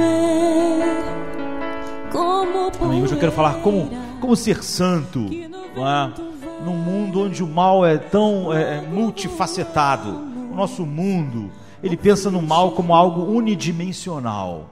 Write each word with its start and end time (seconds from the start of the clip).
é 0.00 0.96
como 2.10 2.72
Amém. 2.80 3.02
Hoje 3.02 3.14
eu 3.14 3.18
quero 3.18 3.32
falar 3.32 3.54
como, 3.60 3.90
como 4.20 4.36
ser 4.36 4.62
santo 4.62 5.26
é? 5.30 5.48
num 6.64 6.76
mundo 6.76 7.22
onde 7.22 7.42
o 7.42 7.46
mal 7.46 7.86
é 7.86 7.96
tão 7.98 8.52
é, 8.52 8.78
é, 8.78 8.80
multifacetado. 8.80 10.10
O 10.50 10.56
nosso 10.56 10.86
mundo, 10.86 11.50
ele 11.82 11.96
pensa 11.96 12.30
no 12.30 12.42
mal 12.42 12.72
como 12.72 12.94
algo 12.94 13.22
unidimensional. 13.22 14.70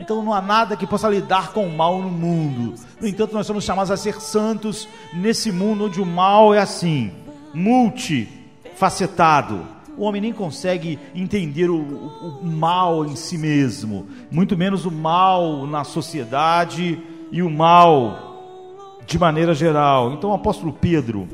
Então 0.00 0.22
não 0.22 0.32
há 0.32 0.40
nada 0.40 0.76
que 0.76 0.86
possa 0.86 1.08
lidar 1.08 1.52
com 1.52 1.66
o 1.66 1.76
mal 1.76 2.00
no 2.00 2.08
mundo. 2.08 2.76
No 3.00 3.08
entanto, 3.08 3.34
nós 3.34 3.44
somos 3.46 3.64
chamados 3.64 3.90
a 3.90 3.96
ser 3.96 4.20
santos 4.20 4.88
nesse 5.12 5.50
mundo 5.50 5.86
onde 5.86 6.00
o 6.00 6.06
mal 6.06 6.54
é 6.54 6.60
assim, 6.60 7.10
multifacetado. 7.52 9.66
O 9.98 10.04
homem 10.04 10.22
nem 10.22 10.32
consegue 10.32 10.96
entender 11.12 11.68
o, 11.68 11.76
o, 11.76 12.38
o 12.40 12.46
mal 12.46 13.04
em 13.04 13.16
si 13.16 13.36
mesmo, 13.36 14.06
muito 14.30 14.56
menos 14.56 14.86
o 14.86 14.92
mal 14.92 15.66
na 15.66 15.82
sociedade 15.82 17.02
e 17.32 17.42
o 17.42 17.50
mal 17.50 19.00
de 19.04 19.18
maneira 19.18 19.52
geral. 19.54 20.12
Então 20.12 20.30
o 20.30 20.34
apóstolo 20.34 20.72
Pedro, 20.72 21.26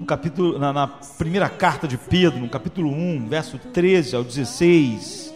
no 0.00 0.04
capítulo, 0.04 0.58
na, 0.58 0.72
na 0.72 0.88
primeira 0.88 1.48
carta 1.48 1.86
de 1.86 1.96
Pedro, 1.96 2.40
no 2.40 2.48
capítulo 2.48 2.90
1, 2.90 3.28
verso 3.28 3.56
13 3.56 4.16
ao 4.16 4.24
16, 4.24 5.32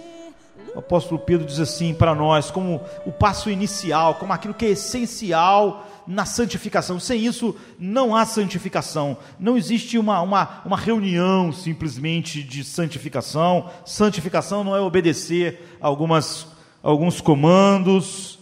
o 0.74 0.80
apóstolo 0.80 1.20
Pedro 1.20 1.46
diz 1.46 1.60
assim 1.60 1.94
para 1.94 2.12
nós, 2.12 2.50
como 2.50 2.80
o 3.06 3.12
passo 3.12 3.48
inicial, 3.48 4.16
como 4.16 4.32
aquilo 4.32 4.52
que 4.52 4.66
é 4.66 4.70
essencial 4.70 5.86
na 6.06 6.24
santificação. 6.24 7.00
Sem 7.00 7.24
isso, 7.24 7.56
não 7.78 8.14
há 8.14 8.24
santificação. 8.24 9.16
Não 9.38 9.56
existe 9.56 9.98
uma, 9.98 10.20
uma, 10.20 10.62
uma 10.64 10.76
reunião 10.76 11.52
simplesmente 11.52 12.42
de 12.42 12.64
santificação. 12.64 13.70
Santificação 13.84 14.64
não 14.64 14.76
é 14.76 14.80
obedecer 14.80 15.76
algumas, 15.80 16.46
alguns 16.82 17.20
comandos. 17.20 18.38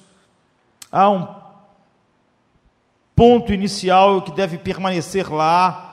Há 0.91 1.11
um 1.11 1.29
ponto 3.15 3.53
inicial 3.53 4.23
que 4.23 4.33
deve 4.33 4.59
permanecer 4.59 5.33
lá 5.33 5.89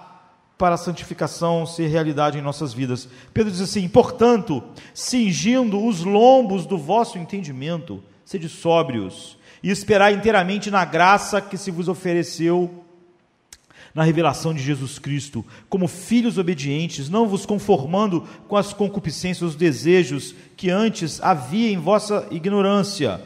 para 0.58 0.76
a 0.76 0.78
santificação 0.78 1.66
ser 1.66 1.88
realidade 1.88 2.38
em 2.38 2.42
nossas 2.42 2.74
vidas. 2.74 3.08
Pedro 3.34 3.52
diz 3.52 3.62
assim: 3.62 3.88
portanto, 3.88 4.62
cingindo 4.94 5.84
os 5.86 6.04
lombos 6.04 6.66
do 6.66 6.78
vosso 6.78 7.18
entendimento, 7.18 8.04
sede 8.26 8.50
sóbrios 8.50 9.39
e 9.62 9.70
esperai 9.70 10.14
inteiramente 10.14 10.72
na 10.72 10.86
graça 10.86 11.42
que 11.42 11.58
se 11.58 11.72
vos 11.72 11.88
ofereceu 11.88 12.84
na 13.94 14.04
revelação 14.04 14.54
de 14.54 14.62
Jesus 14.62 15.00
Cristo, 15.00 15.46
como 15.68 15.88
filhos 15.88 16.38
obedientes, 16.38 17.10
não 17.10 17.28
vos 17.28 17.46
conformando 17.46 18.28
com 18.48 18.56
as 18.56 18.72
concupiscências, 18.72 19.52
os 19.52 19.56
desejos 19.56 20.36
que 20.56 20.70
antes 20.70 21.20
havia 21.22 21.72
em 21.72 21.78
vossa 21.78 22.28
ignorância. 22.30 23.22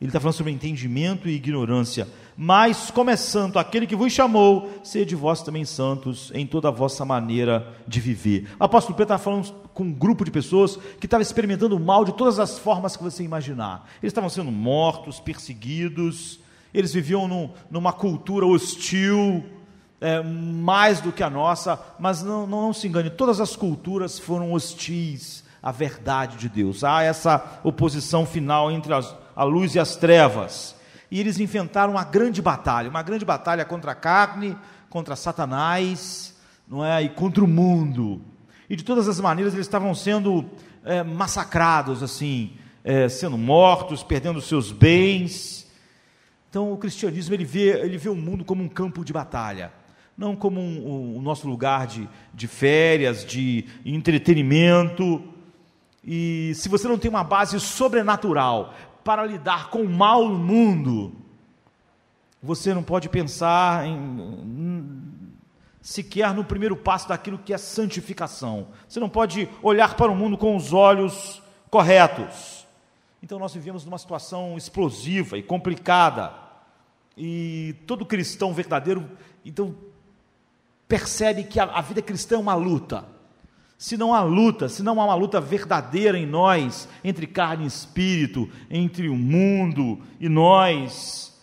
Ele 0.00 0.08
está 0.08 0.20
falando 0.20 0.36
sobre 0.36 0.52
entendimento 0.52 1.28
e 1.28 1.32
ignorância 1.32 2.06
mas 2.36 2.90
como 2.90 3.10
é 3.10 3.16
santo 3.16 3.58
aquele 3.58 3.86
que 3.86 3.96
vos 3.96 4.12
chamou, 4.12 4.70
sede 4.82 5.14
vós 5.14 5.42
também 5.42 5.64
santos 5.64 6.30
em 6.34 6.46
toda 6.46 6.68
a 6.68 6.70
vossa 6.70 7.04
maneira 7.04 7.74
de 7.86 8.00
viver. 8.00 8.48
O 8.58 8.64
apóstolo 8.64 8.94
Pedro 8.94 9.14
estava 9.14 9.22
falando 9.22 9.52
com 9.74 9.84
um 9.84 9.92
grupo 9.92 10.24
de 10.24 10.30
pessoas 10.30 10.78
que 10.98 11.06
estava 11.06 11.22
experimentando 11.22 11.76
o 11.76 11.80
mal 11.80 12.04
de 12.04 12.12
todas 12.12 12.38
as 12.38 12.58
formas 12.58 12.96
que 12.96 13.02
você 13.02 13.22
imaginar. 13.22 13.88
Eles 14.02 14.10
estavam 14.10 14.30
sendo 14.30 14.50
mortos, 14.50 15.20
perseguidos, 15.20 16.40
eles 16.72 16.92
viviam 16.92 17.28
num, 17.28 17.50
numa 17.70 17.92
cultura 17.92 18.46
hostil, 18.46 19.44
é, 20.00 20.22
mais 20.22 21.00
do 21.00 21.12
que 21.12 21.22
a 21.22 21.30
nossa, 21.30 21.78
mas 21.98 22.22
não, 22.22 22.46
não, 22.46 22.62
não 22.62 22.72
se 22.72 22.88
engane, 22.88 23.10
todas 23.10 23.40
as 23.40 23.54
culturas 23.54 24.18
foram 24.18 24.52
hostis 24.52 25.44
à 25.62 25.70
verdade 25.70 26.38
de 26.38 26.48
Deus. 26.48 26.82
Há 26.82 27.02
essa 27.02 27.60
oposição 27.62 28.26
final 28.26 28.70
entre 28.70 28.92
as, 28.92 29.14
a 29.36 29.44
luz 29.44 29.74
e 29.74 29.78
as 29.78 29.96
trevas 29.96 30.74
e 31.12 31.20
eles 31.20 31.38
enfrentaram 31.38 31.92
uma 31.92 32.04
grande 32.04 32.40
batalha, 32.40 32.88
uma 32.88 33.02
grande 33.02 33.22
batalha 33.22 33.66
contra 33.66 33.92
a 33.92 33.94
carne, 33.94 34.56
contra 34.88 35.14
Satanás, 35.14 36.34
não 36.66 36.82
é, 36.82 37.02
e 37.02 37.10
contra 37.10 37.44
o 37.44 37.46
mundo. 37.46 38.22
E 38.66 38.74
de 38.74 38.82
todas 38.82 39.06
as 39.06 39.20
maneiras 39.20 39.52
eles 39.52 39.66
estavam 39.66 39.94
sendo 39.94 40.46
é, 40.82 41.02
massacrados, 41.02 42.02
assim, 42.02 42.52
é, 42.82 43.10
sendo 43.10 43.36
mortos, 43.36 44.02
perdendo 44.02 44.40
seus 44.40 44.72
bens. 44.72 45.70
Então 46.48 46.72
o 46.72 46.78
cristianismo 46.78 47.34
ele 47.34 47.44
vê, 47.44 47.78
ele 47.82 47.98
vê 47.98 48.08
o 48.08 48.14
mundo 48.14 48.42
como 48.42 48.64
um 48.64 48.68
campo 48.68 49.04
de 49.04 49.12
batalha, 49.12 49.70
não 50.16 50.34
como 50.34 50.58
um, 50.58 50.88
um, 50.88 51.18
o 51.18 51.20
nosso 51.20 51.46
lugar 51.46 51.86
de, 51.86 52.08
de 52.32 52.48
férias, 52.48 53.22
de 53.22 53.66
entretenimento. 53.84 55.22
E 56.02 56.52
se 56.54 56.70
você 56.70 56.88
não 56.88 56.96
tem 56.96 57.10
uma 57.10 57.22
base 57.22 57.60
sobrenatural 57.60 58.72
para 59.04 59.24
lidar 59.24 59.70
com 59.70 59.82
o 59.82 59.88
mal 59.88 60.28
no 60.28 60.38
mundo, 60.38 61.12
você 62.42 62.74
não 62.74 62.82
pode 62.82 63.08
pensar 63.08 63.86
em, 63.86 65.32
sequer 65.80 66.32
no 66.34 66.44
primeiro 66.44 66.76
passo 66.76 67.08
daquilo 67.08 67.38
que 67.38 67.52
é 67.52 67.58
santificação. 67.58 68.68
Você 68.88 69.00
não 69.00 69.08
pode 69.08 69.48
olhar 69.62 69.94
para 69.94 70.10
o 70.10 70.16
mundo 70.16 70.38
com 70.38 70.56
os 70.56 70.72
olhos 70.72 71.42
corretos. 71.70 72.66
Então 73.22 73.38
nós 73.38 73.54
vivemos 73.54 73.84
numa 73.84 73.98
situação 73.98 74.56
explosiva 74.56 75.38
e 75.38 75.42
complicada. 75.42 76.34
E 77.16 77.76
todo 77.86 78.06
cristão 78.06 78.54
verdadeiro, 78.54 79.08
então 79.44 79.74
percebe 80.88 81.44
que 81.44 81.60
a, 81.60 81.64
a 81.64 81.80
vida 81.80 82.02
cristã 82.02 82.36
é 82.36 82.38
uma 82.38 82.54
luta 82.54 83.04
se 83.82 83.96
não 83.96 84.14
há 84.14 84.22
luta, 84.22 84.68
se 84.68 84.80
não 84.80 85.00
há 85.00 85.04
uma 85.06 85.14
luta 85.16 85.40
verdadeira 85.40 86.16
em 86.16 86.24
nós, 86.24 86.88
entre 87.02 87.26
carne 87.26 87.64
e 87.64 87.66
espírito, 87.66 88.48
entre 88.70 89.08
o 89.08 89.16
mundo 89.16 90.00
e 90.20 90.28
nós, 90.28 91.36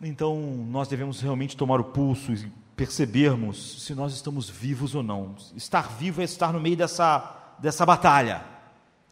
então 0.00 0.38
nós 0.70 0.86
devemos 0.86 1.20
realmente 1.20 1.56
tomar 1.56 1.80
o 1.80 1.84
pulso 1.84 2.32
e 2.32 2.52
percebermos 2.76 3.84
se 3.84 3.96
nós 3.96 4.14
estamos 4.14 4.48
vivos 4.48 4.94
ou 4.94 5.02
não. 5.02 5.34
Estar 5.56 5.88
vivo 5.88 6.20
é 6.20 6.24
estar 6.24 6.52
no 6.52 6.60
meio 6.60 6.76
dessa, 6.76 7.56
dessa 7.58 7.84
batalha. 7.84 8.44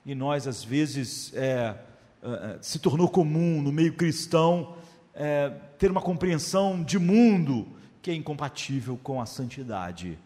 E 0.07 0.15
nós, 0.15 0.47
às 0.47 0.63
vezes, 0.63 1.33
é, 1.35 1.75
é, 2.23 2.59
se 2.61 2.79
tornou 2.79 3.09
comum 3.09 3.61
no 3.61 3.73
meio 3.73 3.95
cristão 3.95 4.77
é, 5.13 5.51
ter 5.77 5.91
uma 5.91 6.01
compreensão 6.01 6.85
de 6.85 7.01
mundo 7.01 7.67
que 8.01 8.13
é 8.13 8.15
incompatível 8.15 8.97
com 9.03 9.21
a 9.21 9.27
santidade 9.27 10.17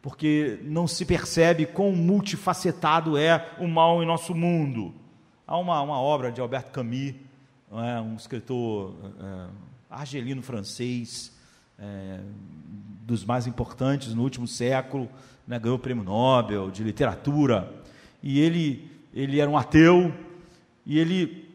porque 0.00 0.58
não 0.62 0.86
se 0.86 1.04
percebe 1.04 1.66
quão 1.66 1.92
multifacetado 1.92 3.16
é 3.16 3.50
o 3.58 3.66
mal 3.66 4.02
em 4.02 4.06
nosso 4.06 4.34
mundo. 4.34 4.94
Há 5.46 5.56
uma, 5.58 5.80
uma 5.80 6.00
obra 6.00 6.30
de 6.30 6.40
Albert 6.40 6.70
Camus, 6.70 7.14
é, 7.72 8.00
um 8.00 8.14
escritor 8.16 8.94
é, 9.20 9.46
argelino 9.90 10.42
francês, 10.42 11.32
é, 11.78 12.20
dos 13.02 13.24
mais 13.24 13.46
importantes 13.46 14.14
no 14.14 14.22
último 14.22 14.46
século, 14.46 15.08
né, 15.46 15.58
ganhou 15.58 15.76
o 15.76 15.80
prêmio 15.80 16.04
Nobel 16.04 16.70
de 16.70 16.84
literatura, 16.84 17.72
e 18.22 18.40
ele, 18.40 18.90
ele 19.14 19.40
era 19.40 19.50
um 19.50 19.56
ateu, 19.56 20.12
e 20.84 20.98
ele, 20.98 21.48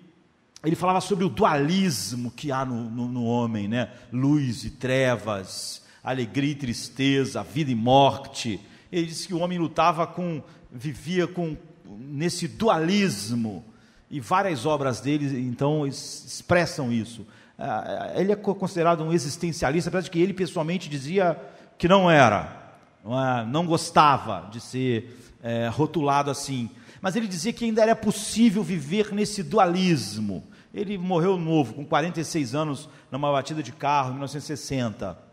ele 0.64 0.76
falava 0.76 1.00
sobre 1.00 1.26
o 1.26 1.30
dualismo 1.30 2.32
que 2.32 2.52
há 2.52 2.66
no, 2.66 2.90
no, 2.90 3.08
no 3.08 3.26
homem, 3.26 3.68
né? 3.68 3.92
luz 4.12 4.64
e 4.64 4.72
trevas, 4.72 5.83
alegria 6.04 6.52
e 6.52 6.56
tristeza, 6.56 7.42
vida 7.42 7.72
e 7.72 7.76
morte. 7.76 8.60
Ele 8.92 9.08
disse 9.08 9.28
que 9.28 9.34
o 9.34 9.40
homem 9.40 9.58
lutava 9.58 10.06
com, 10.06 10.44
vivia 10.72 11.26
com 11.26 11.56
nesse 11.86 12.48
dualismo 12.48 13.64
e 14.10 14.20
várias 14.20 14.66
obras 14.66 15.00
dele 15.00 15.40
então 15.40 15.88
expressam 15.88 16.92
isso. 16.92 17.26
Ah, 17.58 18.12
ele 18.16 18.32
é 18.32 18.36
considerado 18.36 19.04
um 19.04 19.14
existencialista, 19.14 19.90
apesar 19.90 20.04
de 20.04 20.12
que 20.12 20.20
ele 20.20 20.34
pessoalmente 20.34 20.90
dizia 20.90 21.40
que 21.78 21.88
não 21.88 22.10
era, 22.10 22.76
não, 23.04 23.64
é? 23.64 23.66
gostava 23.66 24.50
de 24.52 24.60
ser 24.60 25.18
é, 25.42 25.68
rotulado 25.68 26.30
assim. 26.30 26.70
Mas 27.02 27.16
ele 27.16 27.28
dizia 27.28 27.54
que 27.54 27.66
ainda 27.66 27.82
era 27.82 27.96
possível 27.96 28.64
viver 28.64 29.14
nesse 29.14 29.44
dualismo. 29.44 30.44
Ele 30.74 30.98
morreu 30.98 31.38
novo, 31.38 31.74
com 31.74 31.86
46 31.86 32.56
anos, 32.56 32.90
numa 33.12 33.32
batida 33.32 33.62
de 33.62 33.72
carro, 33.72 34.10
em 34.10 34.14
1960 34.14 35.33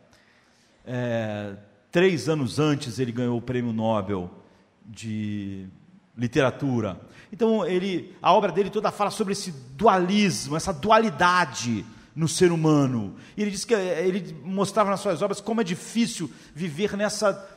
é, 0.92 1.54
três 1.92 2.28
anos 2.28 2.58
antes 2.58 2.98
ele 2.98 3.12
ganhou 3.12 3.38
o 3.38 3.42
prêmio 3.42 3.72
Nobel 3.72 4.28
de 4.84 5.68
literatura. 6.16 7.00
Então 7.32 7.64
ele, 7.64 8.16
a 8.20 8.32
obra 8.32 8.50
dele 8.50 8.70
toda 8.70 8.90
fala 8.90 9.10
sobre 9.10 9.32
esse 9.32 9.52
dualismo, 9.76 10.56
essa 10.56 10.72
dualidade 10.72 11.86
no 12.14 12.26
ser 12.26 12.50
humano. 12.50 13.14
E 13.36 13.42
ele 13.42 13.52
diz 13.52 13.64
que 13.64 13.72
ele 13.72 14.36
mostrava 14.44 14.90
nas 14.90 14.98
suas 14.98 15.22
obras 15.22 15.40
como 15.40 15.60
é 15.60 15.64
difícil 15.64 16.28
viver 16.52 16.96
nessa 16.96 17.48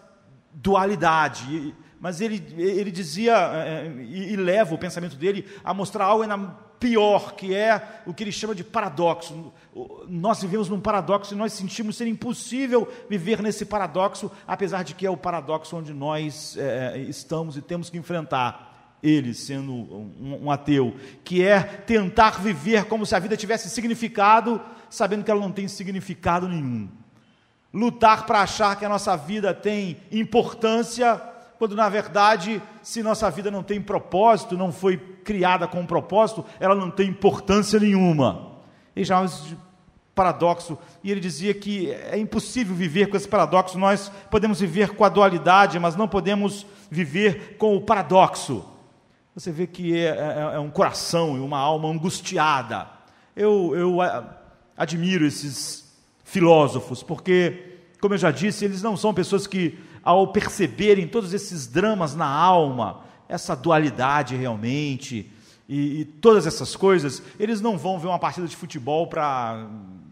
dualidade. 0.53 1.74
Mas 2.00 2.21
ele, 2.21 2.44
ele 2.56 2.91
dizia, 2.91 3.33
é, 3.33 3.88
e, 3.97 4.33
e 4.33 4.36
leva 4.36 4.75
o 4.75 4.77
pensamento 4.77 5.15
dele 5.15 5.44
a 5.63 5.74
mostrar 5.74 6.06
algo 6.06 6.21
ainda 6.21 6.38
pior, 6.79 7.33
que 7.33 7.56
é 7.56 8.01
o 8.06 8.13
que 8.13 8.24
ele 8.24 8.31
chama 8.31 8.53
de 8.53 8.63
paradoxo. 8.63 9.51
Nós 10.07 10.41
vivemos 10.41 10.69
num 10.69 10.79
paradoxo 10.79 11.33
e 11.33 11.37
nós 11.37 11.53
sentimos 11.53 11.97
ser 11.97 12.05
impossível 12.07 12.87
viver 13.09 13.41
nesse 13.41 13.65
paradoxo, 13.65 14.31
apesar 14.47 14.83
de 14.83 14.93
que 14.93 15.05
é 15.05 15.09
o 15.09 15.17
paradoxo 15.17 15.75
onde 15.75 15.93
nós 15.93 16.55
é, 16.57 16.99
estamos 16.99 17.57
e 17.57 17.61
temos 17.61 17.89
que 17.89 17.97
enfrentar 17.97 18.73
ele 19.01 19.33
sendo 19.33 19.73
um, 19.73 20.39
um, 20.43 20.51
ateu, 20.51 20.95
que 21.23 21.43
é 21.43 21.59
tentar 21.59 22.39
viver 22.39 22.85
como 22.85 23.05
se 23.05 23.13
a 23.15 23.19
vida 23.19 23.35
tivesse 23.35 23.69
significado, 23.69 24.61
sabendo 24.89 25.25
que 25.25 25.31
ela 25.31 25.41
não 25.41 25.51
tem 25.51 25.67
significado 25.67 26.47
nenhum. 26.47 26.87
Lutar 27.73 28.25
para 28.25 28.41
achar 28.41 28.77
que 28.77 28.85
a 28.85 28.89
nossa 28.89 29.17
vida 29.17 29.53
tem 29.53 29.97
importância, 30.11 31.21
quando 31.57 31.75
na 31.75 31.89
verdade, 31.89 32.61
se 32.81 33.03
nossa 33.03 33.29
vida 33.29 33.51
não 33.51 33.63
tem 33.63 33.81
propósito, 33.81 34.57
não 34.57 34.71
foi 34.71 34.97
criada 34.97 35.67
com 35.67 35.81
um 35.81 35.85
propósito, 35.85 36.45
ela 36.59 36.75
não 36.75 36.89
tem 36.89 37.09
importância 37.09 37.79
nenhuma. 37.79 38.52
Ele 38.95 39.05
chamava 39.05 39.25
isso 39.25 39.47
de 39.47 39.57
paradoxo, 40.15 40.77
e 41.03 41.09
ele 41.09 41.19
dizia 41.19 41.53
que 41.53 41.91
é 41.91 42.17
impossível 42.17 42.75
viver 42.75 43.07
com 43.07 43.17
esse 43.17 43.27
paradoxo, 43.27 43.79
nós 43.79 44.11
podemos 44.29 44.59
viver 44.59 44.91
com 44.91 45.03
a 45.03 45.09
dualidade, 45.09 45.79
mas 45.79 45.95
não 45.95 46.07
podemos 46.07 46.67
viver 46.89 47.57
com 47.57 47.75
o 47.75 47.81
paradoxo. 47.81 48.63
Você 49.35 49.51
vê 49.51 49.65
que 49.65 49.97
é, 49.97 50.09
é, 50.09 50.55
é 50.55 50.59
um 50.59 50.69
coração 50.69 51.35
e 51.35 51.39
uma 51.39 51.57
alma 51.57 51.89
angustiada. 51.89 52.87
Eu, 53.35 53.73
eu 53.75 53.97
admiro 54.77 55.25
esses 55.25 55.91
filósofos, 56.23 57.01
porque, 57.01 57.79
como 57.99 58.13
eu 58.13 58.19
já 58.19 58.29
disse, 58.29 58.65
eles 58.65 58.83
não 58.83 58.95
são 58.95 59.11
pessoas 59.11 59.47
que, 59.47 59.79
ao 60.03 60.27
perceberem 60.27 61.07
todos 61.07 61.33
esses 61.33 61.65
dramas 61.65 62.13
na 62.13 62.27
alma, 62.27 63.01
essa 63.27 63.55
dualidade 63.55 64.35
realmente, 64.35 65.31
e, 65.68 66.01
e 66.01 66.06
todas 66.06 66.45
essas 66.45 66.75
coisas, 66.75 67.21
eles 67.39 67.62
não 67.62 67.77
vão 67.77 68.00
ver 68.00 68.07
uma 68.07 68.19
partida 68.19 68.48
de 68.48 68.56
futebol 68.56 69.07
para 69.07 69.68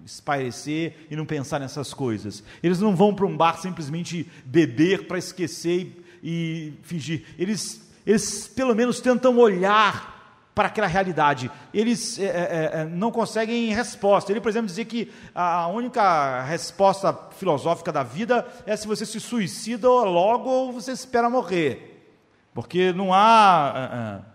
espairecer 0.05 1.07
e 1.09 1.15
não 1.15 1.25
pensar 1.25 1.59
nessas 1.59 1.93
coisas. 1.93 2.43
Eles 2.63 2.79
não 2.79 2.95
vão 2.95 3.13
para 3.13 3.25
um 3.25 3.35
bar 3.35 3.59
simplesmente 3.59 4.29
beber 4.45 5.07
para 5.07 5.17
esquecer 5.17 6.03
e, 6.23 6.73
e 6.73 6.73
fingir. 6.83 7.25
Eles 7.37 7.89
eles 8.05 8.47
pelo 8.47 8.75
menos 8.75 8.99
tentam 8.99 9.37
olhar 9.37 10.11
para 10.53 10.67
aquela 10.67 10.87
realidade. 10.87 11.49
Eles 11.73 12.19
é, 12.19 12.25
é, 12.25 12.71
é, 12.81 12.85
não 12.85 13.11
conseguem 13.11 13.73
resposta. 13.73 14.31
Ele, 14.31 14.41
por 14.41 14.49
exemplo, 14.49 14.67
dizia 14.67 14.85
que 14.85 15.11
a 15.33 15.67
única 15.67 16.43
resposta 16.43 17.17
filosófica 17.37 17.91
da 17.91 18.03
vida 18.03 18.45
é 18.65 18.75
se 18.75 18.87
você 18.87 19.05
se 19.05 19.19
suicida 19.19 19.87
logo 19.87 20.49
ou 20.49 20.73
você 20.73 20.91
espera 20.91 21.29
morrer. 21.29 21.87
Porque 22.53 22.91
não 22.91 23.13
há 23.13 23.73
é, 23.75 24.27
é, 24.27 24.30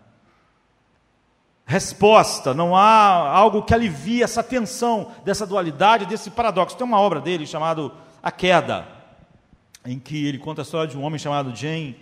resposta, 1.67 2.53
não 2.53 2.73
há 2.73 3.29
algo 3.29 3.61
que 3.61 3.73
alivie 3.73 4.23
essa 4.23 4.41
tensão 4.41 5.11
dessa 5.25 5.45
dualidade, 5.45 6.05
desse 6.05 6.31
paradoxo. 6.31 6.77
Tem 6.77 6.87
uma 6.87 6.99
obra 6.99 7.19
dele 7.19 7.45
chamada 7.45 7.91
A 8.23 8.31
Queda, 8.31 8.87
em 9.85 9.99
que 9.99 10.25
ele 10.25 10.37
conta 10.37 10.61
a 10.61 10.63
história 10.63 10.87
de 10.87 10.97
um 10.97 11.03
homem 11.03 11.19
chamado 11.19 11.53
Jane 11.53 11.99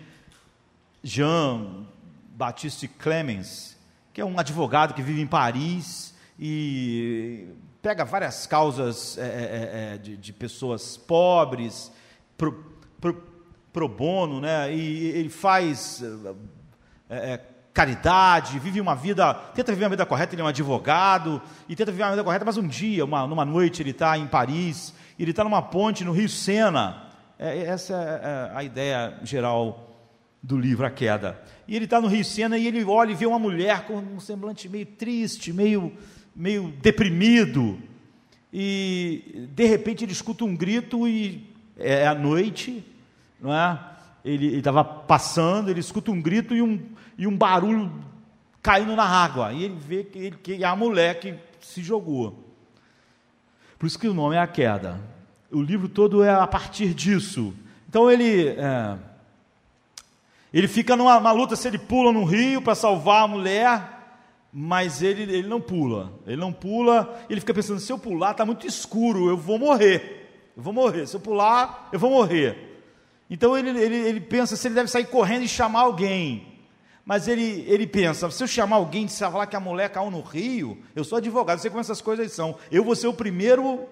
Jean 1.03 1.87
Baptiste 2.35 2.87
Clemens, 2.87 3.75
que 4.13 4.21
é 4.21 4.25
um 4.25 4.37
advogado 4.37 4.93
que 4.93 5.01
vive 5.01 5.19
em 5.19 5.27
Paris 5.27 6.13
e 6.39 7.47
pega 7.81 8.05
várias 8.05 8.45
causas 8.45 9.17
é, 9.17 9.93
é, 9.93 9.97
de, 9.97 10.15
de, 10.15 10.33
pessoas 10.33 10.95
pobres, 10.95 11.91
pro, 12.37 12.65
pro, 13.01 13.23
pro, 13.73 13.87
bono, 13.87 14.39
né? 14.39 14.71
e 14.75 15.07
ele 15.07 15.29
faz 15.29 16.03
é, 17.09 17.39
caridade, 17.75 18.57
vive 18.57 18.79
uma 18.79 18.95
vida, 18.95 19.33
tenta 19.53 19.73
viver 19.73 19.83
uma 19.83 19.89
vida 19.89 20.05
correta, 20.05 20.33
ele 20.33 20.41
é 20.41 20.45
um 20.45 20.47
advogado, 20.47 21.41
e 21.67 21.75
tenta 21.75 21.91
viver 21.91 22.03
uma 22.03 22.11
vida 22.11 22.23
correta, 22.23 22.45
mas 22.45 22.55
um 22.55 22.65
dia, 22.65 23.03
uma, 23.03 23.27
numa 23.27 23.43
noite, 23.43 23.81
ele 23.81 23.91
está 23.91 24.17
em 24.17 24.25
Paris, 24.25 24.93
ele 25.19 25.31
está 25.31 25.43
numa 25.43 25.61
ponte 25.61 26.05
no 26.05 26.13
Rio 26.13 26.29
Sena, 26.29 27.03
essa 27.37 27.93
é 27.93 28.57
a 28.57 28.63
ideia 28.63 29.19
geral 29.23 29.93
do 30.41 30.57
livro 30.57 30.85
A 30.85 30.89
Queda. 30.89 31.37
E 31.67 31.75
ele 31.75 31.83
está 31.83 31.99
no 31.99 32.07
Rio 32.07 32.23
Sena 32.23 32.57
e 32.57 32.65
ele 32.65 32.81
olha 32.85 33.11
e 33.11 33.15
vê 33.15 33.25
uma 33.25 33.39
mulher 33.39 33.85
com 33.85 33.97
um 33.97 34.21
semblante 34.21 34.69
meio 34.69 34.85
triste, 34.85 35.51
meio, 35.51 35.91
meio 36.33 36.73
deprimido. 36.81 37.77
E 38.53 39.49
de 39.53 39.65
repente 39.65 40.05
ele 40.05 40.13
escuta 40.13 40.45
um 40.45 40.55
grito 40.55 41.05
e 41.05 41.53
é 41.77 42.07
à 42.07 42.15
noite, 42.15 42.85
não 43.41 43.53
é? 43.53 43.77
Ele 44.23 44.57
estava 44.57 44.83
passando, 44.83 45.69
ele 45.69 45.81
escuta 45.81 46.09
um 46.11 46.21
grito 46.21 46.55
e 46.55 46.61
um, 46.61 46.79
e 47.17 47.27
um 47.27 47.37
barulho 47.37 47.91
caindo 48.61 48.95
na 48.95 49.05
água. 49.05 49.53
E 49.53 49.63
ele 49.63 49.75
vê 49.75 50.03
que, 50.03 50.17
ele, 50.17 50.37
que 50.37 50.63
a 50.63 50.75
mulher 50.75 51.19
que 51.19 51.35
se 51.61 51.81
jogou. 51.83 52.43
Por 53.77 53.85
isso 53.85 53.99
que 53.99 54.07
o 54.07 54.13
nome 54.13 54.35
é 54.35 54.39
A 54.39 54.47
Queda. 54.47 54.99
O 55.51 55.61
livro 55.61 55.87
todo 55.87 56.23
é 56.23 56.33
a 56.33 56.47
partir 56.47 56.93
disso. 56.93 57.53
Então 57.87 58.09
ele. 58.09 58.49
É, 58.49 58.97
ele 60.53 60.67
fica 60.67 60.95
numa, 60.95 61.15
numa 61.15 61.31
luta 61.31 61.55
se 61.55 61.67
ele 61.67 61.77
pula 61.77 62.13
no 62.13 62.23
rio 62.23 62.61
para 62.61 62.75
salvar 62.75 63.23
a 63.23 63.27
mulher, 63.27 63.95
mas 64.51 65.01
ele, 65.01 65.23
ele 65.23 65.47
não 65.47 65.59
pula. 65.59 66.13
Ele 66.25 66.37
não 66.37 66.53
pula, 66.53 67.21
ele 67.29 67.41
fica 67.41 67.53
pensando: 67.53 67.79
se 67.79 67.91
eu 67.91 67.99
pular, 67.99 68.31
está 68.31 68.45
muito 68.45 68.65
escuro, 68.65 69.29
eu 69.29 69.37
vou 69.37 69.59
morrer. 69.59 70.51
Eu 70.55 70.63
vou 70.63 70.71
morrer. 70.71 71.07
Se 71.07 71.15
eu 71.15 71.19
pular, 71.19 71.89
eu 71.91 71.99
vou 71.99 72.09
morrer. 72.09 72.81
Então 73.29 73.57
ele, 73.57 73.69
ele, 73.71 73.95
ele 73.95 74.21
pensa 74.21 74.55
se 74.55 74.67
ele 74.67 74.75
deve 74.75 74.89
sair 74.89 75.05
correndo 75.05 75.43
e 75.43 75.47
chamar 75.47 75.81
alguém. 75.81 76.54
Mas 77.05 77.27
ele, 77.27 77.63
ele 77.67 77.85
pensa: 77.85 78.29
se 78.31 78.43
eu 78.43 78.47
chamar 78.47 78.77
alguém 78.77 79.05
e 79.05 79.09
falar 79.09 79.45
que 79.45 79.55
a 79.55 79.59
mulher 79.59 79.89
caiu 79.89 80.09
no 80.09 80.21
rio, 80.21 80.77
eu 80.95 81.03
sou 81.03 81.19
advogado, 81.19 81.59
sei 81.59 81.69
como 81.69 81.81
essas 81.81 82.01
coisas 82.01 82.31
são. 82.31 82.55
Eu 82.71 82.83
vou 82.83 82.95
ser 82.95 83.07
o 83.07 83.13
primeiro 83.13 83.87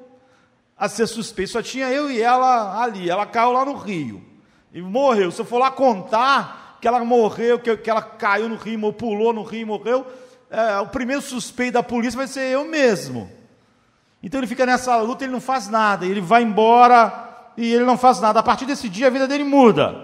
a 0.75 0.89
ser 0.89 1.05
suspeito. 1.05 1.51
Só 1.51 1.61
tinha 1.61 1.89
eu 1.89 2.09
e 2.09 2.21
ela 2.21 2.81
ali. 2.81 3.09
Ela 3.09 3.25
caiu 3.27 3.51
lá 3.51 3.63
no 3.63 3.75
rio 3.75 4.21
e 4.73 4.81
morreu. 4.81 5.31
Se 5.31 5.39
eu 5.39 5.45
for 5.45 5.59
lá 5.59 5.69
contar 5.69 6.77
que 6.81 6.87
ela 6.87 7.05
morreu, 7.05 7.59
que, 7.59 7.77
que 7.77 7.89
ela 7.89 8.01
caiu 8.01 8.49
no 8.49 8.55
rio, 8.55 8.83
ou 8.83 8.91
pulou 8.91 9.31
no 9.31 9.43
rio 9.43 9.61
e 9.61 9.65
morreu, 9.65 10.05
é, 10.49 10.79
o 10.79 10.87
primeiro 10.87 11.21
suspeito 11.21 11.73
da 11.73 11.83
polícia 11.83 12.17
vai 12.17 12.27
ser 12.27 12.51
eu 12.51 12.65
mesmo. 12.65 13.29
Então 14.21 14.39
ele 14.39 14.47
fica 14.47 14.65
nessa 14.65 14.97
luta, 14.97 15.23
ele 15.23 15.31
não 15.31 15.41
faz 15.41 15.69
nada, 15.69 16.05
ele 16.05 16.19
vai 16.19 16.41
embora 16.41 17.51
e 17.55 17.73
ele 17.73 17.85
não 17.85 17.97
faz 17.97 18.19
nada. 18.19 18.39
A 18.39 18.43
partir 18.43 18.65
desse 18.65 18.89
dia 18.89 19.07
a 19.07 19.09
vida 19.09 19.27
dele 19.27 19.43
muda, 19.43 19.95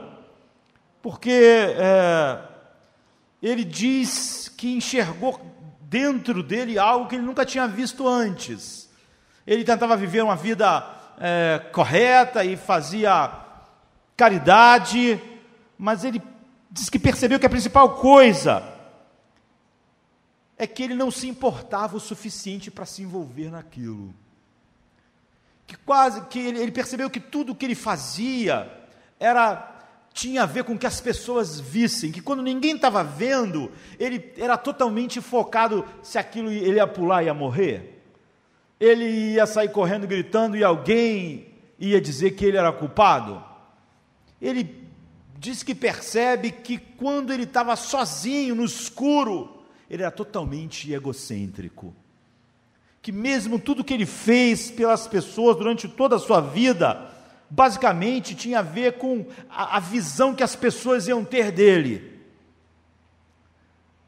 porque 1.02 1.32
é, 1.32 2.40
ele 3.42 3.64
diz 3.64 4.50
que 4.56 4.76
enxergou 4.76 5.40
dentro 5.82 6.44
dele 6.44 6.78
algo 6.78 7.08
que 7.08 7.16
ele 7.16 7.26
nunca 7.26 7.46
tinha 7.46 7.68
visto 7.68 8.08
antes. 8.08 8.90
Ele 9.48 9.64
tentava 9.64 9.96
viver 9.96 10.24
uma 10.24 10.36
vida 10.36 10.86
é, 11.18 11.60
correta 11.72 12.44
e 12.44 12.56
fazia 12.56 13.32
caridade, 14.16 15.20
mas 15.78 16.04
ele 16.04 16.22
diz 16.70 16.90
que 16.90 17.00
percebeu 17.00 17.40
que 17.40 17.46
a 17.46 17.50
principal 17.50 17.96
coisa 17.96 18.64
é 20.58 20.68
que 20.68 20.84
ele 20.84 20.94
não 20.94 21.10
se 21.10 21.28
importava 21.28 21.96
o 21.96 22.02
suficiente 22.02 22.70
para 22.70 22.86
se 22.86 23.02
envolver 23.02 23.50
naquilo. 23.50 24.14
Que 25.66 25.78
quase 25.78 26.22
que 26.26 26.38
ele, 26.38 26.60
ele 26.60 26.72
percebeu 26.72 27.10
que 27.10 27.20
tudo 27.20 27.54
o 27.54 27.56
que 27.56 27.66
ele 27.66 27.76
fazia 27.76 28.70
era 29.18 29.79
tinha 30.14 30.44
a 30.44 30.46
ver 30.46 30.64
com 30.64 30.78
que 30.78 30.88
as 30.88 31.00
pessoas 31.00 31.60
vissem, 31.60 32.12
que 32.12 32.22
quando 32.22 32.42
ninguém 32.42 32.76
estava 32.76 33.04
vendo, 33.04 33.72
ele 34.00 34.34
era 34.38 34.58
totalmente 34.58 35.22
focado 35.22 35.86
se 36.02 36.18
aquilo 36.18 36.52
ele 36.52 36.76
ia 36.76 36.88
pular 36.88 37.24
ia 37.24 37.34
morrer. 37.34 38.02
Ele 38.80 39.34
ia 39.34 39.46
sair 39.46 39.70
correndo 39.70 40.08
gritando 40.08 40.56
e 40.58 40.64
alguém 40.64 41.48
ia 41.78 42.02
dizer 42.02 42.32
que 42.32 42.46
ele 42.46 42.58
era 42.58 42.72
culpado. 42.72 43.44
Ele 44.42 44.88
diz 45.38 45.64
que 45.64 45.74
percebe 45.74 46.52
que 46.52 46.78
quando 46.78 47.32
ele 47.32 47.44
estava 47.44 47.76
sozinho, 47.76 48.56
no 48.56 48.66
escuro, 48.66 49.64
ele 49.90 50.04
era 50.04 50.12
totalmente 50.12 50.92
egocêntrico. 50.92 51.94
Que 53.02 53.12
mesmo 53.12 53.58
tudo 53.58 53.84
que 53.84 53.94
ele 53.94 54.06
fez 54.06 54.70
pelas 54.70 55.08
pessoas 55.08 55.56
durante 55.56 55.88
toda 55.88 56.18
a 56.18 56.20
sua 56.20 56.42
vida, 56.42 57.09
basicamente 57.50 58.36
tinha 58.36 58.60
a 58.60 58.64
ver 58.64 58.94
com 58.98 59.26
a, 59.50 59.78
a 59.78 59.80
visão 59.80 60.36
que 60.36 60.44
as 60.44 60.56
pessoas 60.56 61.08
iam 61.08 61.26
ter 61.26 61.52
dele. 61.52 62.20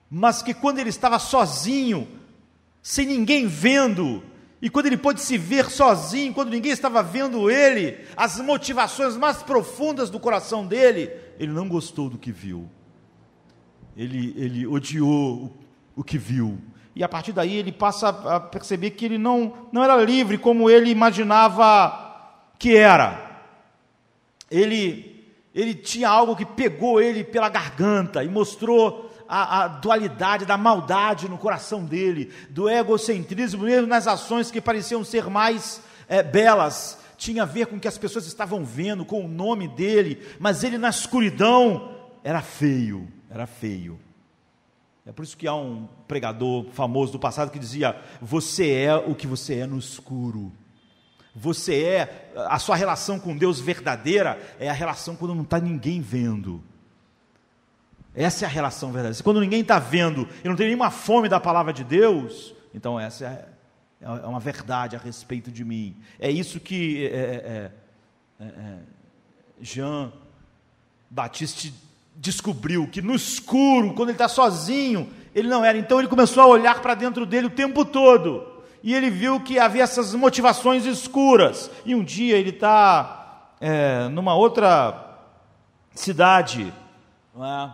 Mas 0.09 0.41
que 0.41 0.53
quando 0.53 0.79
ele 0.79 0.89
estava 0.89 1.17
sozinho, 1.17 2.07
sem 2.81 3.05
ninguém 3.05 3.47
vendo, 3.47 4.23
e 4.61 4.69
quando 4.69 4.87
ele 4.87 4.97
pôde 4.97 5.21
se 5.21 5.37
ver 5.37 5.69
sozinho, 5.69 6.33
quando 6.33 6.49
ninguém 6.51 6.71
estava 6.71 7.01
vendo 7.01 7.49
ele, 7.49 7.97
as 8.15 8.39
motivações 8.39 9.17
mais 9.17 9.41
profundas 9.41 10.09
do 10.09 10.19
coração 10.19 10.67
dele, 10.67 11.09
ele 11.39 11.51
não 11.51 11.67
gostou 11.67 12.09
do 12.09 12.17
que 12.17 12.31
viu. 12.31 12.69
Ele, 13.95 14.33
ele 14.37 14.67
odiou 14.67 15.45
o, 15.95 16.01
o 16.01 16.03
que 16.03 16.17
viu. 16.17 16.59
E 16.95 17.03
a 17.03 17.09
partir 17.09 17.31
daí 17.31 17.55
ele 17.55 17.71
passa 17.71 18.09
a 18.09 18.39
perceber 18.39 18.91
que 18.91 19.05
ele 19.05 19.17
não, 19.17 19.53
não 19.71 19.83
era 19.83 19.95
livre 19.95 20.37
como 20.37 20.69
ele 20.69 20.89
imaginava 20.89 22.11
que 22.59 22.75
era. 22.75 23.30
Ele, 24.51 25.25
ele 25.55 25.73
tinha 25.73 26.09
algo 26.09 26.35
que 26.35 26.45
pegou 26.45 27.01
ele 27.01 27.23
pela 27.23 27.49
garganta 27.49 28.23
e 28.23 28.27
mostrou 28.27 29.09
a, 29.27 29.63
a, 29.63 29.67
dualidade 29.69 30.45
da 30.45 30.57
maldade 30.57 31.29
no 31.29 31.37
coração 31.37 31.85
dele, 31.85 32.29
do 32.49 32.69
egocentrismo, 32.69 33.63
mesmo 33.63 33.87
nas 33.87 34.05
ações 34.05 34.51
que 34.51 34.59
pareciam 34.59 35.05
ser 35.05 35.29
mais 35.29 35.81
é, 36.09 36.21
belas, 36.21 36.99
tinha 37.17 37.43
a 37.43 37.45
ver 37.45 37.67
com 37.67 37.77
o 37.77 37.79
que 37.79 37.87
as 37.87 37.97
pessoas 37.97 38.25
estavam 38.25 38.65
vendo, 38.65 39.05
com 39.05 39.23
o 39.23 39.29
nome 39.29 39.69
dele, 39.69 40.21
mas 40.37 40.65
ele 40.65 40.77
na 40.77 40.89
escuridão 40.89 41.95
era 42.23 42.41
feio, 42.41 43.07
era 43.29 43.47
feio. 43.47 43.97
É 45.05 45.11
por 45.11 45.23
isso 45.23 45.37
que 45.37 45.47
há 45.47 45.55
um 45.55 45.87
pregador 46.07 46.65
famoso 46.73 47.13
do 47.13 47.19
passado 47.19 47.51
que 47.51 47.57
dizia: 47.57 47.99
Você 48.21 48.71
é 48.71 48.95
o 48.95 49.15
que 49.15 49.25
você 49.25 49.59
é 49.59 49.65
no 49.65 49.79
escuro. 49.79 50.51
Você 51.33 51.83
é, 51.83 52.31
a 52.35 52.59
sua 52.59 52.75
relação 52.75 53.17
com 53.17 53.35
Deus 53.35 53.59
verdadeira 53.59 54.39
é 54.59 54.69
a 54.69 54.73
relação 54.73 55.15
quando 55.15 55.33
não 55.33 55.43
está 55.43 55.59
ninguém 55.59 56.01
vendo. 56.01 56.61
Essa 58.13 58.43
é 58.43 58.47
a 58.47 58.51
relação 58.51 58.91
verdadeira. 58.91 59.23
Quando 59.23 59.39
ninguém 59.39 59.61
está 59.61 59.79
vendo 59.79 60.27
e 60.43 60.49
não 60.49 60.55
tem 60.57 60.67
nenhuma 60.67 60.91
fome 60.91 61.29
da 61.29 61.39
palavra 61.39 61.71
de 61.71 61.85
Deus, 61.85 62.53
então 62.73 62.99
essa 62.99 63.25
é, 63.25 63.45
é 64.01 64.27
uma 64.27 64.41
verdade 64.41 64.97
a 64.97 64.99
respeito 64.99 65.49
de 65.49 65.63
mim. 65.63 65.95
É 66.19 66.29
isso 66.29 66.59
que 66.59 67.07
é, 67.07 67.09
é, 67.09 67.71
é, 68.41 68.45
é 68.45 68.77
Jean 69.61 70.11
Batiste 71.09 71.73
descobriu: 72.13 72.89
que 72.89 73.01
no 73.01 73.15
escuro, 73.15 73.93
quando 73.93 74.09
ele 74.09 74.15
está 74.15 74.27
sozinho, 74.27 75.09
ele 75.33 75.47
não 75.47 75.63
era. 75.63 75.77
Então 75.77 75.97
ele 75.97 76.09
começou 76.09 76.43
a 76.43 76.47
olhar 76.47 76.81
para 76.81 76.93
dentro 76.93 77.25
dele 77.25 77.47
o 77.47 77.51
tempo 77.51 77.85
todo 77.85 78.50
e 78.83 78.93
ele 78.93 79.09
viu 79.09 79.39
que 79.39 79.59
havia 79.59 79.83
essas 79.83 80.13
motivações 80.15 80.85
escuras. 80.85 81.69
E 81.85 81.93
um 81.93 82.03
dia 82.03 82.37
ele 82.37 82.49
está 82.49 83.51
é, 83.59 84.07
numa 84.09 84.35
outra 84.35 85.19
cidade, 85.93 86.73
é? 87.35 87.69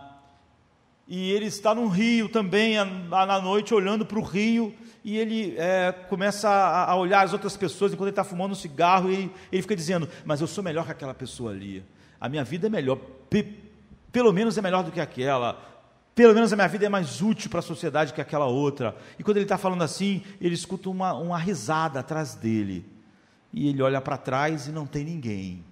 e 1.06 1.32
ele 1.32 1.46
está 1.46 1.74
num 1.74 1.88
rio 1.88 2.28
também, 2.28 2.76
na 3.08 3.40
noite, 3.40 3.72
olhando 3.72 4.04
para 4.04 4.18
o 4.18 4.22
rio, 4.22 4.74
e 5.02 5.16
ele 5.16 5.54
é, 5.56 5.92
começa 6.08 6.48
a, 6.48 6.90
a, 6.90 6.96
olhar 6.96 7.24
as 7.24 7.32
outras 7.32 7.56
pessoas 7.56 7.92
enquanto 7.92 8.08
ele 8.08 8.10
está 8.10 8.24
fumando 8.24 8.52
um 8.52 8.56
cigarro, 8.56 9.10
e 9.10 9.30
ele 9.50 9.62
fica 9.62 9.74
dizendo: 9.74 10.08
Mas 10.24 10.40
eu 10.40 10.46
sou 10.46 10.62
melhor 10.62 10.84
que 10.84 10.92
aquela 10.92 11.14
pessoa 11.14 11.52
ali, 11.52 11.82
a 12.20 12.28
minha 12.28 12.44
vida 12.44 12.66
é 12.66 12.70
melhor, 12.70 12.98
pelo 14.12 14.32
menos 14.32 14.58
é 14.58 14.62
melhor 14.62 14.82
do 14.82 14.92
que 14.92 15.00
aquela 15.00 15.67
pelo 16.18 16.34
menos 16.34 16.52
a 16.52 16.56
minha 16.56 16.66
vida 16.66 16.84
é 16.84 16.88
mais 16.88 17.22
útil 17.22 17.48
para 17.48 17.60
a 17.60 17.62
sociedade 17.62 18.12
que 18.12 18.20
aquela 18.20 18.46
outra. 18.46 18.96
E 19.20 19.22
quando 19.22 19.36
ele 19.36 19.44
está 19.44 19.56
falando 19.56 19.84
assim, 19.84 20.24
ele 20.40 20.52
escuta 20.52 20.90
uma, 20.90 21.14
uma 21.14 21.38
risada 21.38 22.00
atrás 22.00 22.34
dele. 22.34 22.84
E 23.52 23.68
ele 23.68 23.80
olha 23.80 24.00
para 24.00 24.16
trás 24.16 24.66
e 24.66 24.72
não 24.72 24.84
tem 24.84 25.04
ninguém. 25.04 25.64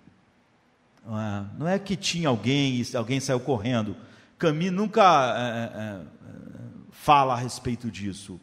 Não 1.04 1.20
é, 1.20 1.46
não 1.58 1.68
é 1.68 1.80
que 1.80 1.96
tinha 1.96 2.28
alguém 2.28 2.76
e 2.80 2.96
alguém 2.96 3.18
saiu 3.18 3.40
correndo. 3.40 3.96
Camille 4.38 4.70
nunca 4.70 5.02
é, 5.36 5.40
é, 5.40 5.82
é, 5.82 6.00
fala 6.92 7.34
a 7.34 7.36
respeito 7.36 7.90
disso. 7.90 8.38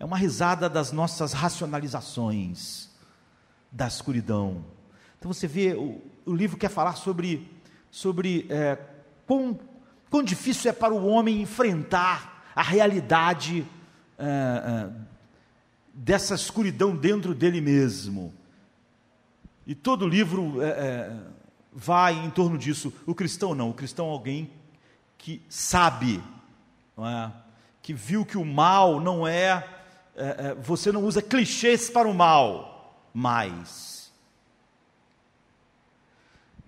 É 0.00 0.06
uma 0.06 0.16
risada 0.16 0.66
das 0.66 0.92
nossas 0.92 1.34
racionalizações 1.34 2.88
da 3.70 3.86
escuridão. 3.86 4.64
Então 5.18 5.30
você 5.30 5.46
vê, 5.46 5.74
o, 5.74 6.00
o 6.24 6.34
livro 6.34 6.56
quer 6.56 6.70
falar 6.70 6.94
sobre, 6.94 7.50
sobre 7.90 8.46
é, 8.48 8.78
com, 9.26 9.58
Quão 10.12 10.22
difícil 10.22 10.70
é 10.70 10.74
para 10.74 10.92
o 10.92 11.06
homem 11.06 11.40
enfrentar 11.40 12.52
a 12.54 12.62
realidade 12.62 13.66
é, 14.18 14.24
é, 14.26 14.90
dessa 15.94 16.34
escuridão 16.34 16.94
dentro 16.94 17.34
dele 17.34 17.62
mesmo. 17.62 18.30
E 19.66 19.74
todo 19.74 20.06
livro 20.06 20.60
é, 20.60 20.68
é, 20.68 21.16
vai 21.72 22.12
em 22.12 22.28
torno 22.28 22.58
disso. 22.58 22.92
O 23.06 23.14
cristão 23.14 23.54
não, 23.54 23.70
o 23.70 23.72
cristão 23.72 24.08
é 24.08 24.10
alguém 24.10 24.50
que 25.16 25.40
sabe, 25.48 26.22
é? 26.98 27.30
que 27.80 27.94
viu 27.94 28.26
que 28.26 28.36
o 28.36 28.44
mal 28.44 29.00
não 29.00 29.26
é, 29.26 29.66
é, 30.14 30.54
você 30.56 30.92
não 30.92 31.04
usa 31.04 31.22
clichês 31.22 31.88
para 31.88 32.06
o 32.06 32.12
mal, 32.12 33.02
mas 33.14 33.91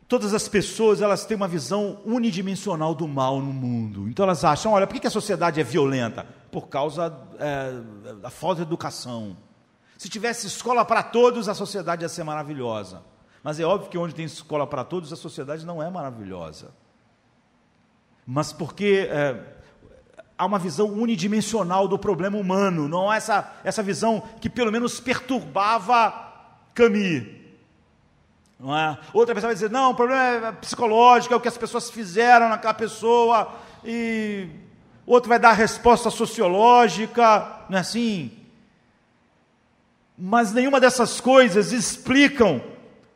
Todas 0.07 0.35
as 0.35 0.49
pessoas 0.49 1.01
elas 1.01 1.25
têm 1.25 1.37
uma 1.37 1.49
visão 1.49 1.99
unidimensional 2.05 2.95
do 2.95 3.09
mal 3.09 3.41
no 3.41 3.53
mundo. 3.53 4.09
Então 4.09 4.25
elas 4.25 4.45
acham, 4.45 4.73
olha, 4.73 4.87
por 4.87 5.01
que 5.01 5.07
a 5.07 5.11
sociedade 5.11 5.61
é 5.61 5.65
violenta? 5.65 6.27
Por 6.51 6.69
causa 6.69 7.13
é, 7.39 8.15
da 8.21 8.31
falta 8.31 8.57
de 8.57 8.63
educação. 8.63 9.37
Se 9.97 10.09
tivesse 10.09 10.47
escola 10.47 10.85
para 10.85 11.03
todos, 11.03 11.49
a 11.49 11.55
sociedade 11.55 12.03
ia 12.03 12.09
ser 12.09 12.25
maravilhosa. 12.25 13.03
Mas 13.43 13.59
é 13.59 13.65
óbvio 13.65 13.91
que 13.91 13.99
onde 13.99 14.15
tem 14.15 14.25
escola 14.25 14.67
para 14.67 14.85
todos, 14.85 15.13
a 15.13 15.17
sociedade 15.17 15.65
não 15.65 15.83
é 15.83 15.89
maravilhosa. 15.89 16.71
Mas 18.27 18.53
porque 18.53 19.09
é, 19.11 19.39
há 20.37 20.47
uma 20.47 20.59
visão 20.59 20.87
unidimensional 20.89 21.87
do 21.87 21.99
problema 21.99 22.37
humano, 22.37 22.89
não 22.89 23.11
há 23.11 23.17
essa, 23.17 23.53
essa 23.63 23.83
visão 23.83 24.23
que 24.41 24.51
pelo 24.51 24.73
menos 24.73 25.01
perturbava 25.01 26.33
Camille. 26.75 27.44
Não 28.65 28.75
é? 28.75 28.97
Outra 29.13 29.35
pessoa 29.35 29.49
vai 29.49 29.55
dizer, 29.55 29.69
não, 29.69 29.91
o 29.91 29.95
problema 29.95 30.49
é 30.49 30.53
psicológico, 30.53 31.35
é 31.35 31.37
o 31.37 31.41
que 31.41 31.49
as 31.49 31.59
pessoas 31.59 31.91
fizeram 31.91 32.49
naquela 32.49 32.73
pessoa, 32.73 33.53
e 33.85 34.49
outro 35.07 35.29
vai 35.29 35.39
dar 35.39 35.51
a 35.51 35.53
resposta 35.53 36.09
sociológica, 36.09 37.47
não 37.69 37.77
é 37.77 37.83
assim? 37.83 38.33
Mas 40.17 40.51
nenhuma 40.55 40.81
dessas 40.81 41.21
coisas 41.21 41.73
explicam 41.73 42.63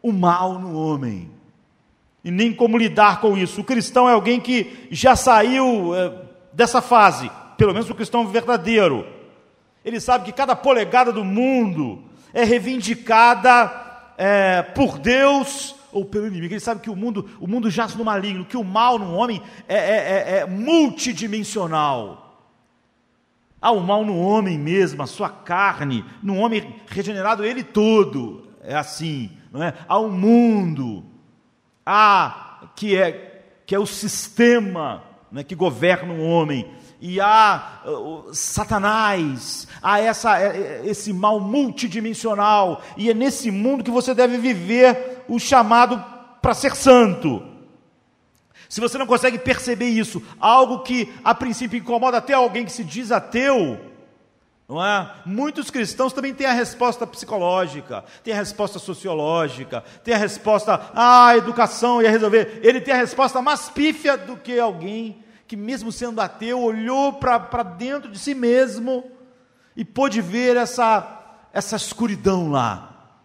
o 0.03 0.13
mal 0.13 0.59
no 0.59 0.79
homem, 0.79 1.31
e 2.23 2.31
nem 2.31 2.53
como 2.53 2.77
lidar 2.77 3.23
com 3.23 3.35
isso. 3.35 3.63
O 3.63 3.65
cristão 3.65 4.07
é 4.07 4.13
alguém 4.13 4.39
que 4.39 4.87
já 4.91 5.17
saiu 5.17 5.95
é, 5.95 6.13
dessa 6.53 6.83
fase, 6.83 7.31
pelo 7.57 7.73
menos 7.73 7.89
o 7.89 7.95
cristão 7.95 8.27
verdadeiro. 8.27 9.07
Ele 9.83 9.99
sabe 9.99 10.27
que 10.27 10.33
cada 10.33 10.55
polegada 10.55 11.11
do 11.11 11.25
mundo 11.25 12.05
é 12.35 12.45
reivindicada 12.45 13.88
é, 14.19 14.61
por 14.63 14.99
Deus 14.99 15.77
ou 15.93 16.05
pelo 16.05 16.27
inimigo. 16.27 16.53
Ele 16.53 16.61
sabe 16.61 16.81
que 16.81 16.91
o 16.91 16.97
mundo, 16.97 17.31
o 17.41 17.47
mundo 17.47 17.71
jaz 17.71 17.95
no 17.95 18.05
maligno, 18.05 18.45
que 18.45 18.57
o 18.57 18.65
mal 18.65 18.99
no 18.99 19.15
homem 19.15 19.41
é, 19.69 19.77
é, 19.77 19.79
é, 19.79 20.39
é 20.39 20.47
multidimensional. 20.47 22.25
Há 23.61 23.71
o 23.71 23.81
mal 23.81 24.05
no 24.05 24.19
homem 24.19 24.59
mesmo, 24.59 25.03
a 25.03 25.07
sua 25.07 25.29
carne, 25.31 26.05
no 26.23 26.37
homem 26.37 26.75
regenerado, 26.89 27.45
ele 27.45 27.63
todo. 27.63 28.49
É 28.63 28.75
assim, 28.75 29.31
não 29.53 29.63
é? 29.63 29.73
Há 29.89 29.99
o 29.99 30.11
mundo, 30.11 31.05
há 31.87 32.69
que 32.77 32.97
é, 32.97 33.43
que 33.65 33.75
é 33.75 33.79
o 33.79 33.87
sistema 33.87 35.03
né, 35.31 35.43
que 35.43 35.55
governa 35.55 36.13
o 36.13 36.23
homem 36.23 36.71
e 37.01 37.21
há 37.21 37.81
uh, 37.85 38.35
Satanás, 38.35 39.69
há 39.83 40.01
essa, 40.01 40.41
é, 40.41 40.47
é, 40.47 40.83
esse 40.85 41.13
mal 41.13 41.39
multidimensional, 41.39 42.83
e 42.97 43.11
é 43.11 43.15
nesse 43.15 43.51
mundo 43.51 43.85
que 43.85 43.91
você 43.91 44.15
deve 44.15 44.39
viver 44.39 45.25
o 45.29 45.39
chamado 45.39 46.05
para 46.43 46.55
ser 46.55 46.75
santo. 46.75 47.43
Se 48.69 48.81
você 48.81 48.99
não 48.99 49.07
consegue 49.07 49.39
perceber 49.39 49.89
isso, 49.89 50.23
algo 50.39 50.81
que 50.81 51.13
a 51.25 51.35
princípio 51.35 51.79
incomoda 51.79 52.19
até 52.19 52.35
alguém 52.35 52.65
que 52.65 52.73
se 52.73 52.85
diz 52.85 53.13
ateu, 53.13 53.81
não 54.69 54.85
é? 54.85 55.11
Muitos 55.25 55.71
cristãos 55.71 56.13
também 56.13 56.35
têm 56.35 56.47
a 56.47 56.53
resposta 56.53 57.07
psicológica, 57.07 58.05
têm 58.23 58.35
a 58.35 58.39
resposta 58.39 58.79
sociológica, 58.79 59.83
têm 60.05 60.13
a 60.13 60.19
resposta, 60.19 60.91
ah, 60.95 61.29
a 61.29 61.37
educação 61.39 62.03
ia 62.03 62.11
resolver. 62.11 62.61
Ele 62.63 62.81
tem 62.81 62.93
a 62.93 62.99
resposta 62.99 63.41
mais 63.41 63.71
pífia 63.71 64.19
do 64.19 64.37
que 64.37 64.59
alguém 64.59 65.25
que, 65.49 65.57
mesmo 65.57 65.91
sendo 65.91 66.21
ateu, 66.21 66.61
olhou 66.61 67.15
para 67.15 67.63
dentro 67.63 68.11
de 68.13 68.19
si 68.19 68.35
mesmo 68.35 69.11
e 69.75 69.83
pôde 69.83 70.21
ver 70.21 70.59
essa, 70.59 71.47
essa 71.55 71.75
escuridão 71.75 72.51
lá. 72.51 73.17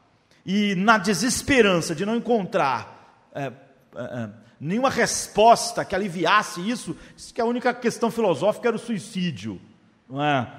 E 0.45 0.73
na 0.75 0.97
desesperança 0.97 1.93
de 1.93 2.05
não 2.05 2.15
encontrar 2.15 3.27
é, 3.35 3.43
é, 3.43 3.51
é, 3.95 4.29
nenhuma 4.59 4.89
resposta 4.89 5.83
que 5.83 5.93
aliviasse 5.93 6.67
isso, 6.67 6.95
disse 7.13 7.33
que 7.33 7.41
a 7.41 7.45
única 7.45 7.73
questão 7.73 8.09
filosófica 8.09 8.69
era 8.69 8.77
o 8.77 8.79
suicídio, 8.79 9.59
não 10.09 10.23
é? 10.23 10.49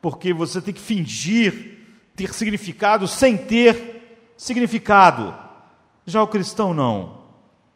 Porque 0.00 0.32
você 0.32 0.62
tem 0.62 0.72
que 0.72 0.80
fingir 0.80 1.78
ter 2.14 2.32
significado 2.32 3.08
sem 3.08 3.36
ter 3.36 4.32
significado. 4.36 5.34
Já 6.06 6.22
o 6.22 6.28
cristão 6.28 6.72
não. 6.72 7.24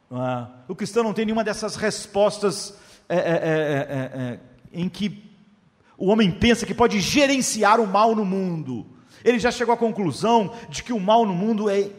não 0.09 0.25
é? 0.25 0.49
O 0.69 0.77
cristão 0.77 1.03
não 1.03 1.13
tem 1.13 1.25
nenhuma 1.25 1.43
dessas 1.43 1.75
respostas 1.75 2.81
é 3.13 3.17
é, 3.17 3.21
é, 3.21 4.21
é, 4.21 4.23
é, 4.23 4.39
em 4.73 4.89
que 4.89 5.31
o 5.99 6.07
homem 6.07 6.31
pensa 6.31 6.65
que 6.65 6.73
pode 6.73 6.99
gerenciar 6.99 7.79
o 7.79 7.87
mal 7.87 8.17
no 8.17 8.25
mundo. 8.25 8.87
Ele 9.23 9.39
já 9.39 9.51
chegou 9.51 9.75
à 9.75 9.77
conclusão 9.77 10.55
de 10.71 10.83
que 10.83 10.95
o 10.95 10.99
mal 10.99 11.27
no 11.27 11.35
mundo 11.35 11.69
é, 11.69 11.91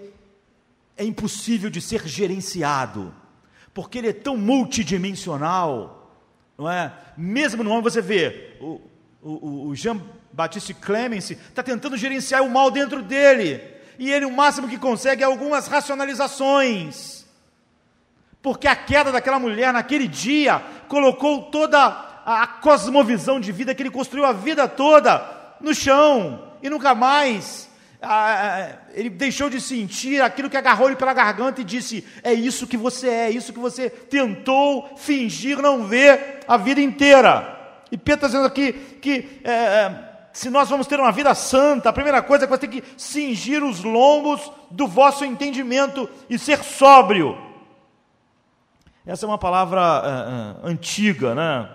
é 0.97 1.05
impossível 1.05 1.69
de 1.69 1.79
ser 1.79 2.07
gerenciado, 2.07 3.13
porque 3.75 3.99
ele 3.99 4.09
é 4.09 4.13
tão 4.13 4.35
multidimensional, 4.35 6.11
não 6.57 6.69
é? 6.69 6.91
Mesmo 7.15 7.63
no 7.63 7.69
homem 7.69 7.83
você 7.83 8.01
vê, 8.01 8.57
o, 8.59 8.81
o, 9.21 9.67
o 9.67 9.75
Jean 9.75 10.01
Baptiste 10.31 10.73
Clemens 10.73 11.29
está 11.29 11.61
tentando 11.61 11.95
gerenciar 11.95 12.41
o 12.41 12.49
mal 12.49 12.71
dentro 12.71 13.03
dele, 13.03 13.61
e 13.99 14.11
ele 14.11 14.25
o 14.25 14.31
máximo 14.31 14.67
que 14.67 14.79
consegue 14.79 15.21
é 15.21 15.25
algumas 15.25 15.67
racionalizações 15.67 17.22
Porque 18.43 18.67
a 18.67 18.75
queda 18.75 19.11
daquela 19.11 19.39
mulher 19.39 19.73
naquele 19.73 20.07
dia 20.07 20.61
colocou 20.87 21.43
toda 21.43 21.79
a 22.25 22.45
cosmovisão 22.45 23.39
de 23.39 23.51
vida 23.51 23.73
que 23.73 23.81
ele 23.81 23.89
construiu 23.89 24.25
a 24.25 24.33
vida 24.33 24.67
toda 24.67 25.25
no 25.59 25.73
chão 25.73 26.51
e 26.61 26.69
nunca 26.69 26.93
mais 26.93 27.71
ele 28.93 29.09
deixou 29.09 29.49
de 29.49 29.61
sentir 29.61 30.21
aquilo 30.21 30.49
que 30.49 30.57
agarrou 30.57 30.87
ele 30.87 30.97
pela 30.97 31.13
garganta 31.13 31.61
e 31.61 31.63
disse: 31.63 32.05
É 32.21 32.33
isso 32.33 32.67
que 32.67 32.75
você 32.75 33.07
é, 33.07 33.27
é 33.27 33.31
isso 33.31 33.53
que 33.53 33.59
você 33.59 33.89
tentou 33.89 34.93
fingir 34.97 35.61
não 35.61 35.85
ver 35.85 36.39
a 36.45 36.57
vida 36.57 36.81
inteira. 36.81 37.57
E 37.89 37.97
Pedro 37.97 38.25
está 38.25 38.27
dizendo 38.27 38.47
aqui 38.47 38.73
que 39.01 39.39
é, 39.43 39.93
se 40.33 40.49
nós 40.49 40.69
vamos 40.69 40.85
ter 40.85 40.99
uma 40.99 41.11
vida 41.13 41.33
santa, 41.33 41.89
a 41.89 41.93
primeira 41.93 42.21
coisa 42.21 42.43
é 42.43 42.47
que 42.47 42.53
você 42.53 42.67
tem 42.67 42.69
que 42.69 42.83
cingir 42.97 43.63
os 43.63 43.83
lombos 43.83 44.51
do 44.69 44.85
vosso 44.85 45.23
entendimento 45.23 46.09
e 46.29 46.37
ser 46.37 46.61
sóbrio. 46.61 47.52
Essa 49.05 49.25
é 49.25 49.27
uma 49.27 49.37
palavra 49.37 49.81
é, 50.63 50.67
é 50.67 50.71
antiga, 50.71 51.35
né? 51.35 51.69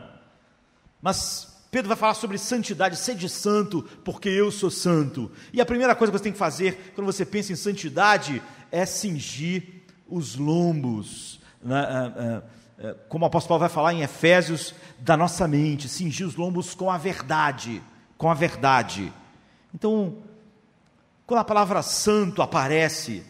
Mas 1.01 1.49
Pedro 1.71 1.89
vai 1.89 1.97
falar 1.97 2.15
sobre 2.15 2.39
santidade, 2.39 2.97
sede 2.97 3.29
santo, 3.29 3.83
porque 4.05 4.29
eu 4.29 4.51
sou 4.51 4.71
santo. 4.71 5.31
E 5.53 5.61
a 5.61 5.67
primeira 5.67 5.95
coisa 5.95 6.11
que 6.11 6.19
você 6.19 6.25
tem 6.25 6.33
que 6.33 6.39
fazer 6.39 6.93
quando 6.95 7.07
você 7.07 7.27
pensa 7.27 7.53
em 7.53 7.57
santidade 7.57 8.43
é 8.73 8.87
cingir 8.87 9.85
os 10.09 10.37
lombos. 10.37 11.41
Né? 11.63 12.43
É, 12.79 12.95
como 13.09 13.25
o 13.25 13.29
apóstolo 13.29 13.49
Paulo 13.49 13.61
vai 13.61 13.69
falar 13.69 13.93
em 13.93 14.03
Efésios, 14.03 14.75
da 14.99 15.17
nossa 15.17 15.47
mente, 15.47 15.89
cingir 15.89 16.27
os 16.27 16.37
lombos 16.37 16.75
com 16.75 16.91
a 16.91 16.97
verdade. 16.97 17.83
Com 18.17 18.31
a 18.31 18.35
verdade. 18.35 19.13
Então, 19.75 20.19
quando 21.27 21.41
a 21.41 21.45
palavra 21.45 21.83
santo 21.83 22.41
aparece, 22.41 23.23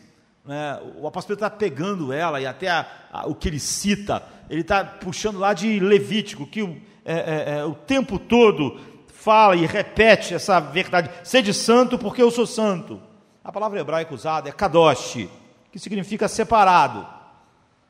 né, 0.49 0.81
o 0.97 1.07
apóstolo 1.07 1.35
está 1.35 1.49
pegando 1.49 2.13
ela, 2.13 2.41
e 2.41 2.47
até 2.47 2.69
a, 2.69 2.87
a, 3.13 3.27
o 3.29 3.35
que 3.35 3.49
ele 3.49 3.61
cita, 3.61 4.23
ele 4.51 4.63
está 4.63 4.83
puxando 4.83 5.39
lá 5.39 5.53
de 5.53 5.79
Levítico, 5.79 6.47
que 6.47 6.63
o 6.63 6.81
é, 7.11 7.15
é, 7.15 7.59
é, 7.59 7.65
o 7.65 7.75
tempo 7.75 8.19
todo 8.19 8.79
fala 9.07 9.57
e 9.57 9.65
repete 9.65 10.35
essa 10.35 10.61
verdade: 10.61 11.11
sede 11.25 11.55
santo 11.55 11.99
porque 11.99 12.23
eu 12.23 12.31
sou 12.31 12.47
santo. 12.47 13.01
A 13.43 13.51
palavra 13.51 13.81
hebraica 13.81 14.15
usada 14.15 14.47
é 14.47 14.53
kadosh, 14.53 15.27
que 15.73 15.79
significa 15.79 16.29
separado. 16.29 17.07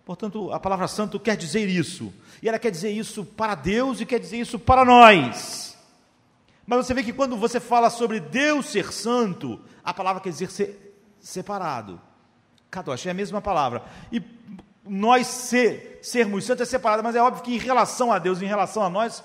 Portanto, 0.04 0.52
a 0.52 0.60
palavra 0.60 0.86
santo 0.86 1.18
quer 1.18 1.36
dizer 1.36 1.68
isso. 1.68 2.14
E 2.40 2.48
ela 2.48 2.60
quer 2.60 2.70
dizer 2.70 2.90
isso 2.90 3.24
para 3.24 3.56
Deus 3.56 4.00
e 4.00 4.06
quer 4.06 4.20
dizer 4.20 4.38
isso 4.38 4.56
para 4.56 4.84
nós. 4.84 5.76
Mas 6.64 6.86
você 6.86 6.94
vê 6.94 7.02
que 7.02 7.12
quando 7.12 7.36
você 7.36 7.58
fala 7.58 7.90
sobre 7.90 8.20
Deus 8.20 8.66
ser 8.66 8.92
santo, 8.92 9.60
a 9.82 9.92
palavra 9.92 10.22
quer 10.22 10.30
dizer 10.30 10.48
ser 10.48 11.02
separado. 11.18 12.00
Kadosh 12.70 13.06
é 13.06 13.10
a 13.10 13.14
mesma 13.14 13.40
palavra. 13.40 13.82
E 14.12 14.22
nós 14.84 15.26
ser, 15.26 16.00
sermos 16.02 16.44
santos 16.44 16.62
é 16.62 16.70
separado, 16.70 17.02
mas 17.02 17.14
é 17.14 17.22
óbvio 17.22 17.42
que 17.42 17.54
em 17.54 17.58
relação 17.58 18.12
a 18.12 18.18
Deus, 18.18 18.40
em 18.40 18.46
relação 18.46 18.82
a 18.82 18.90
nós, 18.90 19.22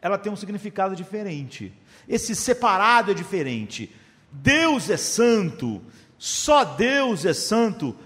ela 0.00 0.18
tem 0.18 0.30
um 0.30 0.36
significado 0.36 0.94
diferente. 0.94 1.72
Esse 2.08 2.34
separado 2.34 3.10
é 3.10 3.14
diferente. 3.14 3.94
Deus 4.30 4.90
é 4.90 4.96
santo, 4.96 5.82
só 6.18 6.64
Deus 6.64 7.24
é 7.24 7.32
santo. 7.32 7.96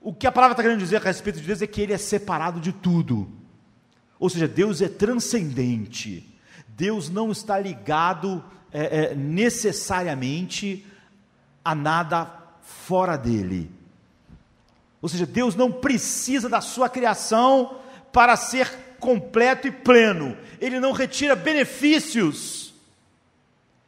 O 0.00 0.12
que 0.12 0.26
a 0.26 0.32
palavra 0.32 0.52
está 0.52 0.62
querendo 0.62 0.78
dizer 0.78 0.96
a 0.96 1.04
respeito 1.04 1.40
de 1.40 1.46
Deus 1.46 1.62
é 1.62 1.66
que 1.66 1.80
Ele 1.80 1.92
é 1.92 1.98
separado 1.98 2.60
de 2.60 2.72
tudo. 2.72 3.30
Ou 4.18 4.30
seja, 4.30 4.46
Deus 4.46 4.80
é 4.80 4.88
transcendente. 4.88 6.38
Deus 6.68 7.08
não 7.08 7.30
está 7.30 7.58
ligado 7.58 8.44
é, 8.72 9.04
é, 9.04 9.14
necessariamente 9.14 10.86
a 11.64 11.74
nada 11.74 12.30
fora 12.60 13.16
dele. 13.16 13.70
Ou 15.06 15.08
seja, 15.08 15.24
Deus 15.24 15.54
não 15.54 15.70
precisa 15.70 16.48
da 16.48 16.60
sua 16.60 16.88
criação 16.88 17.78
para 18.12 18.34
ser 18.34 18.68
completo 18.98 19.68
e 19.68 19.70
pleno. 19.70 20.36
Ele 20.60 20.80
não 20.80 20.90
retira 20.90 21.36
benefícios. 21.36 22.74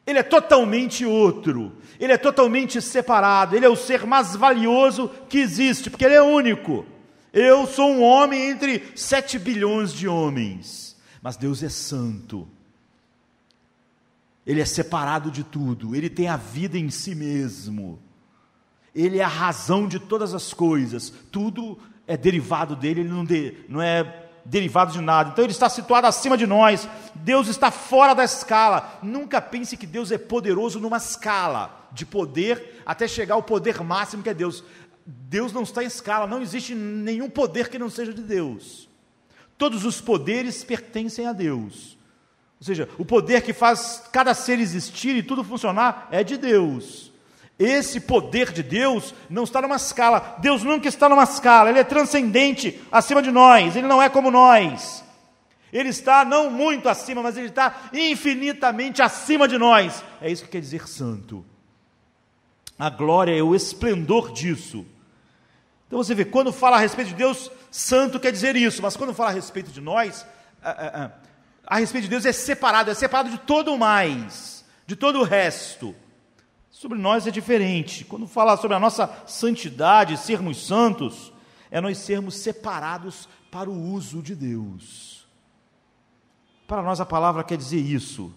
Ele 0.07 0.19
é 0.19 0.23
totalmente 0.23 1.05
outro. 1.05 1.73
Ele 1.99 2.13
é 2.13 2.17
totalmente 2.17 2.81
separado. 2.81 3.53
Ele 3.53 3.65
é 3.65 3.69
o 3.69 3.75
ser 3.75 4.05
mais 4.05 4.33
valioso 4.33 5.11
que 5.27 5.39
existe, 5.39 5.89
porque 5.89 6.05
ele 6.05 6.13
é 6.13 6.21
único. 6.21 6.85
Eu 7.33 7.67
sou 7.67 7.91
um 7.91 8.01
homem 8.01 8.51
entre 8.51 8.81
sete 8.95 9.37
bilhões 9.37 9.91
de 9.91 10.07
homens. 10.07 10.95
Mas 11.21 11.35
Deus 11.35 11.61
é 11.61 11.67
santo. 11.67 12.47
Ele 14.47 14.61
é 14.61 14.65
separado 14.65 15.29
de 15.29 15.43
tudo. 15.43 15.93
Ele 15.93 16.09
tem 16.09 16.29
a 16.29 16.37
vida 16.37 16.77
em 16.77 16.89
si 16.89 17.13
mesmo. 17.13 17.99
Ele 18.93 19.19
é 19.19 19.23
a 19.23 19.27
razão 19.27 19.87
de 19.87 19.99
todas 19.99 20.33
as 20.33 20.53
coisas, 20.53 21.13
tudo 21.31 21.77
é 22.07 22.17
derivado 22.17 22.75
dele, 22.75 23.01
ele 23.01 23.09
não, 23.09 23.23
de, 23.23 23.53
não 23.69 23.81
é 23.81 24.27
derivado 24.43 24.91
de 24.91 24.99
nada. 24.99 25.29
Então 25.29 25.45
ele 25.45 25.51
está 25.51 25.69
situado 25.69 26.07
acima 26.07 26.35
de 26.35 26.47
nós. 26.47 26.89
Deus 27.13 27.47
está 27.47 27.69
fora 27.69 28.13
da 28.13 28.23
escala. 28.23 28.99
Nunca 29.03 29.39
pense 29.39 29.77
que 29.77 29.85
Deus 29.85 30.11
é 30.11 30.17
poderoso 30.17 30.79
numa 30.79 30.97
escala 30.97 31.87
de 31.91 32.05
poder 32.05 32.81
até 32.85 33.07
chegar 33.07 33.35
ao 33.35 33.43
poder 33.43 33.81
máximo 33.83 34.23
que 34.23 34.29
é 34.29 34.33
Deus. 34.33 34.63
Deus 35.05 35.53
não 35.53 35.63
está 35.63 35.83
em 35.83 35.87
escala, 35.87 36.27
não 36.27 36.41
existe 36.41 36.75
nenhum 36.75 37.29
poder 37.29 37.69
que 37.69 37.79
não 37.79 37.89
seja 37.89 38.13
de 38.13 38.21
Deus. 38.21 38.87
Todos 39.57 39.85
os 39.85 39.99
poderes 39.99 40.63
pertencem 40.63 41.27
a 41.27 41.33
Deus. 41.33 41.97
Ou 42.59 42.65
seja, 42.65 42.89
o 42.97 43.05
poder 43.05 43.41
que 43.41 43.53
faz 43.53 44.03
cada 44.11 44.33
ser 44.33 44.59
existir 44.59 45.15
e 45.15 45.23
tudo 45.23 45.43
funcionar 45.43 46.07
é 46.11 46.23
de 46.23 46.37
Deus. 46.37 47.08
Esse 47.59 47.99
poder 47.99 48.53
de 48.53 48.63
Deus 48.63 49.13
não 49.29 49.43
está 49.43 49.61
numa 49.61 49.75
escala. 49.75 50.37
Deus 50.39 50.63
nunca 50.63 50.87
está 50.87 51.09
numa 51.09 51.23
escala. 51.23 51.69
Ele 51.69 51.79
é 51.79 51.83
transcendente 51.83 52.81
acima 52.89 53.21
de 53.21 53.31
nós. 53.31 53.75
Ele 53.75 53.85
não 53.85 54.01
é 54.01 54.07
como 54.07 54.31
nós. 54.31 55.03
Ele 55.71 55.89
está 55.89 56.23
não 56.23 56.49
muito 56.49 56.87
acima, 56.87 57.21
mas 57.21 57.35
ele 57.35 57.47
está 57.47 57.89
infinitamente 57.93 59.01
acima 59.01 59.45
de 59.45 59.57
nós. 59.57 60.01
É 60.21 60.31
isso 60.31 60.45
que 60.45 60.51
quer 60.51 60.61
dizer 60.61 60.87
santo. 60.87 61.45
A 62.77 62.89
glória 62.89 63.37
é 63.37 63.43
o 63.43 63.53
esplendor 63.53 64.31
disso. 64.31 64.85
Então 65.85 66.01
você 66.01 66.15
vê, 66.15 66.23
quando 66.23 66.53
fala 66.53 66.77
a 66.77 66.79
respeito 66.79 67.09
de 67.09 67.15
Deus, 67.15 67.51
santo 67.69 68.21
quer 68.21 68.31
dizer 68.31 68.55
isso, 68.55 68.81
mas 68.81 68.95
quando 68.95 69.13
fala 69.13 69.31
a 69.31 69.33
respeito 69.33 69.69
de 69.69 69.81
nós, 69.81 70.25
a, 70.63 70.69
a, 70.69 71.05
a, 71.05 71.11
a 71.67 71.77
respeito 71.77 72.05
de 72.05 72.09
Deus 72.09 72.25
é 72.25 72.31
separado, 72.31 72.89
é 72.89 72.93
separado 72.93 73.29
de 73.29 73.39
todo 73.39 73.73
o 73.73 73.77
mais, 73.77 74.63
de 74.87 74.95
todo 74.95 75.19
o 75.19 75.23
resto. 75.23 75.93
Sobre 76.79 76.97
nós 76.97 77.27
é 77.27 77.31
diferente. 77.31 78.05
Quando 78.05 78.25
fala 78.25 78.55
sobre 78.55 78.77
a 78.77 78.79
nossa 78.79 79.13
santidade, 79.27 80.15
sermos 80.15 80.65
santos, 80.65 81.33
é 81.69 81.81
nós 81.81 81.97
sermos 81.97 82.35
separados 82.35 83.27
para 83.51 83.69
o 83.69 83.91
uso 83.91 84.21
de 84.21 84.33
Deus. 84.33 85.27
Para 86.65 86.81
nós 86.81 87.01
a 87.01 87.05
palavra 87.05 87.43
quer 87.43 87.57
dizer 87.57 87.81
isso. 87.81 88.33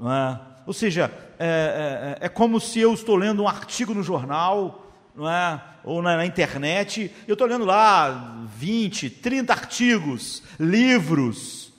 É? 0.00 0.38
Ou 0.66 0.72
seja, 0.72 1.12
é, 1.38 2.16
é, 2.18 2.24
é, 2.24 2.28
como 2.30 2.58
se 2.58 2.80
eu 2.80 2.94
estou 2.94 3.14
lendo 3.14 3.42
um 3.42 3.48
artigo 3.48 3.92
no 3.92 4.02
jornal, 4.02 4.86
é? 5.18 5.60
ou 5.84 6.00
na, 6.00 6.16
na 6.16 6.24
internet, 6.24 7.14
eu 7.28 7.34
estou 7.34 7.46
lendo 7.46 7.66
lá 7.66 8.42
20, 8.56 9.10
30 9.10 9.52
artigos, 9.52 10.42
livros, 10.58 11.74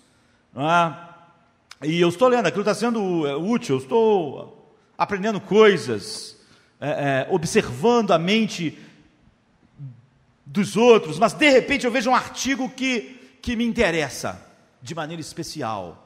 é? 0.55 1.88
e 1.88 1.99
eu 1.99 2.10
estou 2.10 2.27
lendo, 2.27 2.45
aquilo 2.45 2.62
está 2.62 2.75
sendo 2.75 3.25
é, 3.25 3.36
útil, 3.36 3.77
eu 3.77 3.81
estou 3.81 4.57
aprendendo 4.97 5.39
coisas, 5.39 6.38
é, 6.79 6.89
é, 6.89 7.27
observando 7.29 8.12
a 8.12 8.19
mente 8.19 8.77
dos 10.45 10.75
outros, 10.75 11.19
mas 11.19 11.33
de 11.33 11.49
repente 11.49 11.86
eu 11.86 11.91
vejo 11.91 12.10
um 12.10 12.15
artigo 12.15 12.69
que, 12.69 13.38
que 13.41 13.55
me 13.55 13.65
interessa 13.65 14.41
de 14.81 14.95
maneira 14.95 15.21
especial. 15.21 16.03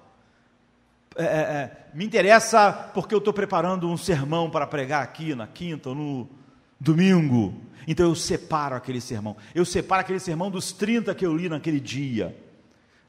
É, 1.15 1.23
é, 1.23 1.27
é 1.27 1.77
me 1.93 2.05
interessa 2.05 2.71
porque 2.93 3.13
eu 3.13 3.19
estou 3.19 3.33
preparando 3.33 3.89
um 3.89 3.97
sermão 3.97 4.49
para 4.49 4.65
pregar 4.65 5.03
aqui 5.03 5.35
na 5.35 5.45
quinta 5.45 5.89
ou 5.89 5.95
no 5.95 6.29
domingo. 6.79 7.53
Então 7.87 8.07
eu 8.07 8.15
separo 8.15 8.75
aquele 8.75 9.01
sermão. 9.01 9.35
Eu 9.53 9.65
separo 9.65 10.01
aquele 10.01 10.19
sermão 10.19 10.49
dos 10.49 10.71
30 10.71 11.13
que 11.15 11.25
eu 11.25 11.35
li 11.35 11.49
naquele 11.49 11.79
dia. 11.79 12.35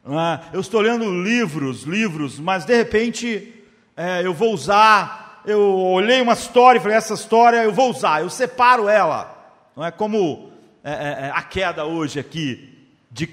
É? 0.05 0.57
Eu 0.57 0.61
estou 0.61 0.81
lendo 0.81 1.23
livros, 1.23 1.85
livros, 1.85 2.38
mas 2.40 2.64
de 2.64 2.77
repente 2.77 3.55
é, 3.97 4.27
eu 4.27 4.35
vou 4.35 4.53
usar 4.53 5.22
eu 5.45 5.61
olhei 5.61 6.21
uma 6.21 6.35
história 6.35 6.79
e 6.79 6.83
falei, 6.83 6.97
essa 6.97 7.15
história 7.15 7.65
eu 7.65 7.73
vou 7.73 7.91
usar, 7.91 8.23
eu 8.23 8.31
separo 8.31 8.89
ela. 8.89 9.33
Não 9.77 9.85
é 9.85 9.91
como 9.91 10.51
é, 10.85 10.93
é, 10.93 11.27
é 11.27 11.33
a 11.35 11.43
queda 11.43 11.85
hoje 11.85 12.21
aqui 12.21 12.89
de 13.11 13.29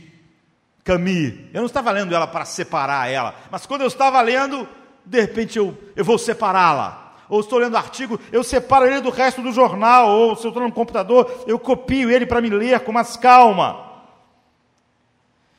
Camille. 0.83 1.49
Eu 1.53 1.59
não 1.59 1.67
estava 1.67 1.91
lendo 1.91 2.15
ela 2.15 2.27
para 2.27 2.45
separar 2.45 3.09
ela, 3.11 3.35
mas 3.51 3.65
quando 3.65 3.81
eu 3.81 3.87
estava 3.87 4.19
lendo, 4.21 4.67
de 5.05 5.21
repente 5.21 5.57
eu, 5.57 5.77
eu 5.95 6.03
vou 6.03 6.17
separá-la. 6.17 7.15
Ou 7.29 7.41
estou 7.41 7.59
lendo 7.59 7.77
artigo, 7.77 8.19
eu 8.31 8.43
separo 8.43 8.87
ele 8.87 9.01
do 9.01 9.11
resto 9.11 9.43
do 9.43 9.51
jornal, 9.51 10.09
ou 10.09 10.35
se 10.35 10.45
eu 10.45 10.49
estou 10.49 10.63
no 10.63 10.71
computador, 10.71 11.43
eu 11.45 11.59
copio 11.59 12.09
ele 12.09 12.25
para 12.25 12.41
me 12.41 12.49
ler 12.49 12.79
com 12.79 12.91
mais 12.91 13.15
calma. 13.15 13.87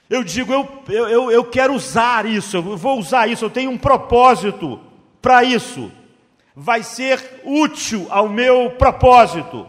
Eu 0.09 0.25
digo, 0.25 0.53
eu, 0.53 1.09
eu, 1.09 1.31
eu 1.31 1.45
quero 1.45 1.73
usar 1.73 2.27
isso, 2.27 2.57
eu 2.57 2.77
vou 2.77 2.99
usar 2.99 3.29
isso, 3.29 3.45
eu 3.45 3.51
tenho 3.51 3.71
um 3.71 3.79
propósito 3.79 4.81
para 5.23 5.45
isso 5.45 5.93
vai 6.55 6.83
ser 6.83 7.43
útil 7.45 8.07
ao 8.11 8.29
meu 8.29 8.71
propósito. 8.71 9.67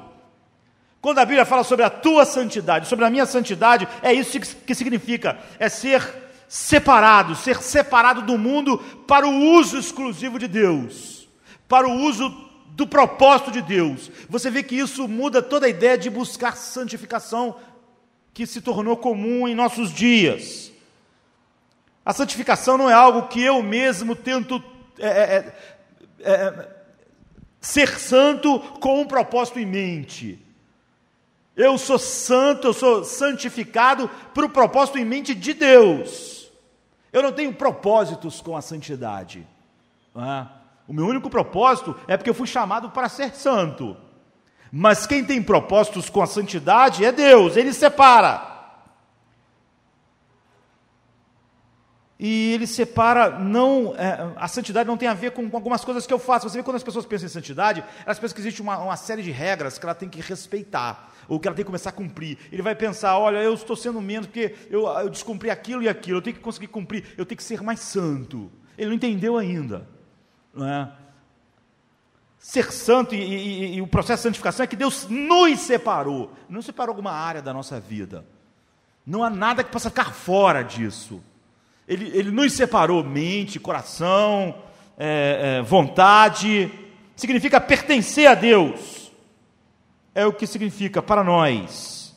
Quando 1.02 1.20
a 1.20 1.26
Bíblia 1.26 1.46
fala 1.46 1.64
sobre 1.64 1.84
a 1.84 1.90
tua 1.90 2.26
santidade, 2.26 2.88
sobre 2.88 3.06
a 3.06 3.10
minha 3.10 3.26
santidade, 3.26 3.88
é 4.04 4.14
isso 4.14 4.40
que 4.40 4.76
significa: 4.76 5.40
é 5.58 5.68
ser 5.68 6.04
separado, 6.48 7.36
ser 7.36 7.62
separado 7.62 8.22
do 8.22 8.38
mundo 8.38 8.78
para 9.08 9.28
o 9.28 9.56
uso 9.56 9.78
exclusivo 9.78 10.38
de 10.38 10.48
Deus, 10.48 11.28
para 11.68 11.88
o 11.88 11.94
uso 11.94 12.30
do 12.72 12.86
propósito 12.86 13.52
de 13.52 13.62
Deus. 13.62 14.12
Você 14.30 14.50
vê 14.50 14.62
que 14.62 14.76
isso 14.76 15.08
muda 15.08 15.42
toda 15.42 15.66
a 15.66 15.70
ideia 15.70 15.98
de 15.98 16.10
buscar 16.10 16.56
santificação 16.56 17.56
que 18.34 18.46
se 18.46 18.62
tornou 18.62 18.96
comum 18.96 19.48
em 19.48 19.56
nossos 19.56 19.92
dias. 19.92 20.72
A 22.06 22.14
santificação 22.14 22.78
não 22.78 22.90
é 22.90 22.94
algo 22.94 23.28
que 23.28 23.42
eu 23.42 23.62
mesmo 23.62 24.16
tento 24.16 24.64
é, 25.00 25.08
é, 25.08 25.56
é, 26.24 26.32
é 26.32 26.70
ser 27.60 28.00
santo 28.00 28.60
com 28.80 29.02
um 29.02 29.06
propósito 29.06 29.60
em 29.60 29.66
mente. 29.66 30.44
Eu 31.56 31.78
sou 31.78 32.00
santo, 32.00 32.68
eu 32.68 32.74
sou 32.74 33.04
santificado 33.04 34.10
para 34.34 34.46
o 34.46 34.50
propósito 34.50 34.98
em 34.98 35.06
mente 35.06 35.36
de 35.36 35.54
Deus. 35.54 36.50
Eu 37.14 37.22
não 37.22 37.32
tenho 37.32 37.54
propósitos 37.54 38.42
com 38.42 38.56
a 38.56 38.62
santidade. 38.62 39.46
É? 40.16 40.48
O 40.88 40.94
meu 40.94 41.06
único 41.06 41.30
propósito 41.30 41.96
é 42.08 42.18
porque 42.18 42.30
eu 42.30 42.34
fui 42.34 42.48
chamado 42.48 42.90
para 42.90 43.10
ser 43.10 43.36
santo. 43.36 43.96
Mas 44.72 45.06
quem 45.06 45.24
tem 45.24 45.44
propósitos 45.44 46.10
com 46.10 46.22
a 46.22 46.28
santidade 46.28 47.04
é 47.04 47.12
Deus, 47.12 47.58
Ele 47.58 47.74
separa. 47.74 48.51
E 52.24 52.54
ele 52.54 52.68
separa, 52.68 53.40
não, 53.40 53.96
é, 53.98 54.32
a 54.36 54.48
santidade 54.48 54.86
não 54.86 54.96
tem 54.96 55.10
a 55.10 55.14
ver 55.16 55.32
com, 55.32 55.50
com, 55.50 55.58
algumas 55.58 55.84
coisas 55.84 56.06
que 56.06 56.14
eu 56.14 56.20
faço. 56.20 56.48
Você 56.48 56.60
vê 56.60 56.64
quando 56.64 56.76
as 56.76 56.84
pessoas 56.84 57.04
pensam 57.04 57.26
em 57.26 57.30
santidade, 57.30 57.84
elas 58.06 58.20
pensam 58.20 58.36
que 58.36 58.42
existe 58.42 58.62
uma, 58.62 58.78
uma 58.78 58.96
série 58.96 59.24
de 59.24 59.32
regras 59.32 59.80
que 59.80 59.86
ela 59.88 59.96
tem 59.96 60.08
que 60.08 60.22
respeitar 60.22 61.12
ou 61.28 61.40
que 61.40 61.48
ela 61.48 61.56
tem 61.56 61.66
que 61.66 61.68
começar 61.68 61.90
a 61.90 61.94
cumprir. 61.94 62.38
Ele 62.52 62.62
vai 62.62 62.76
pensar: 62.76 63.18
olha, 63.18 63.40
eu 63.40 63.56
estou 63.56 63.76
sendo 63.76 64.00
menos 64.00 64.28
porque 64.28 64.54
eu, 64.70 64.86
eu 64.88 65.10
descumpri 65.10 65.50
aquilo 65.50 65.82
e 65.82 65.90
aquilo, 65.90 66.20
eu 66.20 66.22
tenho 66.22 66.36
que 66.36 66.44
conseguir 66.44 66.68
cumprir, 66.68 67.06
eu 67.18 67.26
tenho 67.26 67.38
que 67.38 67.44
ser 67.44 67.64
mais 67.64 67.80
santo. 67.80 68.52
Ele 68.78 68.90
não 68.90 68.96
entendeu 68.96 69.36
ainda. 69.36 69.88
Não 70.54 70.68
é? 70.68 70.92
Ser 72.38 72.72
santo 72.72 73.16
e, 73.16 73.18
e, 73.18 73.76
e, 73.78 73.82
o 73.82 73.88
processo 73.88 74.22
de 74.22 74.30
santificação 74.30 74.64
é 74.64 74.68
que 74.68 74.76
Deus 74.76 75.08
nos 75.10 75.60
separou, 75.62 76.32
não 76.48 76.62
separou 76.62 76.92
alguma 76.92 77.14
área 77.14 77.42
da 77.42 77.52
nossa 77.52 77.80
vida. 77.80 78.24
Não 79.04 79.24
há 79.24 79.30
nada 79.32 79.64
que 79.64 79.72
possa 79.72 79.90
ficar 79.90 80.14
fora 80.14 80.62
disso. 80.62 81.24
Ele, 81.92 82.10
ele 82.18 82.32
nos 82.32 82.54
separou 82.54 83.04
mente, 83.04 83.60
coração, 83.60 84.56
é, 84.98 85.58
é, 85.60 85.62
vontade. 85.62 86.72
Significa 87.18 87.60
pertencer 87.60 88.28
a 88.28 88.34
Deus 88.34 89.02
é 90.16 90.26
o 90.26 90.32
que 90.32 90.48
significa 90.48 91.02
para 91.02 91.22
nós. 91.22 92.16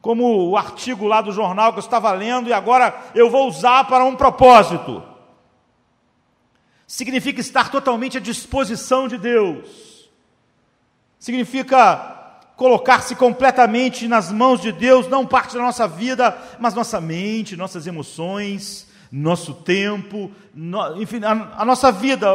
Como 0.00 0.48
o 0.48 0.56
artigo 0.56 1.06
lá 1.06 1.20
do 1.20 1.30
jornal 1.30 1.74
que 1.74 1.78
eu 1.78 1.84
estava 1.84 2.10
lendo 2.12 2.48
e 2.48 2.54
agora 2.54 2.94
eu 3.14 3.28
vou 3.28 3.46
usar 3.46 3.84
para 3.84 4.02
um 4.02 4.16
propósito. 4.16 5.02
Significa 6.86 7.38
estar 7.38 7.70
totalmente 7.70 8.16
à 8.16 8.20
disposição 8.20 9.08
de 9.08 9.18
Deus. 9.18 10.08
Significa 11.18 12.14
colocar-se 12.56 13.14
completamente 13.14 14.08
nas 14.08 14.32
mãos 14.32 14.62
de 14.62 14.72
Deus, 14.72 15.06
não 15.08 15.26
parte 15.26 15.54
da 15.54 15.60
nossa 15.60 15.86
vida, 15.86 16.36
mas 16.58 16.72
nossa 16.72 17.00
mente, 17.00 17.56
nossas 17.56 17.86
emoções, 17.86 18.85
nosso 19.10 19.54
tempo, 19.54 20.30
no, 20.54 21.00
enfim, 21.00 21.22
a, 21.24 21.60
a, 21.60 21.64
nossa 21.64 21.90
vida. 21.92 22.26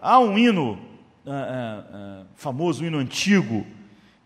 Há 0.00 0.18
um 0.18 0.38
hino 0.38 0.78
é, 1.26 1.30
é, 1.30 2.24
famoso, 2.36 2.82
um 2.82 2.86
hino 2.86 2.98
antigo, 2.98 3.66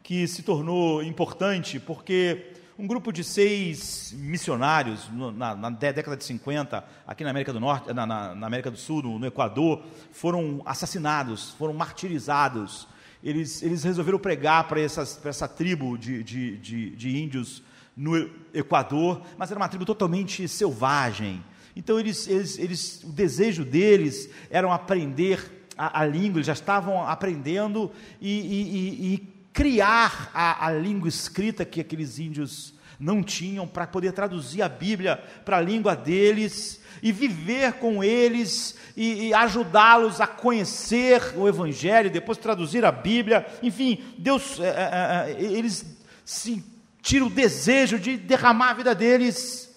que 0.02 0.26
se 0.26 0.42
tornou 0.42 1.02
importante 1.02 1.78
porque 1.78 2.52
um 2.78 2.86
grupo 2.86 3.12
de 3.12 3.22
seis 3.22 4.12
missionários 4.16 5.08
na, 5.12 5.54
na 5.54 5.70
década 5.70 6.16
de 6.16 6.24
50, 6.24 6.84
aqui 7.06 7.22
na 7.22 7.30
América 7.30 7.52
do 7.52 7.60
Norte, 7.60 7.92
na, 7.92 8.06
na, 8.06 8.34
na 8.34 8.46
América 8.46 8.70
do 8.70 8.76
Sul, 8.76 9.02
no, 9.02 9.18
no, 9.18 9.26
Equador, 9.26 9.82
foram 10.10 10.62
assassinados, 10.64 11.50
foram 11.50 11.74
martirizados. 11.74 12.88
Eles, 13.22 13.62
eles 13.62 13.84
resolveram 13.84 14.18
pregar 14.18 14.64
para, 14.64 14.80
para 15.20 15.30
essa 15.30 15.46
tribo 15.46 15.96
de, 15.96 16.24
de, 16.24 16.56
de, 16.56 16.90
de 16.96 17.22
índios 17.22 17.62
no 17.96 18.28
Equador, 18.52 19.22
mas 19.36 19.50
era 19.50 19.60
uma 19.60 19.68
tribo 19.68 19.84
totalmente 19.84 20.48
selvagem. 20.48 21.42
Então, 21.74 21.98
eles, 21.98 22.28
eles, 22.28 22.58
eles, 22.58 23.02
o 23.04 23.08
desejo 23.12 23.64
deles 23.64 24.28
era 24.50 24.72
aprender 24.72 25.64
a, 25.76 26.00
a 26.00 26.06
língua, 26.06 26.38
eles 26.38 26.46
já 26.46 26.52
estavam 26.52 27.06
aprendendo 27.06 27.90
e, 28.20 28.30
e, 28.30 29.14
e 29.14 29.18
criar 29.52 30.30
a, 30.34 30.66
a 30.66 30.72
língua 30.72 31.08
escrita 31.08 31.64
que 31.64 31.80
aqueles 31.80 32.18
índios 32.18 32.74
não 32.98 33.22
tinham, 33.22 33.66
para 33.66 33.86
poder 33.86 34.12
traduzir 34.12 34.62
a 34.62 34.68
Bíblia 34.68 35.16
para 35.44 35.56
a 35.56 35.60
língua 35.60 35.96
deles 35.96 36.80
e 37.02 37.10
viver 37.10 37.72
com 37.74 38.04
eles 38.04 38.76
e, 38.96 39.28
e 39.28 39.34
ajudá-los 39.34 40.20
a 40.20 40.26
conhecer 40.26 41.20
o 41.36 41.48
Evangelho, 41.48 42.10
depois 42.10 42.38
traduzir 42.38 42.84
a 42.84 42.92
Bíblia. 42.92 43.44
Enfim, 43.60 44.04
Deus, 44.16 44.60
é, 44.60 44.68
é, 44.68 45.32
é 45.32 45.42
eles 45.42 45.84
sentiram 46.24 47.26
o 47.26 47.30
desejo 47.30 47.98
de 47.98 48.16
derramar 48.16 48.70
a 48.70 48.74
vida 48.74 48.94
deles 48.94 49.71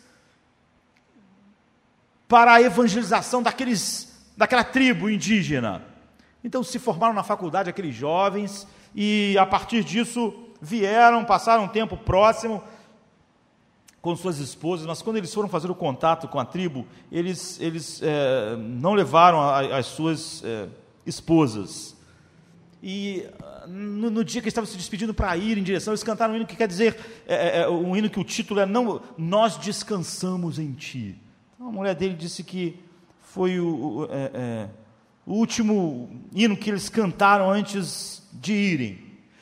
para 2.28 2.54
a 2.54 2.62
evangelização 2.62 3.42
daqueles, 3.42 4.26
daquela 4.36 4.64
tribo 4.64 5.10
indígena. 5.10 5.84
Então 6.44 6.64
se 6.64 6.80
formaram 6.80 7.14
na 7.14 7.24
faculdade 7.24 7.70
aqueles 7.70 7.96
jovens 7.96 8.68
e 8.94 9.38
a 9.38 9.46
partir 9.46 9.84
disso 9.84 10.34
vieram, 10.62 11.26
passaram 11.26 11.64
um 11.66 11.68
tempo 11.68 11.98
próximo 11.98 12.64
com 14.02 14.16
suas 14.16 14.38
esposas, 14.38 14.86
mas 14.86 15.02
quando 15.02 15.18
eles 15.18 15.34
foram 15.34 15.50
fazer 15.50 15.72
o 15.72 15.74
contato 15.74 16.28
com 16.28 16.40
a 16.40 16.46
tribo, 16.46 16.86
eles, 17.12 17.60
eles 17.60 18.00
é, 18.04 18.56
não 18.56 18.94
levaram 18.94 19.42
a, 19.42 19.80
as 19.80 19.88
suas 19.88 20.44
é, 20.46 20.68
esposas. 21.08 21.96
E 22.84 23.26
no, 23.68 24.12
no, 24.12 24.24
dia 24.24 24.42
que 24.42 24.46
eles 24.46 24.52
estavam 24.52 24.70
se 24.70 24.78
despedindo 24.78 25.12
para 25.12 25.36
ir 25.36 25.58
em 25.58 25.64
direção, 25.64 25.92
eles 25.92 26.04
cantaram 26.04 26.36
um 26.36 26.38
hino 26.38 26.46
que 26.46 26.56
quer 26.56 26.68
dizer, 26.68 27.24
é, 27.26 27.68
um 27.68 27.96
hino 27.98 28.08
que 28.08 28.20
o 28.20 28.24
título 28.24 28.60
é 28.60 28.66
não, 28.68 29.02
Nós 29.18 29.58
descansamos 29.58 30.60
em 30.60 30.72
Ti. 30.74 31.20
A 31.68 31.72
mulher 31.72 31.96
dele 31.96 32.14
disse 32.14 32.44
que 32.44 32.80
foi 33.20 33.60
o, 33.60 33.68
o, 33.68 34.06
é, 34.06 34.32
é, 34.36 34.70
o 35.26 35.34
último 35.34 36.12
hino 36.32 36.56
que 36.56 36.70
eles 36.70 36.90
cantaram 36.90 37.50
antes 37.50 38.22
de 38.32 38.54
irem. 38.54 38.92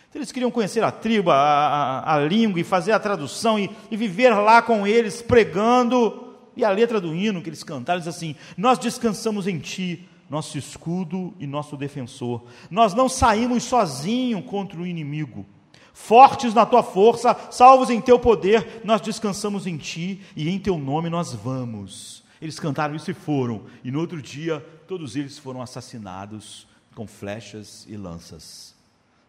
Então, 0.07 0.21
eles 0.21 0.31
queriam 0.31 0.49
conhecer 0.49 0.81
a 0.85 0.89
tribo, 0.89 1.31
a, 1.31 1.35
a, 1.35 2.15
a 2.15 2.19
língua 2.19 2.61
e 2.61 2.63
fazer 2.63 2.93
a 2.93 2.99
tradução 2.99 3.59
e, 3.59 3.69
e, 3.91 3.97
viver 3.97 4.29
lá 4.29 4.61
com 4.61 4.87
eles 4.87 5.21
pregando. 5.21 6.33
E 6.55 6.63
a 6.63 6.69
letra 6.69 7.01
do 7.01 7.13
hino 7.13 7.41
que 7.41 7.49
eles 7.49 7.61
cantaram 7.61 7.99
diz 7.99 8.07
assim: 8.07 8.37
Nós 8.55 8.79
descansamos 8.79 9.45
em 9.45 9.59
Ti, 9.59 10.07
nosso 10.29 10.57
escudo 10.57 11.33
e 11.41 11.45
nosso 11.45 11.75
defensor. 11.75 12.45
Nós 12.71 12.93
não 12.93 13.09
saímos 13.09 13.63
sozinhos 13.65 14.45
contra 14.45 14.79
o 14.79 14.87
inimigo. 14.87 15.45
Fortes 15.93 16.53
na 16.53 16.65
tua 16.65 16.81
força, 16.81 17.37
salvos 17.51 17.89
em 17.89 18.01
teu 18.01 18.17
poder, 18.17 18.81
nós 18.83 18.99
descansamos 18.99 19.67
em 19.67 19.77
ti 19.77 20.21
e 20.35 20.49
em 20.49 20.59
teu 20.59 20.77
nome 20.77 21.09
nós 21.09 21.33
vamos. 21.33 22.23
Eles 22.41 22.59
cantaram 22.59 22.95
isso 22.95 23.09
e 23.11 23.13
foram, 23.13 23.63
e 23.83 23.91
no 23.91 23.99
outro 23.99 24.21
dia 24.21 24.59
todos 24.87 25.15
eles 25.15 25.37
foram 25.37 25.61
assassinados 25.61 26.67
com 26.95 27.07
flechas 27.07 27.85
e 27.87 27.95
lanças. 27.95 28.75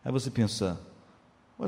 Aí 0.04 0.10
você 0.10 0.30
pensa, 0.30 0.80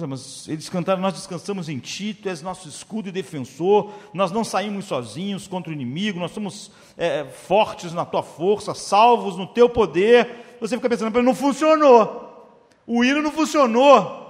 mas 0.09 0.49
eles 0.49 0.69
cantaram: 0.69 1.01
Nós 1.01 1.15
descansamos 1.15 1.69
em 1.69 1.79
Ti, 1.79 2.13
Tu 2.15 2.29
és 2.29 2.43
nosso 2.43 2.69
escudo 2.69 3.09
e 3.09 3.13
defensor, 3.13 3.93
nós 4.13 4.33
não 4.33 4.43
saímos 4.43 4.87
sozinhos 4.87 5.47
contra 5.47 5.71
o 5.71 5.73
inimigo, 5.73 6.19
nós 6.19 6.33
somos 6.33 6.71
é, 6.97 7.25
fortes 7.25 7.93
na 7.93 8.05
Tua 8.05 8.23
força, 8.23 8.75
salvos 8.75 9.37
no 9.37 9.47
Teu 9.47 9.69
poder. 9.69 10.57
Você 10.61 10.77
fica 10.77 10.89
pensando, 10.89 11.13
mas 11.15 11.25
não 11.25 11.35
funcionou, 11.35 12.67
o 12.87 13.05
hino 13.05 13.23
não 13.23 13.31
funcionou, 13.31 14.26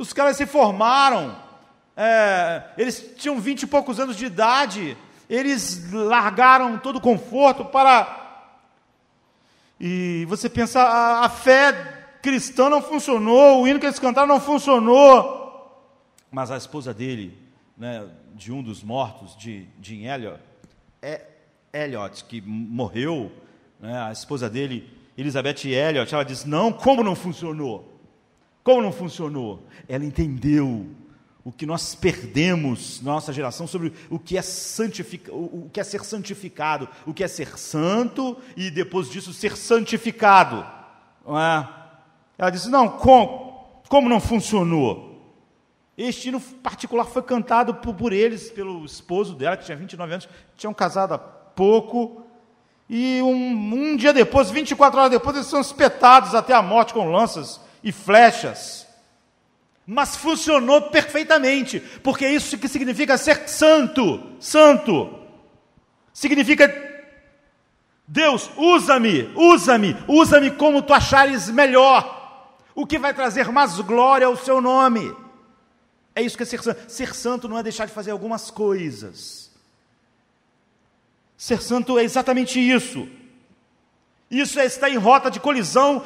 os 0.00 0.14
caras 0.14 0.38
se 0.38 0.46
formaram, 0.46 1.36
é, 1.94 2.62
eles 2.78 3.14
tinham 3.18 3.38
vinte 3.38 3.64
e 3.64 3.66
poucos 3.66 4.00
anos 4.00 4.16
de 4.16 4.24
idade, 4.24 4.96
eles 5.28 5.92
largaram 5.92 6.78
todo 6.78 6.96
o 6.96 7.00
conforto 7.00 7.66
para. 7.66 8.16
E 9.78 10.24
você 10.26 10.48
pensa, 10.48 10.80
a, 10.80 11.26
a 11.26 11.28
fé 11.28 11.72
cristã 12.22 12.70
não 12.70 12.80
funcionou, 12.80 13.60
o 13.60 13.68
hino 13.68 13.78
que 13.78 13.84
eles 13.84 13.98
cantaram 13.98 14.26
não 14.26 14.40
funcionou. 14.40 15.38
Mas 16.30 16.50
a 16.50 16.56
esposa 16.56 16.94
dele, 16.94 17.36
né, 17.76 18.06
de 18.34 18.50
um 18.50 18.62
dos 18.62 18.82
mortos, 18.82 19.36
de, 19.36 19.66
de 19.78 20.06
Elliot, 20.06 20.40
é 21.02 21.26
Elliot, 21.74 22.24
que 22.24 22.40
morreu, 22.40 23.30
né, 23.78 24.00
a 24.02 24.12
esposa 24.12 24.48
dele, 24.48 24.90
Elizabeth 25.16 25.66
Elliot, 25.66 26.14
ela 26.14 26.24
disse: 26.24 26.48
Não, 26.48 26.72
como 26.72 27.02
não 27.02 27.14
funcionou? 27.14 27.89
Como 28.62 28.82
não 28.82 28.92
funcionou? 28.92 29.62
Ela 29.88 30.04
entendeu 30.04 30.86
o 31.42 31.50
que 31.50 31.64
nós 31.64 31.94
perdemos 31.94 33.00
na 33.00 33.12
nossa 33.12 33.32
geração 33.32 33.66
sobre 33.66 33.92
o 34.10 34.18
que 34.18 34.36
é 34.36 34.42
o 35.30 35.70
que 35.72 35.80
é 35.80 35.84
ser 35.84 36.04
santificado, 36.04 36.88
o 37.06 37.14
que 37.14 37.24
é 37.24 37.28
ser 37.28 37.58
santo 37.58 38.36
e 38.56 38.70
depois 38.70 39.08
disso 39.08 39.32
ser 39.32 39.56
santificado. 39.56 40.64
É? 41.26 41.66
Ela 42.36 42.50
disse: 42.50 42.68
Não, 42.68 42.88
como, 42.88 43.80
como 43.88 44.08
não 44.08 44.20
funcionou? 44.20 45.08
Este 45.96 46.28
hino 46.28 46.40
particular 46.40 47.04
foi 47.04 47.22
cantado 47.22 47.74
por, 47.74 47.94
por 47.94 48.12
eles, 48.12 48.50
pelo 48.50 48.84
esposo 48.84 49.34
dela, 49.34 49.56
que 49.56 49.64
tinha 49.64 49.76
29 49.76 50.12
anos, 50.12 50.28
tinham 50.56 50.72
casado 50.72 51.12
há 51.12 51.18
pouco. 51.18 52.22
E 52.88 53.20
um, 53.22 53.92
um 53.92 53.96
dia 53.96 54.12
depois, 54.12 54.50
24 54.50 54.98
horas 54.98 55.10
depois, 55.10 55.36
eles 55.36 55.48
são 55.48 55.60
espetados 55.60 56.34
até 56.34 56.52
a 56.52 56.62
morte 56.62 56.92
com 56.92 57.10
lanças 57.10 57.60
e 57.82 57.92
flechas. 57.92 58.86
Mas 59.86 60.16
funcionou 60.16 60.82
perfeitamente, 60.82 61.80
porque 62.02 62.24
é 62.24 62.32
isso 62.32 62.58
que 62.58 62.68
significa 62.68 63.18
ser 63.18 63.48
santo. 63.48 64.36
Santo. 64.38 65.18
Significa 66.12 66.68
Deus, 68.12 68.50
usa-me, 68.56 69.30
usa-me, 69.36 69.96
usa-me 70.08 70.50
como 70.50 70.82
tu 70.82 70.92
achares 70.92 71.48
melhor. 71.48 72.56
O 72.74 72.84
que 72.84 72.98
vai 72.98 73.14
trazer 73.14 73.52
mais 73.52 73.78
glória 73.80 74.26
ao 74.26 74.36
seu 74.36 74.60
nome. 74.60 75.14
É 76.12 76.20
isso 76.20 76.36
que 76.36 76.42
é 76.42 76.46
ser 76.46 76.60
santo. 76.60 76.90
Ser 76.90 77.14
santo 77.14 77.48
não 77.48 77.56
é 77.56 77.62
deixar 77.62 77.86
de 77.86 77.92
fazer 77.92 78.10
algumas 78.10 78.50
coisas. 78.50 79.52
Ser 81.36 81.62
santo 81.62 82.00
é 82.00 82.02
exatamente 82.02 82.58
isso. 82.58 83.08
Isso 84.28 84.58
é 84.58 84.64
estar 84.64 84.90
em 84.90 84.96
rota 84.96 85.30
de 85.30 85.38
colisão 85.38 86.04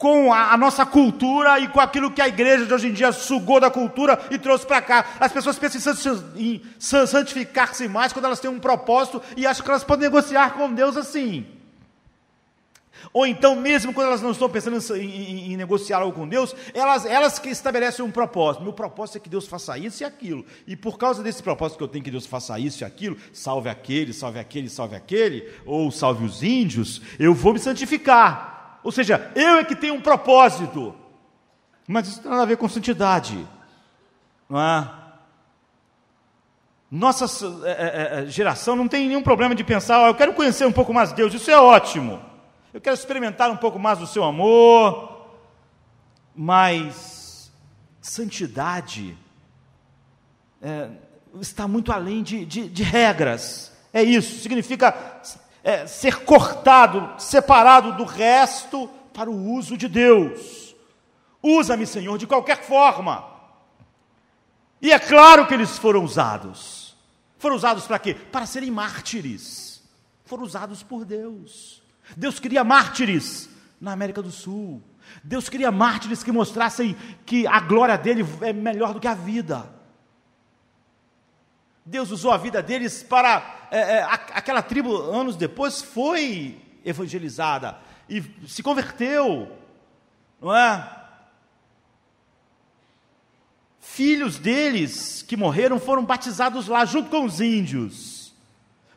com 0.00 0.32
a, 0.32 0.54
a, 0.54 0.56
nossa 0.56 0.86
cultura 0.86 1.60
e 1.60 1.68
com 1.68 1.78
aquilo 1.78 2.10
que 2.10 2.22
a 2.22 2.26
igreja 2.26 2.64
de 2.64 2.72
hoje 2.72 2.88
em 2.88 2.92
dia 2.92 3.12
sugou 3.12 3.60
da 3.60 3.70
cultura 3.70 4.18
e 4.30 4.38
trouxe 4.38 4.64
para 4.64 4.80
cá. 4.80 5.04
As 5.20 5.30
pessoas 5.30 5.58
pensam 5.58 5.92
em 6.36 6.62
santificar-se 6.78 7.86
mais 7.86 8.10
quando 8.10 8.24
elas 8.24 8.40
têm 8.40 8.50
um 8.50 8.58
propósito 8.58 9.20
e 9.36 9.46
acham 9.46 9.62
que 9.62 9.70
elas 9.70 9.84
podem 9.84 10.08
negociar 10.08 10.54
com 10.54 10.72
Deus 10.72 10.96
assim. 10.96 11.46
Ou 13.12 13.26
então, 13.26 13.54
mesmo 13.54 13.92
quando 13.92 14.06
elas 14.06 14.22
não 14.22 14.30
estão 14.30 14.48
pensando 14.48 14.78
em, 14.96 15.02
em, 15.02 15.52
em, 15.52 15.56
negociar 15.58 15.98
algo 15.98 16.18
com 16.18 16.26
Deus, 16.26 16.56
elas, 16.72 17.04
elas 17.04 17.38
que 17.38 17.50
estabelecem 17.50 18.02
um 18.02 18.10
propósito. 18.10 18.62
Meu 18.62 18.72
propósito 18.72 19.18
é 19.18 19.20
que 19.20 19.28
Deus 19.28 19.46
faça 19.46 19.76
isso 19.76 20.02
e 20.02 20.06
aquilo. 20.06 20.46
E 20.66 20.76
por 20.76 20.96
causa 20.96 21.22
desse 21.22 21.42
propósito 21.42 21.76
que 21.76 21.84
eu 21.84 21.88
tenho 21.88 22.04
que 22.04 22.10
Deus 22.10 22.24
faça 22.24 22.58
isso 22.58 22.82
e 22.82 22.86
aquilo, 22.86 23.18
salve 23.34 23.68
aquele, 23.68 24.14
salve 24.14 24.38
aquele, 24.38 24.70
salve 24.70 24.96
aquele, 24.96 25.46
ou 25.66 25.90
salve 25.90 26.24
os 26.24 26.42
índios, 26.42 27.02
eu 27.18 27.34
vou 27.34 27.52
me 27.52 27.58
santificar. 27.58 28.49
Ou 28.82 28.90
seja, 28.92 29.30
eu 29.34 29.56
é 29.56 29.64
que 29.64 29.76
tenho 29.76 29.94
um 29.94 30.00
propósito. 30.00 30.94
Mas 31.86 32.08
isso 32.08 32.16
não 32.18 32.22
tem 32.22 32.30
nada 32.30 32.42
a 32.42 32.46
ver 32.46 32.56
com 32.56 32.68
santidade. 32.68 33.46
Não 34.48 34.60
é? 34.60 35.00
Nossa 36.90 37.26
é, 37.64 37.70
é, 37.70 38.20
é, 38.22 38.26
geração 38.26 38.74
não 38.74 38.88
tem 38.88 39.06
nenhum 39.06 39.22
problema 39.22 39.54
de 39.54 39.62
pensar, 39.62 40.02
oh, 40.02 40.06
eu 40.08 40.14
quero 40.14 40.34
conhecer 40.34 40.66
um 40.66 40.72
pouco 40.72 40.92
mais 40.92 41.10
de 41.10 41.14
Deus, 41.14 41.32
isso 41.32 41.48
é 41.48 41.56
ótimo. 41.56 42.20
Eu 42.74 42.80
quero 42.80 42.94
experimentar 42.94 43.48
um 43.48 43.56
pouco 43.56 43.78
mais 43.78 43.98
do 44.00 44.08
seu 44.08 44.24
amor, 44.24 45.28
mas 46.34 47.52
santidade 48.00 49.16
é, 50.60 50.88
está 51.40 51.68
muito 51.68 51.92
além 51.92 52.24
de, 52.24 52.44
de, 52.44 52.68
de, 52.68 52.82
regras. 52.82 53.72
É 53.92 54.02
isso, 54.02 54.40
significa 54.40 55.20
é, 55.62 55.86
ser 55.86 56.24
cortado, 56.24 57.20
separado 57.20 57.92
do 57.92 58.04
resto 58.04 58.88
para 59.12 59.30
o 59.30 59.52
uso 59.52 59.76
de 59.76 59.88
Deus. 59.88 60.74
Usa-me, 61.42 61.86
Senhor, 61.86 62.18
de 62.18 62.26
qualquer 62.26 62.62
forma. 62.62 63.24
E 64.80 64.92
é 64.92 64.98
claro 64.98 65.46
que 65.46 65.54
eles 65.54 65.78
foram 65.78 66.04
usados. 66.04 66.96
Foram 67.38 67.56
usados 67.56 67.86
para 67.86 67.98
quê? 67.98 68.14
Para 68.14 68.46
serem 68.46 68.70
mártires. 68.70 69.82
Foram 70.24 70.44
usados 70.44 70.82
por 70.82 71.04
Deus. 71.04 71.82
Deus 72.16 72.38
queria 72.38 72.64
mártires 72.64 73.48
na 73.80 73.92
América 73.92 74.22
do 74.22 74.30
Sul. 74.30 74.82
Deus 75.24 75.48
queria 75.48 75.70
mártires 75.70 76.22
que 76.22 76.30
mostrassem 76.30 76.96
que 77.26 77.46
a 77.46 77.60
glória 77.60 77.96
dele 77.96 78.24
é 78.42 78.52
melhor 78.52 78.94
do 78.94 79.00
que 79.00 79.08
a 79.08 79.14
vida. 79.14 79.79
Deus 81.90 82.12
usou 82.12 82.30
a 82.30 82.36
vida 82.36 82.62
deles 82.62 83.02
para. 83.02 83.66
É, 83.68 83.78
é, 83.78 84.02
aquela 84.04 84.62
tribo, 84.62 84.96
anos 85.10 85.34
depois, 85.34 85.82
foi 85.82 86.56
evangelizada 86.84 87.76
e 88.08 88.22
se 88.46 88.62
converteu, 88.62 89.50
não 90.40 90.56
é? 90.56 90.98
Filhos 93.80 94.38
deles 94.38 95.22
que 95.22 95.36
morreram 95.36 95.80
foram 95.80 96.04
batizados 96.04 96.68
lá 96.68 96.84
junto 96.84 97.10
com 97.10 97.24
os 97.24 97.40
índios. 97.40 98.32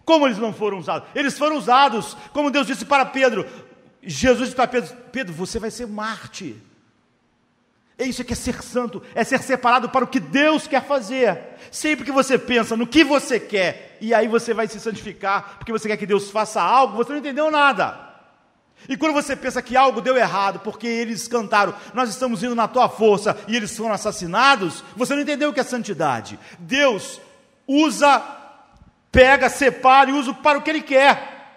Como 0.06 0.28
eles 0.28 0.38
não 0.38 0.54
foram 0.54 0.78
usados? 0.78 1.10
Eles 1.16 1.36
foram 1.36 1.58
usados, 1.58 2.16
como 2.32 2.52
Deus 2.52 2.68
disse 2.68 2.86
para 2.86 3.08
Pedro. 3.08 3.44
Jesus 4.04 4.50
disse 4.50 4.56
para 4.56 4.68
Pedro: 4.68 4.96
Pedro, 5.12 5.34
você 5.34 5.58
vai 5.58 5.72
ser 5.72 5.88
Marte. 5.88 6.62
É 8.04 8.06
isso 8.06 8.22
que 8.26 8.34
é 8.34 8.36
ser 8.36 8.62
santo, 8.62 9.02
é 9.16 9.24
ser 9.24 9.42
separado 9.42 9.88
para 9.88 10.04
o 10.04 10.08
que 10.08 10.20
Deus 10.20 10.68
quer 10.68 10.84
fazer. 10.86 11.40
Sempre 11.72 12.04
que 12.04 12.12
você 12.12 12.38
pensa 12.38 12.76
no 12.76 12.86
que 12.86 13.02
você 13.02 13.40
quer, 13.40 13.98
e 14.02 14.14
aí 14.14 14.28
você 14.28 14.54
vai 14.54 14.68
se 14.68 14.78
santificar, 14.78 15.56
porque 15.58 15.72
você 15.72 15.88
quer 15.88 15.96
que 15.96 16.06
Deus 16.06 16.30
faça 16.30 16.62
algo, 16.62 16.98
você 16.98 17.14
não 17.14 17.20
entendeu 17.20 17.50
nada. 17.50 17.98
E 18.90 18.98
quando 18.98 19.14
você 19.14 19.38
pensa 19.38 19.62
que 19.62 19.78
algo 19.78 20.02
deu 20.02 20.18
errado, 20.18 20.60
porque 20.60 20.86
eles 20.86 21.30
cantaram, 21.30 21.74
nós 21.94 22.10
estamos 22.10 22.44
indo 22.44 22.54
na 22.54 22.68
tua 22.68 22.90
força, 22.90 23.38
e 23.48 23.56
eles 23.56 23.74
foram 23.78 23.94
assassinados, 23.94 24.84
você 24.98 25.16
não 25.16 25.22
entendeu 25.22 25.52
o 25.52 25.54
que 25.54 25.62
é 25.62 25.64
santidade. 25.64 26.38
Deus 26.60 27.22
usa 27.66 28.22
pega, 29.14 29.50
separa 29.50 30.10
e 30.10 30.14
usa 30.14 30.34
para 30.34 30.58
o 30.58 30.62
que 30.62 30.70
ele 30.70 30.82
quer. 30.82 31.56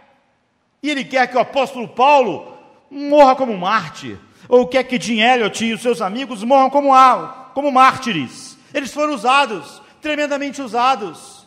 E 0.81 0.89
ele 0.89 1.03
quer 1.03 1.27
que 1.27 1.37
o 1.37 1.41
apóstolo 1.41 1.89
Paulo 1.89 2.57
morra 2.89 3.35
como 3.35 3.59
Marte, 3.59 4.17
ou 4.49 4.67
quer 4.67 4.85
que 4.85 5.01
Jim 5.01 5.21
Elliot 5.21 5.65
e 5.65 5.73
os 5.73 5.83
seus 5.83 6.01
amigos 6.01 6.43
morram 6.45 6.71
como, 6.71 6.93
como 7.55 7.73
mártires. 7.73 8.57
Eles 8.73 8.93
foram 8.93 9.15
usados, 9.15 9.83
tremendamente 10.01 10.63
usados. 10.63 11.47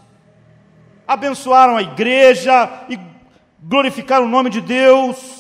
Abençoaram 1.08 1.78
a 1.78 1.82
igreja 1.82 2.86
e 2.90 3.00
glorificaram 3.62 4.26
o 4.26 4.30
nome 4.30 4.50
de 4.50 4.62
Deus 4.62 5.39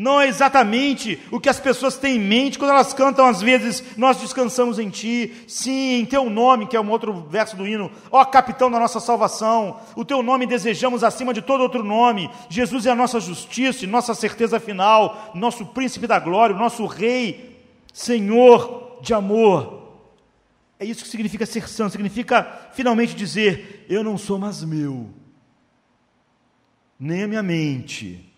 não 0.00 0.18
é 0.18 0.28
exatamente 0.28 1.20
o 1.30 1.38
que 1.38 1.50
as 1.50 1.60
pessoas 1.60 1.98
têm 1.98 2.16
em 2.16 2.18
mente. 2.18 2.58
Quando 2.58 2.70
elas 2.70 2.94
cantam, 2.94 3.26
às 3.26 3.42
vezes, 3.42 3.84
nós 3.98 4.18
descansamos 4.18 4.78
em 4.78 4.88
Ti, 4.88 5.44
sim, 5.46 6.00
em 6.00 6.06
Teu 6.06 6.30
nome, 6.30 6.66
que 6.66 6.74
é 6.74 6.80
um 6.80 6.88
outro 6.88 7.12
verso 7.28 7.54
do 7.54 7.66
hino, 7.66 7.90
ó 8.10 8.24
capitão 8.24 8.70
da 8.70 8.78
nossa 8.78 8.98
salvação, 8.98 9.78
o 9.94 10.02
Teu 10.02 10.22
nome 10.22 10.46
desejamos 10.46 11.04
acima 11.04 11.34
de 11.34 11.42
todo 11.42 11.60
outro 11.60 11.84
nome, 11.84 12.30
Jesus 12.48 12.86
é 12.86 12.90
a 12.90 12.94
nossa 12.94 13.20
justiça 13.20 13.84
e 13.84 13.86
nossa 13.86 14.14
certeza 14.14 14.58
final, 14.58 15.32
nosso 15.34 15.66
príncipe 15.66 16.06
da 16.06 16.18
glória, 16.18 16.56
nosso 16.56 16.86
rei, 16.86 17.62
Senhor 17.92 19.00
de 19.02 19.12
amor. 19.12 19.98
É 20.78 20.84
isso 20.86 21.04
que 21.04 21.10
significa 21.10 21.44
ser 21.44 21.68
santo, 21.68 21.92
significa 21.92 22.70
finalmente 22.72 23.14
dizer: 23.14 23.84
Eu 23.86 24.02
não 24.02 24.16
sou 24.16 24.38
mais 24.38 24.64
meu, 24.64 25.10
nem 26.98 27.24
a 27.24 27.28
minha 27.28 27.42
mente 27.42 28.29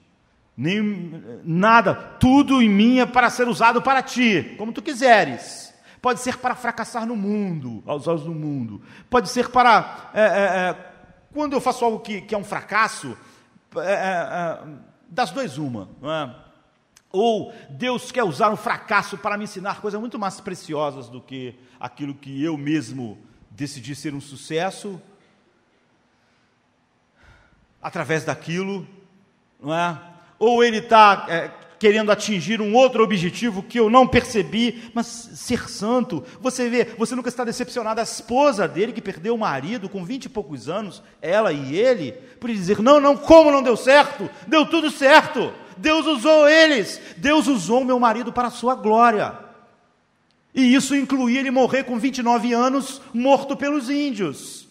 nem 0.56 1.40
nada, 1.44 1.94
tudo 1.94 2.60
em 2.60 2.68
mim 2.68 2.98
é 2.98 3.06
para 3.06 3.30
ser 3.30 3.48
usado 3.48 3.80
para 3.80 4.02
ti, 4.02 4.54
como 4.58 4.72
tu 4.72 4.82
quiseres. 4.82 5.72
Pode 6.00 6.20
ser 6.20 6.38
para 6.38 6.54
fracassar 6.54 7.06
no 7.06 7.16
mundo, 7.16 7.82
aos 7.86 8.06
olhos 8.08 8.24
do 8.24 8.34
mundo. 8.34 8.82
Pode 9.08 9.28
ser 9.28 9.50
para. 9.50 10.10
É, 10.12 10.20
é, 10.20 10.24
é, 10.24 10.92
quando 11.32 11.52
eu 11.52 11.60
faço 11.60 11.84
algo 11.84 12.00
que, 12.00 12.20
que 12.20 12.34
é 12.34 12.38
um 12.38 12.44
fracasso, 12.44 13.16
é, 13.76 13.92
é, 13.92 14.58
das 15.08 15.30
duas, 15.30 15.56
uma. 15.58 15.88
Ou 17.10 17.54
Deus 17.70 18.10
quer 18.10 18.24
usar 18.24 18.50
um 18.50 18.56
fracasso 18.56 19.16
para 19.16 19.38
me 19.38 19.44
ensinar 19.44 19.80
coisas 19.80 20.00
muito 20.00 20.18
mais 20.18 20.40
preciosas 20.40 21.08
do 21.08 21.20
que 21.20 21.54
aquilo 21.78 22.14
que 22.14 22.42
eu 22.42 22.58
mesmo 22.58 23.18
decidi 23.50 23.94
ser 23.94 24.12
um 24.12 24.20
sucesso. 24.20 25.00
Através 27.80 28.24
daquilo, 28.24 28.86
não 29.60 29.74
é? 29.74 30.11
Ou 30.42 30.64
ele 30.64 30.78
está 30.78 31.24
é, 31.28 31.50
querendo 31.78 32.10
atingir 32.10 32.60
um 32.60 32.74
outro 32.74 33.04
objetivo 33.04 33.62
que 33.62 33.78
eu 33.78 33.88
não 33.88 34.08
percebi, 34.08 34.90
mas 34.92 35.06
ser 35.06 35.70
santo. 35.70 36.24
Você 36.40 36.68
vê, 36.68 36.84
você 36.98 37.14
nunca 37.14 37.28
está 37.28 37.44
decepcionado. 37.44 38.00
A 38.00 38.02
esposa 38.02 38.66
dele, 38.66 38.92
que 38.92 39.00
perdeu 39.00 39.36
o 39.36 39.38
marido 39.38 39.88
com 39.88 40.04
vinte 40.04 40.24
e 40.24 40.28
poucos 40.28 40.68
anos, 40.68 41.00
ela 41.20 41.52
e 41.52 41.76
ele, 41.76 42.10
por 42.40 42.50
dizer: 42.50 42.82
não, 42.82 42.98
não, 42.98 43.16
como 43.16 43.52
não 43.52 43.62
deu 43.62 43.76
certo? 43.76 44.28
Deu 44.48 44.66
tudo 44.66 44.90
certo. 44.90 45.54
Deus 45.76 46.06
usou 46.06 46.48
eles. 46.48 47.00
Deus 47.18 47.46
usou 47.46 47.84
meu 47.84 48.00
marido 48.00 48.32
para 48.32 48.48
a 48.48 48.50
sua 48.50 48.74
glória. 48.74 49.38
E 50.52 50.74
isso 50.74 50.96
incluía 50.96 51.38
ele 51.38 51.52
morrer 51.52 51.84
com 51.84 52.00
29 52.00 52.52
anos, 52.52 53.00
morto 53.14 53.56
pelos 53.56 53.88
índios. 53.88 54.66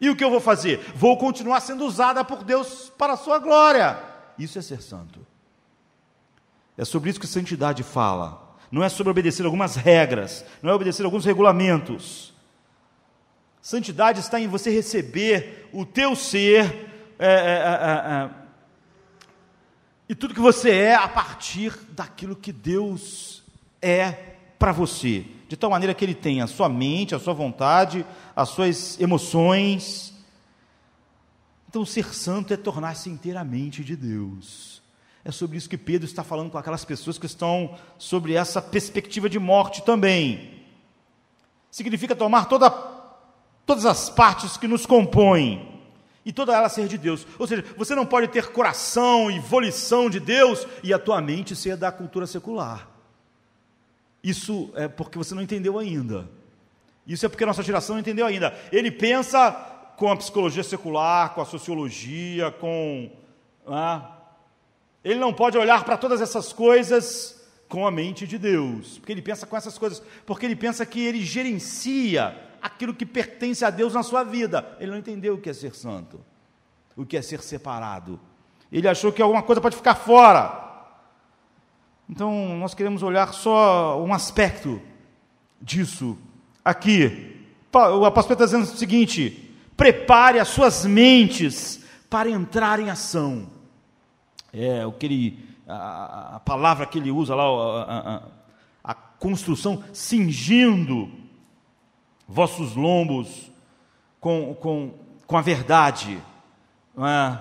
E 0.00 0.08
o 0.08 0.14
que 0.14 0.22
eu 0.22 0.30
vou 0.30 0.40
fazer? 0.40 0.78
Vou 0.94 1.16
continuar 1.16 1.58
sendo 1.58 1.84
usada 1.84 2.24
por 2.24 2.44
Deus 2.44 2.92
para 2.96 3.14
a 3.14 3.16
sua 3.16 3.40
glória. 3.40 4.11
Isso 4.42 4.58
é 4.58 4.62
ser 4.62 4.82
santo. 4.82 5.24
É 6.76 6.84
sobre 6.84 7.10
isso 7.10 7.20
que 7.20 7.26
santidade 7.26 7.82
fala. 7.82 8.56
Não 8.70 8.82
é 8.82 8.88
sobre 8.88 9.10
obedecer 9.10 9.44
algumas 9.44 9.76
regras, 9.76 10.44
não 10.62 10.70
é 10.70 10.74
obedecer 10.74 11.04
alguns 11.04 11.24
regulamentos. 11.24 12.32
Santidade 13.60 14.18
está 14.18 14.40
em 14.40 14.48
você 14.48 14.70
receber 14.70 15.68
o 15.72 15.84
teu 15.84 16.16
ser 16.16 16.90
é, 17.18 17.26
é, 17.26 17.30
é, 17.30 18.12
é, 18.12 18.30
e 20.08 20.14
tudo 20.14 20.34
que 20.34 20.40
você 20.40 20.70
é 20.70 20.94
a 20.94 21.06
partir 21.06 21.72
daquilo 21.90 22.34
que 22.34 22.50
Deus 22.50 23.44
é 23.80 24.10
para 24.58 24.72
você, 24.72 25.24
de 25.48 25.56
tal 25.56 25.70
maneira 25.70 25.94
que 25.94 26.04
ele 26.04 26.14
tenha 26.14 26.44
a 26.44 26.48
sua 26.48 26.68
mente, 26.68 27.14
a 27.14 27.20
sua 27.20 27.32
vontade, 27.32 28.04
as 28.34 28.48
suas 28.48 29.00
emoções. 29.00 30.11
Então, 31.72 31.86
ser 31.86 32.14
santo 32.14 32.52
é 32.52 32.56
tornar-se 32.58 33.08
inteiramente 33.08 33.82
de 33.82 33.96
Deus. 33.96 34.82
É 35.24 35.30
sobre 35.30 35.56
isso 35.56 35.70
que 35.70 35.78
Pedro 35.78 36.04
está 36.04 36.22
falando 36.22 36.50
com 36.50 36.58
aquelas 36.58 36.84
pessoas 36.84 37.16
que 37.16 37.24
estão 37.24 37.78
sobre 37.96 38.34
essa 38.34 38.60
perspectiva 38.60 39.26
de 39.26 39.38
morte 39.38 39.82
também. 39.82 40.60
Significa 41.70 42.14
tomar 42.14 42.44
toda, 42.44 42.68
todas 43.64 43.86
as 43.86 44.10
partes 44.10 44.58
que 44.58 44.68
nos 44.68 44.84
compõem 44.84 45.66
e 46.26 46.30
toda 46.30 46.54
ela 46.54 46.68
ser 46.68 46.88
de 46.88 46.98
Deus. 46.98 47.26
Ou 47.38 47.46
seja, 47.46 47.64
você 47.74 47.94
não 47.94 48.04
pode 48.04 48.28
ter 48.28 48.52
coração 48.52 49.30
e 49.30 49.38
volição 49.38 50.10
de 50.10 50.20
Deus 50.20 50.66
e 50.82 50.92
a 50.92 50.98
tua 50.98 51.22
mente 51.22 51.56
ser 51.56 51.78
da 51.78 51.90
cultura 51.90 52.26
secular. 52.26 52.86
Isso 54.22 54.70
é 54.74 54.88
porque 54.88 55.16
você 55.16 55.34
não 55.34 55.40
entendeu 55.40 55.78
ainda. 55.78 56.28
Isso 57.06 57.24
é 57.24 57.30
porque 57.30 57.44
a 57.44 57.46
nossa 57.46 57.62
geração 57.62 57.94
não 57.94 58.00
entendeu 58.00 58.26
ainda. 58.26 58.54
Ele 58.70 58.90
pensa 58.90 59.71
com 60.02 60.10
a 60.10 60.16
psicologia 60.16 60.64
secular, 60.64 61.32
com 61.32 61.40
a 61.40 61.44
sociologia, 61.44 62.50
com. 62.50 63.08
Ah, 63.64 64.16
ele 65.04 65.20
não 65.20 65.32
pode 65.32 65.56
olhar 65.56 65.84
para 65.84 65.96
todas 65.96 66.20
essas 66.20 66.52
coisas 66.52 67.40
com 67.68 67.86
a 67.86 67.90
mente 67.92 68.26
de 68.26 68.36
Deus, 68.36 68.98
porque 68.98 69.12
ele 69.12 69.22
pensa 69.22 69.46
com 69.46 69.56
essas 69.56 69.78
coisas, 69.78 70.02
porque 70.26 70.44
ele 70.44 70.56
pensa 70.56 70.84
que 70.84 70.98
ele 71.00 71.24
gerencia 71.24 72.36
aquilo 72.60 72.92
que 72.92 73.06
pertence 73.06 73.64
a 73.64 73.70
Deus 73.70 73.94
na 73.94 74.02
sua 74.02 74.24
vida. 74.24 74.76
Ele 74.80 74.90
não 74.90 74.98
entendeu 74.98 75.34
o 75.34 75.40
que 75.40 75.48
é 75.48 75.52
ser 75.52 75.72
santo, 75.72 76.20
o 76.96 77.06
que 77.06 77.16
é 77.16 77.22
ser 77.22 77.40
separado. 77.40 78.18
Ele 78.72 78.88
achou 78.88 79.12
que 79.12 79.22
alguma 79.22 79.44
coisa 79.44 79.60
pode 79.60 79.76
ficar 79.76 79.94
fora. 79.94 80.90
Então, 82.10 82.58
nós 82.58 82.74
queremos 82.74 83.04
olhar 83.04 83.32
só 83.32 84.02
um 84.02 84.12
aspecto 84.12 84.82
disso 85.60 86.18
aqui. 86.64 87.40
O 87.72 88.04
apóstolo 88.04 88.32
está 88.32 88.46
dizendo 88.46 88.64
o 88.64 88.76
seguinte: 88.76 89.51
prepare 89.82 90.38
as 90.38 90.46
suas 90.46 90.86
mentes 90.86 91.80
para 92.08 92.30
entrar 92.30 92.78
em 92.78 92.88
ação. 92.88 93.50
É 94.52 94.86
o 94.86 94.92
que 94.92 95.06
ele, 95.06 95.48
a, 95.66 96.36
a 96.36 96.40
palavra 96.40 96.86
que 96.86 96.98
ele 96.98 97.10
usa 97.10 97.34
lá, 97.34 97.42
a, 97.42 98.14
a, 98.14 98.22
a 98.84 98.94
construção, 98.94 99.82
cingindo 99.92 101.10
vossos 102.28 102.76
lombos 102.76 103.50
com, 104.20 104.54
com, 104.54 104.94
com 105.26 105.36
a 105.36 105.42
verdade. 105.42 106.16
É? 106.96 107.38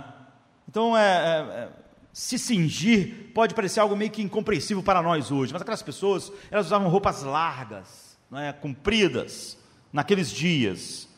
Então, 0.67 0.97
é, 0.97 1.01
é, 1.03 1.59
é, 1.59 1.69
se 2.11 2.39
cingir 2.39 3.31
pode 3.35 3.53
parecer 3.53 3.81
algo 3.81 3.95
meio 3.95 4.09
que 4.09 4.23
incompreensível 4.23 4.81
para 4.81 4.99
nós 5.03 5.29
hoje, 5.31 5.53
mas 5.53 5.61
aquelas 5.61 5.83
pessoas, 5.83 6.31
elas 6.49 6.65
usavam 6.65 6.89
roupas 6.89 7.21
largas, 7.21 8.17
é, 8.33 8.51
compridas, 8.51 9.59
naqueles 9.93 10.31
dias. 10.31 11.10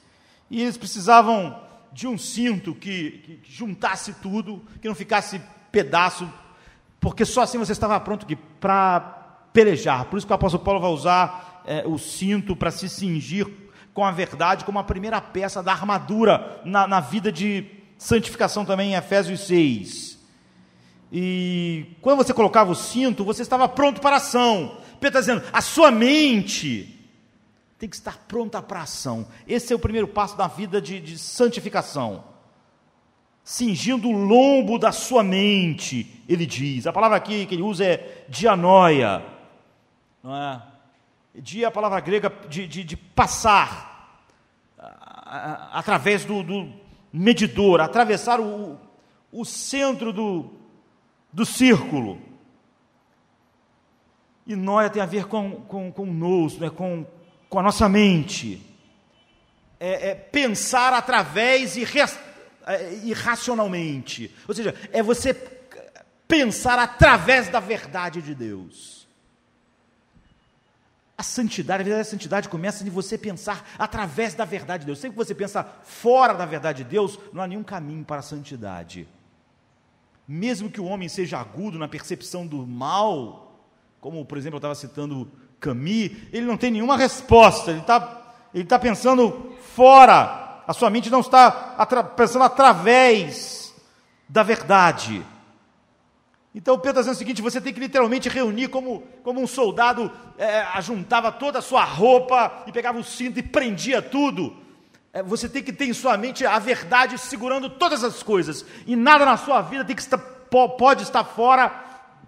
E 0.54 0.62
eles 0.62 0.78
precisavam 0.78 1.60
de 1.92 2.08
um 2.08 2.16
cinto 2.16 2.76
que, 2.76 3.40
que 3.44 3.52
juntasse 3.52 4.14
tudo, 4.22 4.62
que 4.80 4.88
não 4.88 4.94
ficasse 4.94 5.42
pedaço, 5.72 6.32
porque 7.00 7.26
só 7.26 7.42
assim 7.42 7.58
você 7.58 7.72
estava 7.72 8.00
pronto 8.00 8.28
para 8.60 9.00
pelejar. 9.52 10.06
Por 10.06 10.18
isso 10.18 10.28
que 10.28 10.32
o 10.32 10.36
apóstolo 10.36 10.64
Paulo 10.64 10.80
vai 10.80 10.92
usar 10.92 11.64
é, 11.66 11.84
o 11.88 11.98
cinto 11.98 12.56
para 12.56 12.70
se 12.70 12.88
cingir 12.88 13.48
com 13.96 14.06
a 14.06 14.12
verdade, 14.12 14.64
como 14.64 14.78
a 14.78 14.84
primeira 14.84 15.20
peça 15.20 15.64
da 15.64 15.72
armadura 15.72 16.62
na, 16.64 16.88
na 16.88 17.00
vida 17.00 17.32
de 17.32 17.66
santificação 17.98 18.64
também 18.64 18.92
em 18.92 18.96
Efésios 18.96 19.40
6. 19.48 20.20
E 21.12 21.96
quando 22.00 22.18
você 22.18 22.32
colocava 22.32 22.72
o 22.72 22.76
cinto, 22.76 23.26
você 23.26 23.42
estava 23.42 23.68
pronto 23.68 24.00
para 24.00 24.18
a 24.18 24.20
ação. 24.20 24.78
Pedro 25.00 25.18
está 25.18 25.20
dizendo, 25.20 25.44
a 25.52 25.62
sua 25.62 25.90
mente 25.90 27.03
tem 27.84 27.90
que 27.90 27.98
estar 27.98 28.18
pronta 28.30 28.62
para 28.62 28.80
a 28.80 28.84
ação. 28.84 29.28
Esse 29.46 29.74
é 29.74 29.76
o 29.76 29.80
primeiro 29.80 30.08
passo 30.08 30.38
da 30.38 30.48
vida 30.48 30.82
de, 30.82 31.02
de 31.02 31.18
santificação 31.18 32.24
cingindo 33.44 34.08
o 34.08 34.14
lombo 34.14 34.80
da 34.80 34.94
sua 34.94 35.22
mente, 35.22 36.24
ele 36.30 36.46
diz. 36.46 36.88
A 36.88 36.94
palavra 36.94 37.18
aqui 37.18 37.46
que 37.46 37.56
ele 37.56 37.62
usa 37.62 37.84
é 37.84 38.26
dianoia, 38.30 39.22
não 40.24 40.34
é? 40.34 40.62
Dia 41.36 41.66
é 41.66 41.68
a 41.68 41.72
palavra 41.72 42.00
grega 42.00 42.32
de, 42.48 42.66
de, 42.66 42.86
de 42.86 42.96
passar 42.96 44.24
através 45.74 46.24
do, 46.24 46.42
do, 46.42 46.72
medidor, 47.12 47.82
atravessar 47.82 48.40
o, 48.40 48.80
o 49.30 49.44
centro 49.44 50.14
do, 50.14 50.54
do 51.34 51.46
círculo. 51.46 52.18
E 54.48 54.56
noia 54.56 54.90
tem 54.90 55.02
a 55.02 55.06
ver 55.06 55.26
com, 55.26 55.52
com, 55.68 55.92
com 55.92 56.06
nous, 56.06 56.58
né? 56.58 56.70
com, 56.70 57.06
com 57.54 57.60
a 57.60 57.64
nossa 57.64 57.88
mente. 57.88 58.60
É, 59.80 60.10
é 60.10 60.16
pensar 60.16 60.92
através 60.92 61.78
e 61.78 61.86
é, 62.66 62.96
irracionalmente. 63.04 64.34
Ou 64.48 64.56
seja, 64.56 64.74
é 64.92 65.04
você 65.04 65.36
pensar 66.28 66.80
através 66.80 67.50
da 67.50 67.60
verdade 67.60 68.24
de 68.24 68.34
Deus. 68.34 69.08
A 71.16 71.22
santidade, 71.22 71.82
a 71.82 71.84
verdadeira 71.84 72.10
santidade 72.10 72.50
começa 72.50 72.84
de 72.84 72.90
você 72.90 73.20
pensar 73.20 73.70
através 73.78 74.34
da 74.34 74.46
verdade 74.46 74.82
de 74.82 74.88
Deus. 74.88 74.98
Sempre 74.98 75.20
que 75.20 75.24
você 75.24 75.36
pensa 75.36 75.64
fora 75.84 76.34
da 76.34 76.48
verdade 76.48 76.84
de 76.84 76.90
Deus, 76.90 77.20
não 77.32 77.44
há 77.44 77.48
nenhum 77.48 77.64
caminho 77.64 78.04
para 78.04 78.18
a 78.18 78.24
santidade. 78.24 79.08
Mesmo 80.28 80.72
que 80.72 80.82
o 80.82 80.86
homem 80.86 81.08
seja 81.08 81.38
agudo 81.38 81.78
na 81.78 81.88
percepção 81.88 82.48
do 82.48 82.66
mal, 82.66 83.62
como 84.02 84.26
por 84.26 84.40
exemplo 84.40 84.56
eu 84.56 84.58
estava 84.58 84.74
citando 84.74 85.32
Camus, 85.64 86.12
ele 86.32 86.46
não 86.46 86.58
tem 86.58 86.72
nenhuma 86.72 86.98
resposta, 86.98 87.72
ele 87.72 87.80
está 87.80 88.22
ele 88.54 88.66
tá 88.66 88.78
pensando 88.78 89.54
fora 89.74 90.44
a 90.68 90.74
sua 90.74 90.90
mente 90.90 91.10
não 91.10 91.20
está 91.20 91.76
atra 91.78 92.04
pensando 92.04 92.44
através 92.44 93.74
da 94.28 94.44
verdade. 94.44 95.26
Então 96.56 96.78
Pedro 96.78 96.92
está 96.92 97.02
dizendo 97.02 97.16
o 97.16 97.18
seguinte: 97.18 97.42
você 97.42 97.60
tem 97.60 97.74
que 97.74 97.80
literalmente 97.80 98.30
reunir 98.30 98.70
como, 98.70 99.04
como 99.24 99.42
um 99.42 99.48
soldado 99.48 100.12
é, 100.38 100.62
ajuntava 100.74 101.32
toda 101.32 101.60
a 101.60 101.62
sua 101.62 101.84
roupa 101.84 102.64
e 102.66 102.72
pegava 102.72 102.98
o 102.98 103.04
cinto 103.04 103.40
e 103.40 103.44
prendia 103.44 104.02
tudo. 104.02 104.56
É, 105.12 105.22
você 105.22 105.50
tem 105.50 105.62
que 105.62 105.74
ter 105.74 105.86
em 105.86 105.94
sua 105.94 106.18
mente 106.18 106.46
a 106.46 106.58
verdade 106.60 107.18
segurando 107.18 107.70
todas 107.70 108.04
as 108.04 108.24
coisas, 108.24 108.66
e 108.88 108.96
nada 108.96 109.26
na 109.26 109.38
sua 109.38 109.62
vida 109.62 109.84
tem 109.84 109.96
que 109.96 110.02
estar, 110.02 110.18
pode 110.18 111.04
estar 111.04 111.24
fora 111.24 111.72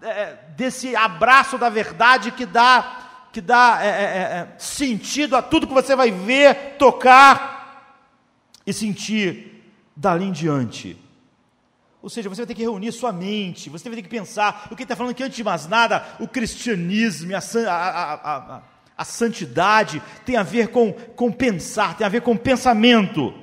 é, 0.02 0.38
desse 0.56 0.96
abraço 0.96 1.58
da 1.58 1.70
verdade 1.70 2.32
que 2.32 2.46
dá, 2.46 3.05
que 3.36 3.42
dá 3.42 3.80
é, 3.82 3.88
é, 3.88 3.92
é, 3.92 4.56
sentido 4.58 5.36
a 5.36 5.42
tudo 5.42 5.68
que 5.68 5.74
você 5.74 5.94
vai 5.94 6.10
ver, 6.10 6.78
tocar 6.80 8.02
e 8.66 8.72
sentir 8.72 9.62
dali 9.94 10.24
em 10.24 10.32
diante. 10.32 10.96
Ou 12.02 12.10
seja, 12.10 12.30
você 12.30 12.44
vai 12.44 12.48
ter 12.48 12.54
que 12.54 12.62
reunir 12.62 12.94
sua 12.94 13.12
mente, 13.12 13.70
você 13.70 13.90
vai 13.90 13.98
ter 13.98 14.04
que 14.04 14.08
pensar. 14.08 14.70
O 14.72 14.76
que 14.78 14.84
está 14.84 14.96
falando 14.96 15.12
aqui, 15.12 15.22
antes 15.22 15.36
de 15.36 15.44
mais 15.44 15.68
nada, 15.68 16.16
o 16.18 16.30
cristianismo, 16.30 17.36
a, 17.36 17.40
a, 17.70 18.14
a, 18.14 18.62
a, 18.98 19.04
santidade 19.04 20.02
tem 20.26 20.38
a 20.38 20.44
ver 20.44 20.70
com, 20.70 20.94
com 20.94 21.30
pensar, 21.30 21.98
tem 21.98 22.08
a 22.08 22.10
ver 22.10 22.22
com 22.22 22.38
pensamento. 22.38 23.34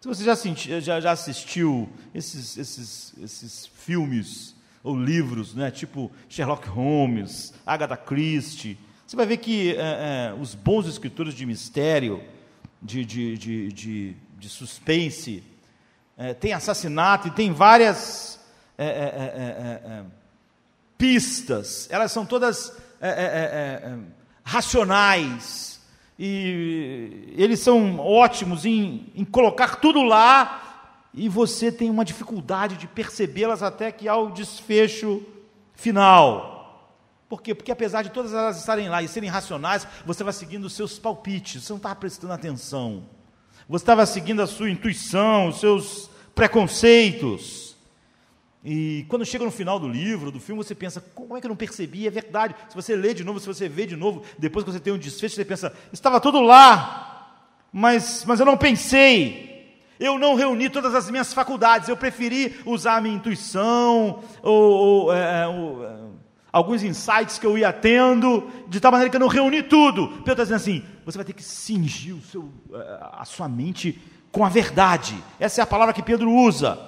Se 0.00 0.06
você 0.06 0.22
já, 0.22 0.36
senti, 0.36 0.80
já, 0.80 1.00
já 1.00 1.10
assistiu 1.10 1.88
esses, 2.14 2.56
esses, 2.56 3.14
esses 3.20 3.66
filmes 3.66 4.54
ou 4.80 4.96
livros, 4.96 5.56
né, 5.56 5.72
tipo 5.72 6.12
Sherlock 6.28 6.68
Holmes, 6.68 7.52
Agatha 7.66 7.96
Christie, 7.96 8.78
você 9.06 9.16
vai 9.16 9.26
ver 9.26 9.36
que 9.38 9.72
é, 9.72 9.76
é, 9.78 10.34
os 10.40 10.54
bons 10.54 10.86
escritores 10.86 11.34
de 11.34 11.44
mistério, 11.46 12.22
de, 12.82 13.04
de, 13.04 13.38
de, 13.38 13.72
de 13.72 14.16
de 14.44 14.50
suspense, 14.50 15.42
é, 16.18 16.34
tem 16.34 16.52
assassinato 16.52 17.28
e 17.28 17.30
tem 17.30 17.50
várias 17.50 18.38
é, 18.76 18.86
é, 18.86 18.88
é, 18.88 20.00
é 20.00 20.04
pistas, 20.98 21.88
elas 21.90 22.12
são 22.12 22.24
todas 22.24 22.72
racionais 24.42 25.80
e 26.18 27.34
eles 27.36 27.60
são 27.60 27.98
ótimos 27.98 28.64
em, 28.64 29.12
em 29.14 29.24
colocar 29.24 29.76
tudo 29.76 30.02
lá 30.02 30.92
e 31.12 31.28
você 31.28 31.72
tem 31.72 31.90
uma 31.90 32.04
dificuldade 32.04 32.76
de 32.76 32.86
percebê-las 32.86 33.62
até 33.62 33.90
que 33.90 34.08
ao 34.08 34.30
desfecho 34.30 35.22
final. 35.74 36.53
Por 37.34 37.42
quê? 37.42 37.52
Porque 37.52 37.72
apesar 37.72 38.02
de 38.02 38.10
todas 38.10 38.32
elas 38.32 38.60
estarem 38.60 38.88
lá 38.88 39.02
e 39.02 39.08
serem 39.08 39.28
racionais, 39.28 39.88
você 40.06 40.22
vai 40.22 40.32
seguindo 40.32 40.66
os 40.66 40.72
seus 40.72 41.00
palpites, 41.00 41.64
você 41.64 41.72
não 41.72 41.78
está 41.78 41.92
prestando 41.92 42.32
atenção. 42.32 43.06
Você 43.68 43.82
estava 43.82 44.06
seguindo 44.06 44.40
a 44.40 44.46
sua 44.46 44.70
intuição, 44.70 45.48
os 45.48 45.58
seus 45.58 46.08
preconceitos. 46.32 47.76
E 48.64 49.04
quando 49.08 49.26
chega 49.26 49.44
no 49.44 49.50
final 49.50 49.80
do 49.80 49.88
livro, 49.88 50.30
do 50.30 50.38
filme, 50.38 50.62
você 50.62 50.76
pensa, 50.76 51.00
como 51.12 51.36
é 51.36 51.40
que 51.40 51.46
eu 51.46 51.48
não 51.48 51.56
percebi? 51.56 52.06
É 52.06 52.10
verdade. 52.10 52.54
Se 52.68 52.76
você 52.76 52.94
lê 52.94 53.12
de 53.12 53.24
novo, 53.24 53.40
se 53.40 53.48
você 53.48 53.68
vê 53.68 53.84
de 53.84 53.96
novo, 53.96 54.22
depois 54.38 54.64
que 54.64 54.70
você 54.70 54.78
tem 54.78 54.92
um 54.92 54.98
desfecho, 54.98 55.34
você 55.34 55.44
pensa, 55.44 55.74
estava 55.92 56.20
tudo 56.20 56.40
lá, 56.40 57.50
mas, 57.72 58.24
mas 58.24 58.38
eu 58.38 58.46
não 58.46 58.56
pensei. 58.56 59.82
Eu 59.98 60.20
não 60.20 60.36
reuni 60.36 60.70
todas 60.70 60.94
as 60.94 61.10
minhas 61.10 61.34
faculdades, 61.34 61.88
eu 61.88 61.96
preferi 61.96 62.60
usar 62.64 62.98
a 62.98 63.00
minha 63.00 63.16
intuição, 63.16 64.22
ou, 64.40 64.52
ou, 64.52 65.12
é, 65.12 65.42
é 65.42 65.46
ou 65.48 65.84
é, 65.84 66.13
alguns 66.54 66.84
insights 66.84 67.36
que 67.36 67.44
eu 67.44 67.58
ia 67.58 67.72
tendo, 67.72 68.48
de 68.68 68.78
tal 68.78 68.92
maneira 68.92 69.10
que 69.10 69.16
eu 69.16 69.20
não 69.20 69.26
reuni 69.26 69.60
tudo. 69.60 70.06
Pedro 70.18 70.30
está 70.30 70.44
dizendo 70.44 70.56
assim: 70.56 70.84
você 71.04 71.18
vai 71.18 71.24
ter 71.24 71.32
que 71.32 71.42
cingir 71.42 72.14
seu, 72.30 72.48
eh, 72.72 72.98
a 73.12 73.24
sua 73.24 73.48
mente 73.48 74.00
com 74.30 74.44
a 74.44 74.48
verdade. 74.48 75.16
Essa 75.40 75.60
é 75.60 75.64
a 75.64 75.66
palavra 75.66 75.92
que 75.92 76.00
Pedro 76.02 76.30
usa. 76.30 76.78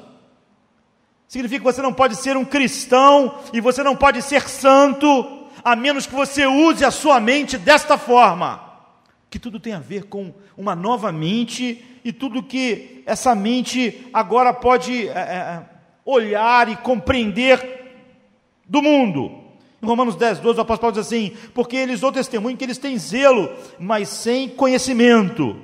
Significa 1.27 1.59
que 1.59 1.73
você 1.73 1.83
não 1.83 1.93
pode 1.93 2.15
ser 2.15 2.37
um 2.37 2.45
cristão 2.45 3.41
e 3.53 3.61
você 3.61 3.83
não 3.83 3.97
pode 3.97 4.23
ser 4.23 4.49
santo, 4.49 5.49
a 5.65 5.75
menos 5.75 6.07
que 6.07 6.15
você 6.15 6.47
use 6.47 6.85
a 6.85 6.93
sua 6.93 7.19
mente 7.19 7.59
desta 7.59 7.99
forma. 7.99 8.63
Que 9.29 9.41
tudo 9.41 9.59
tem 9.59 9.73
a 9.73 9.81
ver 9.81 10.05
com 10.05 10.33
uma 10.57 10.77
nova 10.77 11.11
mente 11.11 11.85
e 12.05 12.13
tudo 12.13 12.41
que 12.41 13.03
essa 13.05 13.35
mente 13.35 14.09
agora 14.13 14.53
pode 14.53 15.09
é, 15.09 15.65
olhar 16.05 16.69
e 16.69 16.77
compreender 16.77 17.97
do 18.65 18.81
mundo. 18.81 19.46
Romanos 19.87 20.17
10, 20.17 20.41
12, 20.41 20.59
o 20.59 20.63
apóstolo 20.63 20.93
diz 20.93 21.07
assim: 21.07 21.37
Porque 21.55 21.77
eles 21.77 22.01
dão 22.01 22.13
testemunho 22.13 22.57
que 22.57 22.65
eles 22.65 22.79
têm 22.79 22.99
zelo, 22.99 23.49
mas 23.79 24.09
sem 24.09 24.49
conhecimento. 24.49 25.57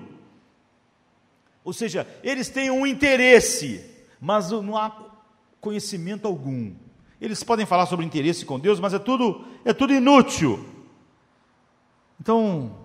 Ou 1.65 1.73
seja, 1.73 2.07
eles 2.23 2.49
têm 2.49 2.71
um 2.71 2.87
interesse, 2.87 3.85
mas 4.21 4.51
não 4.51 4.77
há 4.77 4.91
conhecimento 5.61 6.27
algum. 6.27 6.73
Eles 7.21 7.43
podem 7.45 7.65
falar 7.65 7.87
sobre 7.87 8.05
interesse 8.05 8.45
com 8.45 8.59
Deus, 8.59 8.81
mas 8.81 8.93
é 8.93 8.99
tudo, 8.99 9.45
é 9.65 9.73
tudo 9.73 9.93
inútil. 9.93 10.65
Então, 12.21 12.77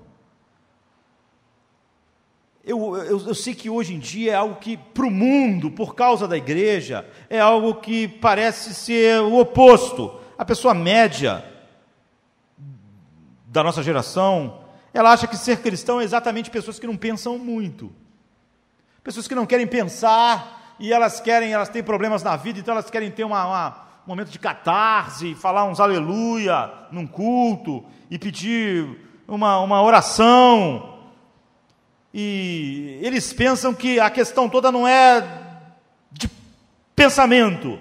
eu, 2.68 2.98
eu, 2.98 3.28
eu, 3.28 3.34
sei 3.34 3.56
que 3.56 3.70
hoje 3.70 3.96
em 3.96 4.00
dia 4.00 4.34
é 4.34 4.36
algo 4.36 4.56
que, 4.56 4.76
para 4.76 5.06
o 5.06 5.12
mundo, 5.12 5.72
por 5.72 5.96
causa 5.96 6.28
da 6.28 6.36
igreja, 6.36 7.08
é 7.30 7.40
algo 7.40 7.76
que 7.76 8.08
parece 8.08 8.74
ser 8.74 9.22
o 9.22 9.40
oposto. 9.40 10.20
A 10.38 10.46
pessoa 10.46 10.74
média 10.74 11.44
da 13.48 13.64
nossa 13.64 13.82
geração, 13.82 14.60
ela 14.94 15.12
acha 15.12 15.26
que 15.28 15.38
ser 15.38 15.62
cristão 15.62 16.00
é 16.00 16.04
exatamente 16.04 16.50
pessoas 16.52 16.78
que 16.78 16.88
não 16.88 16.96
pensam 16.96 17.38
muito. 17.40 17.92
Pessoas 19.04 19.28
que 19.28 19.36
não 19.36 19.46
querem 19.46 19.66
pensar, 19.66 20.76
e 20.80 20.94
elas 20.94 21.20
querem, 21.20 21.54
elas 21.54 21.70
têm 21.70 21.82
problemas 21.82 22.24
na 22.24 22.36
vida, 22.36 22.60
então 22.60 22.74
elas 22.74 22.90
querem 22.90 23.10
ter 23.10 23.24
uma, 23.24 23.46
uma, 23.46 23.70
um 24.06 24.10
momento 24.10 24.30
de 24.30 24.38
catarse, 24.38 25.34
falar 25.36 25.66
uns 25.66 25.80
aleluia 25.80 26.72
num 26.92 27.08
culto 27.08 27.84
e 28.12 28.20
pedir 28.20 28.86
uma, 29.28 29.60
uma 29.60 29.82
oração. 29.82 31.00
E 32.14 33.00
eles 33.02 33.34
pensam 33.34 33.74
que 33.74 34.00
a 34.00 34.10
questão 34.10 34.48
toda 34.48 34.72
não 34.72 34.88
é 34.88 35.22
de 36.12 36.30
pensamento. 36.96 37.80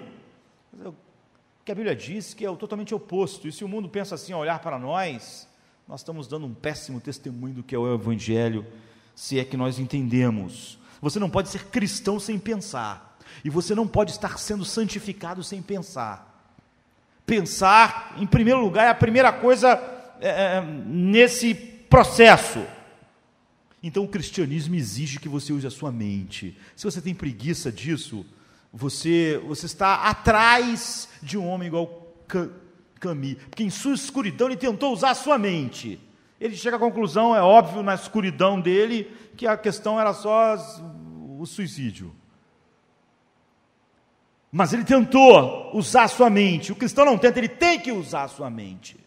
Que 1.67 1.71
a 1.73 1.75
Bíblia 1.75 1.93
diz 1.93 2.33
que 2.33 2.45
é 2.45 2.55
totalmente 2.55 2.95
oposto. 2.95 3.45
E 3.45 3.51
se 3.51 3.65
o 3.65 3.67
mundo 3.67 3.89
pensa 3.89 4.15
assim, 4.15 4.31
a 4.31 4.37
olhar 4.37 4.57
para 4.59 4.79
nós, 4.79 5.45
nós 5.85 5.99
estamos 5.99 6.25
dando 6.25 6.45
um 6.45 6.53
péssimo 6.53 7.01
testemunho 7.01 7.55
do 7.55 7.61
que 7.61 7.75
é 7.75 7.77
o 7.77 7.93
Evangelho, 7.93 8.65
se 9.13 9.37
é 9.37 9.43
que 9.43 9.57
nós 9.57 9.77
entendemos. 9.77 10.79
Você 11.01 11.19
não 11.19 11.29
pode 11.29 11.49
ser 11.49 11.65
cristão 11.65 12.21
sem 12.21 12.39
pensar. 12.39 13.19
E 13.43 13.49
você 13.49 13.75
não 13.75 13.85
pode 13.85 14.11
estar 14.11 14.39
sendo 14.39 14.63
santificado 14.63 15.43
sem 15.43 15.61
pensar. 15.61 16.55
Pensar, 17.25 18.15
em 18.17 18.25
primeiro 18.25 18.61
lugar, 18.61 18.85
é 18.85 18.89
a 18.89 18.95
primeira 18.95 19.33
coisa 19.33 19.73
é, 20.21 20.29
é, 20.29 20.61
nesse 20.61 21.53
processo. 21.53 22.65
Então 23.83 24.05
o 24.05 24.07
cristianismo 24.07 24.73
exige 24.75 25.19
que 25.19 25.27
você 25.27 25.51
use 25.51 25.67
a 25.67 25.69
sua 25.69 25.91
mente. 25.91 26.57
Se 26.77 26.85
você 26.85 27.01
tem 27.01 27.13
preguiça 27.13 27.69
disso, 27.69 28.25
você, 28.71 29.41
você 29.45 29.65
está 29.65 29.95
atrás 29.95 31.09
de 31.21 31.37
um 31.37 31.47
homem 31.47 31.67
igual 31.67 32.13
Camille, 32.99 33.35
porque 33.35 33.63
em 33.63 33.69
sua 33.69 33.93
escuridão 33.93 34.47
ele 34.47 34.57
tentou 34.57 34.93
usar 34.93 35.11
a 35.11 35.15
sua 35.15 35.37
mente. 35.37 35.99
Ele 36.39 36.55
chega 36.55 36.75
à 36.75 36.79
conclusão, 36.79 37.35
é 37.35 37.41
óbvio, 37.41 37.81
na 37.81 37.95
escuridão 37.95 38.59
dele, 38.59 39.11
que 39.35 39.47
a 39.47 39.57
questão 39.57 39.99
era 39.99 40.13
só 40.13 40.55
o 41.39 41.45
suicídio. 41.45 42.13
Mas 44.51 44.73
ele 44.73 44.83
tentou 44.83 45.75
usar 45.75 46.03
a 46.03 46.07
sua 46.07 46.29
mente. 46.29 46.71
O 46.71 46.75
cristão 46.75 47.05
não 47.05 47.17
tenta, 47.17 47.39
ele 47.39 47.49
tem 47.49 47.79
que 47.79 47.91
usar 47.91 48.23
a 48.23 48.27
sua 48.27 48.49
mente. 48.49 48.97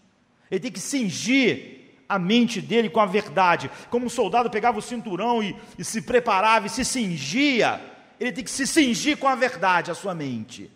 Ele 0.50 0.60
tem 0.60 0.72
que 0.72 0.80
cingir 0.80 1.80
a 2.08 2.18
mente 2.18 2.60
dele 2.60 2.90
com 2.90 3.00
a 3.00 3.06
verdade. 3.06 3.70
Como 3.88 4.06
um 4.06 4.10
soldado 4.10 4.50
pegava 4.50 4.78
o 4.78 4.82
cinturão 4.82 5.42
e, 5.42 5.56
e 5.78 5.84
se 5.84 6.02
preparava 6.02 6.66
e 6.66 6.70
se 6.70 6.84
cingia, 6.84 7.80
ele 8.20 8.32
tem 8.32 8.44
que 8.44 8.50
se 8.50 8.66
cingir 8.66 9.16
com 9.16 9.26
a 9.26 9.34
verdade, 9.34 9.90
a 9.90 9.94
sua 9.94 10.14
mente, 10.14 10.70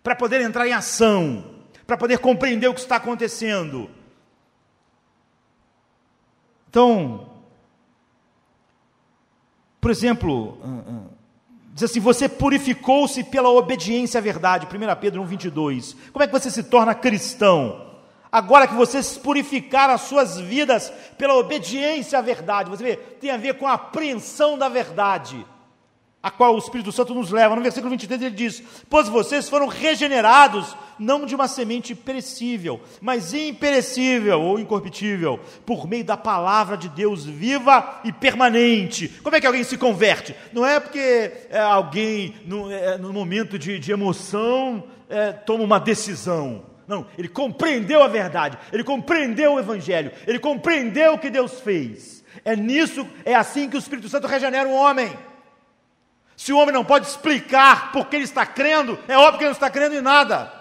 para 0.00 0.14
poder 0.14 0.40
entrar 0.40 0.66
em 0.68 0.72
ação, 0.72 1.44
para 1.84 1.96
poder 1.96 2.18
compreender 2.18 2.68
o 2.68 2.74
que 2.74 2.80
está 2.80 2.96
acontecendo. 2.96 3.90
Então, 6.70 7.28
por 9.80 9.90
exemplo, 9.90 10.58
ah, 10.62 10.82
ah, 10.88 11.14
diz 11.72 11.82
assim: 11.82 11.98
você 11.98 12.28
purificou-se 12.28 13.24
pela 13.24 13.48
obediência 13.48 14.18
à 14.18 14.20
verdade, 14.20 14.66
1 14.66 15.00
Pedro 15.00 15.20
1, 15.22 15.26
22. 15.26 15.96
Como 16.12 16.22
é 16.22 16.28
que 16.28 16.32
você 16.32 16.50
se 16.50 16.62
torna 16.62 16.94
cristão? 16.94 17.92
Agora 18.30 18.68
que 18.68 18.74
vocês 18.74 19.16
purificaram 19.16 19.94
as 19.94 20.02
suas 20.02 20.38
vidas 20.38 20.92
pela 21.18 21.34
obediência 21.34 22.18
à 22.18 22.22
verdade, 22.22 22.70
você 22.70 22.82
vê, 22.82 22.96
tem 22.96 23.30
a 23.30 23.36
ver 23.36 23.58
com 23.58 23.66
a 23.66 23.74
apreensão 23.74 24.58
da 24.58 24.68
verdade 24.68 25.44
a 26.24 26.30
qual 26.30 26.54
o 26.54 26.58
Espírito 26.58 26.90
Santo 26.90 27.14
nos 27.14 27.30
leva. 27.30 27.54
No 27.54 27.60
versículo 27.60 27.90
23 27.90 28.22
ele 28.22 28.34
diz: 28.34 28.62
Pois 28.88 29.10
vocês 29.10 29.46
foram 29.46 29.66
regenerados, 29.66 30.74
não 30.98 31.26
de 31.26 31.34
uma 31.34 31.46
semente 31.46 31.94
perecível, 31.94 32.80
mas 32.98 33.34
imperecível 33.34 34.40
ou 34.40 34.58
incorruptível, 34.58 35.38
por 35.66 35.86
meio 35.86 36.02
da 36.02 36.16
palavra 36.16 36.78
de 36.78 36.88
Deus 36.88 37.26
viva 37.26 38.00
e 38.04 38.10
permanente. 38.10 39.08
Como 39.22 39.36
é 39.36 39.40
que 39.40 39.46
alguém 39.46 39.64
se 39.64 39.76
converte? 39.76 40.34
Não 40.50 40.64
é 40.64 40.80
porque 40.80 41.30
é, 41.50 41.58
alguém, 41.58 42.34
no, 42.46 42.72
é, 42.72 42.96
no, 42.96 43.12
momento 43.12 43.58
de, 43.58 43.78
de 43.78 43.92
emoção, 43.92 44.84
é, 45.10 45.30
toma 45.30 45.62
uma 45.62 45.78
decisão. 45.78 46.64
Não, 46.88 47.06
ele 47.18 47.28
compreendeu 47.28 48.02
a 48.02 48.08
verdade, 48.08 48.56
ele 48.72 48.84
compreendeu 48.84 49.54
o 49.54 49.58
Evangelho, 49.58 50.10
ele 50.26 50.38
compreendeu 50.38 51.14
o 51.14 51.18
que 51.18 51.28
Deus 51.28 51.60
fez. 51.60 52.24
É 52.42 52.56
nisso, 52.56 53.06
é 53.26 53.34
assim 53.34 53.68
que 53.68 53.76
o 53.76 53.78
Espírito 53.78 54.08
Santo 54.08 54.26
regenera 54.26 54.66
o 54.66 54.74
homem. 54.74 55.12
Se 56.44 56.52
o 56.52 56.58
homem 56.58 56.74
não 56.74 56.84
pode 56.84 57.06
explicar 57.06 57.90
por 57.90 58.06
que 58.06 58.16
ele 58.16 58.24
está 58.26 58.44
crendo, 58.44 58.98
é 59.08 59.16
óbvio 59.16 59.38
que 59.38 59.44
ele 59.44 59.48
não 59.48 59.52
está 59.52 59.70
crendo 59.70 59.94
em 59.94 60.02
nada. 60.02 60.52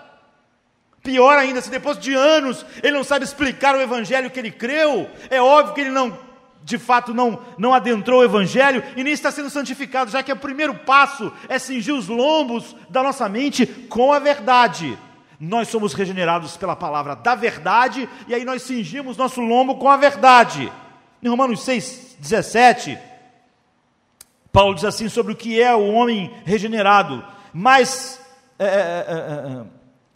Pior 1.04 1.38
ainda, 1.38 1.60
se 1.60 1.70
depois 1.70 2.00
de 2.00 2.14
anos 2.14 2.66
ele 2.82 2.96
não 2.96 3.04
sabe 3.04 3.26
explicar 3.26 3.76
o 3.76 3.82
evangelho 3.82 4.32
que 4.32 4.40
ele 4.40 4.50
creu, 4.50 5.10
é 5.30 5.42
óbvio 5.42 5.76
que 5.76 5.82
ele 5.82 5.90
não, 5.90 6.18
de 6.64 6.78
fato, 6.78 7.14
não, 7.14 7.38
não 7.58 7.74
adentrou 7.74 8.22
o 8.22 8.24
evangelho 8.24 8.82
e 8.96 9.04
nem 9.04 9.12
está 9.12 9.30
sendo 9.30 9.50
santificado, 9.50 10.10
já 10.10 10.24
que 10.24 10.32
o 10.32 10.38
primeiro 10.38 10.74
passo 10.74 11.34
é 11.50 11.60
cingir 11.60 11.94
os 11.94 12.08
lombos 12.08 12.74
da 12.90 13.04
nossa 13.04 13.28
mente 13.28 13.66
com 13.66 14.14
a 14.14 14.20
verdade. 14.20 14.98
Nós 15.38 15.68
somos 15.68 15.94
regenerados 15.94 16.56
pela 16.56 16.78
palavra 16.78 17.14
da 17.14 17.36
verdade 17.36 18.08
e 18.26 18.34
aí 18.34 18.46
nós 18.46 18.62
cingimos 18.62 19.18
nosso 19.18 19.42
lombo 19.42 19.76
com 19.76 19.90
a 19.90 19.98
verdade. 19.98 20.72
Em 21.22 21.28
Romanos 21.28 21.62
6, 21.66 22.16
17, 22.22 22.98
Paulo 24.54 24.76
diz 24.76 24.86
assim 24.86 25.10
sobre 25.10 25.34
o 25.34 25.36
que 25.36 25.60
é 25.60 25.76
o 25.76 25.92
homem 25.92 26.32
regenerado. 26.46 27.26
Mas 27.52 28.22
é 28.60 28.66
é, 28.66 28.68
é, 28.68 28.72
é, 28.72 29.62
é, 29.62 29.64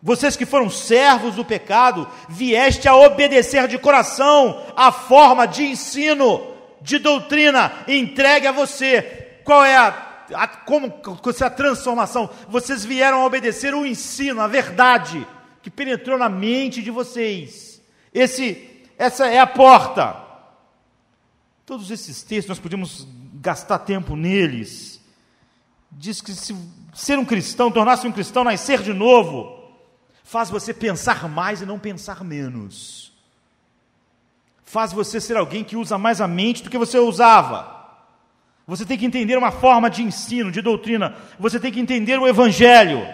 vocês 0.01 0.38
que 0.38 0.45
foram 0.45 0.69
servos 0.69 1.35
do 1.35 1.43
pecado, 1.43 2.07
vieste 2.29 2.88
a 2.88 2.95
obedecer 2.95 3.67
de 3.67 3.79
coração 3.79 4.63
a 4.75 4.91
forma 4.91 5.47
de 5.47 5.63
ensino, 5.63 6.53
de 6.79 6.99
doutrina 6.99 7.83
entregue 7.88 8.45
a 8.45 8.51
você. 8.51 9.39
Qual 9.43 9.65
é 9.65 9.75
a, 9.75 10.27
a 10.35 10.47
como 10.47 10.88
é 10.88 11.43
a 11.43 11.49
transformação? 11.49 12.29
Vocês 12.47 12.85
vieram 12.85 13.23
a 13.23 13.25
obedecer 13.25 13.73
o 13.73 13.88
ensino, 13.88 14.39
a 14.39 14.47
verdade 14.47 15.27
que 15.63 15.71
penetrou 15.71 16.17
na 16.17 16.29
mente 16.29 16.83
de 16.83 16.91
vocês. 16.91 17.81
Esse, 18.13 18.85
essa 18.99 19.25
é 19.25 19.39
a 19.39 19.47
porta. 19.47 20.15
Todos 21.65 21.89
esses 21.89 22.21
textos 22.21 22.49
nós 22.49 22.59
podemos 22.59 23.07
gastar 23.47 23.79
tempo 23.79 24.13
neles. 24.17 25.01
Diz 25.89 26.19
que 26.19 26.33
se 26.33 26.53
ser 26.93 27.17
um 27.17 27.23
cristão, 27.23 27.71
tornar-se 27.71 28.05
um 28.05 28.11
cristão, 28.11 28.43
nascer 28.43 28.81
de 28.81 28.91
novo, 28.91 29.63
faz 30.21 30.49
você 30.49 30.73
pensar 30.73 31.29
mais 31.29 31.61
e 31.61 31.65
não 31.65 31.79
pensar 31.79 32.25
menos. 32.25 33.13
Faz 34.65 34.91
você 34.91 35.21
ser 35.21 35.37
alguém 35.37 35.63
que 35.63 35.77
usa 35.77 35.97
mais 35.97 36.19
a 36.19 36.27
mente 36.27 36.61
do 36.61 36.69
que 36.69 36.77
você 36.77 36.99
usava. 36.99 37.73
Você 38.67 38.85
tem 38.85 38.97
que 38.97 39.05
entender 39.05 39.37
uma 39.37 39.51
forma 39.51 39.89
de 39.89 40.03
ensino, 40.03 40.51
de 40.51 40.61
doutrina. 40.61 41.15
Você 41.39 41.57
tem 41.57 41.71
que 41.71 41.79
entender 41.79 42.19
o 42.19 42.27
Evangelho. 42.27 43.07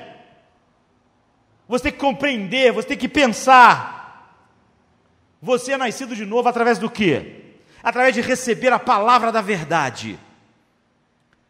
Você 1.67 1.83
tem 1.83 1.91
que 1.91 1.99
compreender, 1.99 2.73
você 2.73 2.87
tem 2.87 2.97
que 2.97 3.07
pensar. 3.07 4.41
Você 5.39 5.73
é 5.73 5.77
nascido 5.77 6.15
de 6.15 6.25
novo 6.25 6.49
através 6.49 6.79
do 6.79 6.89
quê? 6.89 7.42
Através 7.83 8.15
de 8.15 8.21
receber 8.21 8.71
a 8.71 8.79
palavra 8.79 9.31
da 9.31 9.41
verdade. 9.41 10.17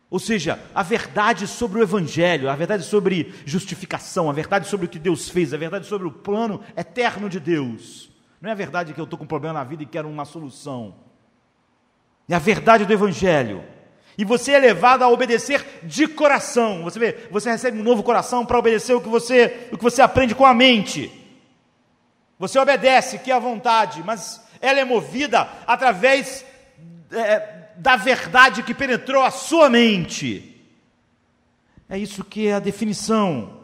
Ou 0.10 0.20
seja, 0.20 0.60
a 0.76 0.84
verdade 0.84 1.48
sobre 1.48 1.80
o 1.80 1.84
Evangelho, 1.84 2.50
a 2.50 2.56
verdade 2.56 2.84
sobre 2.84 3.34
justificação, 3.46 4.30
a 4.30 4.34
verdade 4.34 4.68
sobre 4.68 4.86
o 4.88 4.90
que 4.90 5.00
Deus 5.00 5.30
fez, 5.30 5.54
a 5.54 5.58
verdade 5.58 5.86
sobre 5.86 6.08
o 6.08 6.12
plano 6.12 6.62
eterno 6.76 7.30
de 7.30 7.40
Deus. 7.40 8.12
Não 8.42 8.50
é 8.50 8.52
a 8.52 8.56
verdade 8.56 8.94
que 8.94 9.00
eu 9.00 9.06
estou 9.06 9.18
com 9.18 9.26
um 9.26 9.28
problema 9.28 9.54
na 9.60 9.64
vida 9.64 9.84
e 9.84 9.88
quero 9.88 10.10
uma 10.10 10.26
solução. 10.26 10.96
É 12.28 12.36
a 12.36 12.40
verdade 12.40 12.86
do 12.86 12.94
Evangelho. 12.94 13.64
E 14.18 14.24
você 14.24 14.52
é 14.52 14.60
levado 14.60 15.02
a 15.02 15.10
obedecer 15.10 15.66
de 15.82 16.08
coração. 16.08 16.84
Você 16.84 17.00
vê, 17.00 17.28
você 17.32 17.50
recebe 17.50 17.80
um 17.80 17.84
novo 17.84 18.04
coração 18.04 18.46
para 18.46 18.60
obedecer 18.60 18.94
o 18.94 19.02
que 19.02 19.10
você, 19.10 19.68
o 19.72 19.78
que 19.78 19.84
você 19.84 20.02
aprende 20.02 20.36
com 20.36 20.46
a 20.46 20.54
mente. 20.54 21.12
Você 22.38 22.60
obedece, 22.60 23.20
que 23.20 23.32
é 23.32 23.34
a 23.34 23.40
vontade, 23.40 24.04
mas 24.04 24.43
ela 24.64 24.80
é 24.80 24.86
movida 24.86 25.42
através 25.68 26.46
é, 27.12 27.68
da 27.76 27.98
verdade 27.98 28.64
que 28.64 28.74
penetrou 28.74 29.22
a 29.22 29.30
sua 29.30 29.70
mente. 29.70 30.66
É 31.90 31.98
isso 31.98 32.24
que 32.24 32.48
é 32.48 32.54
a 32.54 32.60
definição. 32.60 33.60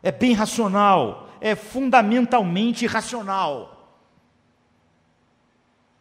É 0.00 0.12
bem 0.12 0.32
racional, 0.32 1.28
é 1.40 1.56
fundamentalmente 1.56 2.86
racional. 2.86 4.00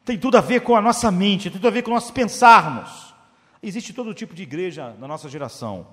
Tem 0.05 0.19
tudo 0.19 0.38
a 0.38 0.41
ver 0.41 0.59
com 0.61 0.75
a 0.75 0.81
nossa 0.81 1.09
mente, 1.09 1.49
tem 1.49 1.53
tudo 1.53 1.67
a 1.67 1.71
ver 1.71 1.81
com 1.81 1.89
nós 1.89 2.11
pensarmos. 2.11 3.15
Existe 3.61 3.91
todo 3.91 4.13
tipo 4.13 4.35
de 4.35 4.43
igreja 4.43 4.95
na 4.99 5.07
nossa 5.07 5.27
geração, 5.27 5.88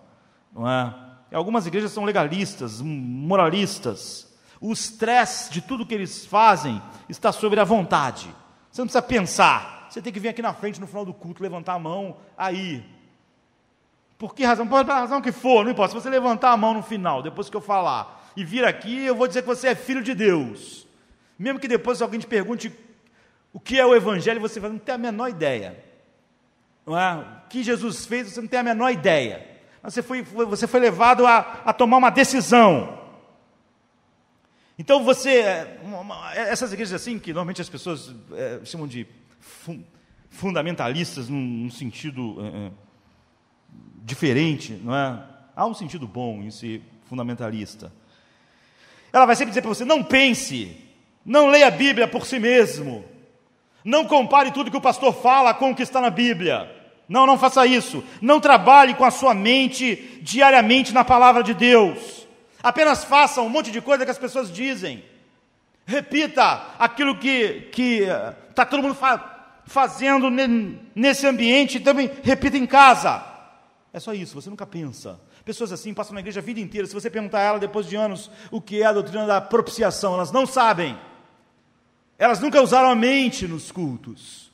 não 0.52 0.68
é? 0.68 0.94
Algumas 1.32 1.66
igrejas 1.66 1.92
são 1.92 2.04
legalistas, 2.04 2.82
moralistas. 2.82 4.23
O 4.60 4.72
estresse 4.72 5.50
de 5.50 5.60
tudo 5.60 5.86
que 5.86 5.94
eles 5.94 6.24
fazem 6.26 6.80
está 7.08 7.32
sobre 7.32 7.60
a 7.60 7.64
vontade. 7.64 8.34
Você 8.70 8.80
não 8.80 8.86
precisa 8.86 9.02
pensar, 9.02 9.86
você 9.88 10.02
tem 10.02 10.12
que 10.12 10.18
vir 10.18 10.28
aqui 10.28 10.42
na 10.42 10.52
frente 10.52 10.80
no 10.80 10.86
final 10.86 11.04
do 11.04 11.14
culto, 11.14 11.42
levantar 11.42 11.74
a 11.74 11.78
mão 11.78 12.16
aí. 12.36 12.84
Por 14.18 14.34
que 14.34 14.44
razão? 14.44 14.66
Por 14.66 14.84
razão 14.84 15.20
que 15.20 15.32
for, 15.32 15.64
não 15.64 15.70
importa. 15.70 15.94
Se 15.94 16.02
você 16.02 16.10
levantar 16.10 16.50
a 16.50 16.56
mão 16.56 16.74
no 16.74 16.82
final, 16.82 17.22
depois 17.22 17.48
que 17.48 17.56
eu 17.56 17.60
falar, 17.60 18.32
e 18.36 18.44
vir 18.44 18.64
aqui, 18.64 19.04
eu 19.04 19.14
vou 19.14 19.28
dizer 19.28 19.42
que 19.42 19.48
você 19.48 19.68
é 19.68 19.74
filho 19.74 20.02
de 20.02 20.14
Deus. 20.14 20.86
Mesmo 21.38 21.60
que 21.60 21.68
depois 21.68 22.02
alguém 22.02 22.18
te 22.18 22.26
pergunte 22.26 22.72
o 23.52 23.60
que 23.60 23.78
é 23.78 23.86
o 23.86 23.94
Evangelho, 23.94 24.40
você 24.40 24.58
vai 24.58 24.70
não 24.70 24.78
tem 24.78 24.94
a 24.94 24.98
menor 24.98 25.28
ideia. 25.28 25.78
Não 26.84 26.98
é? 26.98 27.14
O 27.14 27.48
que 27.48 27.62
Jesus 27.62 28.06
fez, 28.06 28.32
você 28.32 28.40
não 28.40 28.48
tem 28.48 28.58
a 28.58 28.64
menor 28.64 28.90
ideia. 28.90 29.46
Você 29.82 30.02
foi, 30.02 30.22
você 30.22 30.66
foi 30.66 30.80
levado 30.80 31.26
a, 31.26 31.60
a 31.64 31.72
tomar 31.72 31.98
uma 31.98 32.10
decisão. 32.10 33.03
Então 34.78 35.04
você, 35.04 35.44
essas 36.34 36.72
igrejas 36.72 37.00
assim, 37.00 37.18
que 37.18 37.32
normalmente 37.32 37.60
as 37.60 37.68
pessoas 37.68 38.12
é, 38.32 38.60
chamam 38.64 38.88
de 38.88 39.06
fundamentalistas 40.28 41.28
num, 41.28 41.40
num 41.40 41.70
sentido 41.70 42.36
é, 42.44 42.70
diferente, 44.02 44.72
não 44.82 44.94
é? 44.94 45.22
Há 45.54 45.66
um 45.66 45.74
sentido 45.74 46.08
bom 46.08 46.42
em 46.42 46.50
ser 46.50 46.82
fundamentalista. 47.04 47.92
Ela 49.12 49.26
vai 49.26 49.36
sempre 49.36 49.50
dizer 49.50 49.62
para 49.62 49.68
você: 49.68 49.84
não 49.84 50.02
pense, 50.02 50.76
não 51.24 51.46
leia 51.46 51.68
a 51.68 51.70
Bíblia 51.70 52.08
por 52.08 52.26
si 52.26 52.40
mesmo, 52.40 53.04
não 53.84 54.04
compare 54.04 54.50
tudo 54.50 54.72
que 54.72 54.76
o 54.76 54.80
pastor 54.80 55.14
fala 55.14 55.54
com 55.54 55.70
o 55.70 55.74
que 55.74 55.82
está 55.82 56.00
na 56.00 56.10
Bíblia. 56.10 56.68
Não, 57.08 57.26
não 57.26 57.38
faça 57.38 57.66
isso. 57.66 58.02
Não 58.20 58.40
trabalhe 58.40 58.94
com 58.94 59.04
a 59.04 59.10
sua 59.10 59.34
mente 59.34 60.18
diariamente 60.22 60.92
na 60.92 61.04
palavra 61.04 61.42
de 61.42 61.52
Deus. 61.52 62.23
Apenas 62.64 63.04
faça 63.04 63.40
um 63.40 63.48
monte 63.48 63.70
de 63.70 63.80
coisa 63.80 64.04
que 64.04 64.10
as 64.10 64.18
pessoas 64.18 64.50
dizem. 64.50 65.04
Repita 65.86 66.74
aquilo 66.78 67.16
que 67.18 67.68
está 68.50 68.62
eh, 68.62 68.66
todo 68.66 68.82
mundo 68.82 68.96
falando 68.96 69.34
fazendo 69.66 70.30
nesse 70.94 71.26
ambiente, 71.26 71.80
também 71.80 72.10
repita 72.22 72.56
em 72.56 72.66
casa. 72.66 73.24
É 73.92 74.00
só 74.00 74.12
isso, 74.12 74.34
você 74.34 74.50
nunca 74.50 74.66
pensa. 74.66 75.18
Pessoas 75.44 75.72
assim 75.72 75.94
passam 75.94 76.14
na 76.14 76.20
igreja 76.20 76.40
a 76.40 76.42
vida 76.42 76.60
inteira. 76.60 76.86
Se 76.86 76.94
você 76.94 77.10
perguntar 77.10 77.38
a 77.38 77.42
ela 77.42 77.58
depois 77.58 77.86
de 77.86 77.96
anos 77.96 78.30
o 78.50 78.60
que 78.60 78.82
é 78.82 78.86
a 78.86 78.92
doutrina 78.92 79.26
da 79.26 79.40
propiciação, 79.40 80.14
elas 80.14 80.32
não 80.32 80.46
sabem. 80.46 80.98
Elas 82.18 82.40
nunca 82.40 82.60
usaram 82.62 82.90
a 82.90 82.94
mente 82.94 83.46
nos 83.46 83.70
cultos. 83.70 84.50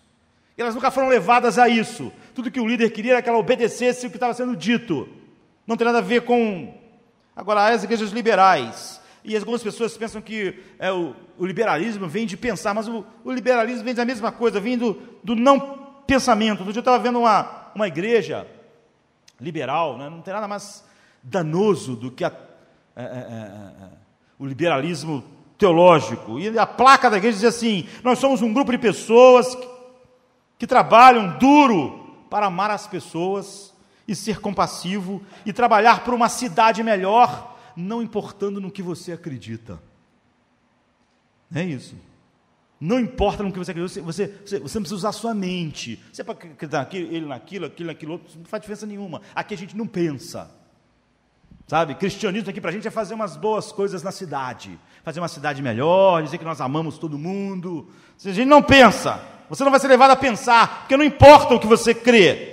Elas 0.56 0.74
nunca 0.74 0.90
foram 0.90 1.08
levadas 1.08 1.58
a 1.58 1.68
isso. 1.68 2.12
Tudo 2.34 2.50
que 2.50 2.60
o 2.60 2.66
líder 2.66 2.90
queria 2.90 3.12
era 3.12 3.22
que 3.22 3.28
ela 3.28 3.38
obedecesse 3.38 4.06
o 4.06 4.10
que 4.10 4.16
estava 4.16 4.34
sendo 4.34 4.56
dito. 4.56 5.08
Não 5.66 5.76
tem 5.76 5.86
nada 5.86 5.98
a 5.98 6.02
ver 6.02 6.22
com. 6.22 6.74
Agora, 7.34 7.68
as 7.68 7.84
igrejas 7.84 8.10
liberais, 8.10 9.00
e 9.24 9.36
algumas 9.36 9.62
pessoas 9.62 9.96
pensam 9.96 10.20
que 10.20 10.58
é, 10.78 10.90
o, 10.90 11.14
o, 11.38 11.46
liberalismo 11.46 12.08
vem 12.08 12.26
de 12.26 12.36
pensar, 12.36 12.74
mas 12.74 12.88
o, 12.88 13.04
o, 13.24 13.32
liberalismo 13.32 13.84
vem 13.84 13.94
da 13.94 14.04
mesma 14.04 14.32
coisa, 14.32 14.60
vem 14.60 14.78
do, 14.78 14.94
do 15.22 15.36
não 15.36 15.60
pensamento. 16.06 16.60
Outro 16.60 16.72
dia 16.72 16.80
eu 16.80 16.82
estava 16.82 16.98
vendo 16.98 17.18
uma, 17.18 17.70
uma 17.74 17.86
igreja 17.86 18.46
liberal, 19.40 19.96
né, 19.98 20.08
não 20.08 20.22
tem 20.22 20.34
nada 20.34 20.48
mais 20.48 20.84
danoso 21.22 21.96
do 21.96 22.10
que 22.10 22.24
a, 22.24 22.32
é, 22.96 23.02
é, 23.02 23.04
é, 23.04 23.84
é 23.84 23.88
o 24.38 24.46
liberalismo 24.46 25.22
teológico. 25.58 26.38
E 26.38 26.58
a 26.58 26.66
placa 26.66 27.10
da 27.10 27.18
igreja 27.18 27.36
diz 27.36 27.44
assim: 27.44 27.86
nós 28.02 28.18
somos 28.18 28.40
um 28.40 28.52
grupo 28.52 28.72
de 28.72 28.78
pessoas 28.78 29.54
que, 29.54 29.68
que 30.60 30.66
trabalham 30.66 31.38
duro 31.38 32.24
para 32.30 32.46
amar 32.46 32.70
as 32.70 32.86
pessoas 32.86 33.69
e 34.10 34.14
ser 34.16 34.40
compassivo 34.40 35.22
e 35.46 35.52
trabalhar 35.52 36.02
por 36.02 36.12
uma 36.12 36.28
cidade 36.28 36.82
melhor 36.82 37.56
não 37.76 38.02
importando 38.02 38.60
no 38.60 38.68
que 38.68 38.82
você 38.82 39.12
acredita. 39.12 39.80
É 41.54 41.62
isso. 41.62 41.94
Não 42.80 42.98
importa 42.98 43.44
no 43.44 43.52
que 43.52 43.58
você 43.58 43.70
acredita, 43.70 44.02
você, 44.02 44.26
você, 44.26 44.58
você 44.58 44.78
não 44.78 44.82
precisa 44.82 44.96
usar 44.96 45.12
sua 45.12 45.32
mente. 45.32 46.02
Você 46.12 46.24
pode 46.24 46.40
acreditar 46.44 46.80
aqui, 46.80 46.96
ele 46.96 47.24
naquilo, 47.24 47.66
aquilo, 47.66 47.86
naquilo 47.86 48.12
outro, 48.14 48.36
não 48.36 48.46
faz 48.46 48.60
diferença 48.62 48.84
nenhuma. 48.84 49.22
Aqui 49.32 49.54
a 49.54 49.56
gente 49.56 49.76
não 49.76 49.86
pensa. 49.86 50.50
Sabe? 51.68 51.94
Cristianismo 51.94 52.50
aqui 52.50 52.60
para 52.60 52.70
a 52.70 52.72
gente 52.72 52.88
é 52.88 52.90
fazer 52.90 53.14
umas 53.14 53.36
boas 53.36 53.70
coisas 53.70 54.02
na 54.02 54.10
cidade. 54.10 54.76
Fazer 55.04 55.20
uma 55.20 55.28
cidade 55.28 55.62
melhor, 55.62 56.20
dizer 56.24 56.36
que 56.36 56.44
nós 56.44 56.60
amamos 56.60 56.98
todo 56.98 57.16
mundo. 57.16 57.88
A 58.24 58.32
gente 58.32 58.48
não 58.48 58.60
pensa. 58.60 59.22
Você 59.48 59.62
não 59.62 59.70
vai 59.70 59.78
ser 59.78 59.86
levado 59.86 60.10
a 60.10 60.16
pensar, 60.16 60.80
porque 60.80 60.96
não 60.96 61.04
importa 61.04 61.54
o 61.54 61.60
que 61.60 61.66
você 61.68 61.94
crê. 61.94 62.49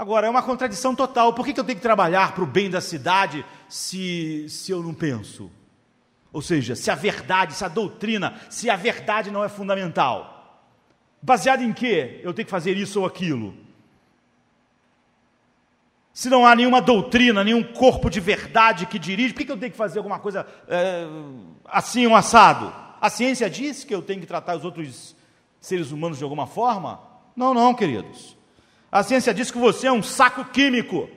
Agora, 0.00 0.26
é 0.26 0.30
uma 0.30 0.42
contradição 0.42 0.94
total. 0.94 1.34
Por 1.34 1.44
que, 1.44 1.52
que 1.52 1.60
eu 1.60 1.64
tenho 1.64 1.76
que 1.76 1.82
trabalhar 1.82 2.32
para 2.32 2.42
o 2.42 2.46
bem 2.46 2.70
da 2.70 2.80
cidade 2.80 3.44
se, 3.68 4.48
se 4.48 4.72
eu 4.72 4.82
não 4.82 4.94
penso? 4.94 5.50
Ou 6.32 6.40
seja, 6.40 6.74
se 6.74 6.90
a 6.90 6.94
verdade, 6.94 7.52
se 7.52 7.62
a 7.62 7.68
doutrina, 7.68 8.40
se 8.48 8.70
a 8.70 8.76
verdade 8.76 9.30
não 9.30 9.44
é 9.44 9.48
fundamental. 9.50 10.64
Baseado 11.20 11.60
em 11.60 11.70
quê? 11.70 12.18
Eu 12.24 12.32
tenho 12.32 12.46
que 12.46 12.50
fazer 12.50 12.78
isso 12.78 13.00
ou 13.00 13.04
aquilo. 13.04 13.54
Se 16.14 16.30
não 16.30 16.46
há 16.46 16.56
nenhuma 16.56 16.80
doutrina, 16.80 17.44
nenhum 17.44 17.62
corpo 17.62 18.08
de 18.08 18.20
verdade 18.20 18.86
que 18.86 18.98
dirige, 18.98 19.34
por 19.34 19.40
que, 19.40 19.44
que 19.44 19.52
eu 19.52 19.58
tenho 19.58 19.72
que 19.72 19.76
fazer 19.76 19.98
alguma 19.98 20.18
coisa 20.18 20.46
é, 20.66 21.04
assim, 21.66 22.06
um 22.06 22.16
assado? 22.16 22.72
A 22.98 23.10
ciência 23.10 23.50
diz 23.50 23.84
que 23.84 23.94
eu 23.94 24.00
tenho 24.00 24.20
que 24.20 24.26
tratar 24.26 24.56
os 24.56 24.64
outros 24.64 25.14
seres 25.60 25.90
humanos 25.90 26.16
de 26.16 26.24
alguma 26.24 26.46
forma? 26.46 27.02
Não, 27.36 27.52
não, 27.52 27.74
queridos. 27.74 28.39
A 28.90 29.02
ciência 29.02 29.32
diz 29.32 29.50
que 29.50 29.58
você 29.58 29.86
é 29.86 29.92
um 29.92 30.02
saco 30.02 30.44
químico, 30.46 31.08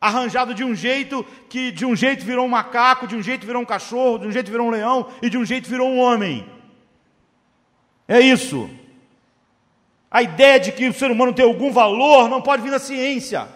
arranjado 0.00 0.54
de 0.54 0.62
um 0.62 0.74
jeito 0.74 1.24
que 1.48 1.70
de 1.70 1.86
um 1.86 1.96
jeito 1.96 2.24
virou 2.24 2.44
um 2.44 2.50
macaco, 2.50 3.06
de 3.06 3.16
um 3.16 3.22
jeito 3.22 3.46
virou 3.46 3.62
um 3.62 3.66
cachorro, 3.66 4.18
de 4.18 4.26
um 4.26 4.32
jeito 4.32 4.50
virou 4.50 4.66
um 4.66 4.70
leão 4.70 5.08
e 5.22 5.30
de 5.30 5.38
um 5.38 5.44
jeito 5.44 5.68
virou 5.68 5.88
um 5.88 5.98
homem. 5.98 6.46
É 8.06 8.20
isso. 8.20 8.68
A 10.10 10.22
ideia 10.22 10.60
de 10.60 10.70
que 10.70 10.86
o 10.86 10.92
ser 10.92 11.10
humano 11.10 11.32
tem 11.32 11.44
algum 11.44 11.72
valor 11.72 12.28
não 12.28 12.42
pode 12.42 12.62
vir 12.62 12.70
da 12.70 12.78
ciência. 12.78 13.48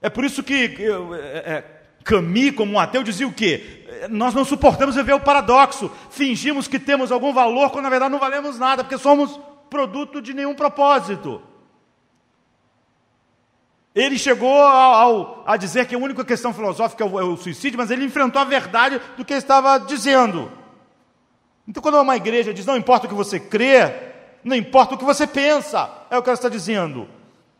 É 0.00 0.08
por 0.08 0.24
isso 0.24 0.42
que 0.42 0.76
é, 0.78 1.56
é, 1.56 1.64
Camus, 2.04 2.52
como 2.56 2.72
um 2.72 2.78
ateu, 2.78 3.02
dizia 3.02 3.26
o 3.26 3.32
quê? 3.32 3.84
Nós 4.10 4.34
não 4.34 4.44
suportamos 4.44 4.94
viver 4.94 5.14
o 5.14 5.20
paradoxo. 5.20 5.90
Fingimos 6.10 6.68
que 6.68 6.78
temos 6.78 7.12
algum 7.12 7.32
valor 7.32 7.70
quando 7.70 7.84
na 7.84 7.90
verdade 7.90 8.12
não 8.12 8.18
valemos 8.18 8.58
nada, 8.58 8.82
porque 8.82 8.98
somos 8.98 9.38
produto 9.70 10.20
de 10.20 10.32
nenhum 10.34 10.54
propósito. 10.54 11.42
Ele 13.94 14.18
chegou 14.18 14.52
ao, 14.62 14.94
ao, 14.94 15.44
a 15.46 15.56
dizer 15.56 15.86
que 15.86 15.94
a 15.94 15.98
única 15.98 16.22
questão 16.22 16.52
filosófica 16.52 17.02
é 17.02 17.06
o, 17.06 17.18
é 17.18 17.24
o, 17.24 17.36
suicídio, 17.36 17.78
mas 17.78 17.90
ele 17.90 18.04
enfrentou 18.04 18.42
a 18.42 18.44
verdade 18.44 19.00
do 19.16 19.24
que 19.24 19.32
ele 19.32 19.38
estava 19.38 19.78
dizendo. 19.78 20.52
Então, 21.66 21.82
quando 21.82 21.98
uma 21.98 22.16
igreja 22.16 22.52
diz 22.52 22.66
não 22.66 22.76
importa 22.76 23.06
o 23.06 23.08
que 23.08 23.14
você 23.14 23.40
crê, 23.40 23.90
não 24.44 24.54
importa 24.54 24.94
o 24.94 24.98
que 24.98 25.04
você 25.04 25.26
pensa, 25.26 25.90
é 26.10 26.18
o 26.18 26.22
que 26.22 26.28
ela 26.28 26.34
está 26.34 26.50
dizendo. 26.50 27.08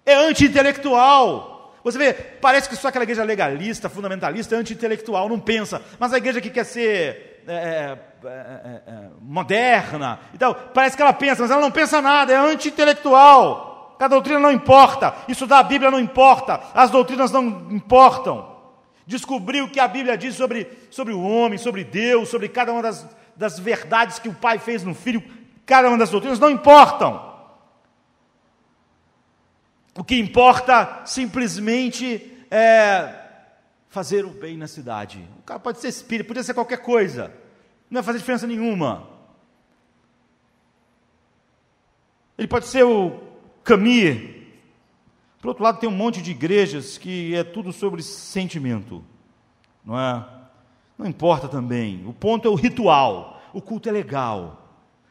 É 0.04 0.14
anti-intelectual. 0.14 1.74
Você 1.82 1.96
vê, 1.96 2.12
parece 2.12 2.68
que 2.68 2.76
só 2.76 2.88
aquela 2.88 3.04
igreja 3.04 3.24
legalista, 3.24 3.88
fundamentalista, 3.88 4.54
é 4.54 4.58
anti-intelectual, 4.58 5.30
não 5.30 5.40
pensa. 5.40 5.80
Mas 5.98 6.12
a 6.12 6.18
igreja 6.18 6.40
que 6.40 6.50
quer 6.50 6.64
ser 6.64 7.42
é 7.48 7.96
é, 8.26 8.82
é, 8.86 8.90
é, 8.90 9.10
moderna. 9.20 10.20
Então, 10.34 10.54
parece 10.74 10.96
que 10.96 11.02
ela 11.02 11.12
pensa, 11.12 11.42
mas 11.42 11.50
ela 11.50 11.60
não 11.60 11.70
pensa 11.70 12.00
nada, 12.02 12.32
é 12.32 12.36
anti-intelectual. 12.36 13.96
A 13.98 14.08
doutrina 14.08 14.38
não 14.38 14.52
importa, 14.52 15.14
estudar 15.26 15.60
a 15.60 15.62
Bíblia 15.62 15.90
não 15.90 15.98
importa, 15.98 16.60
as 16.74 16.90
doutrinas 16.90 17.32
não 17.32 17.46
importam. 17.70 18.54
Descobrir 19.06 19.62
o 19.62 19.70
que 19.70 19.80
a 19.80 19.88
Bíblia 19.88 20.18
diz 20.18 20.34
sobre, 20.34 20.68
sobre 20.90 21.14
o 21.14 21.22
homem, 21.22 21.58
sobre 21.58 21.84
Deus, 21.84 22.28
sobre 22.28 22.48
cada 22.48 22.72
uma 22.72 22.82
das, 22.82 23.06
das 23.34 23.58
verdades 23.58 24.18
que 24.18 24.28
o 24.28 24.34
Pai 24.34 24.58
fez 24.58 24.82
no 24.82 24.94
Filho, 24.94 25.22
cada 25.64 25.88
uma 25.88 25.96
das 25.96 26.10
doutrinas 26.10 26.38
não 26.38 26.50
importam. 26.50 27.34
O 29.96 30.04
que 30.04 30.18
importa 30.18 31.02
simplesmente 31.06 32.46
é 32.50 33.14
fazer 33.88 34.26
o 34.26 34.30
bem 34.30 34.58
na 34.58 34.66
cidade. 34.66 35.26
O 35.38 35.42
cara 35.42 35.58
pode 35.58 35.80
ser 35.80 35.88
espírito, 35.88 36.26
podia 36.26 36.42
ser 36.42 36.52
qualquer 36.52 36.78
coisa. 36.78 37.32
Não 37.90 38.00
vai 38.00 38.02
fazer 38.02 38.18
diferença 38.18 38.46
nenhuma. 38.46 39.08
Ele 42.36 42.48
pode 42.48 42.66
ser 42.66 42.84
o 42.84 43.20
Camille. 43.64 44.36
Por 45.40 45.48
outro 45.48 45.64
lado, 45.64 45.78
tem 45.78 45.88
um 45.88 45.92
monte 45.92 46.20
de 46.20 46.32
igrejas 46.32 46.98
que 46.98 47.34
é 47.34 47.44
tudo 47.44 47.72
sobre 47.72 48.02
sentimento. 48.02 49.04
Não 49.84 49.98
é? 49.98 50.26
Não 50.98 51.06
importa 51.06 51.48
também. 51.48 52.04
O 52.06 52.12
ponto 52.12 52.48
é 52.48 52.50
o 52.50 52.54
ritual. 52.54 53.40
O 53.52 53.62
culto 53.62 53.88
é 53.88 53.92
legal. 53.92 54.62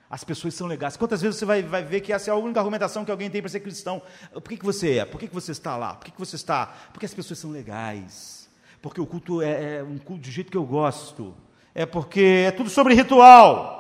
As 0.10 0.24
pessoas 0.24 0.54
são 0.54 0.68
legais. 0.68 0.98
Quantas 0.98 1.22
vezes 1.22 1.38
você 1.38 1.46
vai, 1.46 1.64
vai 1.64 1.84
ver 1.84 2.02
que 2.02 2.14
essa 2.14 2.30
é 2.30 2.34
a 2.34 2.38
única 2.38 2.60
argumentação 2.60 3.04
que 3.04 3.12
alguém 3.12 3.30
tem 3.30 3.42
para 3.42 3.50
ser 3.50 3.60
cristão? 3.60 4.02
Por 4.34 4.44
que, 4.44 4.58
que 4.58 4.66
você 4.66 4.98
é? 4.98 5.06
Por 5.06 5.20
que, 5.20 5.28
que 5.28 5.34
você 5.34 5.52
está 5.52 5.76
lá? 5.78 5.96
Por 5.96 6.06
que, 6.06 6.12
que 6.12 6.20
você 6.20 6.36
está? 6.36 6.68
Porque 6.92 7.06
as 7.06 7.14
pessoas 7.14 7.40
são 7.40 7.52
legais. 7.52 8.50
Porque 8.82 9.02
o 9.02 9.06
culto 9.06 9.42
é, 9.42 9.78
é 9.78 9.84
um 9.84 9.98
culto 9.98 10.24
do 10.24 10.32
jeito 10.32 10.52
que 10.52 10.58
eu 10.58 10.66
gosto. 10.66 11.34
É 11.76 11.86
porque 11.86 12.46
é 12.48 12.52
tudo 12.52 12.70
sobre 12.70 12.96
ritual. 12.96 13.76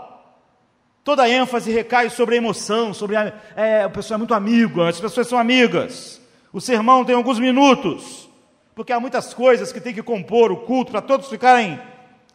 Toda 1.03 1.23
a 1.23 1.29
ênfase 1.29 1.71
recai 1.71 2.09
sobre 2.09 2.35
a 2.35 2.37
emoção, 2.37 2.93
sobre 2.93 3.15
a, 3.15 3.33
é, 3.55 3.85
o 3.85 3.89
pessoal 3.89 4.15
é 4.15 4.19
muito 4.19 4.33
amigo, 4.33 4.83
as 4.83 4.99
pessoas 4.99 5.27
são 5.27 5.39
amigas. 5.39 6.21
O 6.51 6.61
sermão 6.61 7.03
tem 7.03 7.15
alguns 7.15 7.39
minutos, 7.39 8.29
porque 8.75 8.91
há 8.91 8.99
muitas 8.99 9.33
coisas 9.33 9.71
que 9.71 9.79
tem 9.79 9.93
que 9.93 10.03
compor 10.03 10.51
o 10.51 10.57
culto 10.57 10.91
para 10.91 11.01
todos 11.01 11.29
ficarem 11.29 11.79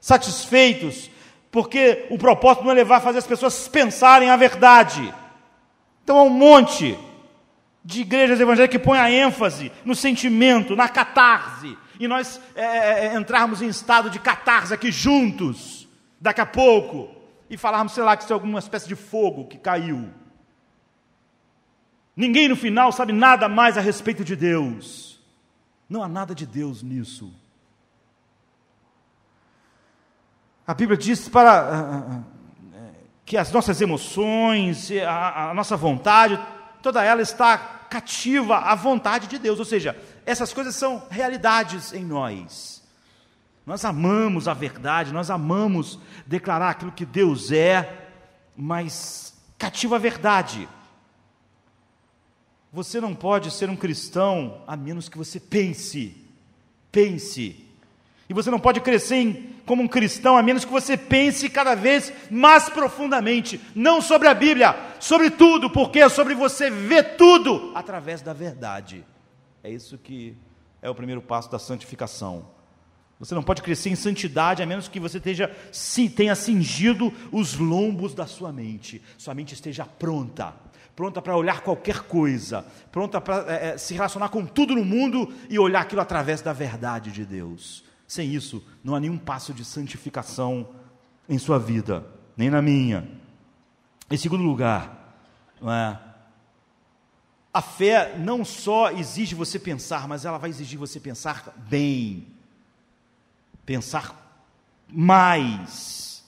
satisfeitos 0.01 1.11
porque 1.51 2.07
o 2.11 2.19
propósito 2.19 2.65
não 2.65 2.71
é 2.71 2.75
levar 2.75 2.97
a 2.97 3.01
fazer 3.01 3.19
as 3.19 3.27
pessoas 3.27 3.67
pensarem 3.67 4.31
a 4.31 4.37
verdade. 4.37 5.13
Então 6.05 6.19
há 6.19 6.23
um 6.23 6.31
monte 6.31 6.97
de 7.85 8.03
igrejas 8.03 8.39
evangélicas 8.39 8.79
que 8.79 8.85
põem 8.85 9.01
a 9.01 9.11
ênfase 9.11 9.73
no 9.85 9.95
sentimento, 9.95 10.77
na 10.77 10.89
catarse, 10.89 11.77
e 12.01 12.09
nós 12.09 12.41
é, 12.57 12.65
é, 12.65 13.07
é, 13.07 13.15
entrarmos 13.15 13.61
em 13.61 13.69
estado 13.69 14.09
de 14.09 14.19
catarse 14.19 14.73
aqui 14.73 14.91
juntos, 14.91 15.87
daqui 16.19 16.41
a 16.41 16.47
pouco, 16.47 17.15
e 17.51 17.59
falarmos, 17.59 17.93
sei 17.93 18.03
lá, 18.03 18.17
que 18.17 18.25
isso 18.25 18.33
é 18.33 18.35
alguma 18.35 18.59
espécie 18.59 18.89
de 18.89 18.97
fogo 18.97 19.47
que 19.47 19.59
caiu. 19.59 20.09
Ninguém 22.17 22.49
no 22.49 22.57
final 22.57 22.91
sabe 22.91 23.13
nada 23.13 23.51
mais 23.51 23.77
a 23.77 23.83
respeito 23.83 24.25
de 24.25 24.35
Deus. 24.35 25.21
Não 25.91 26.03
há 26.03 26.09
nada 26.09 26.35
de 26.35 26.47
Deus 26.47 26.83
nisso. 26.83 27.35
A 30.67 30.73
Bíblia 30.73 30.97
diz 30.97 31.29
para 31.29 31.53
ah, 31.53 31.81
ah, 31.81 32.23
ah, 32.77 32.91
que 33.27 33.37
as 33.37 33.53
nossas 33.53 33.79
emoções, 33.83 34.91
a, 34.93 35.51
a 35.51 35.55
nossa 35.55 35.77
vontade, 35.77 36.41
toda 36.81 37.05
ela 37.05 37.21
está 37.21 37.59
cativa 37.59 38.57
à 38.57 38.75
vontade 38.75 39.27
de 39.27 39.39
Deus, 39.39 39.59
ou 39.59 39.65
seja, 39.65 40.01
essas 40.27 40.53
coisas 40.53 40.75
são 40.75 41.07
realidades 41.11 41.93
em 41.93 42.05
nós. 42.05 42.83
Nós 43.67 43.85
amamos 43.85 44.49
a 44.49 44.55
verdade, 44.55 45.13
nós 45.13 45.31
amamos 45.31 45.99
declarar 46.27 46.71
aquilo 46.71 46.93
que 46.93 47.05
Deus 47.05 47.53
é, 47.53 48.09
mas 48.57 49.35
cativa 49.59 49.97
a 49.97 49.99
verdade. 49.99 50.69
Você 52.73 53.01
não 53.01 53.15
pode 53.15 53.51
ser 53.51 53.69
um 53.69 53.77
cristão 53.77 54.63
a 54.67 54.77
menos 54.77 55.09
que 55.09 55.19
você 55.19 55.39
pense, 55.39 56.17
pense 56.91 57.71
e 58.31 58.33
você 58.33 58.49
não 58.49 58.61
pode 58.61 58.81
crescer 58.81 59.17
em, 59.17 59.57
como 59.67 59.83
um 59.83 59.89
cristão 59.89 60.37
a 60.37 60.43
menos 60.43 60.65
que 60.65 60.71
você 60.71 60.97
pense 60.97 61.51
cada 61.51 61.75
vez 61.75 62.13
mais 62.31 62.69
profundamente, 62.69 63.61
não 63.75 64.01
sobre 64.01 64.29
a 64.29 64.35
Bíblia, 64.35 64.77
sobre 65.01 65.31
tudo, 65.31 65.69
porque 65.69 65.99
é 65.99 66.09
sobre 66.09 66.33
você 66.33 66.71
ver 66.71 67.17
tudo 67.17 67.73
através 67.75 68.23
da 68.23 68.33
verdade. 68.33 69.05
É 69.63 69.71
isso 69.71 69.99
que 69.99 70.37
é 70.81 70.89
o 70.89 70.95
primeiro 70.95 71.21
passo 71.21 71.51
da 71.51 71.59
santificação. 71.59 72.47
Você 73.19 73.35
não 73.35 73.43
pode 73.43 73.61
crescer 73.61 73.91
em 73.91 73.95
santidade 73.95 74.63
a 74.63 74.67
menos 74.67 74.89
que 74.89 74.99
você 74.99 75.19
esteja, 75.19 75.55
sim, 75.71 76.09
tenha 76.09 76.35
cingido 76.35 77.13
os 77.31 77.57
lombos 77.57 78.15
da 78.15 78.27
sua 78.27 78.51
mente. 78.51 79.03
Sua 79.19 79.35
mente 79.35 79.53
esteja 79.53 79.85
pronta, 79.85 80.55
pronta 80.97 81.21
para 81.21 81.37
olhar 81.37 81.61
qualquer 81.61 82.01
coisa, 82.05 82.65
pronta 82.91 83.21
para 83.21 83.53
é, 83.53 83.77
se 83.77 83.93
relacionar 83.93 84.31
com 84.31 84.47
tudo 84.47 84.75
no 84.75 84.85
mundo 84.85 85.31
e 85.51 85.59
olhar 85.59 85.83
aquilo 85.83 86.01
através 86.01 86.41
da 86.41 86.55
verdade 86.55 87.13
de 87.13 87.27
Deus. 87.27 87.85
Sem 88.09 88.35
isso, 88.35 88.65
não 88.83 88.95
há 88.95 89.01
nenhum 89.01 89.19
passo 89.19 89.53
de 89.53 89.67
santificação 89.67 90.71
em 91.29 91.37
sua 91.39 91.59
vida, 91.59 92.07
nem 92.35 92.49
na 92.49 92.63
minha. 92.63 93.07
Em 94.11 94.17
segundo 94.17 94.43
lugar, 94.43 95.15
é? 95.63 96.10
A 97.53 97.61
fé 97.61 98.17
não 98.17 98.45
só 98.45 98.91
exige 98.93 99.35
você 99.35 99.59
pensar, 99.59 100.07
mas 100.07 100.25
ela 100.25 100.39
vai 100.39 100.51
exigir 100.51 100.79
você 100.79 101.01
pensar 101.01 101.53
bem, 101.69 102.27
pensar 103.67 104.45
mais. 104.89 106.25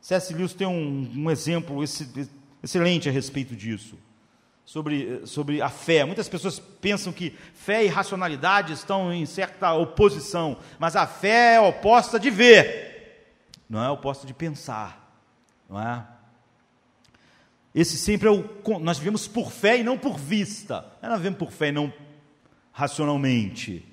C.S. 0.00 0.32
Lewis 0.32 0.54
tem 0.54 0.66
um, 0.66 1.12
um 1.14 1.30
exemplo 1.30 1.82
excelente 2.62 3.08
a 3.08 3.12
respeito 3.12 3.54
disso 3.54 3.98
sobre, 4.66 5.24
sobre 5.26 5.62
a 5.62 5.70
fé. 5.70 6.04
Muitas 6.04 6.28
pessoas 6.28 6.58
pensam 6.58 7.12
que 7.12 7.30
fé 7.54 7.84
e 7.84 7.88
racionalidade 7.88 8.72
estão 8.72 9.12
em 9.12 9.24
certa 9.24 9.72
oposição, 9.72 10.58
mas 10.78 10.96
a 10.96 11.06
fé 11.06 11.54
é 11.54 11.60
oposta 11.60 12.18
de 12.18 12.28
ver, 12.28 13.32
não 13.70 13.82
é 13.82 13.88
oposta 13.88 14.26
de 14.26 14.34
pensar, 14.34 15.16
não 15.70 15.80
é? 15.80 16.04
Esse 17.76 17.98
sempre 17.98 18.26
é 18.26 18.30
o. 18.30 18.42
Nós 18.80 18.96
vivemos 18.96 19.28
por 19.28 19.52
fé 19.52 19.78
e 19.78 19.84
não 19.84 19.98
por 19.98 20.16
vista. 20.16 20.82
Nós 21.02 21.18
vivemos 21.18 21.38
por 21.38 21.52
fé 21.52 21.68
e 21.68 21.72
não 21.72 21.92
racionalmente. 22.72 23.86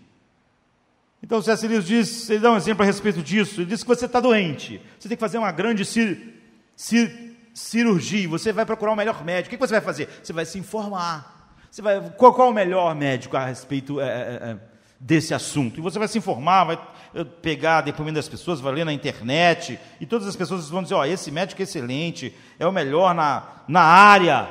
Então 1.22 1.40
o 1.40 1.42
C.S. 1.42 1.68
Lewis 1.68 1.86
diz, 1.86 2.30
ele 2.30 2.40
dá 2.40 2.52
um 2.52 2.56
exemplo 2.56 2.84
a 2.84 2.86
respeito 2.86 3.22
disso. 3.22 3.60
Ele 3.60 3.70
diz 3.70 3.84
que 3.84 3.88
você 3.88 4.06
está 4.06 4.22
doente, 4.22 4.82
você 4.98 5.10
tem 5.10 5.18
que 5.18 5.22
fazer 5.22 5.38
uma 5.38 5.52
grande 5.52 5.84
cir, 5.84 6.34
cir, 6.78 7.36
cirurgia, 7.54 8.28
você 8.28 8.54
vai 8.54 8.66
procurar 8.66 8.94
o 8.94 8.96
melhor 8.96 9.24
médico. 9.24 9.54
O 9.54 9.58
que 9.58 9.68
você 9.68 9.74
vai 9.74 9.82
fazer? 9.82 10.08
Você 10.22 10.32
vai 10.32 10.46
se 10.46 10.58
informar. 10.58 11.58
Você 11.70 11.82
vai, 11.82 12.10
qual, 12.12 12.34
qual 12.34 12.52
o 12.52 12.54
melhor 12.54 12.96
médico 12.96 13.36
a 13.36 13.46
respeito 13.46 14.00
é, 14.00 14.06
é, 14.06 14.50
é, 14.52 14.58
desse 15.04 15.34
assunto? 15.34 15.80
E 15.80 15.82
você 15.82 16.00
vai 16.00 16.08
se 16.08 16.18
informar, 16.18 16.64
vai 16.64 16.80
eh, 17.14 17.24
pegar 17.24 17.82
depoimento 17.82 18.16
das 18.16 18.30
pessoas, 18.30 18.60
vai 18.60 18.74
ler 18.74 18.86
na 18.86 18.94
internet, 18.94 19.80
e 20.00 20.06
todas 20.06 20.28
as 20.28 20.36
pessoas 20.36 20.70
vão 20.70 20.82
dizer: 20.82 20.96
ó, 20.96 21.06
esse 21.06 21.30
médico 21.32 21.62
é 21.62 21.64
excelente, 21.64 22.34
é 22.58 22.66
o 22.66 22.72
melhor 22.72 23.14
na, 23.14 23.64
na 23.68 23.82
área. 23.82 24.50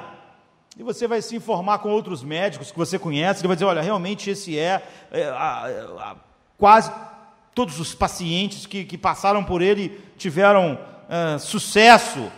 E 0.79 0.83
você 0.83 1.07
vai 1.07 1.21
se 1.21 1.37
informar 1.37 1.79
com 1.79 1.91
outros 1.91 2.23
médicos 2.23 2.71
que 2.71 2.79
você 2.79 2.99
conhece, 2.99 3.45
e 3.45 3.47
vai 3.47 3.57
dizer: 3.57 3.67
olha, 3.67 3.83
realmente 3.83 4.31
esse 4.31 4.59
é, 4.59 4.83
é 5.11 5.25
a, 5.25 5.67
a, 5.99 6.17
quase 6.59 6.93
todos 7.55 7.81
os 7.81 7.95
pacientes 7.95 8.67
que, 8.67 8.85
que 8.85 8.97
passaram 8.97 9.45
por 9.45 9.61
ele 9.61 10.01
tiveram 10.17 10.79
é, 11.09 11.39
sucesso 11.39 12.31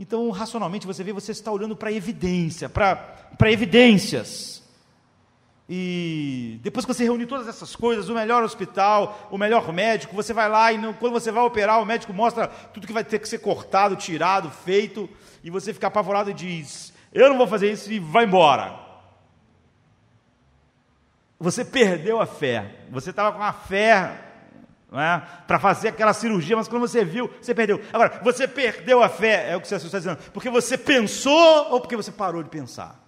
então, 0.00 0.30
racionalmente, 0.30 0.86
você 0.86 1.04
vê, 1.04 1.12
você 1.12 1.30
está 1.30 1.52
olhando 1.52 1.76
para 1.76 1.92
evidência, 1.92 2.70
para 2.70 3.52
evidências. 3.52 4.59
E 5.72 6.58
depois 6.64 6.84
que 6.84 6.92
você 6.92 7.04
reúne 7.04 7.26
todas 7.26 7.46
essas 7.46 7.76
coisas, 7.76 8.08
o 8.08 8.14
melhor 8.14 8.42
hospital, 8.42 9.28
o 9.30 9.38
melhor 9.38 9.72
médico, 9.72 10.16
você 10.16 10.32
vai 10.32 10.48
lá 10.48 10.72
e 10.72 10.78
não, 10.78 10.92
quando 10.92 11.12
você 11.12 11.30
vai 11.30 11.44
operar, 11.44 11.80
o 11.80 11.86
médico 11.86 12.12
mostra 12.12 12.48
tudo 12.48 12.88
que 12.88 12.92
vai 12.92 13.04
ter 13.04 13.20
que 13.20 13.28
ser 13.28 13.38
cortado, 13.38 13.94
tirado, 13.94 14.50
feito, 14.50 15.08
e 15.44 15.48
você 15.48 15.72
fica 15.72 15.86
apavorado 15.86 16.28
e 16.28 16.34
diz: 16.34 16.92
Eu 17.14 17.28
não 17.28 17.38
vou 17.38 17.46
fazer 17.46 17.70
isso 17.70 17.92
e 17.92 18.00
vai 18.00 18.24
embora. 18.24 18.80
Você 21.38 21.64
perdeu 21.64 22.20
a 22.20 22.26
fé. 22.26 22.86
Você 22.90 23.10
estava 23.10 23.30
com 23.30 23.42
a 23.44 23.52
fé 23.52 24.24
é? 24.92 25.22
para 25.46 25.60
fazer 25.60 25.90
aquela 25.90 26.12
cirurgia, 26.12 26.56
mas 26.56 26.66
quando 26.66 26.88
você 26.88 27.04
viu, 27.04 27.30
você 27.40 27.54
perdeu. 27.54 27.80
Agora, 27.92 28.20
você 28.24 28.48
perdeu 28.48 29.04
a 29.04 29.08
fé, 29.08 29.52
é 29.52 29.56
o 29.56 29.60
que 29.60 29.68
você 29.68 29.76
está 29.76 29.98
dizendo, 29.98 30.18
porque 30.32 30.50
você 30.50 30.76
pensou 30.76 31.70
ou 31.70 31.80
porque 31.80 31.94
você 31.94 32.10
parou 32.10 32.42
de 32.42 32.50
pensar? 32.50 32.99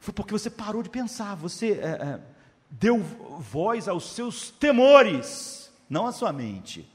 Foi 0.00 0.12
porque 0.14 0.32
você 0.32 0.48
parou 0.48 0.82
de 0.82 0.88
pensar, 0.88 1.34
você 1.34 1.72
é, 1.72 1.86
é, 1.86 2.20
deu 2.70 2.98
voz 3.38 3.88
aos 3.88 4.12
seus 4.12 4.50
temores, 4.50 5.70
não 5.88 6.06
à 6.06 6.12
sua 6.12 6.32
mente. 6.32 6.88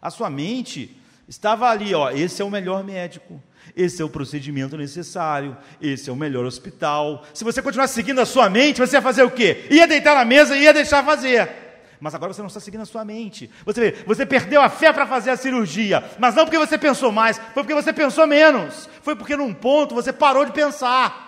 A 0.00 0.10
sua 0.10 0.30
mente 0.30 0.96
estava 1.28 1.68
ali, 1.68 1.94
ó, 1.94 2.10
esse 2.10 2.40
é 2.40 2.44
o 2.44 2.50
melhor 2.50 2.82
médico, 2.82 3.42
esse 3.76 4.00
é 4.00 4.04
o 4.04 4.08
procedimento 4.08 4.76
necessário, 4.76 5.56
esse 5.80 6.08
é 6.08 6.12
o 6.12 6.16
melhor 6.16 6.44
hospital. 6.44 7.24
Se 7.34 7.44
você 7.44 7.60
continuar 7.60 7.88
seguindo 7.88 8.20
a 8.20 8.26
sua 8.26 8.48
mente, 8.48 8.80
você 8.80 8.96
ia 8.96 9.02
fazer 9.02 9.22
o 9.22 9.30
quê? 9.30 9.66
Ia 9.70 9.86
deitar 9.86 10.14
na 10.14 10.24
mesa 10.24 10.56
e 10.56 10.62
ia 10.62 10.72
deixar 10.72 11.04
fazer 11.04 11.68
mas 12.00 12.14
agora 12.14 12.32
você 12.32 12.40
não 12.40 12.48
está 12.48 12.60
seguindo 12.60 12.82
a 12.82 12.86
sua 12.86 13.04
mente. 13.04 13.50
Você 13.64 13.80
vê, 13.80 14.04
você 14.06 14.24
perdeu 14.24 14.60
a 14.60 14.68
fé 14.68 14.92
para 14.92 15.06
fazer 15.06 15.30
a 15.30 15.36
cirurgia, 15.36 16.02
mas 16.18 16.34
não 16.34 16.44
porque 16.44 16.58
você 16.58 16.78
pensou 16.78 17.10
mais, 17.10 17.38
foi 17.38 17.62
porque 17.62 17.74
você 17.74 17.92
pensou 17.92 18.26
menos. 18.26 18.88
Foi 19.02 19.16
porque 19.16 19.36
num 19.36 19.52
ponto 19.52 19.94
você 19.94 20.12
parou 20.12 20.44
de 20.44 20.52
pensar. 20.52 21.27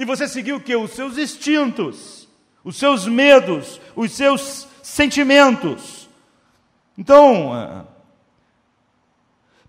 E 0.00 0.04
você 0.06 0.26
seguiu 0.26 0.56
o 0.56 0.60
que? 0.60 0.74
Os 0.74 0.92
seus 0.92 1.18
instintos, 1.18 2.26
os 2.64 2.78
seus 2.78 3.06
medos, 3.06 3.78
os 3.94 4.12
seus 4.12 4.66
sentimentos. 4.82 6.08
Então, 6.96 7.54
é, 7.54 7.84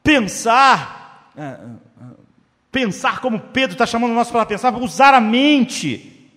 pensar 0.02 1.32
é, 1.38 1.42
é, 1.42 1.58
pensar 2.72 3.20
como 3.20 3.42
Pedro 3.42 3.74
está 3.74 3.86
chamando 3.86 4.14
nós 4.14 4.32
para 4.32 4.46
pensar, 4.46 4.74
usar 4.76 5.14
a 5.14 5.20
mente, 5.20 6.32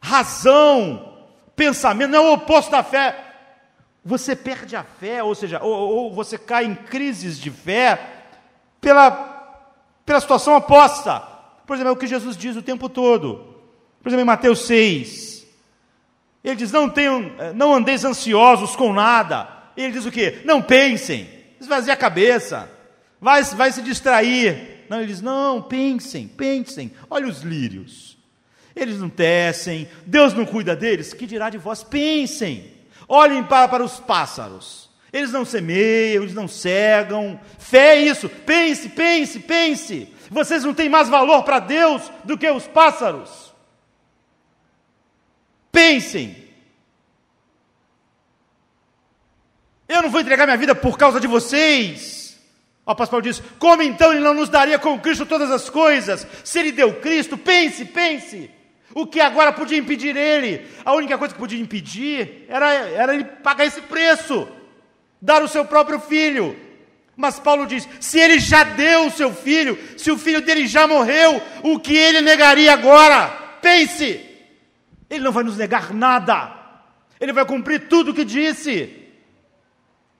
razão, 0.00 1.12
pensamento, 1.56 2.12
não 2.12 2.26
é 2.26 2.30
o 2.30 2.34
oposto 2.34 2.70
da 2.70 2.84
fé. 2.84 3.24
Você 4.04 4.36
perde 4.36 4.76
a 4.76 4.84
fé, 4.84 5.20
ou 5.20 5.34
seja, 5.34 5.60
ou, 5.60 5.72
ou 5.72 6.14
você 6.14 6.38
cai 6.38 6.64
em 6.64 6.76
crises 6.76 7.40
de 7.40 7.50
fé 7.50 7.98
pela, 8.80 9.10
pela 10.06 10.20
situação 10.20 10.56
oposta. 10.56 11.29
Por 11.70 11.76
exemplo, 11.76 11.90
é 11.90 11.92
o 11.92 11.96
que 11.96 12.08
Jesus 12.08 12.36
diz 12.36 12.56
o 12.56 12.62
tempo 12.62 12.88
todo. 12.88 13.54
Por 14.02 14.08
exemplo, 14.08 14.22
em 14.22 14.26
Mateus 14.26 14.66
6. 14.66 15.46
Ele 16.42 16.56
diz: 16.56 16.72
Não, 16.72 16.90
tenham, 16.90 17.30
não 17.54 17.72
andeis 17.72 18.04
ansiosos 18.04 18.74
com 18.74 18.92
nada. 18.92 19.48
Ele 19.76 19.92
diz 19.92 20.04
o 20.04 20.10
quê? 20.10 20.40
Não 20.44 20.60
pensem, 20.60 21.30
esvazie 21.60 21.92
a 21.92 21.96
cabeça, 21.96 22.68
vai, 23.20 23.44
vai 23.44 23.70
se 23.70 23.82
distrair. 23.82 24.84
Não, 24.88 24.98
ele 24.98 25.06
diz: 25.06 25.22
Não, 25.22 25.62
pensem, 25.62 26.26
pensem. 26.26 26.90
Olha 27.08 27.28
os 27.28 27.42
lírios. 27.42 28.18
Eles 28.74 28.98
não 28.98 29.08
tecem, 29.08 29.88
Deus 30.04 30.34
não 30.34 30.44
cuida 30.44 30.74
deles, 30.74 31.14
que 31.14 31.24
dirá 31.24 31.50
de 31.50 31.58
vós? 31.58 31.84
Pensem. 31.84 32.64
Olhem 33.06 33.44
para, 33.44 33.68
para 33.68 33.84
os 33.84 34.00
pássaros. 34.00 34.90
Eles 35.12 35.30
não 35.30 35.44
semeiam, 35.44 36.24
eles 36.24 36.34
não 36.34 36.48
cegam. 36.48 37.38
Fé 37.60 37.94
é 37.94 38.02
isso. 38.06 38.28
Pense, 38.28 38.88
pense, 38.88 39.38
pense. 39.38 40.08
Vocês 40.30 40.62
não 40.62 40.72
têm 40.72 40.88
mais 40.88 41.08
valor 41.08 41.42
para 41.42 41.58
Deus 41.58 42.08
do 42.22 42.38
que 42.38 42.48
os 42.48 42.66
pássaros. 42.68 43.52
Pensem. 45.72 46.48
Eu 49.88 50.02
não 50.02 50.10
vou 50.10 50.20
entregar 50.20 50.46
minha 50.46 50.56
vida 50.56 50.72
por 50.72 50.96
causa 50.96 51.18
de 51.18 51.26
vocês. 51.26 52.38
O 52.86 52.92
apóstolo 52.92 53.20
Paulo 53.20 53.22
diz: 53.22 53.42
Como 53.58 53.82
então 53.82 54.12
ele 54.12 54.20
não 54.20 54.32
nos 54.32 54.48
daria 54.48 54.78
com 54.78 55.00
Cristo 55.00 55.26
todas 55.26 55.50
as 55.50 55.68
coisas? 55.68 56.24
Se 56.44 56.60
ele 56.60 56.70
deu 56.70 57.00
Cristo, 57.00 57.36
pense, 57.36 57.84
pense. 57.84 58.50
O 58.94 59.06
que 59.06 59.20
agora 59.20 59.52
podia 59.52 59.78
impedir 59.78 60.16
ele? 60.16 60.64
A 60.84 60.92
única 60.92 61.18
coisa 61.18 61.34
que 61.34 61.40
podia 61.40 61.60
impedir 61.60 62.46
era, 62.48 62.72
era 62.72 63.14
ele 63.14 63.24
pagar 63.24 63.64
esse 63.64 63.80
preço, 63.82 64.48
dar 65.20 65.42
o 65.42 65.48
seu 65.48 65.64
próprio 65.64 65.98
filho. 65.98 66.69
Mas 67.20 67.38
Paulo 67.38 67.66
diz: 67.66 67.88
se 68.00 68.18
ele 68.18 68.38
já 68.38 68.64
deu 68.64 69.06
o 69.06 69.10
seu 69.10 69.32
filho, 69.32 69.78
se 69.96 70.10
o 70.10 70.18
filho 70.18 70.40
dele 70.40 70.66
já 70.66 70.86
morreu, 70.86 71.40
o 71.62 71.78
que 71.78 71.96
ele 71.96 72.20
negaria 72.20 72.72
agora? 72.72 73.28
Pense, 73.60 74.26
ele 75.08 75.22
não 75.22 75.32
vai 75.32 75.44
nos 75.44 75.56
negar 75.56 75.92
nada, 75.92 76.52
ele 77.20 77.32
vai 77.32 77.44
cumprir 77.44 77.88
tudo 77.88 78.10
o 78.10 78.14
que 78.14 78.24
disse. 78.24 78.96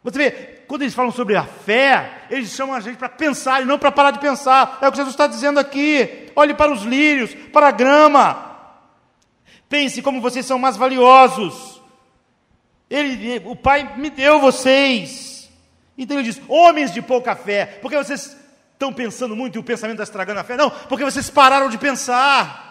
Você 0.04 0.18
vê, 0.18 0.30
quando 0.68 0.82
eles 0.82 0.94
falam 0.94 1.10
sobre 1.10 1.36
a 1.36 1.44
fé, 1.44 2.26
eles 2.30 2.50
chamam 2.50 2.74
a 2.74 2.80
gente 2.80 2.96
para 2.96 3.08
pensar 3.08 3.62
e 3.62 3.64
não 3.64 3.78
para 3.78 3.90
parar 3.90 4.12
de 4.12 4.18
pensar. 4.18 4.78
É 4.80 4.88
o 4.88 4.90
que 4.90 4.96
Jesus 4.96 5.14
está 5.14 5.26
dizendo 5.26 5.58
aqui. 5.58 6.30
Olhe 6.36 6.54
para 6.54 6.72
os 6.72 6.82
lírios, 6.82 7.34
para 7.52 7.68
a 7.68 7.72
grama, 7.72 8.50
Pense 9.70 10.02
como 10.02 10.20
vocês 10.20 10.44
são 10.44 10.58
mais 10.58 10.76
valiosos. 10.76 11.80
Ele, 12.90 13.40
o 13.46 13.54
Pai 13.54 13.96
me 13.96 14.10
deu 14.10 14.40
vocês. 14.40 15.29
Então 15.96 16.18
ele 16.18 16.30
diz: 16.30 16.40
homens 16.48 16.92
de 16.92 17.02
pouca 17.02 17.34
fé, 17.36 17.78
porque 17.80 17.96
vocês 17.96 18.36
estão 18.72 18.92
pensando 18.92 19.36
muito 19.36 19.56
e 19.56 19.58
o 19.58 19.64
pensamento 19.64 20.00
está 20.00 20.04
estragando 20.04 20.40
a 20.40 20.44
fé? 20.44 20.56
Não, 20.56 20.70
porque 20.70 21.04
vocês 21.04 21.28
pararam 21.30 21.68
de 21.68 21.78
pensar. 21.78 22.68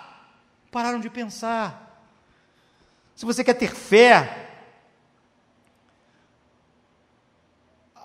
Pararam 0.72 1.00
de 1.00 1.10
pensar. 1.10 2.08
Se 3.16 3.26
você 3.26 3.44
quer 3.44 3.56
ter 3.56 3.74
fé, 3.74 4.48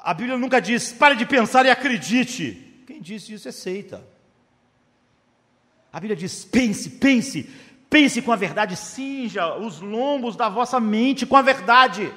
a 0.02 0.12
Bíblia 0.12 0.36
nunca 0.36 0.60
diz 0.60 0.92
pare 0.92 1.16
de 1.16 1.26
pensar 1.26 1.64
e 1.66 1.70
acredite. 1.70 2.82
Quem 2.86 3.00
disse 3.00 3.32
isso 3.32 3.48
é 3.48 3.52
seita. 3.52 4.06
A 5.92 6.00
Bíblia 6.00 6.16
diz 6.16 6.44
pense, 6.44 6.90
pense, 6.90 7.48
Pense 7.94 8.20
com 8.20 8.32
a 8.32 8.36
verdade, 8.36 8.74
cinja 8.74 9.54
os 9.54 9.80
lombos 9.80 10.34
da 10.34 10.48
vossa 10.48 10.80
mente 10.80 11.24
com 11.24 11.36
a 11.36 11.42
verdade. 11.42 12.12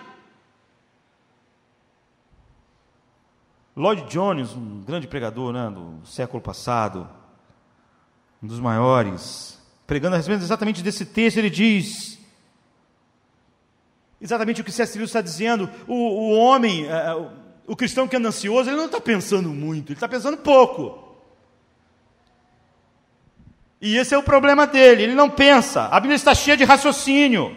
Lloyd 3.78 4.07
Jones, 4.09 4.53
um 4.53 4.82
grande 4.82 5.07
pregador 5.07 5.53
né, 5.53 5.69
do 5.69 6.03
século 6.03 6.41
passado, 6.41 7.07
um 8.41 8.47
dos 8.47 8.59
maiores, 8.59 9.61
pregando 9.86 10.15
a 10.15 10.17
respeito 10.17 10.41
exatamente 10.41 10.82
desse 10.82 11.05
texto, 11.05 11.38
ele 11.38 11.51
diz 11.51 12.17
exatamente 14.19 14.61
o 14.61 14.63
que 14.63 14.71
C.S. 14.71 14.97
Lewis 14.97 15.11
está 15.11 15.21
dizendo. 15.21 15.69
O, 15.88 15.93
o 15.93 16.32
homem, 16.32 16.88
é, 16.88 17.13
o, 17.13 17.30
o 17.67 17.75
cristão 17.75 18.07
que 18.07 18.15
anda 18.15 18.30
ansioso, 18.30 18.67
ele 18.67 18.78
não 18.78 18.88
está 18.88 18.99
pensando 18.99 19.49
muito, 19.49 19.91
ele 19.91 19.97
está 19.97 20.07
pensando 20.07 20.38
pouco. 20.38 21.15
E 23.80 23.95
esse 23.95 24.11
é 24.11 24.17
o 24.17 24.23
problema 24.23 24.65
dele, 24.65 25.03
ele 25.03 25.13
não 25.13 25.30
pensa. 25.30 25.84
A 25.86 25.99
Bíblia 25.99 26.15
está 26.15 26.34
cheia 26.34 26.57
de 26.57 26.63
raciocínio. 26.63 27.55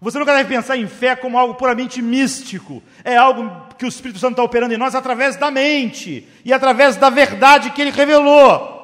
Você 0.00 0.18
nunca 0.18 0.34
deve 0.34 0.48
pensar 0.48 0.76
em 0.76 0.86
fé 0.86 1.16
como 1.16 1.36
algo 1.38 1.54
puramente 1.54 2.00
místico. 2.00 2.82
É 3.04 3.16
algo 3.16 3.66
que 3.76 3.84
o 3.84 3.88
Espírito 3.88 4.20
Santo 4.20 4.32
está 4.32 4.42
operando 4.44 4.72
em 4.72 4.78
nós 4.78 4.94
através 4.94 5.34
da 5.36 5.50
mente 5.50 6.26
e 6.44 6.52
através 6.52 6.96
da 6.96 7.10
verdade 7.10 7.70
que 7.70 7.80
ele 7.80 7.90
revelou. 7.90 8.76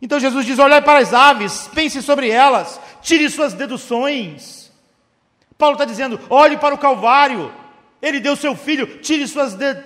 Então 0.00 0.20
Jesus 0.20 0.46
diz: 0.46 0.58
olhai 0.58 0.80
para 0.80 1.00
as 1.00 1.12
aves, 1.12 1.68
pense 1.74 2.00
sobre 2.02 2.30
elas, 2.30 2.80
tire 3.00 3.28
suas 3.28 3.52
deduções. 3.52 4.70
Paulo 5.58 5.74
está 5.74 5.84
dizendo: 5.84 6.20
olhe 6.30 6.56
para 6.56 6.74
o 6.74 6.78
Calvário, 6.78 7.52
ele 8.00 8.20
deu 8.20 8.36
seu 8.36 8.54
filho, 8.54 8.98
tire 8.98 9.26
suas 9.26 9.54
de 9.54 9.76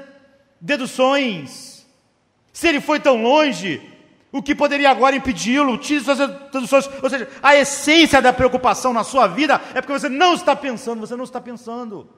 deduções. 0.61 1.87
Se 2.53 2.69
ele 2.69 2.81
foi 2.81 3.01
tão 3.01 3.23
longe, 3.23 3.81
o 4.37 4.43
que 4.43 4.55
poderia 4.55 4.91
agora 4.91 5.17
impedi-lo? 5.17 5.79
Tire 5.79 6.05
suas 6.05 6.19
traduções. 6.51 6.89
Ou 7.03 7.09
seja, 7.09 7.29
a 7.43 7.57
essência 7.57 8.21
da 8.21 8.33
preocupação 8.33 8.93
na 8.93 9.03
sua 9.03 9.27
vida 9.27 9.61
é 9.75 9.81
porque 9.81 9.99
você 9.99 10.09
não 10.09 10.35
está 10.35 10.55
pensando, 10.55 11.01
você 11.01 11.17
não 11.17 11.25
está 11.25 11.41
pensando. 11.41 12.09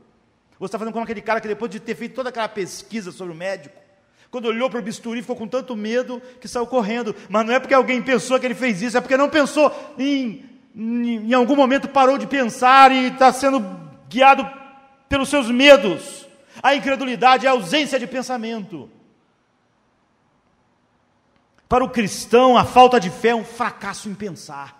Você 0.58 0.66
está 0.66 0.78
fazendo 0.78 0.92
como 0.92 1.04
aquele 1.04 1.20
cara 1.22 1.40
que 1.40 1.46
depois 1.46 1.70
de 1.70 1.78
ter 1.78 1.94
feito 1.94 2.14
toda 2.14 2.30
aquela 2.30 2.48
pesquisa 2.48 3.12
sobre 3.12 3.32
o 3.32 3.36
médico, 3.36 3.76
quando 4.30 4.46
olhou 4.46 4.68
para 4.68 4.80
o 4.80 4.82
bisturi, 4.82 5.20
ficou 5.20 5.36
com 5.36 5.46
tanto 5.46 5.76
medo 5.76 6.20
que 6.40 6.48
saiu 6.48 6.66
correndo. 6.66 7.14
Mas 7.28 7.46
não 7.46 7.54
é 7.54 7.60
porque 7.60 7.74
alguém 7.74 8.02
pensou 8.02 8.38
que 8.40 8.46
ele 8.46 8.54
fez 8.54 8.82
isso, 8.82 8.98
é 8.98 9.00
porque 9.00 9.16
não 9.16 9.28
pensou 9.28 9.72
em, 9.96 10.44
em, 10.74 11.30
em 11.30 11.34
algum 11.34 11.54
momento 11.54 11.88
parou 11.88 12.18
de 12.18 12.26
pensar 12.26 12.90
e 12.90 13.06
está 13.06 13.32
sendo 13.32 13.64
guiado 14.08 14.44
pelos 15.08 15.28
seus 15.28 15.48
medos. 15.48 16.26
A 16.60 16.74
incredulidade 16.74 17.46
é 17.46 17.48
a 17.48 17.52
ausência 17.52 17.98
de 17.98 18.06
pensamento. 18.06 18.90
Para 21.68 21.84
o 21.84 21.90
cristão, 21.90 22.56
a 22.56 22.64
falta 22.64 22.98
de 22.98 23.10
fé 23.10 23.28
é 23.28 23.34
um 23.34 23.44
fracasso 23.44 24.08
em 24.08 24.14
pensar. 24.14 24.78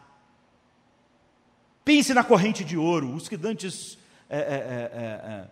Pense 1.85 2.15
na 2.15 2.25
corrente 2.25 2.65
de 2.65 2.77
ouro. 2.77 3.15
Os 3.15 3.29
que 3.29 3.37
Dantes 3.37 3.99
é, 4.29 4.39
é, 4.39 4.41
é, 4.41 4.91
é, 4.95 5.33
é 5.33 5.49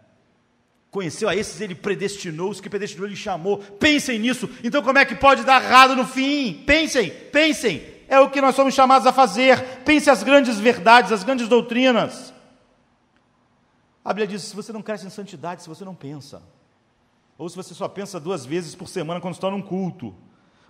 conheceu 0.91 1.28
a 1.28 1.37
esses, 1.37 1.61
ele 1.61 1.74
predestinou. 1.74 2.51
Os 2.51 2.61
que 2.61 2.70
predestinou, 2.70 3.07
ele 3.07 3.16
chamou. 3.16 3.59
Pensem 3.59 4.18
nisso. 4.18 4.49
Então, 4.64 4.82
como 4.82 4.99
é 4.99 5.05
que 5.05 5.14
pode 5.14 5.45
dar 5.45 5.62
errado 5.62 5.95
no 5.95 6.07
fim? 6.07 6.64
Pensem, 6.66 7.11
pensem. 7.11 7.84
É 8.09 8.18
o 8.18 8.30
que 8.30 8.41
nós 8.41 8.55
somos 8.55 8.72
chamados 8.72 9.07
a 9.07 9.12
fazer. 9.12 9.62
Pense 9.84 10.09
as 10.09 10.22
grandes 10.22 10.59
verdades, 10.59 11.12
as 11.12 11.22
grandes 11.22 11.49
doutrinas. 11.49 12.32
A 14.03 14.11
Bíblia 14.14 14.26
diz: 14.26 14.43
se 14.43 14.57
você 14.57 14.72
não 14.72 14.80
cresce 14.80 15.07
em 15.07 15.11
santidade, 15.11 15.62
se 15.62 15.68
você 15.68 15.84
não 15.84 15.95
pensa, 15.95 16.41
ou 17.37 17.47
se 17.49 17.57
você 17.57 17.74
só 17.74 17.89
pensa 17.89 18.18
duas 18.18 18.47
vezes 18.47 18.74
por 18.74 18.89
semana 18.89 19.20
quando 19.20 19.34
está 19.34 19.51
num 19.51 19.61
culto, 19.61 20.14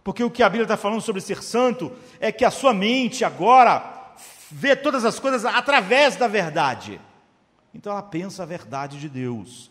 porque 0.07 0.23
o 0.23 0.31
que 0.31 0.45
a 0.45 0.49
Bíblia 0.49 0.63
está 0.63 0.77
falando 0.77 1.01
sobre 1.01 1.21
ser 1.21 1.43
santo 1.43 1.91
é 2.21 2.31
que 2.31 2.45
a 2.45 2.51
sua 2.53 2.73
mente 2.73 3.25
agora 3.25 4.15
vê 4.49 4.77
todas 4.77 5.05
as 5.05 5.19
coisas 5.19 5.45
através 5.45 6.15
da 6.15 6.29
verdade. 6.29 7.01
Então 7.75 7.91
ela 7.93 8.05
pensa 8.05 8.45
a 8.45 8.47
verdade 8.47 9.01
de 9.01 9.09
Deus. 9.09 9.69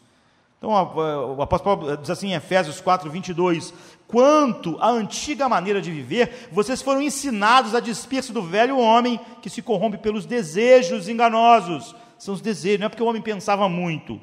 Então 0.57 0.71
o 0.71 1.41
apóstolo 1.41 1.77
Paulo 1.77 1.97
diz 1.99 2.09
assim 2.09 2.31
em 2.31 2.33
Efésios 2.33 2.81
4, 2.81 3.09
22: 3.09 3.73
Quanto 4.09 4.77
à 4.81 4.89
antiga 4.89 5.47
maneira 5.47 5.81
de 5.81 5.89
viver, 5.89 6.49
vocês 6.51 6.81
foram 6.81 7.01
ensinados 7.01 7.73
a 7.73 7.79
despir-se 7.79 8.33
do 8.33 8.41
velho 8.41 8.77
homem 8.77 9.17
que 9.41 9.49
se 9.49 9.61
corrompe 9.61 9.99
pelos 9.99 10.25
desejos 10.25 11.07
enganosos. 11.07 11.95
São 12.19 12.33
os 12.33 12.41
desejos, 12.41 12.81
não 12.81 12.88
é 12.88 12.89
porque 12.89 13.03
o 13.03 13.07
homem 13.07 13.21
pensava 13.21 13.69
muito. 13.69 14.19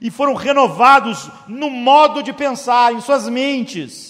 E 0.00 0.10
foram 0.10 0.32
renovados 0.32 1.30
no 1.46 1.68
modo 1.68 2.22
de 2.22 2.32
pensar, 2.32 2.94
em 2.94 3.00
suas 3.02 3.28
mentes 3.28 4.09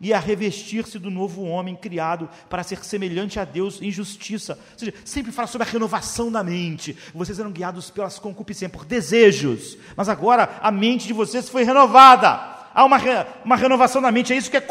e 0.00 0.14
a 0.14 0.18
revestir-se 0.18 0.98
do 0.98 1.10
novo 1.10 1.42
homem 1.42 1.76
criado 1.76 2.28
para 2.48 2.62
ser 2.62 2.82
semelhante 2.82 3.38
a 3.38 3.44
Deus 3.44 3.82
em 3.82 3.90
justiça. 3.90 4.58
Ou 4.72 4.78
seja, 4.78 4.94
sempre 5.04 5.30
fala 5.30 5.46
sobre 5.46 5.68
a 5.68 5.70
renovação 5.70 6.32
da 6.32 6.42
mente. 6.42 6.96
Vocês 7.14 7.38
eram 7.38 7.52
guiados 7.52 7.90
pelas 7.90 8.18
concupiscências, 8.18 8.72
por 8.72 8.86
desejos, 8.86 9.76
mas 9.94 10.08
agora 10.08 10.58
a 10.62 10.70
mente 10.70 11.06
de 11.06 11.12
vocês 11.12 11.50
foi 11.50 11.64
renovada. 11.64 12.28
Há 12.72 12.84
uma, 12.84 12.96
uma 13.44 13.56
renovação 13.56 14.00
da 14.00 14.10
mente, 14.10 14.32
é 14.32 14.36
isso 14.36 14.50
que 14.50 14.56
é 14.56 14.66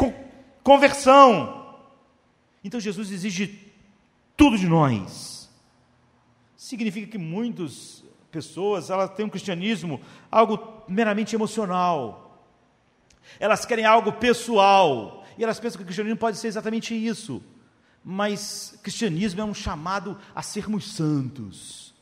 conversão. 0.64 1.76
Então 2.64 2.80
Jesus 2.80 3.12
exige 3.12 3.72
tudo 4.36 4.58
de 4.58 4.66
nós. 4.66 5.48
Significa 6.56 7.06
que 7.06 7.18
muitas 7.18 8.02
pessoas 8.32 8.90
elas 8.90 9.10
têm 9.10 9.26
um 9.26 9.30
cristianismo 9.30 10.00
algo 10.30 10.82
meramente 10.88 11.36
emocional. 11.36 12.44
Elas 13.38 13.64
querem 13.64 13.84
algo 13.84 14.12
pessoal 14.12 15.19
e 15.40 15.42
elas 15.42 15.58
pensam 15.58 15.78
que 15.78 15.84
o 15.84 15.86
cristianismo 15.86 16.18
pode 16.18 16.36
ser 16.36 16.48
exatamente 16.48 16.94
isso. 16.94 17.42
Mas 18.04 18.78
cristianismo 18.82 19.40
é 19.40 19.44
um 19.44 19.54
chamado 19.54 20.18
a 20.34 20.42
sermos 20.42 20.92
santos. 20.92 21.94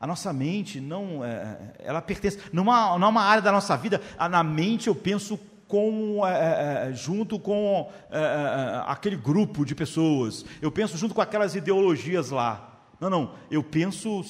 A 0.00 0.06
nossa 0.06 0.32
mente 0.32 0.80
não, 0.80 1.22
é, 1.22 1.74
ela 1.80 2.00
pertence, 2.00 2.38
não 2.50 2.62
é, 2.74 2.98
não 2.98 3.06
é 3.06 3.10
uma 3.10 3.22
área 3.22 3.42
da 3.42 3.52
nossa 3.52 3.76
vida. 3.76 4.00
Na 4.30 4.42
mente 4.42 4.88
eu 4.88 4.94
penso 4.94 5.38
com, 5.68 6.26
é, 6.26 6.88
é, 6.88 6.94
junto 6.94 7.38
com 7.38 7.92
é, 8.10 8.18
é, 8.18 8.82
aquele 8.86 9.16
grupo 9.16 9.62
de 9.66 9.74
pessoas. 9.74 10.42
Eu 10.62 10.72
penso 10.72 10.96
junto 10.96 11.14
com 11.14 11.20
aquelas 11.20 11.54
ideologias 11.54 12.30
lá. 12.30 12.80
Não, 12.98 13.10
não. 13.10 13.34
Eu 13.50 13.62
penso 13.62 14.24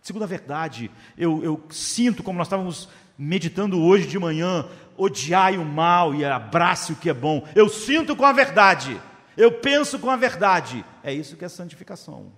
segundo 0.00 0.22
a 0.22 0.26
verdade. 0.26 0.90
Eu, 1.16 1.44
eu 1.44 1.62
sinto, 1.68 2.22
como 2.22 2.38
nós 2.38 2.46
estávamos 2.46 2.88
meditando 3.16 3.80
hoje 3.80 4.06
de 4.06 4.18
manhã, 4.18 4.66
odiai 4.96 5.56
o 5.56 5.64
mal 5.64 6.14
e 6.14 6.24
abrace 6.24 6.92
o 6.92 6.96
que 6.96 7.10
é 7.10 7.14
bom. 7.14 7.46
Eu 7.54 7.68
sinto 7.68 8.14
com 8.14 8.24
a 8.24 8.32
verdade. 8.32 9.00
Eu 9.36 9.52
penso 9.52 9.98
com 9.98 10.10
a 10.10 10.16
verdade. 10.16 10.84
É 11.02 11.12
isso 11.12 11.36
que 11.36 11.44
é 11.44 11.48
santificação. 11.48 12.32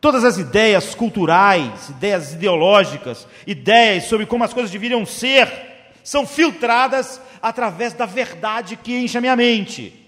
Todas 0.00 0.24
as 0.24 0.36
ideias 0.36 0.94
culturais, 0.94 1.88
ideias 1.88 2.34
ideológicas, 2.34 3.26
ideias 3.46 4.04
sobre 4.04 4.26
como 4.26 4.44
as 4.44 4.52
coisas 4.52 4.70
deveriam 4.70 5.06
ser, 5.06 5.48
são 6.02 6.26
filtradas 6.26 7.20
através 7.40 7.94
da 7.94 8.04
verdade 8.04 8.76
que 8.76 8.94
enche 8.94 9.16
a 9.16 9.20
minha 9.20 9.34
mente. 9.34 10.04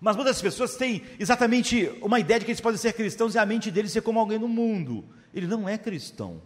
Mas 0.00 0.16
muitas 0.16 0.40
pessoas 0.42 0.76
têm 0.76 1.02
exatamente 1.18 1.90
uma 2.02 2.20
ideia 2.20 2.38
de 2.38 2.44
que 2.44 2.50
eles 2.50 2.60
podem 2.60 2.78
ser 2.78 2.92
cristãos 2.92 3.34
e 3.34 3.38
a 3.38 3.46
mente 3.46 3.70
deles 3.70 3.92
ser 3.92 4.02
como 4.02 4.20
alguém 4.20 4.38
no 4.38 4.48
mundo. 4.48 5.04
Ele 5.32 5.46
não 5.46 5.68
é 5.68 5.78
cristão. 5.78 6.42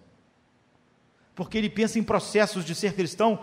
Porque 1.35 1.57
ele 1.57 1.71
pensa 1.71 1.99
em 1.99 2.03
processos 2.03 2.65
de 2.65 2.75
ser 2.75 2.95
cristão 2.95 3.41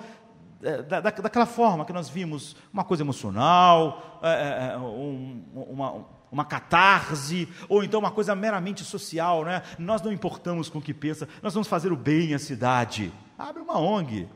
é, 0.61 0.81
da, 0.81 0.99
da, 0.99 1.09
daquela 1.11 1.45
forma 1.45 1.85
que 1.85 1.93
nós 1.93 2.09
vimos, 2.09 2.55
uma 2.73 2.83
coisa 2.83 3.03
emocional, 3.03 4.19
é, 4.23 4.71
é 4.73 4.77
um, 4.77 5.43
uma, 5.53 6.05
uma 6.31 6.45
catarse, 6.45 7.47
ou 7.69 7.83
então 7.83 7.99
uma 7.99 8.11
coisa 8.11 8.33
meramente 8.35 8.83
social, 8.83 9.43
né? 9.45 9.61
Nós 9.77 10.01
não 10.01 10.11
importamos 10.11 10.67
com 10.67 10.79
o 10.79 10.81
que 10.81 10.93
pensa, 10.93 11.27
nós 11.43 11.53
vamos 11.53 11.67
fazer 11.67 11.91
o 11.91 11.95
bem 11.95 12.33
à 12.33 12.39
cidade. 12.39 13.13
Abre 13.37 13.61
uma 13.61 13.79
ONG. 13.79 14.27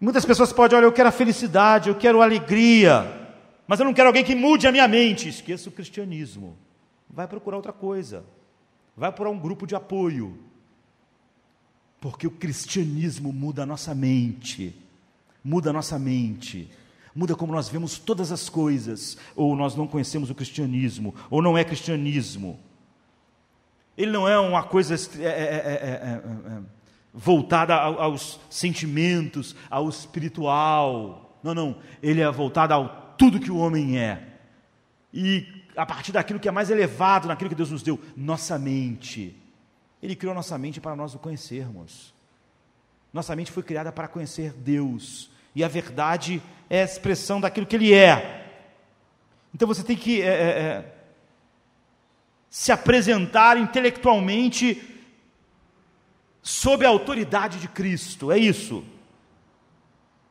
Muitas 0.00 0.24
pessoas 0.24 0.52
podem, 0.52 0.78
olha, 0.78 0.84
eu 0.84 0.92
quero 0.92 1.08
a 1.08 1.12
felicidade, 1.12 1.88
eu 1.88 1.94
quero 1.96 2.22
alegria, 2.22 3.28
mas 3.66 3.80
eu 3.80 3.86
não 3.86 3.94
quero 3.94 4.08
alguém 4.08 4.22
que 4.22 4.34
mude 4.34 4.68
a 4.68 4.72
minha 4.72 4.86
mente. 4.86 5.28
Esqueça 5.28 5.68
o 5.68 5.72
cristianismo. 5.72 6.56
Vai 7.10 7.26
procurar 7.26 7.56
outra 7.56 7.72
coisa. 7.72 8.24
Vai 8.96 9.12
procurar 9.12 9.30
um 9.30 9.38
grupo 9.38 9.66
de 9.66 9.74
apoio. 9.74 10.38
Porque 12.00 12.26
o 12.26 12.30
cristianismo 12.30 13.32
muda 13.32 13.64
a 13.64 13.66
nossa 13.66 13.94
mente, 13.94 14.74
muda 15.44 15.70
a 15.70 15.72
nossa 15.72 15.98
mente, 15.98 16.70
muda 17.14 17.34
como 17.34 17.52
nós 17.52 17.68
vemos 17.68 17.98
todas 17.98 18.30
as 18.30 18.48
coisas, 18.48 19.16
ou 19.34 19.56
nós 19.56 19.74
não 19.74 19.86
conhecemos 19.86 20.30
o 20.30 20.34
cristianismo, 20.34 21.14
ou 21.30 21.42
não 21.42 21.56
é 21.56 21.64
cristianismo. 21.64 22.60
Ele 23.96 24.12
não 24.12 24.28
é 24.28 24.38
uma 24.38 24.62
coisa 24.62 24.94
é, 25.18 25.24
é, 25.24 25.30
é, 25.30 26.60
voltada 27.12 27.74
aos 27.74 28.38
sentimentos, 28.50 29.56
ao 29.70 29.88
espiritual. 29.88 31.38
Não, 31.42 31.54
não. 31.54 31.76
Ele 32.02 32.20
é 32.20 32.30
voltado 32.30 32.74
ao 32.74 33.14
tudo 33.16 33.40
que 33.40 33.50
o 33.50 33.56
homem 33.56 33.98
é. 33.98 34.22
E 35.12 35.46
a 35.76 35.84
partir 35.84 36.12
daquilo 36.12 36.40
que 36.40 36.48
é 36.48 36.52
mais 36.52 36.70
elevado, 36.70 37.28
naquilo 37.28 37.50
que 37.50 37.56
Deus 37.56 37.70
nos 37.70 37.82
deu, 37.82 38.00
nossa 38.16 38.58
mente. 38.58 39.36
Ele 40.02 40.16
criou 40.16 40.34
nossa 40.34 40.56
mente 40.56 40.80
para 40.80 40.96
nós 40.96 41.14
o 41.14 41.18
conhecermos. 41.18 42.14
Nossa 43.12 43.36
mente 43.36 43.52
foi 43.52 43.62
criada 43.62 43.92
para 43.92 44.08
conhecer 44.08 44.52
Deus. 44.52 45.30
E 45.54 45.62
a 45.62 45.68
verdade 45.68 46.42
é 46.68 46.80
a 46.80 46.84
expressão 46.84 47.40
daquilo 47.40 47.66
que 47.66 47.76
Ele 47.76 47.94
é. 47.94 48.44
Então 49.54 49.66
você 49.68 49.82
tem 49.82 49.96
que 49.96 50.20
é, 50.20 50.26
é, 50.26 50.30
é, 50.30 50.94
se 52.50 52.72
apresentar 52.72 53.56
intelectualmente 53.56 54.82
sob 56.42 56.84
a 56.84 56.88
autoridade 56.88 57.58
de 57.58 57.68
Cristo. 57.68 58.30
É 58.30 58.38
isso. 58.38 58.84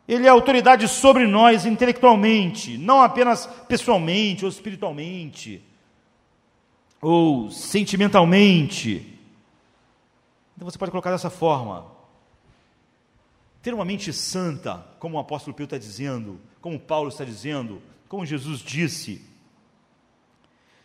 Ele 0.08 0.28
é 0.28 0.30
autoridade 0.30 0.88
sobre 0.88 1.26
nós 1.26 1.66
intelectualmente, 1.66 2.78
não 2.78 3.02
apenas 3.02 3.48
pessoalmente 3.68 4.46
ou 4.46 4.50
espiritualmente, 4.50 5.64
ou 7.02 7.50
sentimentalmente. 7.50 9.20
Então 10.56 10.70
você 10.70 10.78
pode 10.78 10.92
colocar 10.92 11.12
dessa 11.12 11.30
forma. 11.30 11.86
Ter 13.64 13.74
uma 13.74 13.84
mente 13.84 14.14
santa, 14.14 14.86
como 15.00 15.18
o 15.18 15.20
apóstolo 15.20 15.56
Pedro 15.56 15.76
está 15.76 15.78
dizendo, 15.78 16.40
como 16.62 16.80
Paulo 16.80 17.10
está 17.10 17.24
dizendo, 17.24 17.82
como 18.08 18.26
Jesus 18.26 18.60
disse, 18.60 19.24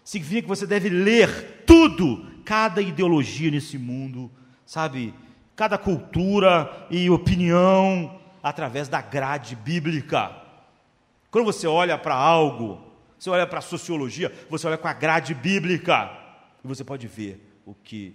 significa 0.03 0.43
que 0.43 0.49
você 0.49 0.67
deve 0.67 0.89
ler 0.89 1.65
tudo, 1.67 2.27
cada 2.45 2.81
ideologia 2.81 3.51
nesse 3.51 3.77
mundo, 3.77 4.31
sabe? 4.65 5.15
Cada 5.55 5.77
cultura 5.77 6.87
e 6.91 7.11
opinião 7.11 8.20
através 8.43 8.89
da 8.89 9.01
grade 9.01 9.57
bíblica. 9.57 10.35
Quando 11.31 11.45
você 11.45 11.67
olha 11.67 11.97
para 11.97 12.15
algo, 12.15 12.81
você 13.19 13.31
olha 13.31 13.47
para 13.47 13.59
a 13.59 13.63
sociologia, 13.63 14.33
você 14.49 14.67
olha 14.67 14.79
com 14.79 14.89
a 14.89 14.93
grade 14.93 15.35
bíblica, 15.35 16.11
e 16.65 16.69
você 16.69 16.83
pode 16.83 17.07
ver 17.07 17.41
o 17.65 17.75
que 17.75 18.15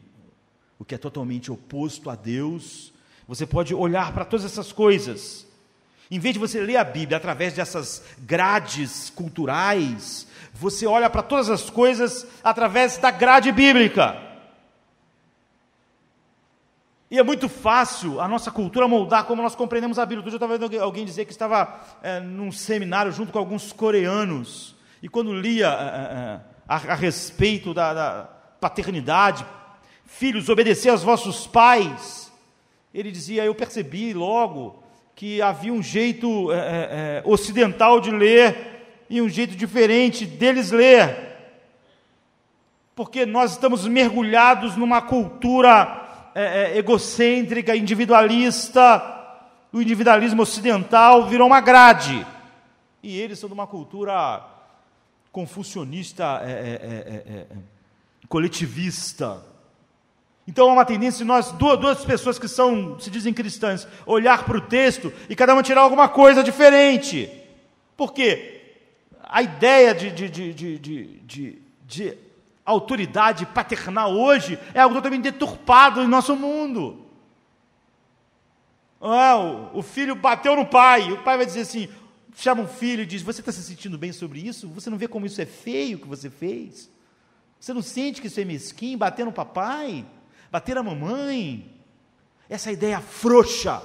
o 0.78 0.84
que 0.84 0.96
é 0.96 0.98
totalmente 0.98 1.52
oposto 1.52 2.10
a 2.10 2.16
Deus. 2.16 2.94
Você 3.28 3.46
pode 3.46 3.74
olhar 3.74 4.12
para 4.14 4.26
todas 4.26 4.46
essas 4.46 4.72
coisas. 4.72 5.48
Em 6.12 6.20
vez 6.20 6.34
de 6.34 6.40
você 6.40 6.60
ler 6.60 6.78
a 6.78 6.84
Bíblia 6.84 7.18
através 7.18 7.54
dessas 7.54 8.04
grades 8.20 9.10
culturais, 9.10 10.28
você 10.54 10.86
olha 10.86 11.10
para 11.10 11.24
todas 11.24 11.50
as 11.50 11.70
coisas 11.70 12.28
através 12.44 12.98
da 12.98 13.10
grade 13.10 13.52
bíblica. 13.52 14.25
E 17.10 17.20
é 17.20 17.24
muito 17.24 17.48
fácil 17.48 18.20
a 18.20 18.28
nossa 18.28 18.50
cultura 18.50 18.88
moldar 18.88 19.26
como 19.26 19.42
nós 19.42 19.56
compreendemos 19.56 20.00
a 20.00 20.06
Bíblia. 20.06 20.28
Eu 20.28 20.34
estava 20.34 20.58
vendo 20.58 20.82
alguém 20.82 21.06
dizer 21.06 21.26
que 21.26 21.32
estava 21.32 21.80
é, 22.02 22.20
num 22.20 22.52
seminário 22.52 23.12
junto 23.12 23.32
com 23.32 23.38
alguns 23.38 23.72
coreanos, 23.72 24.76
e 25.04 25.08
quando 25.08 25.34
lia 25.34 25.68
é, 25.68 25.70
é, 25.70 26.40
a, 26.68 26.76
a, 26.76 26.96
respeito 26.96 27.76
da, 27.76 27.94
da 27.94 28.24
paternidade, 28.60 29.46
filhos, 30.04 30.50
obedecer 30.50 30.90
aos 30.90 31.04
vossos 31.04 31.46
pais. 31.46 32.34
Ele 32.92 33.12
dizia: 33.12 33.46
Eu 33.46 33.54
percebi 33.54 34.12
logo 34.12 34.84
que 35.16 35.44
havia 35.44 35.72
um 35.72 35.84
jeito 35.84 36.52
é, 36.52 36.56
é, 36.56 36.60
é, 36.60 37.24
ocidental 37.24 38.02
de 38.02 38.10
ler 38.10 39.06
e 39.08 39.22
um 39.22 39.30
jeito 39.30 39.56
diferente 39.56 40.26
deles 40.26 40.72
ler, 40.72 41.38
porque 42.96 43.28
nós 43.28 43.52
estamos 43.52 43.88
mergulhados 43.88 44.76
numa 44.76 45.04
cultura 45.04 46.05
é, 46.36 46.74
é, 46.74 46.78
egocêntrica, 46.78 47.76
individualista. 47.76 49.02
O 49.72 49.82
individualismo 49.82 50.42
ocidental 50.42 51.28
virou 51.28 51.48
uma 51.48 51.62
grade, 51.62 52.26
e 53.02 53.20
eles 53.20 53.40
são 53.40 53.48
de 53.50 53.54
uma 53.54 53.66
cultura 53.66 54.44
confucionista, 55.32 56.42
é, 56.44 57.46
coletivista. 58.28 59.42
Então 60.48 60.70
há 60.70 60.74
uma 60.74 60.86
tendência 60.86 61.26
nós, 61.26 61.52
duas, 61.54 61.80
duas 61.80 62.06
pessoas 62.06 62.38
que 62.38 62.48
são, 62.48 63.00
se 63.00 63.10
dizem 63.10 63.34
cristãs, 63.34 63.88
olhar 64.06 64.46
para 64.46 64.58
o 64.58 64.62
texto 64.62 65.12
e 65.30 65.36
cada 65.36 65.54
uma 65.54 65.64
tirar 65.64 65.82
alguma 65.82 66.08
coisa 66.08 66.44
diferente. 66.44 67.30
Por 67.98 68.14
quê? 68.14 68.62
A 69.24 69.42
ideia 69.42 69.96
de, 69.96 70.12
de, 70.12 70.30
de, 70.30 70.80
de, 70.80 71.62
de 71.86 72.25
autoridade 72.66 73.46
paternal 73.46 74.12
hoje 74.14 74.60
é 74.74 74.80
algo 74.80 74.96
totalmente 74.96 75.24
deturpado 75.24 76.02
em 76.02 76.08
nosso 76.08 76.36
mundo. 76.36 77.06
Ah, 79.00 79.38
o, 79.74 79.84
filho 79.84 80.16
bateu 80.16 80.56
no 80.56 80.66
pai, 80.66 81.12
o 81.12 81.22
pai 81.22 81.38
vai 81.38 81.46
dizer 81.46 81.62
assim: 81.62 81.88
chama 82.36 82.64
o 82.64 82.68
filho 82.68 83.04
e 83.04 83.06
diz: 83.06 83.22
Você 83.22 83.42
está 83.42 83.52
se 83.52 83.62
sentindo 83.62 83.98
bem 83.98 84.12
sobre 84.12 84.40
isso? 84.40 84.68
Você 84.70 84.90
não 84.90 84.98
vê 84.98 85.08
como 85.08 85.26
isso 85.26 85.42
é 85.42 85.46
feio 85.46 86.00
que 86.00 86.08
você 86.08 86.30
fez? 86.30 86.90
Você 87.60 87.74
não 87.74 87.82
sente 87.82 88.20
que 88.20 88.28
isso 88.28 88.40
é 88.40 88.46
mesquinho, 88.46 88.98
bater 88.98 89.26
no 89.26 89.32
papai? 89.32 90.06
bater 90.56 90.78
a 90.78 90.84
mamãe, 90.84 91.70
essa 92.50 92.72
ideia 92.72 93.02
frouxa. 93.02 93.84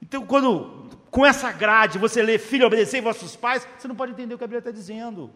Então, 0.00 0.24
quando 0.24 0.88
com 1.10 1.26
essa 1.26 1.50
grade 1.50 1.98
você 1.98 2.22
lê 2.22 2.38
filho 2.38 2.64
obedecer 2.64 3.00
vossos 3.00 3.34
pais, 3.34 3.66
você 3.76 3.88
não 3.88 3.96
pode 3.96 4.12
entender 4.12 4.32
o 4.32 4.38
que 4.38 4.44
a 4.44 4.46
Bíblia 4.46 4.60
está 4.60 4.70
dizendo. 4.70 5.28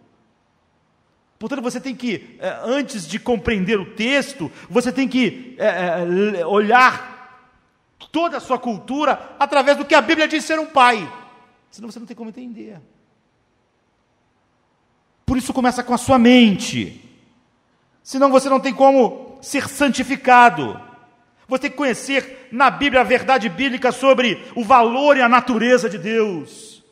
Portanto, 1.38 1.62
você 1.62 1.80
tem 1.80 1.94
que, 1.94 2.36
eh, 2.40 2.60
antes 2.64 3.06
de 3.06 3.18
compreender 3.18 3.78
o 3.78 3.94
texto, 3.94 4.50
você 4.68 4.90
tem 4.90 5.06
que 5.06 5.54
é, 5.58 6.44
olhar 6.44 7.18
toda 8.10 8.38
a 8.38 8.40
sua 8.40 8.58
cultura 8.58 9.36
através 9.38 9.76
do 9.76 9.84
que 9.84 9.94
a 9.94 10.00
Bíblia 10.00 10.26
diz 10.26 10.44
ser 10.44 10.58
um 10.58 10.66
pai. 10.66 11.10
Senão 11.70 11.90
você 11.90 12.00
não 12.00 12.06
tem 12.06 12.16
como 12.16 12.30
entender. 12.30 12.80
Por 15.24 15.36
isso 15.36 15.52
começa 15.52 15.82
com 15.82 15.94
a 15.94 15.98
sua 15.98 16.18
mente. 16.18 17.04
Senão 18.02 18.30
você 18.30 18.48
não 18.48 18.58
tem 18.58 18.74
como 18.74 19.38
ser 19.40 19.68
santificado. 19.68 20.80
Você 21.46 21.62
tem 21.62 21.70
que 21.70 21.76
conhecer 21.76 22.48
na 22.50 22.68
Bíblia 22.68 23.02
a 23.02 23.04
verdade 23.04 23.48
bíblica 23.48 23.92
sobre 23.92 24.42
o 24.56 24.64
valor 24.64 25.16
e 25.16 25.22
a 25.22 25.28
natureza 25.28 25.88
de 25.88 25.98
Deus, 25.98 26.82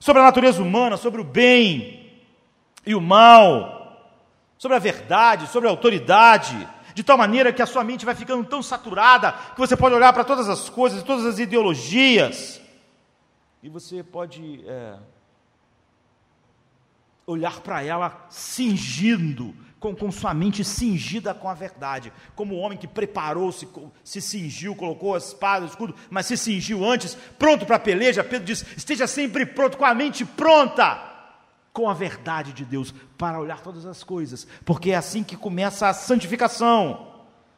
sobre 0.00 0.20
a 0.20 0.24
natureza 0.24 0.62
humana, 0.62 0.96
sobre 0.96 1.20
o 1.20 1.24
bem 1.24 2.03
e 2.86 2.94
o 2.94 3.00
mal, 3.00 4.12
sobre 4.58 4.76
a 4.76 4.80
verdade, 4.80 5.46
sobre 5.48 5.68
a 5.68 5.70
autoridade, 5.70 6.68
de 6.94 7.02
tal 7.02 7.18
maneira 7.18 7.52
que 7.52 7.62
a 7.62 7.66
sua 7.66 7.82
mente 7.82 8.04
vai 8.04 8.14
ficando 8.14 8.44
tão 8.44 8.62
saturada 8.62 9.32
que 9.32 9.58
você 9.58 9.76
pode 9.76 9.94
olhar 9.94 10.12
para 10.12 10.24
todas 10.24 10.48
as 10.48 10.68
coisas, 10.68 11.02
todas 11.02 11.26
as 11.26 11.38
ideologias, 11.38 12.60
e 13.62 13.68
você 13.68 14.02
pode 14.02 14.64
é, 14.66 14.96
olhar 17.26 17.60
para 17.60 17.82
ela 17.82 18.26
cingindo 18.28 19.54
com, 19.80 19.94
com 19.94 20.10
sua 20.10 20.32
mente 20.32 20.64
cingida 20.64 21.34
com 21.34 21.48
a 21.48 21.52
verdade, 21.52 22.12
como 22.34 22.54
o 22.54 22.58
homem 22.58 22.78
que 22.78 22.86
preparou-se, 22.86 23.68
se 24.02 24.20
cingiu, 24.20 24.74
colocou 24.74 25.14
a 25.14 25.18
espada, 25.18 25.64
o 25.64 25.68
escudo, 25.68 25.94
mas 26.08 26.24
se 26.24 26.38
cingiu 26.38 26.84
antes, 26.84 27.14
pronto 27.38 27.66
para 27.66 27.76
a 27.76 27.80
peleja. 27.80 28.24
Pedro 28.24 28.46
diz: 28.46 28.64
esteja 28.76 29.06
sempre 29.06 29.44
pronto, 29.44 29.76
com 29.76 29.84
a 29.84 29.94
mente 29.94 30.24
pronta, 30.24 31.13
com 31.74 31.90
a 31.90 31.92
verdade 31.92 32.54
de 32.54 32.64
Deus, 32.64 32.94
para 33.18 33.38
olhar 33.38 33.60
todas 33.60 33.84
as 33.84 34.02
coisas, 34.02 34.46
porque 34.64 34.92
é 34.92 34.94
assim 34.94 35.24
que 35.24 35.36
começa 35.36 35.88
a 35.88 35.92
santificação. 35.92 37.12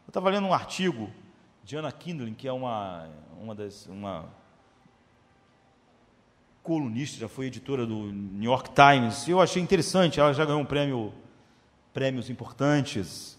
Eu 0.06 0.08
estava 0.08 0.30
lendo 0.30 0.48
um 0.48 0.54
artigo 0.54 1.10
de 1.62 1.76
Anna 1.76 1.92
Kindling, 1.92 2.34
que 2.34 2.48
é 2.48 2.52
uma, 2.52 3.08
uma 3.40 3.54
das. 3.54 3.86
Uma, 3.86 4.24
colunista, 6.62 7.20
já 7.20 7.28
foi 7.28 7.46
editora 7.46 7.86
do 7.86 8.10
New 8.10 8.50
York 8.50 8.70
Times, 8.70 9.28
e 9.28 9.30
eu 9.30 9.40
achei 9.40 9.62
interessante, 9.62 10.18
ela 10.18 10.34
já 10.34 10.44
ganhou 10.44 10.60
um 10.60 10.64
prêmio 10.64 11.14
prêmios 11.94 12.28
importantes. 12.28 13.38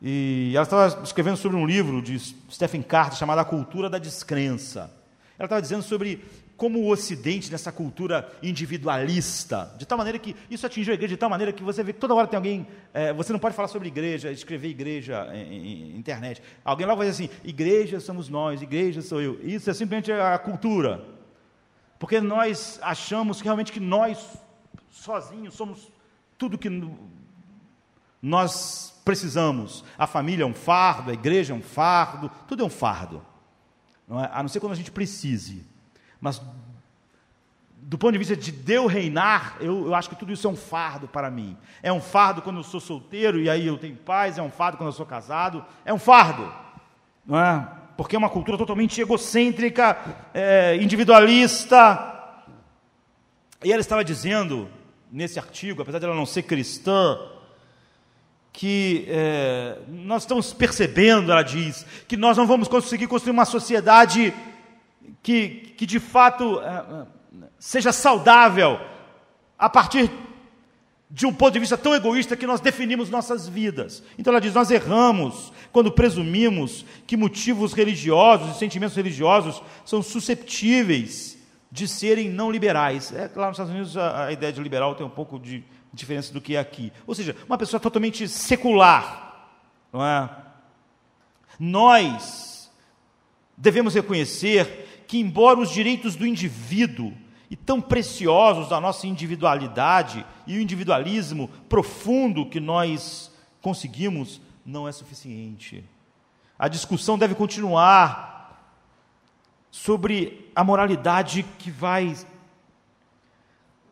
E 0.00 0.52
ela 0.54 0.62
estava 0.62 1.02
escrevendo 1.02 1.36
sobre 1.36 1.56
um 1.56 1.66
livro 1.66 2.00
de 2.00 2.18
Stephen 2.18 2.82
Carter 2.82 3.18
chamado 3.18 3.40
A 3.40 3.44
Cultura 3.44 3.90
da 3.90 3.98
Descrença. 3.98 4.90
Ela 5.38 5.46
estava 5.46 5.60
dizendo 5.60 5.82
sobre 5.82 6.24
como 6.62 6.78
o 6.78 6.92
Ocidente, 6.92 7.50
nessa 7.50 7.72
cultura 7.72 8.32
individualista, 8.40 9.74
de 9.76 9.84
tal 9.84 9.98
maneira 9.98 10.16
que 10.16 10.36
isso 10.48 10.64
atingiu 10.64 10.92
a 10.92 10.94
igreja, 10.94 11.14
de 11.14 11.16
tal 11.16 11.28
maneira 11.28 11.52
que 11.52 11.60
você 11.60 11.82
vê 11.82 11.92
que 11.92 11.98
toda 11.98 12.14
hora 12.14 12.28
tem 12.28 12.36
alguém. 12.36 12.68
É, 12.94 13.12
você 13.12 13.32
não 13.32 13.40
pode 13.40 13.56
falar 13.56 13.66
sobre 13.66 13.88
igreja, 13.88 14.30
escrever 14.30 14.68
igreja 14.68 15.28
em, 15.34 15.90
em, 15.90 15.96
internet. 15.96 16.40
Alguém 16.64 16.86
logo 16.86 16.98
vai 16.98 17.10
dizer 17.10 17.24
assim: 17.24 17.34
igreja 17.42 17.98
somos 17.98 18.28
nós, 18.28 18.62
igreja 18.62 19.02
sou 19.02 19.20
eu. 19.20 19.40
Isso 19.42 19.68
é 19.70 19.74
simplesmente 19.74 20.12
a 20.12 20.38
cultura. 20.38 21.04
Porque 21.98 22.20
nós 22.20 22.78
achamos 22.80 23.38
que 23.38 23.44
realmente 23.44 23.72
que 23.72 23.80
nós 23.80 24.24
sozinhos 24.88 25.54
somos 25.54 25.90
tudo 26.38 26.56
que 26.56 26.70
nós 28.22 28.94
precisamos. 29.04 29.84
A 29.98 30.06
família 30.06 30.44
é 30.44 30.46
um 30.46 30.54
fardo, 30.54 31.10
a 31.10 31.14
igreja 31.14 31.52
é 31.52 31.56
um 31.56 31.60
fardo, 31.60 32.30
tudo 32.46 32.62
é 32.62 32.64
um 32.64 32.70
fardo. 32.70 33.20
Não 34.06 34.22
é? 34.22 34.30
A 34.32 34.40
não 34.40 34.48
ser 34.48 34.60
quando 34.60 34.74
a 34.74 34.76
gente 34.76 34.92
precise. 34.92 35.71
Mas 36.22 36.40
do 37.82 37.98
ponto 37.98 38.12
de 38.12 38.18
vista 38.18 38.36
de 38.36 38.52
Deus 38.52 38.90
reinar, 38.90 39.56
eu, 39.60 39.88
eu, 39.88 39.94
acho 39.94 40.08
que 40.08 40.14
tudo 40.14 40.32
isso 40.32 40.46
é 40.46 40.50
um 40.50 40.56
fardo 40.56 41.08
para 41.08 41.28
mim. 41.30 41.58
É 41.82 41.92
um 41.92 42.00
fardo 42.00 42.40
quando 42.40 42.58
eu 42.58 42.62
sou 42.62 42.80
solteiro 42.80 43.40
e 43.40 43.50
aí 43.50 43.66
eu 43.66 43.76
tenho 43.76 43.96
paz, 43.96 44.38
é 44.38 44.42
um 44.42 44.50
fardo 44.50 44.78
quando 44.78 44.88
eu 44.88 44.94
sou 44.94 45.04
casado, 45.04 45.62
é 45.84 45.92
um 45.92 45.98
fardo, 45.98 46.50
não 47.26 47.38
é? 47.38 47.68
Porque 47.96 48.16
é 48.16 48.18
uma 48.18 48.30
cultura 48.30 48.56
totalmente 48.56 49.00
egocêntrica, 49.00 49.98
é, 50.32 50.76
individualista. 50.76 52.08
E 53.62 53.70
ela 53.72 53.80
estava 53.80 54.04
dizendo 54.04 54.70
nesse 55.10 55.38
artigo, 55.38 55.82
apesar 55.82 55.98
de 55.98 56.04
ela 56.04 56.14
não 56.14 56.24
ser 56.24 56.44
cristã, 56.44 57.18
que 58.52 59.06
é, 59.08 59.78
nós 59.88 60.22
estamos 60.22 60.52
percebendo, 60.52 61.32
ela 61.32 61.42
diz, 61.42 61.84
que 62.06 62.16
nós 62.16 62.36
não 62.36 62.46
vamos 62.46 62.68
conseguir 62.68 63.06
construir 63.06 63.32
uma 63.32 63.44
sociedade 63.44 64.32
que, 65.22 65.74
que 65.76 65.86
de 65.86 66.00
fato 66.00 66.60
é, 66.60 67.06
seja 67.58 67.92
saudável 67.92 68.80
a 69.58 69.68
partir 69.68 70.10
de 71.08 71.26
um 71.26 71.32
ponto 71.32 71.52
de 71.52 71.58
vista 71.58 71.76
tão 71.76 71.94
egoísta 71.94 72.36
que 72.36 72.46
nós 72.46 72.60
definimos 72.60 73.10
nossas 73.10 73.46
vidas. 73.46 74.02
Então 74.18 74.32
ela 74.32 74.40
diz: 74.40 74.54
nós 74.54 74.70
erramos 74.70 75.52
quando 75.70 75.92
presumimos 75.92 76.86
que 77.06 77.16
motivos 77.16 77.74
religiosos 77.74 78.56
e 78.56 78.58
sentimentos 78.58 78.96
religiosos 78.96 79.62
são 79.84 80.02
susceptíveis 80.02 81.38
de 81.70 81.86
serem 81.86 82.30
não 82.30 82.50
liberais. 82.50 83.12
É 83.12 83.28
claro, 83.28 83.50
nos 83.50 83.56
Estados 83.56 83.72
Unidos 83.72 83.96
a, 83.96 84.26
a 84.26 84.32
ideia 84.32 84.52
de 84.52 84.62
liberal 84.62 84.94
tem 84.94 85.06
um 85.06 85.10
pouco 85.10 85.38
de 85.38 85.62
diferença 85.92 86.32
do 86.32 86.40
que 86.40 86.56
é 86.56 86.58
aqui. 86.58 86.90
Ou 87.06 87.14
seja, 87.14 87.36
uma 87.46 87.58
pessoa 87.58 87.78
totalmente 87.78 88.26
secular, 88.26 89.50
não 89.92 90.04
é? 90.04 90.30
Nós 91.58 92.70
devemos 93.56 93.94
reconhecer 93.94 94.91
que, 95.12 95.18
embora 95.18 95.60
os 95.60 95.70
direitos 95.70 96.16
do 96.16 96.26
indivíduo 96.26 97.12
e 97.50 97.54
tão 97.54 97.82
preciosos 97.82 98.70
da 98.70 98.80
nossa 98.80 99.06
individualidade 99.06 100.24
e 100.46 100.56
o 100.56 100.60
individualismo 100.62 101.50
profundo 101.68 102.48
que 102.48 102.58
nós 102.58 103.30
conseguimos, 103.60 104.40
não 104.64 104.88
é 104.88 104.92
suficiente. 104.92 105.84
A 106.58 106.66
discussão 106.66 107.18
deve 107.18 107.34
continuar 107.34 108.72
sobre 109.70 110.50
a 110.56 110.64
moralidade 110.64 111.44
que 111.58 111.70
vai 111.70 112.16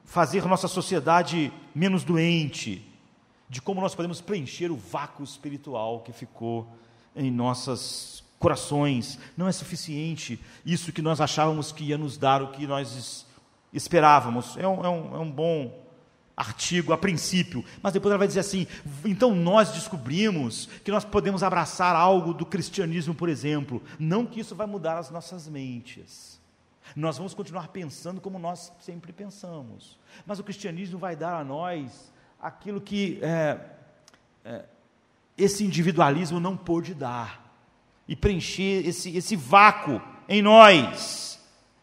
fazer 0.06 0.46
nossa 0.46 0.68
sociedade 0.68 1.52
menos 1.74 2.02
doente, 2.02 2.82
de 3.46 3.60
como 3.60 3.82
nós 3.82 3.94
podemos 3.94 4.22
preencher 4.22 4.70
o 4.70 4.76
vácuo 4.76 5.22
espiritual 5.22 6.00
que 6.00 6.14
ficou 6.14 6.66
em 7.14 7.30
nossos 7.30 8.24
corações. 8.40 9.18
Não 9.36 9.46
é 9.46 9.52
suficiente 9.52 10.40
isso 10.66 10.92
que 10.92 11.02
nós 11.02 11.20
achávamos 11.20 11.70
que 11.70 11.84
ia 11.84 11.98
nos 11.98 12.16
dar 12.16 12.42
o 12.42 12.48
que 12.48 12.66
nós 12.66 13.26
esperávamos. 13.72 14.56
É 14.56 14.66
um, 14.66 14.84
é 14.84 14.88
um, 14.88 15.16
é 15.16 15.18
um 15.18 15.30
bom 15.30 15.78
artigo 16.36 16.94
a 16.94 16.96
princípio, 16.96 17.62
mas 17.82 17.92
depois 17.92 18.10
ela 18.10 18.18
vai 18.18 18.26
dizer 18.26 18.40
assim: 18.40 18.66
então 19.04 19.34
nós 19.34 19.70
descobrimos 19.72 20.66
que 20.82 20.90
nós 20.90 21.04
podemos 21.04 21.42
abraçar 21.42 21.94
algo 21.94 22.32
do 22.32 22.46
cristianismo, 22.46 23.14
por 23.14 23.28
exemplo, 23.28 23.82
não 23.98 24.24
que 24.24 24.40
isso 24.40 24.56
vai 24.56 24.66
mudar 24.66 24.98
as 24.98 25.10
nossas 25.10 25.46
mentes. 25.46 26.40
Nós 26.96 27.18
vamos 27.18 27.34
continuar 27.34 27.68
pensando 27.68 28.20
como 28.20 28.38
nós 28.38 28.72
sempre 28.80 29.12
pensamos. 29.12 29.96
Mas 30.26 30.40
o 30.40 30.44
cristianismo 30.44 30.98
vai 30.98 31.14
dar 31.14 31.38
a 31.38 31.44
nós 31.44 32.10
aquilo 32.40 32.80
que 32.80 33.20
é, 33.22 33.60
é, 34.44 34.64
esse 35.38 35.62
individualismo 35.62 36.40
não 36.40 36.56
pôde 36.56 36.94
dar 36.94 37.39
e 38.10 38.14
preencher 38.14 38.86
esse, 38.86 39.16
esse 39.16 39.34
vácuo 39.34 40.02
em 40.28 40.42
nós. 40.42 41.40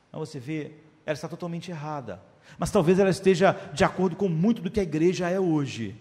Então 0.10 0.20
você 0.20 0.40
vê, 0.40 0.74
ela 1.08 1.16
está 1.16 1.28
totalmente 1.28 1.72
errada. 1.72 2.22
Mas 2.60 2.70
talvez 2.70 3.00
ela 3.00 3.10
esteja 3.10 3.54
de 3.74 3.84
acordo 3.84 4.16
com 4.16 4.30
muito 4.30 4.62
do 4.62 4.70
que 4.70 4.80
a 4.80 4.84
igreja 4.84 5.28
é 5.28 5.40
hoje. 5.40 5.96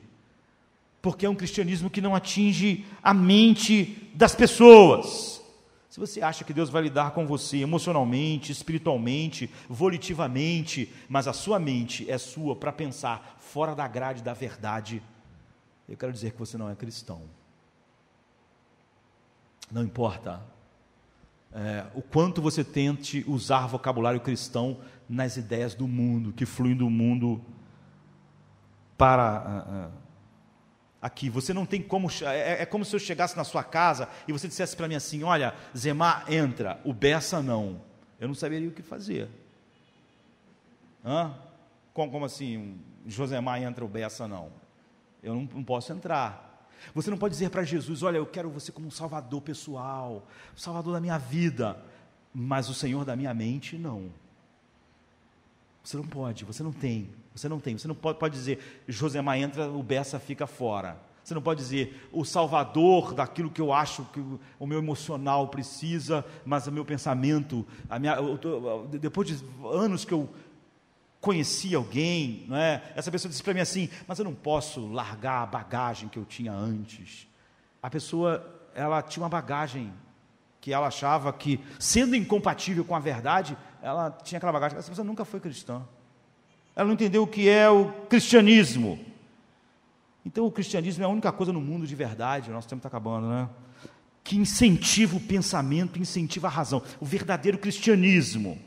Porque 1.01 1.24
é 1.24 1.31
um 1.31 1.35
cristianismo 1.35 1.89
que 1.89 2.03
não 2.03 2.14
atinge 2.14 2.85
a 3.03 3.14
mente 3.14 4.11
das 4.14 4.35
pessoas 4.35 5.37
se 5.97 6.01
você 6.01 6.20
acha 6.20 6.45
que 6.45 6.53
Deus 6.53 6.68
vai 6.68 6.83
lidar 6.83 7.12
com 7.12 7.27
você 7.27 7.57
emocionalmente, 7.57 8.53
espiritualmente, 8.53 9.51
volitivamente, 9.66 10.93
mas 11.09 11.27
a 11.27 11.33
sua 11.33 11.59
mente 11.59 12.05
é 12.11 12.18
sua 12.18 12.55
para 12.55 12.70
pensar 12.70 13.39
fora 13.41 13.74
da 13.74 13.89
grade 13.89 14.22
da 14.22 14.35
verdade, 14.35 15.03
eu 15.89 15.97
quero 15.97 16.12
dizer 16.12 16.33
que 16.33 16.39
você 16.39 16.59
não 16.59 16.68
é 16.68 16.74
cristão. 16.74 17.22
Não 19.71 19.83
importa 19.83 20.43
é, 21.57 21.87
o 21.95 22.03
quanto 22.03 22.43
você 22.43 22.62
tente 22.62 23.25
usar 23.27 23.67
vocabulário 23.67 24.21
cristão 24.21 24.79
nas 25.09 25.39
ideias 25.39 25.75
do 25.75 25.89
mundo, 25.89 26.31
que 26.31 26.45
fluem 26.45 26.77
do 26.77 26.91
mundo 26.91 27.43
para. 28.99 29.64
Uh, 29.67 29.87
uh, 29.87 29.93
aqui. 31.01 31.31
Você 31.31 31.55
não 31.55 31.64
tem 31.64 31.81
como. 31.81 32.09
É, 32.23 32.62
é 32.62 32.67
como 32.67 32.85
se 32.85 32.95
eu 32.95 33.01
chegasse 33.01 33.35
na 33.39 33.43
sua 33.43 33.64
casa 33.64 34.07
e 34.29 34.33
você 34.33 34.47
dissesse 34.49 34.77
para 34.77 34.87
mim 34.87 34.97
assim: 34.97 35.23
Olha, 35.23 35.55
Zemar 35.75 36.31
entra, 36.31 36.79
o 36.85 36.93
Bessa 36.93 37.43
não. 37.43 37.81
Eu 38.21 38.29
não 38.29 38.35
saberia 38.35 38.69
o 38.69 38.73
que 38.73 38.83
fazer. 38.83 39.27
Hã? 41.03 41.33
Como, 41.95 42.12
como 42.12 42.27
assim? 42.27 42.79
Josemar 43.07 43.62
entra, 43.62 43.83
o 43.83 43.89
Bessa 43.89 44.29
não. 44.29 44.53
Eu 45.23 45.35
não, 45.35 45.49
não 45.55 45.64
posso 45.64 45.91
entrar. 45.91 46.46
Você 46.95 47.11
não 47.11 47.18
pode 47.18 47.33
dizer 47.33 47.51
para 47.51 47.62
Jesus: 47.62 48.03
Olha, 48.03 48.18
eu 48.18 48.27
quero 48.27 48.51
você 48.51 48.72
como 48.72 48.87
um 48.87 48.91
salvador 48.91 49.41
pessoal, 49.43 50.27
salvador 50.55 50.93
da 50.93 51.01
minha 51.01 51.18
vida, 51.18 51.83
mas 52.33 52.68
o 52.68 52.74
Senhor 52.74 53.05
da 53.05 53.16
minha 53.16 53.33
mente, 53.33 53.77
não. 53.77 54.11
Você 55.83 55.97
não 55.97 56.05
pode, 56.05 56.45
você 56.45 56.62
não 56.62 56.72
tem. 56.72 57.09
Você 57.35 57.49
não 57.49 57.61
tem. 57.61 57.79
Você 57.79 57.87
não 57.87 57.95
pode, 57.95 58.18
pode 58.18 58.35
dizer, 58.35 58.83
Josemar 58.89 59.39
entra, 59.39 59.68
o 59.68 59.83
Bessa 59.83 60.18
fica 60.18 60.47
fora. 60.47 60.99
Você 61.27 61.35
não 61.35 61.43
pode 61.43 61.61
dizer 61.61 62.09
o 62.12 62.24
salvador 62.24 63.12
daquilo 63.12 63.51
que 63.51 63.61
eu 63.61 63.72
acho 63.72 64.05
que 64.12 64.20
o 64.61 64.66
meu 64.66 64.79
emocional 64.79 65.49
precisa, 65.49 66.24
mas 66.45 66.68
o 66.68 66.72
meu 66.72 66.85
pensamento, 66.85 67.66
minha, 67.99 68.16
tô, 68.39 68.87
depois 68.87 69.27
de 69.27 69.45
anos 69.64 70.05
que 70.05 70.14
eu 70.14 70.29
conheci 71.27 71.74
alguém, 71.74 72.45
não 72.47 72.57
é? 72.57 72.81
essa 72.95 73.11
pessoa 73.11 73.29
disse 73.29 73.43
para 73.43 73.53
mim 73.53 73.59
assim, 73.59 73.91
mas 74.07 74.16
eu 74.20 74.24
não 74.24 74.33
posso 74.33 74.87
largar 74.87 75.43
a 75.43 75.47
bagagem 75.47 76.09
que 76.09 76.16
eu 76.16 76.24
tinha 76.24 76.53
antes. 76.53 77.27
A 77.83 77.91
pessoa, 77.91 78.49
ela 78.77 79.03
tinha 79.03 79.24
uma 79.24 79.29
bagagem 79.29 79.93
que 80.61 80.72
ela 80.72 80.87
achava 80.87 81.33
que, 81.33 81.59
sendo 81.81 82.14
incompatível 82.14 82.85
com 82.85 82.95
a 82.95 83.01
verdade, 83.01 83.59
ela 83.83 84.09
tinha 84.22 84.37
aquela 84.37 84.53
bagagem. 84.53 84.79
Essa 84.79 84.89
pessoa 84.89 85.05
nunca 85.05 85.24
foi 85.24 85.41
cristã. 85.41 85.83
Ela 86.77 86.87
não 86.87 86.95
entendeu 86.95 87.24
o 87.24 87.27
que 87.27 87.49
é 87.49 87.68
o 87.68 87.91
cristianismo. 88.09 88.97
Então, 90.24 90.47
o 90.47 90.53
cristianismo 90.53 91.03
é 91.03 91.07
a 91.07 91.11
única 91.11 91.33
coisa 91.33 91.53
no 91.53 91.61
mundo 91.61 91.89
de 91.89 91.95
verdade, 91.97 92.53
nosso 92.53 92.68
tempo 92.68 92.79
está 92.79 92.89
acabando, 92.89 93.27
né? 93.27 93.49
Que 94.22 94.37
incentiva 94.37 95.16
o 95.16 95.20
pensamento, 95.20 95.99
incentiva 95.99 96.47
a 96.47 96.51
razão. 96.51 96.81
O 97.01 97.05
verdadeiro 97.05 97.59
cristianismo. 97.59 98.61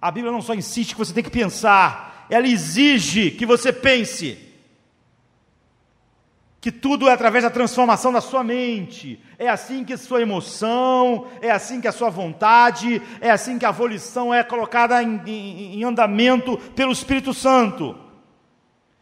A 0.00 0.10
Bíblia 0.10 0.32
não 0.32 0.40
só 0.40 0.54
insiste 0.54 0.92
que 0.92 0.98
você 0.98 1.12
tem 1.12 1.22
que 1.22 1.30
pensar, 1.30 2.26
ela 2.30 2.46
exige 2.46 3.30
que 3.30 3.44
você 3.44 3.72
pense 3.72 4.50
que 6.60 6.70
tudo 6.70 7.08
é 7.08 7.12
através 7.12 7.42
da 7.42 7.50
transformação 7.50 8.12
da 8.12 8.20
sua 8.20 8.44
mente. 8.44 9.18
É 9.38 9.48
assim 9.48 9.82
que 9.82 9.96
sua 9.96 10.20
emoção, 10.20 11.26
é 11.40 11.50
assim 11.50 11.80
que 11.80 11.88
a 11.88 11.92
sua 11.92 12.10
vontade, 12.10 13.00
é 13.20 13.30
assim 13.30 13.58
que 13.58 13.64
a 13.64 13.70
volição 13.70 14.32
é 14.32 14.44
colocada 14.44 15.02
em, 15.02 15.20
em, 15.26 15.80
em 15.80 15.84
andamento 15.84 16.58
pelo 16.76 16.92
Espírito 16.92 17.32
Santo. 17.32 17.96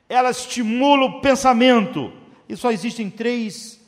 Ela 0.08 0.30
estimula 0.30 1.04
o 1.04 1.20
pensamento. 1.20 2.12
E 2.48 2.56
só 2.56 2.70
existem 2.70 3.10
três 3.10 3.78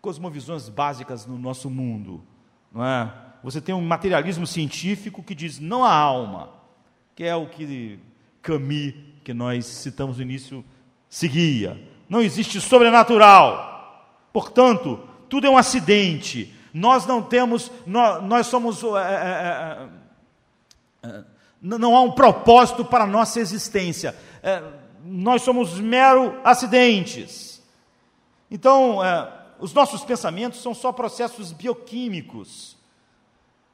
cosmovisões 0.00 0.68
básicas 0.68 1.26
no 1.26 1.38
nosso 1.38 1.68
mundo, 1.68 2.22
não 2.72 2.84
é? 2.84 3.12
Você 3.42 3.60
tem 3.60 3.74
um 3.74 3.80
materialismo 3.80 4.46
científico 4.46 5.22
que 5.22 5.34
diz 5.34 5.58
não 5.58 5.84
há 5.84 5.92
alma, 5.92 6.50
que 7.14 7.24
é 7.24 7.34
o 7.34 7.46
que 7.46 7.98
Camus, 8.42 8.94
que 9.24 9.34
nós 9.34 9.64
citamos 9.66 10.16
no 10.16 10.22
início, 10.22 10.64
seguia 11.08 11.90
não 12.10 12.20
existe 12.20 12.60
sobrenatural. 12.60 14.26
Portanto, 14.32 14.98
tudo 15.28 15.46
é 15.46 15.50
um 15.50 15.56
acidente. 15.56 16.52
Nós 16.74 17.06
não 17.06 17.22
temos, 17.22 17.70
nós, 17.86 18.48
somos. 18.48 18.82
É, 18.82 19.88
é, 21.04 21.08
é, 21.08 21.24
não 21.62 21.94
há 21.96 22.02
um 22.02 22.10
propósito 22.10 22.84
para 22.84 23.04
a 23.04 23.06
nossa 23.06 23.38
existência. 23.38 24.16
nós 25.04 25.42
somos 25.42 25.78
mero 25.78 26.40
acidentes. 26.42 27.62
Então, 28.50 28.98
os 29.60 29.72
nossos 29.72 30.04
pensamentos 30.04 30.60
são 30.60 30.74
só 30.74 30.90
processos 30.90 31.52
bioquímicos. 31.52 32.76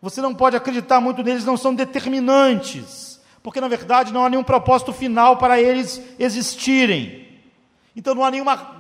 Você 0.01 0.21
não 0.21 0.35
pode 0.35 0.57
acreditar 0.57 1.01
muito 1.01 1.23
neles, 1.23 1.45
não 1.45 1.57
são 1.57 1.75
determinantes, 1.75 3.21
porque 3.43 3.61
na 3.61 3.69
verdade 3.69 4.13
não 4.13 4.25
há 4.25 4.31
nenhum 4.31 4.45
propósito 4.45 4.93
final 4.93 5.37
para 5.37 5.61
eles 5.61 6.03
existirem. 6.19 7.27
Então 7.95 8.15
não 8.15 8.25
há 8.25 8.31
nenhuma 8.31 8.77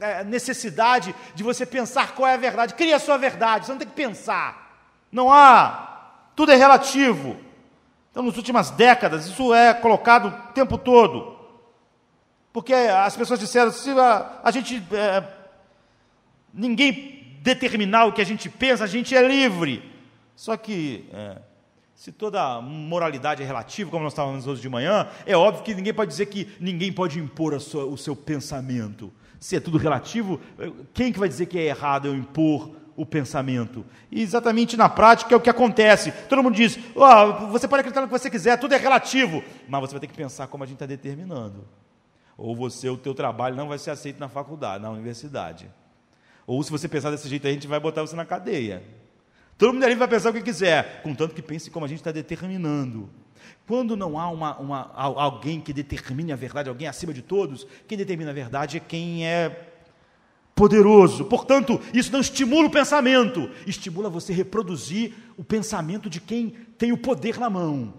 eh, 0.00 0.24
necessidade 0.24 1.14
de 1.34 1.42
você 1.42 1.64
pensar 1.64 2.14
qual 2.14 2.28
é 2.28 2.34
a 2.34 2.38
verdade. 2.38 2.74
Cria 2.74 2.96
a 2.96 3.00
sua 3.00 3.16
verdade, 3.16 3.66
você 3.66 3.72
não 3.72 3.78
tem 3.78 3.88
que 3.88 3.94
pensar. 3.94 4.70
Não 5.10 5.32
há. 5.32 5.88
Tudo 6.36 6.52
é 6.52 6.56
relativo. 6.56 7.36
Então, 8.10 8.22
nas 8.22 8.36
últimas 8.36 8.70
décadas, 8.70 9.26
isso 9.26 9.54
é 9.54 9.72
colocado 9.72 10.28
o 10.28 10.52
tempo 10.52 10.76
todo. 10.76 11.38
Porque 12.52 12.74
as 12.74 13.16
pessoas 13.16 13.38
disseram: 13.38 13.70
se 13.70 13.90
a, 13.90 14.40
a 14.42 14.50
gente. 14.50 14.82
É, 14.92 15.24
ninguém 16.52 17.38
determinar 17.40 18.06
o 18.06 18.12
que 18.12 18.20
a 18.20 18.26
gente 18.26 18.48
pensa, 18.48 18.84
a 18.84 18.86
gente 18.86 19.14
é 19.16 19.26
livre. 19.26 19.88
Só 20.40 20.56
que. 20.56 21.04
É, 21.12 21.36
se 21.94 22.10
toda 22.10 22.62
moralidade 22.62 23.42
é 23.42 23.46
relativa, 23.46 23.90
como 23.90 24.04
nós 24.04 24.14
estávamos 24.14 24.46
hoje 24.46 24.62
de 24.62 24.70
manhã, 24.70 25.06
é 25.26 25.36
óbvio 25.36 25.62
que 25.62 25.74
ninguém 25.74 25.92
pode 25.92 26.10
dizer 26.10 26.24
que 26.24 26.48
ninguém 26.58 26.90
pode 26.90 27.18
impor 27.18 27.60
sua, 27.60 27.84
o 27.84 27.98
seu 27.98 28.16
pensamento. 28.16 29.12
Se 29.38 29.56
é 29.56 29.60
tudo 29.60 29.76
relativo, 29.76 30.40
quem 30.94 31.12
que 31.12 31.18
vai 31.18 31.28
dizer 31.28 31.44
que 31.44 31.58
é 31.58 31.66
errado 31.66 32.08
eu 32.08 32.16
impor 32.16 32.74
o 32.96 33.04
pensamento? 33.04 33.84
E 34.10 34.22
exatamente 34.22 34.78
na 34.78 34.88
prática 34.88 35.34
é 35.34 35.36
o 35.36 35.40
que 35.42 35.50
acontece. 35.50 36.10
Todo 36.26 36.42
mundo 36.42 36.54
diz, 36.54 36.78
oh, 36.94 37.48
você 37.48 37.68
pode 37.68 37.80
acreditar 37.80 38.00
no 38.00 38.06
que 38.06 38.18
você 38.18 38.30
quiser, 38.30 38.56
tudo 38.56 38.74
é 38.74 38.78
relativo, 38.78 39.44
mas 39.68 39.82
você 39.82 39.92
vai 39.92 40.00
ter 40.00 40.06
que 40.06 40.16
pensar 40.16 40.46
como 40.46 40.64
a 40.64 40.66
gente 40.66 40.76
está 40.76 40.86
determinando. 40.86 41.68
Ou 42.38 42.56
você, 42.56 42.88
o 42.88 42.96
teu 42.96 43.12
trabalho 43.12 43.54
não 43.56 43.68
vai 43.68 43.76
ser 43.76 43.90
aceito 43.90 44.18
na 44.18 44.28
faculdade, 44.30 44.82
na 44.82 44.88
universidade. 44.88 45.70
Ou 46.46 46.62
se 46.62 46.70
você 46.70 46.88
pensar 46.88 47.10
desse 47.10 47.28
jeito, 47.28 47.46
a 47.46 47.50
gente 47.50 47.66
vai 47.66 47.78
botar 47.78 48.00
você 48.00 48.16
na 48.16 48.24
cadeia. 48.24 48.99
Todo 49.60 49.74
mundo 49.74 49.84
ali 49.84 49.94
vai 49.94 50.08
pensar 50.08 50.30
o 50.30 50.32
que 50.32 50.40
quiser, 50.40 51.02
contanto 51.02 51.34
que 51.34 51.42
pense 51.42 51.70
como 51.70 51.84
a 51.84 51.88
gente 51.88 51.98
está 51.98 52.10
determinando. 52.10 53.10
Quando 53.66 53.94
não 53.94 54.18
há 54.18 54.30
uma, 54.30 54.56
uma, 54.58 54.90
alguém 54.94 55.60
que 55.60 55.70
determine 55.70 56.32
a 56.32 56.36
verdade, 56.36 56.70
alguém 56.70 56.88
acima 56.88 57.12
de 57.12 57.20
todos, 57.20 57.66
quem 57.86 57.98
determina 57.98 58.30
a 58.30 58.32
verdade 58.32 58.78
é 58.78 58.80
quem 58.80 59.26
é 59.26 59.68
poderoso. 60.54 61.26
Portanto, 61.26 61.78
isso 61.92 62.10
não 62.10 62.20
estimula 62.20 62.68
o 62.68 62.70
pensamento, 62.70 63.50
estimula 63.66 64.08
você 64.08 64.32
reproduzir 64.32 65.12
o 65.36 65.44
pensamento 65.44 66.08
de 66.08 66.22
quem 66.22 66.54
tem 66.78 66.90
o 66.90 66.96
poder 66.96 67.38
na 67.38 67.50
mão. 67.50 67.92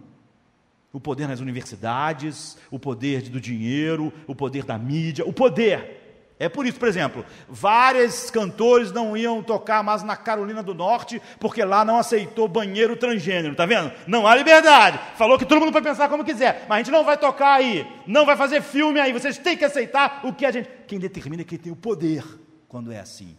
O 0.92 1.00
poder 1.00 1.28
nas 1.28 1.42
universidades, 1.42 2.58
o 2.72 2.80
poder 2.80 3.30
do 3.30 3.40
dinheiro, 3.40 4.12
o 4.26 4.34
poder 4.34 4.66
da 4.66 4.80
mídia, 4.80 5.24
o 5.28 5.32
poder. 5.32 6.01
É 6.42 6.50
por 6.50 6.66
isso, 6.66 6.80
por 6.80 6.88
exemplo, 6.88 7.24
vários 7.48 8.32
cantores 8.32 8.92
não 8.92 9.16
iam 9.16 9.44
tocar 9.44 9.84
mais 9.84 10.02
na 10.02 10.18
Carolina 10.18 10.64
do 10.64 10.74
Norte, 10.74 11.22
porque 11.40 11.64
lá 11.64 11.86
não 11.86 12.00
aceitou 12.00 12.48
banheiro 12.48 12.98
transgênero, 12.98 13.54
tá 13.54 13.64
vendo? 13.68 13.92
Não 14.08 14.26
há 14.26 14.34
liberdade. 14.34 15.00
Falou 15.20 15.38
que 15.38 15.46
todo 15.46 15.60
mundo 15.60 15.72
pode 15.72 15.86
pensar 15.86 16.10
como 16.10 16.26
quiser, 16.26 16.66
mas 16.68 16.78
a 16.78 16.78
gente 16.80 16.90
não 16.90 17.04
vai 17.04 17.16
tocar 17.16 17.54
aí, 17.54 17.86
não 18.08 18.26
vai 18.26 18.36
fazer 18.36 18.60
filme 18.64 19.00
aí, 19.00 19.14
vocês 19.14 19.38
têm 19.38 19.56
que 19.56 19.64
aceitar 19.64 20.22
o 20.24 20.34
que 20.34 20.44
a 20.44 20.50
gente. 20.50 20.68
Quem 20.88 20.98
determina 20.98 21.44
é 21.44 21.46
quem 21.46 21.60
tem 21.60 21.72
o 21.72 21.76
poder 21.76 22.24
quando 22.68 22.92
é 22.92 23.00
assim. 23.00 23.38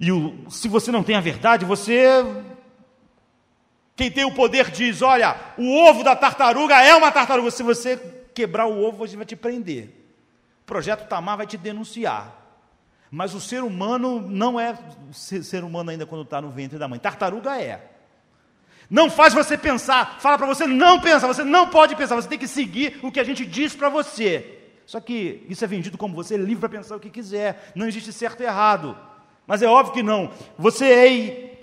E 0.00 0.10
o, 0.10 0.46
se 0.48 0.66
você 0.66 0.90
não 0.90 1.02
tem 1.02 1.14
a 1.14 1.20
verdade, 1.20 1.66
você. 1.66 2.24
Quem 3.94 4.10
tem 4.10 4.24
o 4.24 4.32
poder 4.32 4.70
diz: 4.70 5.02
olha, 5.02 5.36
o 5.58 5.76
ovo 5.84 6.02
da 6.02 6.16
tartaruga 6.16 6.82
é 6.82 6.94
uma 6.94 7.12
tartaruga. 7.12 7.50
Se 7.50 7.62
você 7.62 7.98
quebrar 8.32 8.64
o 8.64 8.82
ovo, 8.82 9.06
você 9.06 9.14
vai 9.14 9.26
te 9.26 9.36
prender. 9.36 10.03
O 10.64 10.66
projeto 10.66 11.06
Tamar 11.06 11.36
vai 11.36 11.46
te 11.46 11.58
denunciar. 11.58 12.42
Mas 13.10 13.34
o 13.34 13.40
ser 13.40 13.62
humano 13.62 14.20
não 14.20 14.58
é 14.58 14.76
ser 15.12 15.62
humano 15.62 15.90
ainda 15.90 16.06
quando 16.06 16.22
está 16.22 16.40
no 16.40 16.50
ventre 16.50 16.78
da 16.78 16.88
mãe. 16.88 16.98
Tartaruga 16.98 17.60
é. 17.60 17.92
Não 18.90 19.10
faz 19.10 19.32
você 19.32 19.56
pensar, 19.56 20.18
fala 20.20 20.36
para 20.36 20.46
você 20.46 20.66
não 20.66 21.00
pensar, 21.00 21.26
você 21.26 21.44
não 21.44 21.68
pode 21.68 21.94
pensar, 21.96 22.16
você 22.16 22.28
tem 22.28 22.38
que 22.38 22.48
seguir 22.48 22.98
o 23.02 23.12
que 23.12 23.20
a 23.20 23.24
gente 23.24 23.46
diz 23.46 23.74
para 23.74 23.88
você. 23.88 24.58
Só 24.86 25.00
que 25.00 25.44
isso 25.48 25.64
é 25.64 25.66
vendido 25.68 25.96
como 25.96 26.14
você 26.14 26.34
é 26.34 26.38
livre 26.38 26.60
para 26.60 26.68
pensar 26.68 26.96
o 26.96 27.00
que 27.00 27.08
quiser, 27.08 27.72
não 27.74 27.86
existe 27.86 28.12
certo 28.12 28.42
e 28.42 28.46
errado. 28.46 28.96
Mas 29.46 29.62
é 29.62 29.66
óbvio 29.66 29.94
que 29.94 30.02
não. 30.02 30.30
Você 30.58 30.86
é 30.86 31.54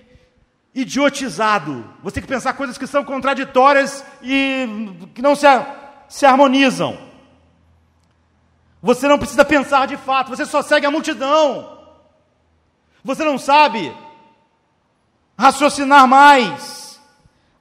idiotizado. 0.74 1.84
Você 2.02 2.14
tem 2.14 2.22
que 2.22 2.28
pensar 2.28 2.54
coisas 2.54 2.78
que 2.78 2.86
são 2.86 3.04
contraditórias 3.04 4.04
e 4.22 4.66
que 5.14 5.22
não 5.22 5.34
se, 5.34 5.46
se 6.08 6.24
harmonizam. 6.24 7.11
Você 8.82 9.06
não 9.06 9.16
precisa 9.16 9.44
pensar 9.44 9.86
de 9.86 9.96
fato, 9.96 10.30
você 10.30 10.44
só 10.44 10.60
segue 10.60 10.84
a 10.84 10.90
multidão. 10.90 11.78
Você 13.04 13.24
não 13.24 13.38
sabe 13.38 13.94
raciocinar 15.38 16.06
mais. 16.08 17.00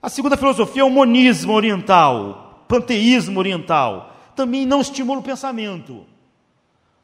A 0.02 0.10
segunda 0.10 0.36
filosofia 0.36 0.82
é 0.82 0.86
o 0.86 0.90
monismo 0.90 1.54
oriental, 1.54 2.66
panteísmo 2.68 3.40
oriental. 3.40 4.16
Também 4.36 4.66
não 4.66 4.82
estimula 4.82 5.20
o 5.20 5.24
pensamento. 5.24 6.08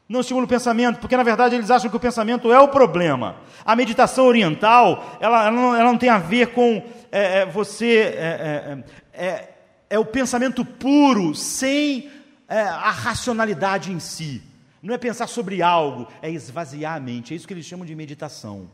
Não 0.08 0.20
estimula 0.20 0.46
o 0.46 0.48
pensamento, 0.48 0.98
porque 0.98 1.16
na 1.16 1.22
verdade 1.22 1.54
eles 1.54 1.70
acham 1.70 1.88
que 1.88 1.96
o 1.96 2.00
pensamento 2.00 2.52
é 2.52 2.58
o 2.58 2.68
problema. 2.68 3.36
A 3.64 3.76
meditação 3.76 4.24
oriental, 4.26 5.16
ela, 5.20 5.42
ela, 5.42 5.50
não, 5.50 5.76
ela 5.76 5.92
não, 5.92 5.98
tem 5.98 6.08
a 6.08 6.18
ver 6.18 6.48
com 6.48 6.82
é, 7.12 7.40
é, 7.40 7.46
você. 7.46 8.14
É, 8.16 8.82
é, 9.14 9.24
é, 9.24 9.54
é 9.90 9.98
o 9.98 10.04
pensamento 10.04 10.64
puro, 10.64 11.34
sem 11.34 12.10
é, 12.48 12.60
a 12.60 12.90
racionalidade 12.90 13.92
em 13.92 14.00
si. 14.00 14.42
Não 14.82 14.94
é 14.94 14.98
pensar 14.98 15.26
sobre 15.26 15.60
algo, 15.60 16.08
é 16.22 16.30
esvaziar 16.30 16.96
a 16.96 17.00
mente. 17.00 17.34
É 17.34 17.36
isso 17.36 17.46
que 17.46 17.52
eles 17.52 17.66
chamam 17.66 17.84
de 17.84 17.94
meditação. 17.94 18.70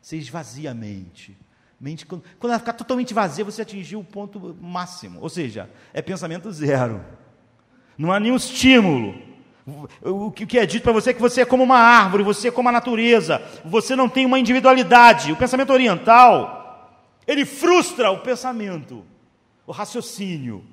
Você 0.00 0.16
esvazia 0.16 0.70
a 0.70 0.74
mente. 0.74 1.36
mente 1.80 2.06
quando, 2.06 2.22
quando 2.38 2.52
ela 2.52 2.60
ficar 2.60 2.74
totalmente 2.74 3.12
vazia, 3.12 3.44
você 3.44 3.62
atingiu 3.62 4.00
o 4.00 4.04
ponto 4.04 4.56
máximo. 4.60 5.18
Ou 5.20 5.28
seja, 5.28 5.68
é 5.92 6.00
pensamento 6.00 6.50
zero. 6.52 7.04
Não 7.98 8.12
há 8.12 8.20
nenhum 8.20 8.36
estímulo. 8.36 9.30
O 10.02 10.30
que 10.30 10.58
é 10.58 10.66
dito 10.66 10.82
para 10.82 10.92
você 10.92 11.10
é 11.10 11.14
que 11.14 11.20
você 11.20 11.42
é 11.42 11.44
como 11.44 11.62
uma 11.62 11.78
árvore, 11.78 12.22
você 12.22 12.48
é 12.48 12.50
como 12.50 12.68
a 12.68 12.72
natureza, 12.72 13.40
você 13.64 13.94
não 13.94 14.08
tem 14.08 14.26
uma 14.26 14.38
individualidade. 14.38 15.32
O 15.32 15.36
pensamento 15.36 15.72
oriental, 15.72 16.90
ele 17.26 17.44
frustra 17.44 18.10
o 18.10 18.18
pensamento, 18.20 19.04
o 19.66 19.72
raciocínio. 19.72 20.64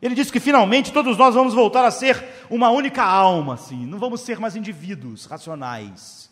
Ele 0.00 0.14
diz 0.14 0.30
que 0.30 0.38
finalmente 0.38 0.92
todos 0.92 1.16
nós 1.18 1.34
vamos 1.34 1.54
voltar 1.54 1.84
a 1.84 1.90
ser 1.90 2.24
uma 2.48 2.70
única 2.70 3.02
alma, 3.02 3.54
assim, 3.54 3.84
não 3.84 3.98
vamos 3.98 4.20
ser 4.20 4.38
mais 4.38 4.54
indivíduos 4.54 5.26
racionais. 5.26 6.30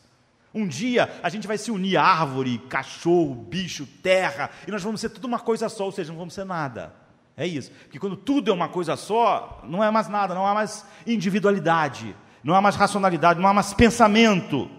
Um 0.55 0.67
dia 0.67 1.11
a 1.23 1.29
gente 1.29 1.47
vai 1.47 1.59
se 1.59 1.71
unir 1.71 1.97
árvore, 1.97 2.59
cachorro, 2.59 3.35
bicho, 3.35 3.85
terra, 4.03 4.51
e 4.67 4.71
nós 4.71 4.83
vamos 4.83 5.01
ser 5.01 5.11
tudo 5.11 5.27
uma 5.27 5.41
coisa 5.41 5.69
só, 5.69 5.85
ou 5.85 5.93
seja, 5.93 6.13
não 6.13 6.19
vamos 6.19 6.35
ser 6.35 6.45
nada. 6.45 6.95
É 7.37 7.47
isso. 7.47 7.71
Porque 7.83 7.99
quando 7.99 8.17
tudo 8.17 8.51
é 8.51 8.55
uma 8.55 8.69
coisa 8.69 8.97
só, 8.97 9.61
não 9.65 9.85
é 9.85 9.91
mais 9.91 10.09
nada, 10.09 10.35
não 10.35 10.47
há 10.47 10.55
mais 10.55 10.87
individualidade, 11.07 12.17
não 12.43 12.55
há 12.55 12.61
mais 12.61 12.77
racionalidade, 12.77 13.41
não 13.41 13.49
há 13.49 13.53
mais 13.53 13.75
pensamento. 13.75 14.71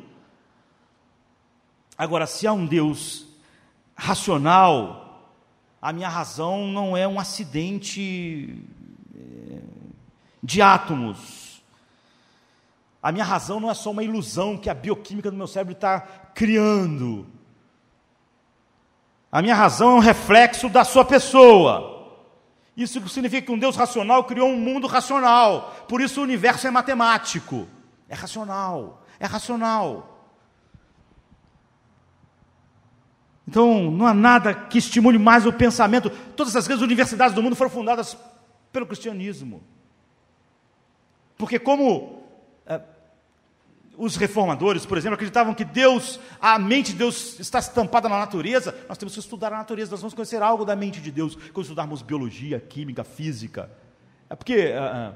Agora, 1.97 2.25
se 2.25 2.47
há 2.47 2.53
um 2.53 2.65
Deus 2.65 3.27
racional, 3.95 5.31
a 5.81 5.93
minha 5.93 6.09
razão 6.09 6.67
não 6.67 6.97
é 6.97 7.07
um 7.07 7.19
acidente 7.19 8.63
de 10.47 10.61
átomos. 10.61 11.61
A 13.03 13.11
minha 13.11 13.25
razão 13.25 13.59
não 13.59 13.69
é 13.69 13.73
só 13.73 13.91
uma 13.91 14.01
ilusão 14.01 14.57
que 14.57 14.69
a 14.69 14.73
bioquímica 14.73 15.29
do 15.29 15.35
meu 15.35 15.45
cérebro 15.45 15.73
está 15.73 15.99
criando. 16.33 17.27
A 19.29 19.41
minha 19.41 19.53
razão 19.53 19.89
é 19.89 19.93
um 19.95 19.99
reflexo 19.99 20.69
da 20.69 20.85
sua 20.85 21.03
pessoa. 21.03 22.15
Isso 22.77 23.05
significa 23.09 23.45
que 23.45 23.51
um 23.51 23.59
Deus 23.59 23.75
racional 23.75 24.23
criou 24.23 24.47
um 24.47 24.55
mundo 24.55 24.87
racional. 24.87 25.85
Por 25.85 25.99
isso 25.99 26.21
o 26.21 26.23
universo 26.23 26.65
é 26.65 26.71
matemático. 26.71 27.67
É 28.07 28.15
racional. 28.15 29.03
É 29.19 29.25
racional. 29.25 30.31
Então, 33.45 33.91
não 33.91 34.07
há 34.07 34.13
nada 34.13 34.53
que 34.53 34.77
estimule 34.77 35.17
mais 35.17 35.45
o 35.45 35.51
pensamento. 35.51 36.09
Todas 36.37 36.55
as 36.55 36.65
grandes 36.67 36.85
universidades 36.85 37.35
do 37.35 37.43
mundo 37.43 37.55
foram 37.57 37.69
fundadas 37.69 38.17
pelo 38.71 38.85
cristianismo. 38.85 39.61
Porque, 41.37 41.59
como 41.59 42.23
é, 42.65 42.81
os 43.97 44.15
reformadores, 44.15 44.85
por 44.85 44.97
exemplo, 44.97 45.15
acreditavam 45.15 45.53
que 45.53 45.65
Deus, 45.65 46.19
a 46.41 46.57
mente 46.59 46.91
de 46.91 46.99
Deus 46.99 47.39
está 47.39 47.59
estampada 47.59 48.07
na 48.07 48.19
natureza, 48.19 48.75
nós 48.87 48.97
temos 48.97 49.13
que 49.13 49.19
estudar 49.19 49.53
a 49.53 49.57
natureza, 49.57 49.91
nós 49.91 50.01
vamos 50.01 50.13
conhecer 50.13 50.41
algo 50.41 50.65
da 50.65 50.75
mente 50.75 51.01
de 51.01 51.11
Deus 51.11 51.35
quando 51.53 51.65
estudarmos 51.65 52.01
biologia, 52.01 52.59
química, 52.59 53.03
física. 53.03 53.69
É 54.29 54.35
porque, 54.35 54.55
é, 54.55 55.13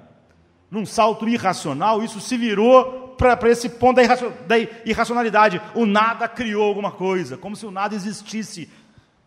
num 0.69 0.85
salto 0.85 1.27
irracional, 1.27 2.01
isso 2.03 2.19
se 2.19 2.37
virou 2.37 3.15
para 3.17 3.49
esse 3.49 3.69
ponto 3.69 3.97
da, 3.97 4.15
da 4.47 4.57
irracionalidade. 4.85 5.61
O 5.75 5.85
nada 5.85 6.27
criou 6.27 6.63
alguma 6.63 6.91
coisa, 6.91 7.37
como 7.37 7.55
se 7.55 7.65
o 7.65 7.71
nada 7.71 7.93
existisse 7.93 8.69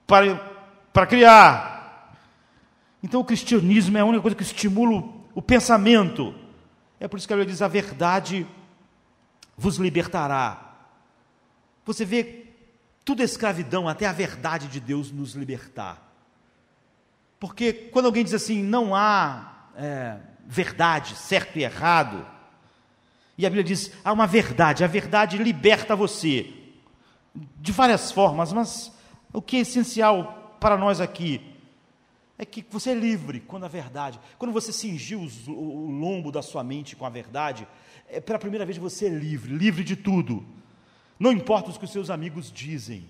para 0.07 1.07
criar. 1.07 2.17
Então 3.03 3.21
o 3.21 3.25
cristianismo 3.25 3.99
é 3.99 4.01
a 4.01 4.05
única 4.05 4.23
coisa 4.23 4.37
que 4.37 4.43
estimula 4.43 5.05
o 5.35 5.43
pensamento. 5.43 6.35
É 7.05 7.09
por 7.09 7.19
isso 7.19 7.29
que 7.29 7.35
a 7.35 7.37
Bíblia 7.37 7.53
diz: 7.53 7.61
a 7.61 7.69
verdade 7.69 8.47
vos 9.59 9.77
libertará. 9.77 10.75
Você 11.85 12.03
vê, 12.03 12.47
tudo 13.05 13.21
é 13.21 13.27
escravidão, 13.27 13.87
até 13.87 14.07
a 14.07 14.13
verdade 14.13 14.69
de 14.69 14.81
Deus 14.81 15.13
nos 15.13 15.35
libertar. 15.35 16.03
Porque 17.39 17.75
quando 17.75 18.07
alguém 18.07 18.25
diz 18.25 18.33
assim, 18.33 18.63
não 18.63 18.95
há 18.95 19.67
é, 19.77 20.17
verdade, 20.47 21.15
certo 21.15 21.59
e 21.59 21.65
errado, 21.65 22.27
e 23.37 23.45
a 23.45 23.51
Bíblia 23.51 23.65
diz: 23.65 23.93
há 24.03 24.11
uma 24.11 24.27
verdade, 24.27 24.83
a 24.83 24.87
verdade 24.87 25.37
liberta 25.37 25.95
você. 25.95 26.55
De 27.35 27.71
várias 27.71 28.13
formas, 28.13 28.51
mas 28.51 28.91
o 29.31 29.43
que 29.43 29.59
é 29.59 29.61
essencial 29.61 30.57
para 30.59 30.79
nós 30.79 31.03
aqui 31.03 31.54
é 32.39 32.45
que 32.45 32.65
você 32.69 32.91
é 32.91 32.95
livre 32.95 33.41
quando 33.41 33.65
a 33.65 33.69
verdade, 33.69 34.19
quando 34.39 34.53
você 34.53 34.73
cingiu 34.73 35.21
o 35.47 35.91
lombo 35.91 36.33
da 36.33 36.43
sua 36.43 36.65
mente 36.65 36.97
com 36.97 37.07
a 37.07 37.11
verdade, 37.11 37.67
é 38.09 38.21
pela 38.21 38.39
primeira 38.39 38.67
vez 38.67 38.77
você 38.77 39.07
é 39.07 39.11
livre, 39.11 39.55
livre 39.55 39.85
de 39.85 39.97
tudo. 39.97 40.45
Não 41.19 41.33
importa 41.33 41.71
o 41.71 41.79
que 41.79 41.85
os 41.85 41.93
seus 41.93 42.11
amigos 42.11 42.51
dizem. 42.53 43.09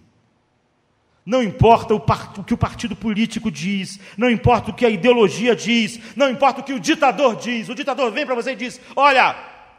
Não 1.25 1.43
importa 1.43 1.95
o, 1.95 1.97
o, 1.97 2.45
que 2.45 2.53
o 2.53 2.59
partido 2.59 2.95
político 2.95 3.51
diz, 3.51 3.99
não 4.17 4.31
importa 4.31 4.71
o 4.71 4.75
que 4.75 4.85
a 4.85 4.91
ideologia 4.91 5.57
diz, 5.57 5.99
não 6.15 6.29
importa 6.29 6.61
o 6.61 6.65
que 6.65 6.75
o 6.75 6.81
ditador 6.81 7.35
diz. 7.37 7.71
O 7.71 7.75
ditador 7.75 8.13
vem 8.13 8.27
para 8.27 8.35
você 8.35 8.53
e 8.53 8.57
diz: 8.57 8.79
Olha, 8.95 9.35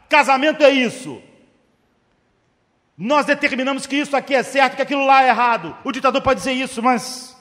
Casamento 0.08 0.62
é 0.62 0.70
isso. 0.70 1.20
Nós 2.96 3.26
determinamos 3.26 3.86
que 3.86 3.96
isso 3.96 4.16
aqui 4.16 4.34
é 4.34 4.42
certo, 4.42 4.76
que 4.76 4.82
aquilo 4.82 5.04
lá 5.04 5.22
é 5.22 5.28
errado. 5.28 5.76
O 5.84 5.92
ditador 5.92 6.22
pode 6.22 6.40
dizer 6.40 6.52
isso, 6.52 6.82
mas 6.82 7.35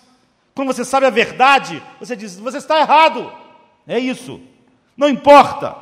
quando 0.56 0.74
você 0.74 0.86
sabe 0.86 1.06
a 1.06 1.10
verdade, 1.10 1.84
você 2.00 2.16
diz: 2.16 2.40
você 2.40 2.58
está 2.58 2.80
errado. 2.80 3.32
É 3.86 4.00
isso. 4.00 4.42
Não 4.96 5.10
importa. 5.10 5.76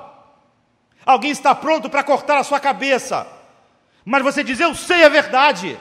Alguém 1.06 1.32
está 1.32 1.54
pronto 1.54 1.90
para 1.90 2.04
cortar 2.04 2.40
a 2.40 2.44
sua 2.44 2.60
cabeça, 2.60 3.28
mas 4.04 4.24
você 4.24 4.44
diz: 4.44 4.60
eu 4.60 4.74
sei 4.74 5.04
a 5.04 5.10
verdade. 5.10 5.80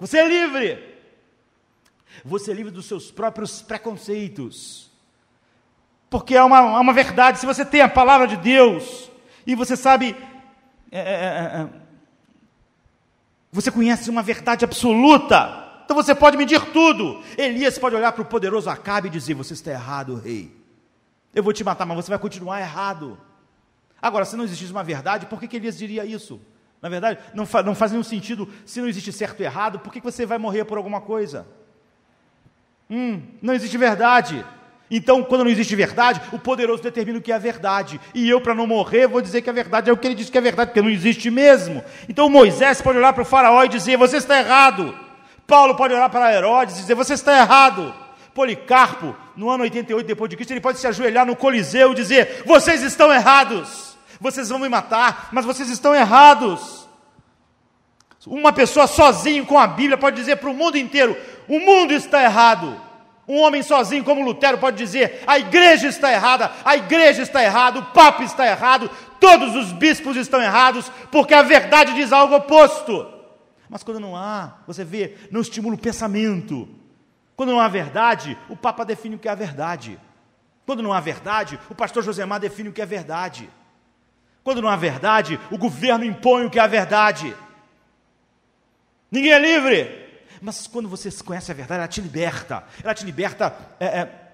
Você 0.00 0.18
é 0.18 0.26
livre. 0.26 0.92
Você 2.24 2.50
é 2.50 2.54
livre 2.54 2.72
dos 2.72 2.86
seus 2.86 3.10
próprios 3.10 3.62
preconceitos. 3.62 4.90
Porque 6.10 6.34
é 6.34 6.42
uma, 6.42 6.58
é 6.58 6.80
uma 6.80 6.92
verdade. 6.92 7.38
Se 7.38 7.46
você 7.46 7.64
tem 7.64 7.80
a 7.80 7.88
palavra 7.88 8.26
de 8.26 8.36
Deus, 8.36 9.10
e 9.46 9.54
você 9.54 9.76
sabe, 9.76 10.16
é 10.90 10.98
é, 10.98 11.02
é, 11.02 11.62
é, 11.62 11.68
você 13.50 13.70
conhece 13.70 14.10
uma 14.10 14.22
verdade 14.22 14.64
absoluta. 14.64 15.61
Então 15.84 15.96
você 15.96 16.14
pode 16.14 16.36
medir 16.36 16.60
tudo. 16.72 17.22
Elias 17.36 17.78
pode 17.78 17.94
olhar 17.94 18.12
para 18.12 18.22
o 18.22 18.26
poderoso 18.26 18.70
Acabe 18.70 19.08
e 19.08 19.10
dizer: 19.10 19.34
Você 19.34 19.54
está 19.54 19.70
errado, 19.70 20.14
rei. 20.14 20.54
Eu 21.34 21.42
vou 21.42 21.52
te 21.52 21.64
matar, 21.64 21.86
mas 21.86 21.96
você 21.96 22.10
vai 22.10 22.18
continuar 22.18 22.60
errado. 22.60 23.18
Agora, 24.00 24.24
se 24.24 24.36
não 24.36 24.44
existisse 24.44 24.72
uma 24.72 24.82
verdade, 24.84 25.26
por 25.26 25.38
que, 25.38 25.48
que 25.48 25.56
Elias 25.56 25.78
diria 25.78 26.04
isso? 26.04 26.40
Na 26.82 26.88
verdade, 26.88 27.20
não, 27.32 27.46
fa 27.46 27.62
não 27.62 27.74
faz 27.74 27.92
nenhum 27.92 28.02
sentido. 28.02 28.48
Se 28.66 28.80
não 28.80 28.88
existe 28.88 29.12
certo 29.12 29.40
e 29.40 29.44
errado, 29.44 29.78
por 29.78 29.92
que, 29.92 30.00
que 30.00 30.04
você 30.04 30.26
vai 30.26 30.38
morrer 30.38 30.64
por 30.64 30.76
alguma 30.76 31.00
coisa? 31.00 31.46
Hum, 32.90 33.22
não 33.40 33.54
existe 33.54 33.78
verdade. 33.78 34.44
Então, 34.90 35.22
quando 35.22 35.44
não 35.44 35.50
existe 35.50 35.74
verdade, 35.74 36.20
o 36.32 36.38
poderoso 36.38 36.82
determina 36.82 37.18
o 37.18 37.22
que 37.22 37.32
é 37.32 37.34
a 37.36 37.38
verdade. 37.38 37.98
E 38.12 38.28
eu, 38.28 38.40
para 38.40 38.54
não 38.54 38.66
morrer, 38.66 39.06
vou 39.06 39.22
dizer 39.22 39.40
que 39.40 39.48
a 39.48 39.52
verdade 39.52 39.88
é 39.88 39.92
o 39.92 39.96
que 39.96 40.06
ele 40.06 40.14
diz 40.14 40.28
que 40.28 40.36
é 40.36 40.40
verdade, 40.40 40.70
porque 40.70 40.82
não 40.82 40.90
existe 40.90 41.30
mesmo. 41.30 41.82
Então, 42.08 42.28
Moisés 42.28 42.82
pode 42.82 42.98
olhar 42.98 43.12
para 43.12 43.22
o 43.22 43.24
faraó 43.24 43.64
e 43.64 43.68
dizer: 43.68 43.96
Você 43.96 44.18
está 44.18 44.38
errado. 44.38 44.94
Paulo 45.46 45.74
pode 45.74 45.94
olhar 45.94 46.08
para 46.08 46.32
Herodes 46.32 46.76
e 46.76 46.80
dizer: 46.80 46.94
Você 46.94 47.14
está 47.14 47.38
errado. 47.38 47.94
Policarpo, 48.34 49.14
no 49.36 49.50
ano 49.50 49.64
88 49.64 50.06
depois 50.06 50.30
de 50.30 50.36
Cristo, 50.36 50.52
ele 50.52 50.60
pode 50.60 50.78
se 50.78 50.86
ajoelhar 50.86 51.26
no 51.26 51.36
Coliseu 51.36 51.92
e 51.92 51.94
dizer: 51.94 52.42
Vocês 52.46 52.82
estão 52.82 53.12
errados. 53.12 53.96
Vocês 54.20 54.48
vão 54.48 54.58
me 54.58 54.68
matar, 54.68 55.28
mas 55.32 55.44
vocês 55.44 55.68
estão 55.68 55.94
errados. 55.94 56.88
Uma 58.26 58.52
pessoa 58.52 58.86
sozinho 58.86 59.44
com 59.44 59.58
a 59.58 59.66
Bíblia 59.66 59.98
pode 59.98 60.16
dizer 60.16 60.36
para 60.36 60.50
o 60.50 60.54
mundo 60.54 60.78
inteiro: 60.78 61.16
O 61.48 61.58
mundo 61.58 61.92
está 61.92 62.22
errado. 62.22 62.80
Um 63.26 63.40
homem 63.40 63.62
sozinho 63.62 64.04
como 64.04 64.24
Lutero 64.24 64.58
pode 64.58 64.76
dizer: 64.76 65.22
a 65.26 65.38
igreja 65.38 65.88
está 65.88 66.12
errada, 66.12 66.50
a 66.64 66.76
igreja 66.76 67.22
está 67.22 67.42
errada, 67.42 67.78
o 67.78 67.84
papa 67.86 68.24
está 68.24 68.46
errado, 68.46 68.90
todos 69.20 69.54
os 69.54 69.72
bispos 69.72 70.16
estão 70.16 70.42
errados, 70.42 70.90
porque 71.10 71.34
a 71.34 71.42
verdade 71.42 71.94
diz 71.94 72.12
algo 72.12 72.36
oposto. 72.36 73.06
Mas 73.72 73.82
quando 73.82 73.98
não 73.98 74.14
há, 74.14 74.58
você 74.66 74.84
vê, 74.84 75.16
não 75.30 75.40
estimula 75.40 75.74
o 75.74 75.78
pensamento. 75.78 76.68
Quando 77.34 77.52
não 77.52 77.58
há 77.58 77.68
verdade, 77.68 78.36
o 78.50 78.54
papa 78.54 78.84
define 78.84 79.16
o 79.16 79.18
que 79.18 79.26
é 79.26 79.30
a 79.30 79.34
verdade. 79.34 79.98
Quando 80.66 80.82
não 80.82 80.92
há 80.92 81.00
verdade, 81.00 81.58
o 81.70 81.74
pastor 81.74 82.02
Josemar 82.02 82.38
define 82.38 82.68
o 82.68 82.72
que 82.72 82.82
é 82.82 82.86
verdade. 82.86 83.48
Quando 84.44 84.60
não 84.60 84.68
há 84.68 84.76
verdade, 84.76 85.40
o 85.50 85.56
governo 85.56 86.04
impõe 86.04 86.44
o 86.44 86.50
que 86.50 86.58
é 86.58 86.62
a 86.62 86.66
verdade. 86.66 87.34
Ninguém 89.10 89.32
é 89.32 89.38
livre. 89.38 90.20
Mas 90.42 90.66
quando 90.66 90.86
você 90.86 91.10
conhece 91.24 91.50
a 91.50 91.54
verdade, 91.54 91.78
ela 91.78 91.88
te 91.88 92.02
liberta. 92.02 92.64
Ela 92.84 92.92
te 92.92 93.06
liberta 93.06 93.56
é, 93.80 93.86
é, 93.86 94.32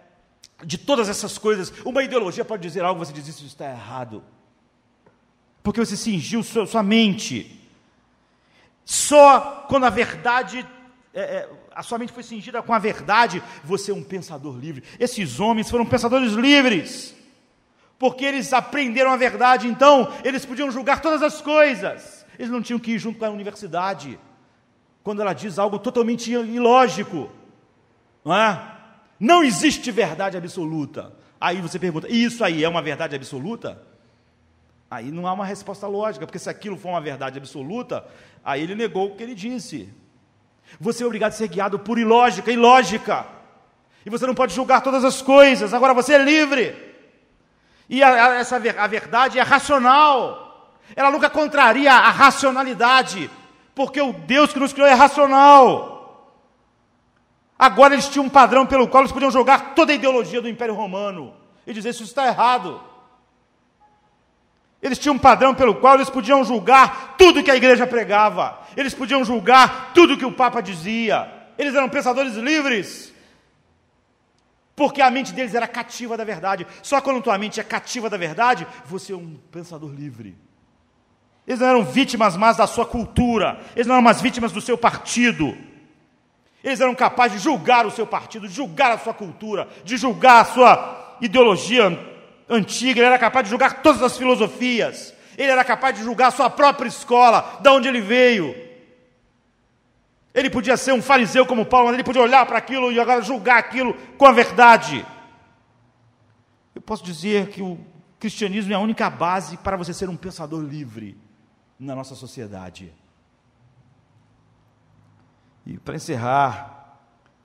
de 0.65 0.78
todas 0.78 1.09
essas 1.09 1.39
coisas. 1.39 1.73
Uma 1.85 2.02
ideologia 2.02 2.44
pode 2.44 2.65
dizer 2.65 2.82
algo, 2.82 3.06
você 3.06 3.12
diz 3.12 3.28
isso 3.28 3.47
está 3.47 3.70
errado. 3.70 4.20
Porque 5.62 5.78
você 5.78 5.97
cingiu 5.97 6.43
sua, 6.43 6.66
sua 6.66 6.82
mente. 6.82 7.55
Só 8.89 9.66
quando 9.69 9.85
a 9.85 9.90
verdade, 9.90 10.66
é, 11.12 11.20
é, 11.20 11.48
a 11.74 11.82
sua 11.82 11.98
mente 11.98 12.10
foi 12.10 12.23
cingida 12.23 12.62
com 12.62 12.73
a 12.73 12.78
verdade, 12.78 13.43
você 13.62 13.90
é 13.90 13.94
um 13.94 14.02
pensador 14.02 14.56
livre. 14.56 14.82
Esses 14.98 15.39
homens 15.39 15.69
foram 15.69 15.85
pensadores 15.85 16.32
livres. 16.32 17.15
Porque 17.98 18.24
eles 18.24 18.51
aprenderam 18.51 19.10
a 19.10 19.16
verdade, 19.19 19.69
então 19.69 20.10
eles 20.24 20.47
podiam 20.47 20.70
julgar 20.70 21.02
todas 21.02 21.23
as 21.23 21.43
coisas. 21.43 22.24
Eles 22.39 22.51
não 22.51 22.62
tinham 22.62 22.78
que 22.78 22.93
ir 22.93 22.98
junto 22.98 23.19
com 23.19 23.27
a 23.27 23.31
universidade 23.31 24.19
quando 25.02 25.20
ela 25.20 25.35
diz 25.35 25.59
algo 25.59 25.78
totalmente 25.78 26.32
ilógico, 26.32 27.31
não 28.24 28.35
é? 28.35 28.74
Não 29.20 29.44
existe 29.44 29.90
verdade 29.90 30.39
absoluta. 30.39 31.12
Aí 31.39 31.60
você 31.60 31.78
pergunta, 31.78 32.10
isso 32.10 32.43
aí 32.43 32.65
é 32.65 32.69
uma 32.69 32.81
verdade 32.81 33.15
absoluta? 33.15 33.86
Aí 34.90 35.10
não 35.10 35.27
há 35.27 35.32
uma 35.32 35.44
resposta 35.44 35.86
lógica, 35.86 36.27
porque 36.27 36.39
se 36.39 36.48
aquilo 36.48 36.77
for 36.77 36.89
uma 36.89 37.01
verdade 37.01 37.39
absoluta, 37.39 38.06
aí 38.44 38.62
ele 38.62 38.74
negou 38.74 39.09
o 39.09 39.16
que 39.16 39.23
ele 39.23 39.35
disse. 39.35 39.93
Você 40.81 41.02
é 41.02 41.06
obrigado 41.06 41.32
a 41.32 41.36
ser 41.36 41.48
guiado 41.48 41.78
por 41.78 41.98
ilógica, 41.98 42.51
ilógica. 42.51 43.27
E 44.05 44.10
você 44.10 44.27
não 44.27 44.35
pode 44.35 44.55
julgar 44.55 44.81
todas 44.81 45.05
as 45.05 45.20
coisas, 45.20 45.74
agora 45.74 45.93
você 45.93 46.15
é 46.15 46.23
livre. 46.23 46.74
E 47.89 48.02
a, 48.02 48.09
a, 48.09 48.35
essa, 48.36 48.56
a 48.56 48.86
verdade 48.86 49.39
é 49.39 49.43
racional. 49.43 50.73
Ela 50.97 51.10
nunca 51.10 51.28
contraria 51.28 51.93
a 51.93 52.10
racionalidade 52.10 53.31
porque 53.74 54.01
o 54.01 54.12
Deus 54.12 54.52
que 54.52 54.59
nos 54.59 54.73
criou 54.73 54.89
é 54.89 54.94
racional. 54.94 56.35
Agora 57.59 57.94
eles 57.94 58.09
tinham 58.09 58.27
um 58.27 58.31
padrão 58.31 58.66
pelo 58.66 58.89
qual 58.89 59.02
eles 59.02 59.12
podiam 59.12 59.31
jogar 59.31 59.74
toda 59.74 59.93
a 59.93 59.94
ideologia 59.94 60.40
do 60.40 60.48
Império 60.48 60.74
Romano 60.74 61.35
e 61.66 61.73
dizer: 61.73 61.90
Isso 61.90 62.05
está 62.05 62.27
errado. 62.27 62.81
Eles 64.80 64.98
tinham 64.98 65.16
um 65.16 65.18
padrão 65.18 65.55
pelo 65.55 65.74
qual 65.74 65.96
eles 65.96 66.09
podiam 66.09 66.44
julgar 66.44 67.16
tudo 67.18 67.42
que 67.42 67.50
a 67.50 67.56
igreja 67.56 67.86
pregava, 67.86 68.60
eles 68.76 68.94
podiam 68.94 69.24
julgar 69.24 69.92
tudo 69.92 70.16
que 70.16 70.24
o 70.24 70.32
Papa 70.32 70.60
dizia, 70.60 71.28
eles 71.59 71.74
eram 71.74 71.88
pensadores 71.88 72.34
livres, 72.34 73.12
porque 74.76 75.02
a 75.02 75.10
mente 75.10 75.32
deles 75.32 75.56
era 75.56 75.66
cativa 75.66 76.16
da 76.16 76.22
verdade. 76.22 76.64
Só 76.84 77.00
quando 77.00 77.20
tua 77.20 77.36
mente 77.36 77.59
é 77.59 77.64
cativa 77.64 78.09
da 78.09 78.16
verdade, 78.16 78.64
você 78.84 79.12
é 79.12 79.16
um 79.16 79.36
pensador 79.50 79.90
livre. 79.90 80.36
Eles 81.44 81.59
não 81.59 81.66
eram 81.66 81.84
vítimas 81.84 82.36
mais 82.36 82.59
da 82.59 82.66
sua 82.66 82.86
cultura, 82.86 83.59
eles 83.74 83.88
não 83.88 83.96
eram 83.96 84.05
mais 84.05 84.20
vítimas 84.20 84.52
do 84.52 84.60
seu 84.60 84.78
partido. 84.78 85.56
Eles 86.62 86.80
eram 86.80 86.94
capazes 86.94 87.38
de 87.38 87.44
julgar 87.44 87.86
o 87.86 87.90
seu 87.90 88.06
partido, 88.06 88.46
de 88.46 88.55
julgar 88.55 88.92
a 88.92 88.98
sua 88.98 89.14
cultura, 89.14 89.68
de 89.82 89.96
julgar 89.96 90.42
a 90.42 90.44
sua 90.44 91.16
ideologia 91.20 92.18
antiga, 92.49 93.01
ele 93.01 93.07
era 93.07 93.19
capaz 93.19 93.45
de 93.45 93.51
julgar 93.51 93.83
todas 93.83 94.03
as 94.03 94.16
filosofias, 94.16 95.15
ele 95.37 95.51
era 95.51 95.65
capaz 95.65 95.97
de 95.97 96.03
julgar 96.03 96.33
sua 96.33 96.51
própria 96.51 96.89
escola, 96.89 97.59
de 97.61 97.69
onde 97.69 97.89
ele 97.89 98.01
veio. 98.01 98.55
Ele 100.35 100.51
podia 100.51 100.77
ser 100.77 100.93
um 100.93 101.03
fariseu 101.03 101.45
como 101.47 101.66
Paulo, 101.66 101.87
mas 101.87 101.95
ele 101.95 102.05
podia 102.05 102.23
olhar 102.23 102.47
para 102.47 102.59
aquilo 102.59 102.93
e 102.93 103.01
agora 103.01 103.23
julgar 103.23 103.59
aquilo 103.59 103.95
com 104.16 104.27
a 104.27 104.33
verdade. 104.33 105.05
Eu 106.75 106.83
posso 106.83 107.05
dizer 107.05 107.49
que 107.49 107.61
o 107.61 107.79
cristianismo 108.20 108.73
é 108.73 108.77
a 108.77 108.81
única 108.81 109.09
base 109.11 109.57
para 109.57 109.77
você 109.77 109.93
ser 109.93 110.09
um 110.09 110.16
pensador 110.16 110.62
livre 110.62 111.16
na 111.79 111.95
nossa 111.95 112.15
sociedade. 112.15 112.93
E 115.66 115.77
para 115.79 115.97
encerrar, 115.97 116.77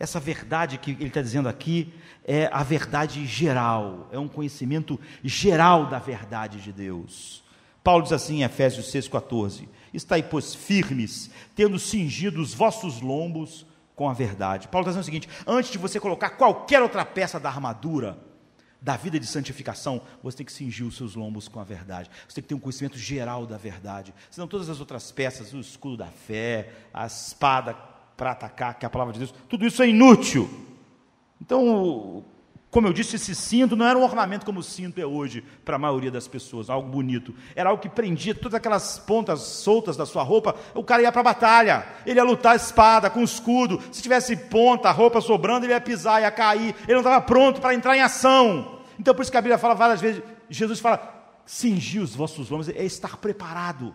essa 0.04 0.20
verdade 0.20 0.78
que 0.78 0.92
ele 0.92 1.08
está 1.08 1.22
dizendo 1.22 1.48
aqui 1.48 1.94
é 2.26 2.50
a 2.52 2.62
verdade 2.62 3.26
geral, 3.26 4.10
é 4.12 4.20
um 4.20 4.28
conhecimento 4.28 5.00
geral 5.24 5.86
da 5.86 5.98
verdade 5.98 6.60
de 6.60 6.74
Deus. 6.74 7.42
Paulo 7.82 8.04
diz 8.04 8.12
assim 8.12 8.42
em 8.42 8.44
Efésios 8.44 8.92
6,14: 8.92 9.66
Estai, 9.94 10.22
pois, 10.22 10.54
firmes, 10.54 11.32
tendo 11.56 11.80
cingido 11.80 12.42
os 12.42 12.54
vossos 12.54 13.00
lombos 13.00 13.66
com 13.96 14.10
a 14.10 14.14
verdade. 14.14 14.68
Paulo 14.68 14.84
está 14.84 14.92
dizendo 14.92 15.04
o 15.04 15.06
seguinte: 15.06 15.30
antes 15.48 15.72
de 15.72 15.78
você 15.78 16.02
colocar 16.02 16.32
qualquer 16.32 16.82
outra 16.82 17.06
peça 17.06 17.40
da 17.40 17.48
armadura, 17.48 18.18
da 18.82 18.98
vida 18.98 19.18
de 19.18 19.26
santificação, 19.26 20.02
você 20.22 20.36
tem 20.36 20.46
que 20.46 20.52
cingir 20.52 20.86
os 20.86 20.98
seus 20.98 21.16
lombos 21.16 21.48
com 21.48 21.62
a 21.62 21.64
verdade. 21.64 22.10
Você 22.28 22.36
tem 22.36 22.42
que 22.42 22.50
ter 22.50 22.56
um 22.56 22.60
conhecimento 22.60 22.98
geral 22.98 23.46
da 23.46 23.56
verdade. 23.56 24.14
Senão 24.30 24.50
todas 24.50 24.70
as 24.70 24.82
outras 24.82 25.14
peças, 25.14 25.54
o 25.54 25.62
escudo 25.62 25.96
da 25.96 26.08
fé, 26.08 26.74
a 26.94 27.06
espada 27.06 27.94
para 28.15 28.31
atacar, 28.31 28.77
que 28.77 28.85
é 28.85 28.88
a 28.88 28.90
palavra 28.90 29.14
de 29.14 29.19
Deus, 29.19 29.34
tudo 29.49 29.65
isso 29.65 29.81
é 29.81 29.88
inútil. 29.88 30.49
Então, 31.41 32.23
como 32.73 32.88
eu 32.88 32.94
disse, 32.94 33.18
esse 33.18 33.35
cinto 33.35 33.76
não 33.76 33.85
era 33.85 33.99
um 33.99 34.02
ornamento 34.02 34.48
como 34.48 34.60
o 34.60 34.64
cinto 34.64 34.99
é 34.99 35.06
hoje 35.06 35.44
para 35.64 35.76
a 35.76 35.80
maioria 35.80 36.10
das 36.10 36.27
pessoas, 36.27 36.72
algo 36.72 36.90
bonito. 36.90 37.31
Era 37.56 37.69
algo 37.69 37.80
que 37.80 37.88
prendia 37.88 38.34
todas 38.34 38.56
aquelas 38.56 38.98
pontas 38.98 39.41
soltas 39.41 39.95
da 39.95 40.07
sua 40.07 40.23
roupa. 40.23 40.56
O 40.73 40.84
cara 40.84 41.03
ia 41.03 41.11
para 41.11 41.22
a 41.22 41.23
batalha, 41.23 41.85
ele 42.03 42.19
ia 42.19 42.23
lutar 42.23 42.56
espada, 42.56 43.11
com 43.11 43.22
escudo. 43.22 43.80
Se 43.91 44.02
tivesse 44.02 44.35
ponta, 44.35 44.90
roupa 44.90 45.22
sobrando, 45.22 45.68
ele 45.68 45.73
ia 45.73 45.80
pisar, 45.80 46.23
ia 46.23 46.31
cair. 46.31 46.76
Ele 46.84 46.94
não 46.94 47.02
estava 47.02 47.22
pronto 47.22 47.61
para 47.61 47.76
entrar 47.76 47.95
em 47.95 48.02
ação. 48.02 48.80
Então, 48.99 49.14
por 49.14 49.22
isso 49.22 49.31
que 49.31 49.38
a 49.38 49.41
Bíblia 49.41 49.60
fala 49.60 49.76
várias 49.76 50.02
vezes, 50.02 50.23
Jesus 50.49 50.80
fala, 50.80 51.14
cingir 51.45 52.02
os 52.02 52.15
vossos 52.15 52.49
lombos, 52.49 52.69
é 52.69 52.84
estar 52.84 53.18
preparado 53.18 53.94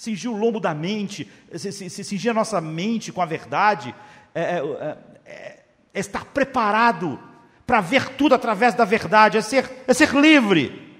cingir 0.00 0.30
o 0.30 0.36
lombo 0.36 0.58
da 0.58 0.72
mente, 0.72 1.30
cingir 1.54 2.30
a 2.30 2.34
nossa 2.34 2.58
mente 2.58 3.12
com 3.12 3.20
a 3.20 3.26
verdade, 3.26 3.94
é, 4.34 4.40
é, 4.40 4.96
é, 5.26 5.58
é 5.92 6.00
estar 6.00 6.24
preparado 6.24 7.20
para 7.66 7.82
ver 7.82 8.08
tudo 8.16 8.34
através 8.34 8.72
da 8.74 8.86
verdade, 8.86 9.36
é 9.36 9.42
ser, 9.42 9.70
é 9.86 9.92
ser 9.92 10.14
livre. 10.14 10.96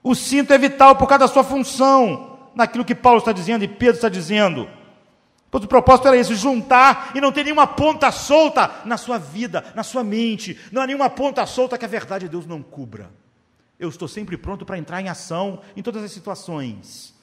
O 0.00 0.14
cinto 0.14 0.52
é 0.52 0.58
vital 0.58 0.94
por 0.94 1.08
causa 1.08 1.26
da 1.26 1.32
sua 1.32 1.42
função, 1.42 2.38
naquilo 2.54 2.84
que 2.84 2.94
Paulo 2.94 3.18
está 3.18 3.32
dizendo 3.32 3.64
e 3.64 3.68
Pedro 3.68 3.96
está 3.96 4.08
dizendo. 4.08 4.70
Pois 5.50 5.64
o 5.64 5.68
propósito 5.68 6.06
era 6.06 6.16
esse: 6.16 6.36
juntar 6.36 7.10
e 7.16 7.20
não 7.20 7.32
ter 7.32 7.42
nenhuma 7.42 7.66
ponta 7.66 8.12
solta 8.12 8.70
na 8.84 8.96
sua 8.96 9.18
vida, 9.18 9.72
na 9.74 9.82
sua 9.82 10.04
mente. 10.04 10.56
Não 10.70 10.82
há 10.82 10.86
nenhuma 10.86 11.10
ponta 11.10 11.44
solta 11.46 11.76
que 11.76 11.84
a 11.84 11.88
verdade 11.88 12.26
de 12.26 12.30
Deus 12.30 12.46
não 12.46 12.62
cubra. 12.62 13.10
Eu 13.76 13.88
estou 13.88 14.06
sempre 14.06 14.36
pronto 14.36 14.64
para 14.64 14.78
entrar 14.78 15.00
em 15.00 15.08
ação 15.08 15.62
em 15.76 15.82
todas 15.82 16.04
as 16.04 16.12
situações 16.12 17.18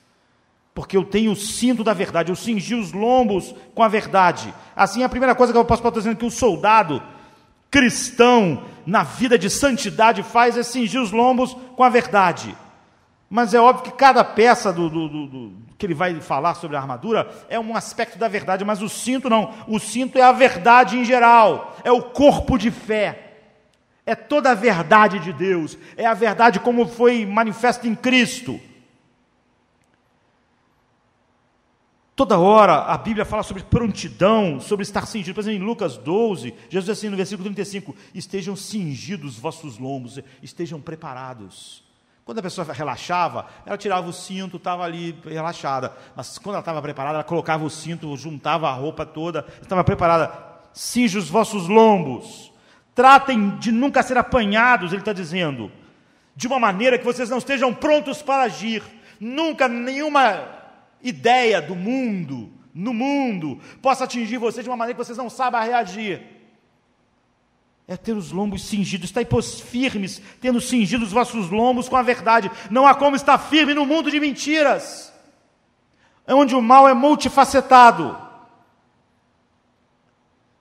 porque 0.77 0.95
eu 0.95 1.03
tenho 1.03 1.31
o 1.31 1.35
cinto 1.35 1.83
da 1.83 1.91
verdade, 1.91 2.31
eu 2.31 2.35
cingi 2.35 2.75
os 2.75 2.91
lombos 2.91 3.55
com 3.73 3.81
a 3.81 3.87
verdade. 3.87 4.53
Assim, 4.75 5.01
a 5.01 5.09
primeira 5.09 5.33
coisa 5.33 5.51
que 5.51 5.57
eu 5.57 5.65
posso 5.65 5.81
estar 5.81 5.89
dizendo 5.89 6.17
que 6.17 6.25
o 6.25 6.29
soldado 6.29 7.01
cristão 7.71 8.63
na 8.85 9.01
vida 9.01 9.39
de 9.39 9.49
santidade 9.49 10.21
faz 10.21 10.55
é 10.55 10.61
cingir 10.61 11.01
os 11.01 11.11
lombos 11.11 11.57
com 11.75 11.83
a 11.83 11.89
verdade. 11.89 12.55
Mas 13.27 13.55
é 13.55 13.59
óbvio 13.59 13.85
que 13.85 13.97
cada 13.97 14.23
peça 14.23 14.71
do, 14.71 14.87
do, 14.87 15.09
do, 15.09 15.25
do, 15.25 15.53
que 15.79 15.85
ele 15.87 15.95
vai 15.95 16.13
falar 16.21 16.53
sobre 16.53 16.77
a 16.77 16.79
armadura 16.79 17.27
é 17.49 17.59
um 17.59 17.75
aspecto 17.75 18.19
da 18.19 18.27
verdade, 18.27 18.63
mas 18.63 18.79
o 18.79 18.87
cinto 18.87 19.31
não. 19.31 19.55
O 19.67 19.79
cinto 19.79 20.19
é 20.19 20.21
a 20.21 20.31
verdade 20.31 20.95
em 20.95 21.03
geral, 21.03 21.75
é 21.83 21.91
o 21.91 22.03
corpo 22.03 22.55
de 22.55 22.69
fé, 22.69 23.31
é 24.05 24.13
toda 24.13 24.51
a 24.51 24.53
verdade 24.53 25.17
de 25.17 25.33
Deus, 25.33 25.75
é 25.97 26.05
a 26.05 26.13
verdade 26.13 26.59
como 26.59 26.87
foi 26.87 27.25
manifesta 27.25 27.87
em 27.87 27.95
Cristo. 27.95 28.61
Toda 32.17 32.39
hora 32.39 32.77
a 32.77 32.97
Bíblia 32.97 33.23
fala 33.23 33.43
sobre 33.43 33.61
prontidão, 33.61 34.59
sobre 34.59 34.81
estar 34.81 35.05
cingido. 35.05 35.35
Por 35.35 35.41
exemplo, 35.41 35.61
em 35.61 35.63
Lucas 35.63 35.97
12, 35.97 36.51
Jesus 36.67 36.85
diz 36.85 36.89
assim 36.89 37.09
no 37.09 37.15
versículo 37.15 37.43
35: 37.43 37.95
Estejam 38.11 38.55
cingidos 38.55 39.37
vossos 39.37 39.77
lombos, 39.77 40.19
estejam 40.41 40.81
preparados. 40.81 41.83
Quando 42.25 42.39
a 42.39 42.41
pessoa 42.41 42.73
relaxava, 42.73 43.45
ela 43.63 43.77
tirava 43.77 44.09
o 44.09 44.11
cinto, 44.11 44.57
estava 44.57 44.83
ali 44.83 45.15
relaxada. 45.23 45.95
Mas 46.15 46.39
quando 46.39 46.55
ela 46.55 46.61
estava 46.61 46.81
preparada, 46.81 47.17
ela 47.17 47.23
colocava 47.23 47.63
o 47.63 47.69
cinto, 47.69 48.17
juntava 48.17 48.67
a 48.67 48.73
roupa 48.73 49.05
toda, 49.05 49.45
estava 49.61 49.83
preparada. 49.83 50.31
Cinge 50.73 51.19
os 51.19 51.29
vossos 51.29 51.67
lombos. 51.67 52.51
Tratem 52.95 53.59
de 53.59 53.71
nunca 53.71 54.01
ser 54.01 54.17
apanhados, 54.17 54.91
ele 54.91 55.01
está 55.03 55.13
dizendo, 55.13 55.71
de 56.35 56.47
uma 56.47 56.57
maneira 56.57 56.97
que 56.97 57.05
vocês 57.05 57.29
não 57.29 57.37
estejam 57.37 57.71
prontos 57.75 58.23
para 58.23 58.41
agir. 58.41 58.81
Nunca 59.19 59.67
nenhuma 59.67 60.56
ideia 61.01 61.61
do 61.61 61.75
mundo, 61.75 62.51
no 62.73 62.93
mundo, 62.93 63.59
possa 63.81 64.03
atingir 64.03 64.37
vocês 64.37 64.63
de 64.63 64.69
uma 64.69 64.77
maneira 64.77 64.97
que 64.97 65.05
vocês 65.05 65.17
não 65.17 65.29
saibam 65.29 65.61
reagir. 65.61 66.21
É 67.87 67.95
ter 67.95 68.13
os 68.13 68.31
lombos 68.31 68.65
cingidos, 68.65 69.09
estar 69.09 69.25
firmes, 69.65 70.21
tendo 70.41 70.59
cingido 70.59 71.05
os 71.05 71.11
vossos 71.11 71.49
lombos 71.49 71.87
com 71.87 71.95
a 71.95 72.01
verdade. 72.01 72.51
Não 72.69 72.85
há 72.85 72.93
como 72.93 73.15
estar 73.15 73.37
firme 73.37 73.73
no 73.73 73.85
mundo 73.85 74.11
de 74.11 74.19
mentiras, 74.19 75.13
é 76.25 76.35
onde 76.35 76.53
o 76.53 76.61
mal 76.61 76.87
é 76.87 76.93
multifacetado. 76.93 78.17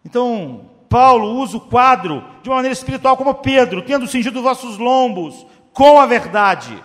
Então, 0.05 0.71
Paulo 0.89 1.41
usa 1.41 1.57
o 1.57 1.61
quadro 1.61 2.25
de 2.43 2.49
uma 2.49 2.57
maneira 2.57 2.73
espiritual 2.73 3.17
como 3.17 3.35
Pedro, 3.35 3.83
tendo 3.83 4.07
cingido 4.07 4.39
os 4.39 4.45
vossos 4.45 4.79
lombos 4.79 5.45
com 5.73 6.01
a 6.01 6.07
verdade. 6.07 6.81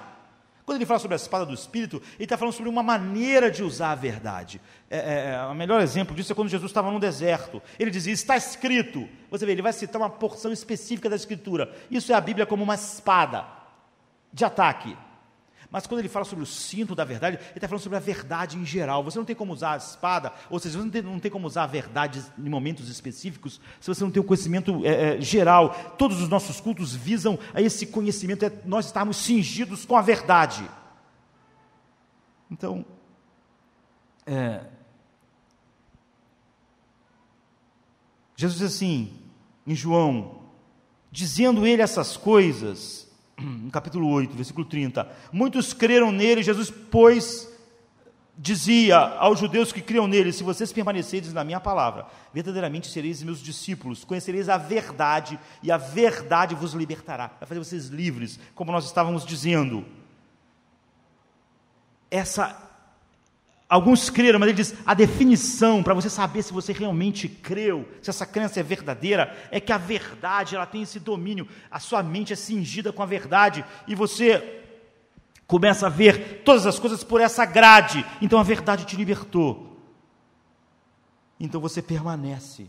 Quando 0.65 0.77
ele 0.77 0.85
fala 0.85 0.99
sobre 0.99 1.15
a 1.15 1.17
espada 1.17 1.45
do 1.45 1.53
Espírito, 1.53 2.01
ele 2.15 2.23
está 2.23 2.37
falando 2.37 2.53
sobre 2.53 2.69
uma 2.69 2.83
maneira 2.83 3.49
de 3.49 3.63
usar 3.63 3.91
a 3.91 3.95
verdade. 3.95 4.61
É, 4.89 4.97
é, 4.97 5.33
é, 5.33 5.45
o 5.45 5.55
melhor 5.55 5.81
exemplo 5.81 6.15
disso 6.15 6.31
é 6.31 6.35
quando 6.35 6.49
Jesus 6.49 6.69
estava 6.69 6.91
no 6.91 6.99
deserto. 6.99 7.61
Ele 7.79 7.91
dizia: 7.91 8.13
Está 8.13 8.37
escrito. 8.37 9.07
Você 9.29 9.45
vê, 9.45 9.53
ele 9.53 9.61
vai 9.61 9.73
citar 9.73 10.01
uma 10.01 10.09
porção 10.09 10.51
específica 10.51 11.09
da 11.09 11.15
Escritura. 11.15 11.73
Isso 11.89 12.11
é 12.11 12.15
a 12.15 12.21
Bíblia 12.21 12.45
como 12.45 12.63
uma 12.63 12.75
espada 12.75 13.45
de 14.31 14.45
ataque. 14.45 14.95
Mas 15.71 15.87
quando 15.87 15.99
ele 15.99 16.09
fala 16.09 16.25
sobre 16.25 16.43
o 16.43 16.47
cinto 16.47 16.93
da 16.93 17.05
verdade, 17.05 17.37
ele 17.37 17.51
está 17.55 17.67
falando 17.67 17.81
sobre 17.81 17.97
a 17.97 18.01
verdade 18.01 18.57
em 18.57 18.65
geral. 18.65 19.03
Você 19.05 19.17
não 19.17 19.23
tem 19.23 19.35
como 19.35 19.53
usar 19.53 19.73
a 19.73 19.77
espada, 19.77 20.33
ou 20.49 20.59
seja, 20.59 20.77
você 20.77 20.83
não 20.83 20.91
tem, 20.91 21.01
não 21.01 21.19
tem 21.19 21.31
como 21.31 21.47
usar 21.47 21.63
a 21.63 21.67
verdade 21.67 22.21
em 22.37 22.49
momentos 22.49 22.89
específicos, 22.89 23.61
se 23.79 23.87
você 23.87 24.03
não 24.03 24.11
tem 24.11 24.21
o 24.21 24.25
conhecimento 24.25 24.85
é, 24.85 25.15
é, 25.15 25.21
geral. 25.21 25.95
Todos 25.97 26.21
os 26.21 26.27
nossos 26.27 26.59
cultos 26.59 26.93
visam 26.93 27.39
a 27.53 27.61
esse 27.61 27.85
conhecimento, 27.85 28.43
é 28.43 28.51
nós 28.65 28.87
estarmos 28.87 29.15
cingidos 29.15 29.85
com 29.85 29.95
a 29.95 30.01
verdade. 30.01 30.69
Então, 32.51 32.85
é, 34.25 34.65
Jesus 38.35 38.59
diz 38.59 38.75
assim, 38.75 39.13
em 39.67 39.75
João, 39.75 40.41
dizendo 41.11 41.65
ele 41.65 41.81
essas 41.81 42.17
coisas, 42.17 43.10
no 43.63 43.71
capítulo 43.71 44.07
8, 44.09 44.35
versículo 44.35 44.65
30. 44.65 45.07
Muitos 45.31 45.73
creram 45.73 46.11
nele, 46.11 46.43
Jesus, 46.43 46.69
pois, 46.69 47.51
dizia 48.37 48.97
aos 48.97 49.39
judeus 49.39 49.71
que 49.71 49.81
criam 49.81 50.07
nele: 50.07 50.31
Se 50.31 50.43
vocês 50.43 50.71
permanecerem 50.71 51.31
na 51.31 51.43
minha 51.43 51.59
palavra, 51.59 52.07
verdadeiramente 52.33 52.89
sereis 52.89 53.21
meus 53.23 53.41
discípulos, 53.41 54.03
conhecereis 54.03 54.49
a 54.49 54.57
verdade, 54.57 55.39
e 55.61 55.71
a 55.71 55.77
verdade 55.77 56.55
vos 56.55 56.73
libertará, 56.73 57.27
vai 57.39 57.47
fazer 57.47 57.59
vocês 57.59 57.87
livres, 57.87 58.39
como 58.55 58.71
nós 58.71 58.85
estávamos 58.85 59.25
dizendo. 59.25 59.85
Essa 62.09 62.70
Alguns 63.71 64.09
creram, 64.09 64.37
mas 64.37 64.49
ele 64.49 64.57
diz: 64.57 64.75
a 64.85 64.93
definição 64.93 65.81
para 65.81 65.93
você 65.93 66.09
saber 66.09 66.43
se 66.43 66.51
você 66.51 66.73
realmente 66.73 67.29
creu, 67.29 67.87
se 68.01 68.09
essa 68.09 68.25
crença 68.25 68.59
é 68.59 68.63
verdadeira, 68.63 69.33
é 69.49 69.61
que 69.61 69.71
a 69.71 69.77
verdade 69.77 70.57
ela 70.57 70.65
tem 70.65 70.81
esse 70.81 70.99
domínio, 70.99 71.47
a 71.71 71.79
sua 71.79 72.03
mente 72.03 72.33
é 72.33 72.35
cingida 72.35 72.91
com 72.91 73.01
a 73.01 73.05
verdade 73.05 73.63
e 73.87 73.95
você 73.95 74.61
começa 75.47 75.87
a 75.87 75.89
ver 75.89 76.41
todas 76.43 76.67
as 76.67 76.77
coisas 76.77 77.01
por 77.01 77.21
essa 77.21 77.45
grade. 77.45 78.05
Então 78.21 78.37
a 78.37 78.43
verdade 78.43 78.83
te 78.83 78.97
libertou. 78.97 79.79
Então 81.39 81.61
você 81.61 81.81
permanece. 81.81 82.67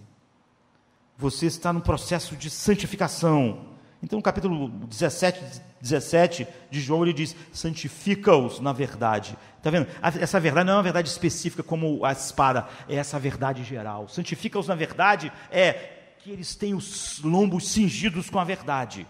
Você 1.19 1.47
está 1.47 1.73
no 1.73 1.81
processo 1.81 2.37
de 2.37 2.49
santificação. 2.49 3.72
Então, 4.03 4.19
no 4.19 4.23
capítulo 4.23 4.69
17, 4.69 5.63
17 5.81 6.49
de 6.69 6.81
João, 6.81 7.05
ele 7.05 7.13
diz: 7.13 7.37
santifica-os 7.53 8.59
na 8.59 8.73
verdade. 8.73 9.39
Está 9.59 9.71
vendo? 9.71 9.87
Essa 10.03 10.41
verdade 10.41 10.67
não 10.67 10.73
é 10.73 10.77
uma 10.77 10.83
verdade 10.83 11.09
específica 11.09 11.63
como 11.63 12.05
a 12.05 12.11
espada, 12.11 12.67
é 12.89 12.97
essa 12.97 13.19
verdade 13.21 13.63
geral. 13.63 14.09
Santifica-os 14.09 14.67
na 14.67 14.75
verdade 14.75 15.33
é 15.53 16.01
que 16.19 16.31
eles 16.31 16.57
têm 16.57 16.75
os 16.75 17.21
lombos 17.23 17.69
cingidos 17.69 18.29
com 18.29 18.41
a 18.41 18.45
verdade. 18.45 19.07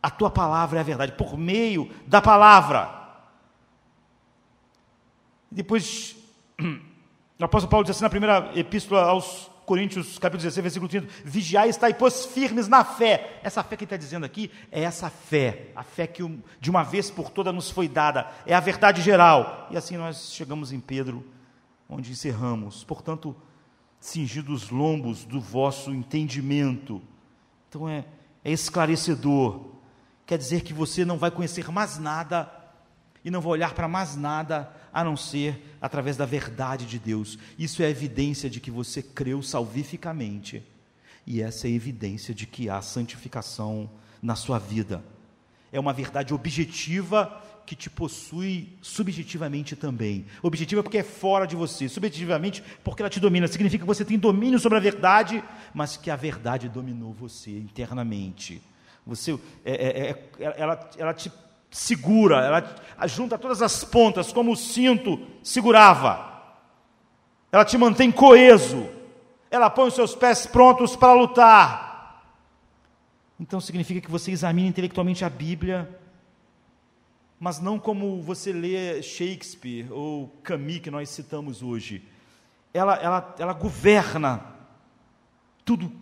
A 0.00 0.08
tua 0.08 0.30
palavra 0.30 0.78
é 0.78 0.80
a 0.80 0.84
verdade, 0.84 1.12
por 1.12 1.36
meio 1.36 1.90
da 2.06 2.22
palavra. 2.22 3.06
Depois, 5.50 6.14
o 7.40 7.44
apóstolo 7.44 7.70
Paulo 7.70 7.84
diz 7.84 7.96
assim 7.96 8.04
na 8.04 8.10
primeira 8.10 8.52
epístola 8.54 9.02
aos 9.02 9.50
Coríntios, 9.66 10.16
capítulo 10.16 10.44
16, 10.44 10.62
versículo 10.62 10.88
30, 10.88 11.08
vigiai 11.24 11.66
e 11.66 11.70
estai, 11.70 11.92
pois, 11.92 12.24
firmes 12.24 12.68
na 12.68 12.84
fé. 12.84 13.40
Essa 13.42 13.64
fé 13.64 13.76
que 13.76 13.82
está 13.82 13.96
dizendo 13.96 14.24
aqui 14.24 14.48
é 14.70 14.82
essa 14.82 15.10
fé, 15.10 15.72
a 15.74 15.82
fé 15.82 16.06
que 16.06 16.22
de 16.60 16.70
uma 16.70 16.84
vez 16.84 17.10
por 17.10 17.30
toda 17.30 17.52
nos 17.52 17.68
foi 17.68 17.88
dada, 17.88 18.30
é 18.46 18.54
a 18.54 18.60
verdade 18.60 19.02
geral. 19.02 19.66
E 19.72 19.76
assim 19.76 19.96
nós 19.96 20.32
chegamos 20.32 20.72
em 20.72 20.78
Pedro, 20.78 21.26
onde 21.88 22.12
encerramos. 22.12 22.84
Portanto, 22.84 23.34
cingidos 23.98 24.64
os 24.64 24.70
lombos 24.70 25.24
do 25.24 25.40
vosso 25.40 25.90
entendimento. 25.90 27.02
Então 27.68 27.88
é, 27.88 28.04
é 28.44 28.52
esclarecedor. 28.52 29.72
Quer 30.24 30.38
dizer 30.38 30.62
que 30.62 30.72
você 30.72 31.04
não 31.04 31.18
vai 31.18 31.32
conhecer 31.32 31.68
mais 31.72 31.98
nada 31.98 32.48
e 33.24 33.32
não 33.32 33.40
vai 33.40 33.52
olhar 33.54 33.74
para 33.74 33.88
mais 33.88 34.14
nada 34.14 34.72
a 34.96 35.04
não 35.04 35.14
ser 35.14 35.76
através 35.78 36.16
da 36.16 36.24
verdade 36.24 36.86
de 36.86 36.98
Deus. 36.98 37.38
Isso 37.58 37.82
é 37.82 37.90
evidência 37.90 38.48
de 38.48 38.60
que 38.60 38.70
você 38.70 39.02
creu 39.02 39.42
salvificamente. 39.42 40.62
E 41.26 41.42
essa 41.42 41.68
é 41.68 41.70
evidência 41.70 42.34
de 42.34 42.46
que 42.46 42.70
há 42.70 42.80
santificação 42.80 43.90
na 44.22 44.34
sua 44.34 44.58
vida. 44.58 45.04
É 45.70 45.78
uma 45.78 45.92
verdade 45.92 46.32
objetiva 46.32 47.42
que 47.66 47.76
te 47.76 47.90
possui 47.90 48.72
subjetivamente 48.80 49.76
também. 49.76 50.24
Objetiva 50.42 50.82
porque 50.82 50.96
é 50.96 51.02
fora 51.02 51.46
de 51.46 51.54
você, 51.54 51.90
subjetivamente 51.90 52.64
porque 52.82 53.02
ela 53.02 53.10
te 53.10 53.20
domina. 53.20 53.46
Significa 53.46 53.82
que 53.82 53.86
você 53.86 54.02
tem 54.02 54.18
domínio 54.18 54.58
sobre 54.58 54.78
a 54.78 54.80
verdade, 54.80 55.44
mas 55.74 55.98
que 55.98 56.10
a 56.10 56.16
verdade 56.16 56.70
dominou 56.70 57.12
você 57.12 57.50
internamente. 57.50 58.62
Você, 59.06 59.38
é, 59.62 59.74
é, 59.74 60.10
é, 60.10 60.54
ela, 60.56 60.90
ela 60.96 61.12
te 61.12 61.30
segura, 61.76 62.38
ela 62.38 63.06
junta 63.06 63.36
todas 63.36 63.60
as 63.60 63.84
pontas, 63.84 64.32
como 64.32 64.52
o 64.52 64.56
cinto 64.56 65.20
segurava. 65.42 66.32
Ela 67.52 67.66
te 67.66 67.76
mantém 67.76 68.10
coeso. 68.10 68.88
Ela 69.50 69.68
põe 69.68 69.88
os 69.88 69.94
seus 69.94 70.14
pés 70.14 70.46
prontos 70.46 70.96
para 70.96 71.12
lutar. 71.12 72.24
Então 73.38 73.60
significa 73.60 74.00
que 74.00 74.10
você 74.10 74.30
examina 74.32 74.68
intelectualmente 74.68 75.22
a 75.22 75.28
Bíblia, 75.28 76.00
mas 77.38 77.60
não 77.60 77.78
como 77.78 78.22
você 78.22 78.54
lê 78.54 79.02
Shakespeare 79.02 79.92
ou 79.92 80.28
Camus, 80.42 80.78
que 80.78 80.90
nós 80.90 81.10
citamos 81.10 81.62
hoje. 81.62 82.02
Ela, 82.72 82.94
ela, 82.94 83.34
ela 83.38 83.52
governa 83.52 84.42
tudo 85.62 85.92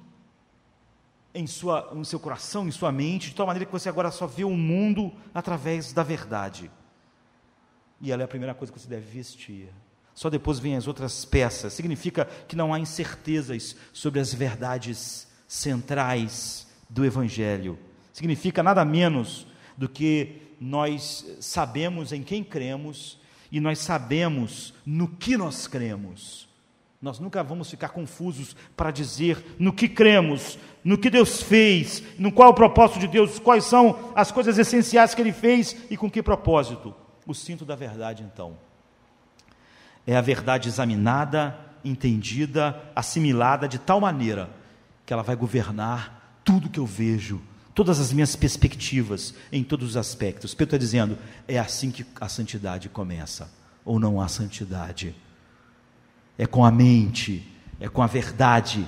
em, 1.35 1.47
sua, 1.47 1.93
seu 2.05 2.20
coração, 2.20 2.69
em 2.69 2.70
sua 2.70 2.93
mente, 2.93 3.31
de 3.31 3.35
tal 3.35 3.47
maneira 3.47 3.66
que 3.66 3.73
você 3.73 3.89
agora 3.89 4.11
só 4.11 4.27
vê 4.27 4.44
o 4.44 4.51
mundo 4.51 5.12
através 5.35 5.93
da 5.93 6.02
verdade. 6.02 6.70
E 8.01 8.12
ela 8.12 8.23
é 8.23 8.24
a 8.24 8.28
primeira 8.28 8.55
coisa 8.55 8.73
que 8.73 8.78
você 8.78 8.89
deve 8.89 9.11
vestir. 9.11 9.69
Só 10.15 10.31
depois 10.31 10.61
vêm 10.61 10.77
as 10.77 10.86
outras 10.86 11.24
peças. 11.24 11.73
Significa 11.73 12.27
que 12.47 12.55
não 12.55 12.73
há 12.73 12.78
incertezas 12.78 13.74
sobre 13.93 14.20
as 14.20 14.32
verdades 14.32 15.27
centrais 15.48 16.69
do 16.89 17.05
Evangelho. 17.05 17.78
Significa 18.12 18.62
nada 18.62 18.85
menos 18.85 19.47
do 19.77 19.89
que 19.89 20.40
nós 20.61 21.27
sabemos 21.40 22.12
em 22.12 22.23
quem 22.23 22.44
cremos 22.44 23.19
e 23.51 23.59
nós 23.61 23.81
sabemos 23.81 24.73
no 24.86 25.09
que 25.09 25.36
nós 25.36 25.66
cremos. 25.66 26.48
Nós 27.05 27.18
nunca 27.18 27.43
vamos 27.43 27.68
ficar 27.68 27.90
confusos 27.90 28.56
para 28.74 28.90
dizer 28.90 29.56
no 29.59 29.74
que 29.74 29.86
cremos, 29.86 30.59
no 30.82 30.97
que 30.97 31.10
Deus 31.10 31.43
fez, 31.43 32.02
no 32.18 32.32
qual 32.32 32.48
o 32.48 32.55
propósito 32.55 33.01
de 33.01 33.09
Deus, 33.09 33.39
quais 33.39 33.64
são 33.64 34.10
as 34.14 34.32
coisas 34.32 34.56
essenciais 34.56 35.14
que 35.14 35.20
Ele 35.20 35.31
fez 35.31 35.76
e 35.90 35.98
com 35.98 36.10
que 36.10 36.22
propósito. 36.22 36.94
O 37.26 37.35
cinto 37.35 37.62
da 37.62 37.76
verdade, 37.76 38.22
então, 38.22 38.56
é 40.06 40.16
a 40.16 40.22
verdade 40.22 40.66
examinada, 40.66 41.55
entendida, 41.85 42.82
assimilada 42.97 43.68
de 43.68 43.78
tal 43.78 44.01
maneira 44.01 44.48
que 45.05 45.12
ela 45.12 45.22
vai 45.22 45.36
governar 45.36 46.40
tudo 46.43 46.70
que 46.70 46.81
eu 46.81 46.86
vejo, 46.86 47.39
todas 47.74 48.01
as 48.01 48.14
minhas 48.14 48.35
perspectivas, 48.35 49.35
em 49.52 49.62
todos 49.62 49.90
os 49.90 49.97
aspectos. 49.98 50.55
Pedro 50.55 50.76
está 50.76 50.78
dizendo: 50.78 51.18
é 51.47 51.59
assim 51.59 51.90
que 51.90 52.06
a 52.18 52.31
santidade 52.31 52.89
começa, 52.89 53.52
ou 53.85 54.01
não 54.01 54.22
há 54.22 54.26
santidade 54.26 55.14
é 56.39 56.47
com 56.47 56.65
a 56.65 56.70
mente, 56.70 57.47
é 57.81 57.89
com 57.89 58.02
a 58.02 58.06
verdade, 58.06 58.86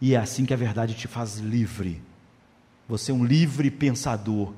e 0.00 0.14
é 0.14 0.18
assim 0.18 0.44
que 0.44 0.54
a 0.54 0.56
verdade 0.56 0.94
te 0.94 1.08
faz 1.08 1.38
livre. 1.38 2.02
Você 2.88 3.10
é 3.10 3.14
um 3.14 3.24
livre 3.24 3.70
pensador, 3.70 4.52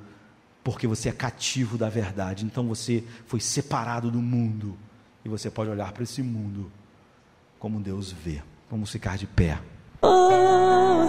porque 0.64 0.86
você 0.86 1.08
é 1.08 1.12
cativo 1.12 1.78
da 1.78 1.88
verdade. 1.88 2.44
Então 2.44 2.66
você 2.66 3.04
foi 3.26 3.40
separado 3.40 4.10
do 4.10 4.20
mundo, 4.20 4.76
e 5.24 5.28
você 5.28 5.50
pode 5.50 5.70
olhar 5.70 5.92
para 5.92 6.02
esse 6.02 6.22
mundo 6.22 6.70
como 7.58 7.80
Deus 7.80 8.12
vê. 8.12 8.42
Vamos 8.70 8.90
ficar 8.90 9.16
de 9.16 9.26
pé. 9.26 9.58
Oh, 10.02 11.08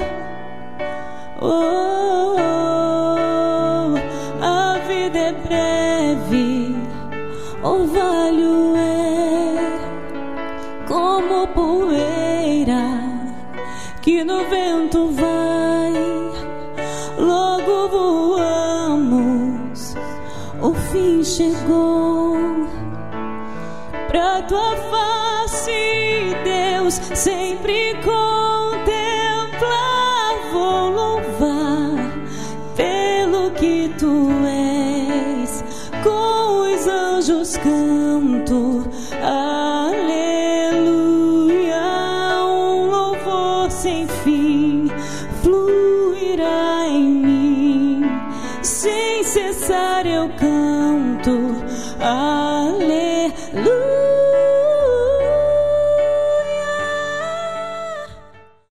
oh, 1.42 2.36
oh, 2.36 3.96
a 4.44 4.80
vida 4.88 5.20
é 5.20 5.34
breve, 5.34 6.76
o 7.64 7.88
vale 7.88 8.97
poeira 11.46 13.02
que 14.02 14.24
no 14.24 14.50
vento 14.50 15.12
vai. 15.12 15.94
Logo 17.18 17.90
voamos, 17.90 19.96
o 20.62 20.74
fim 20.90 21.24
chegou. 21.24 22.38
Pra 24.08 24.42
tua 24.44 24.76
face, 24.78 26.34
Deus, 26.46 26.94
sempre 27.14 27.94
contemplar. 27.96 28.27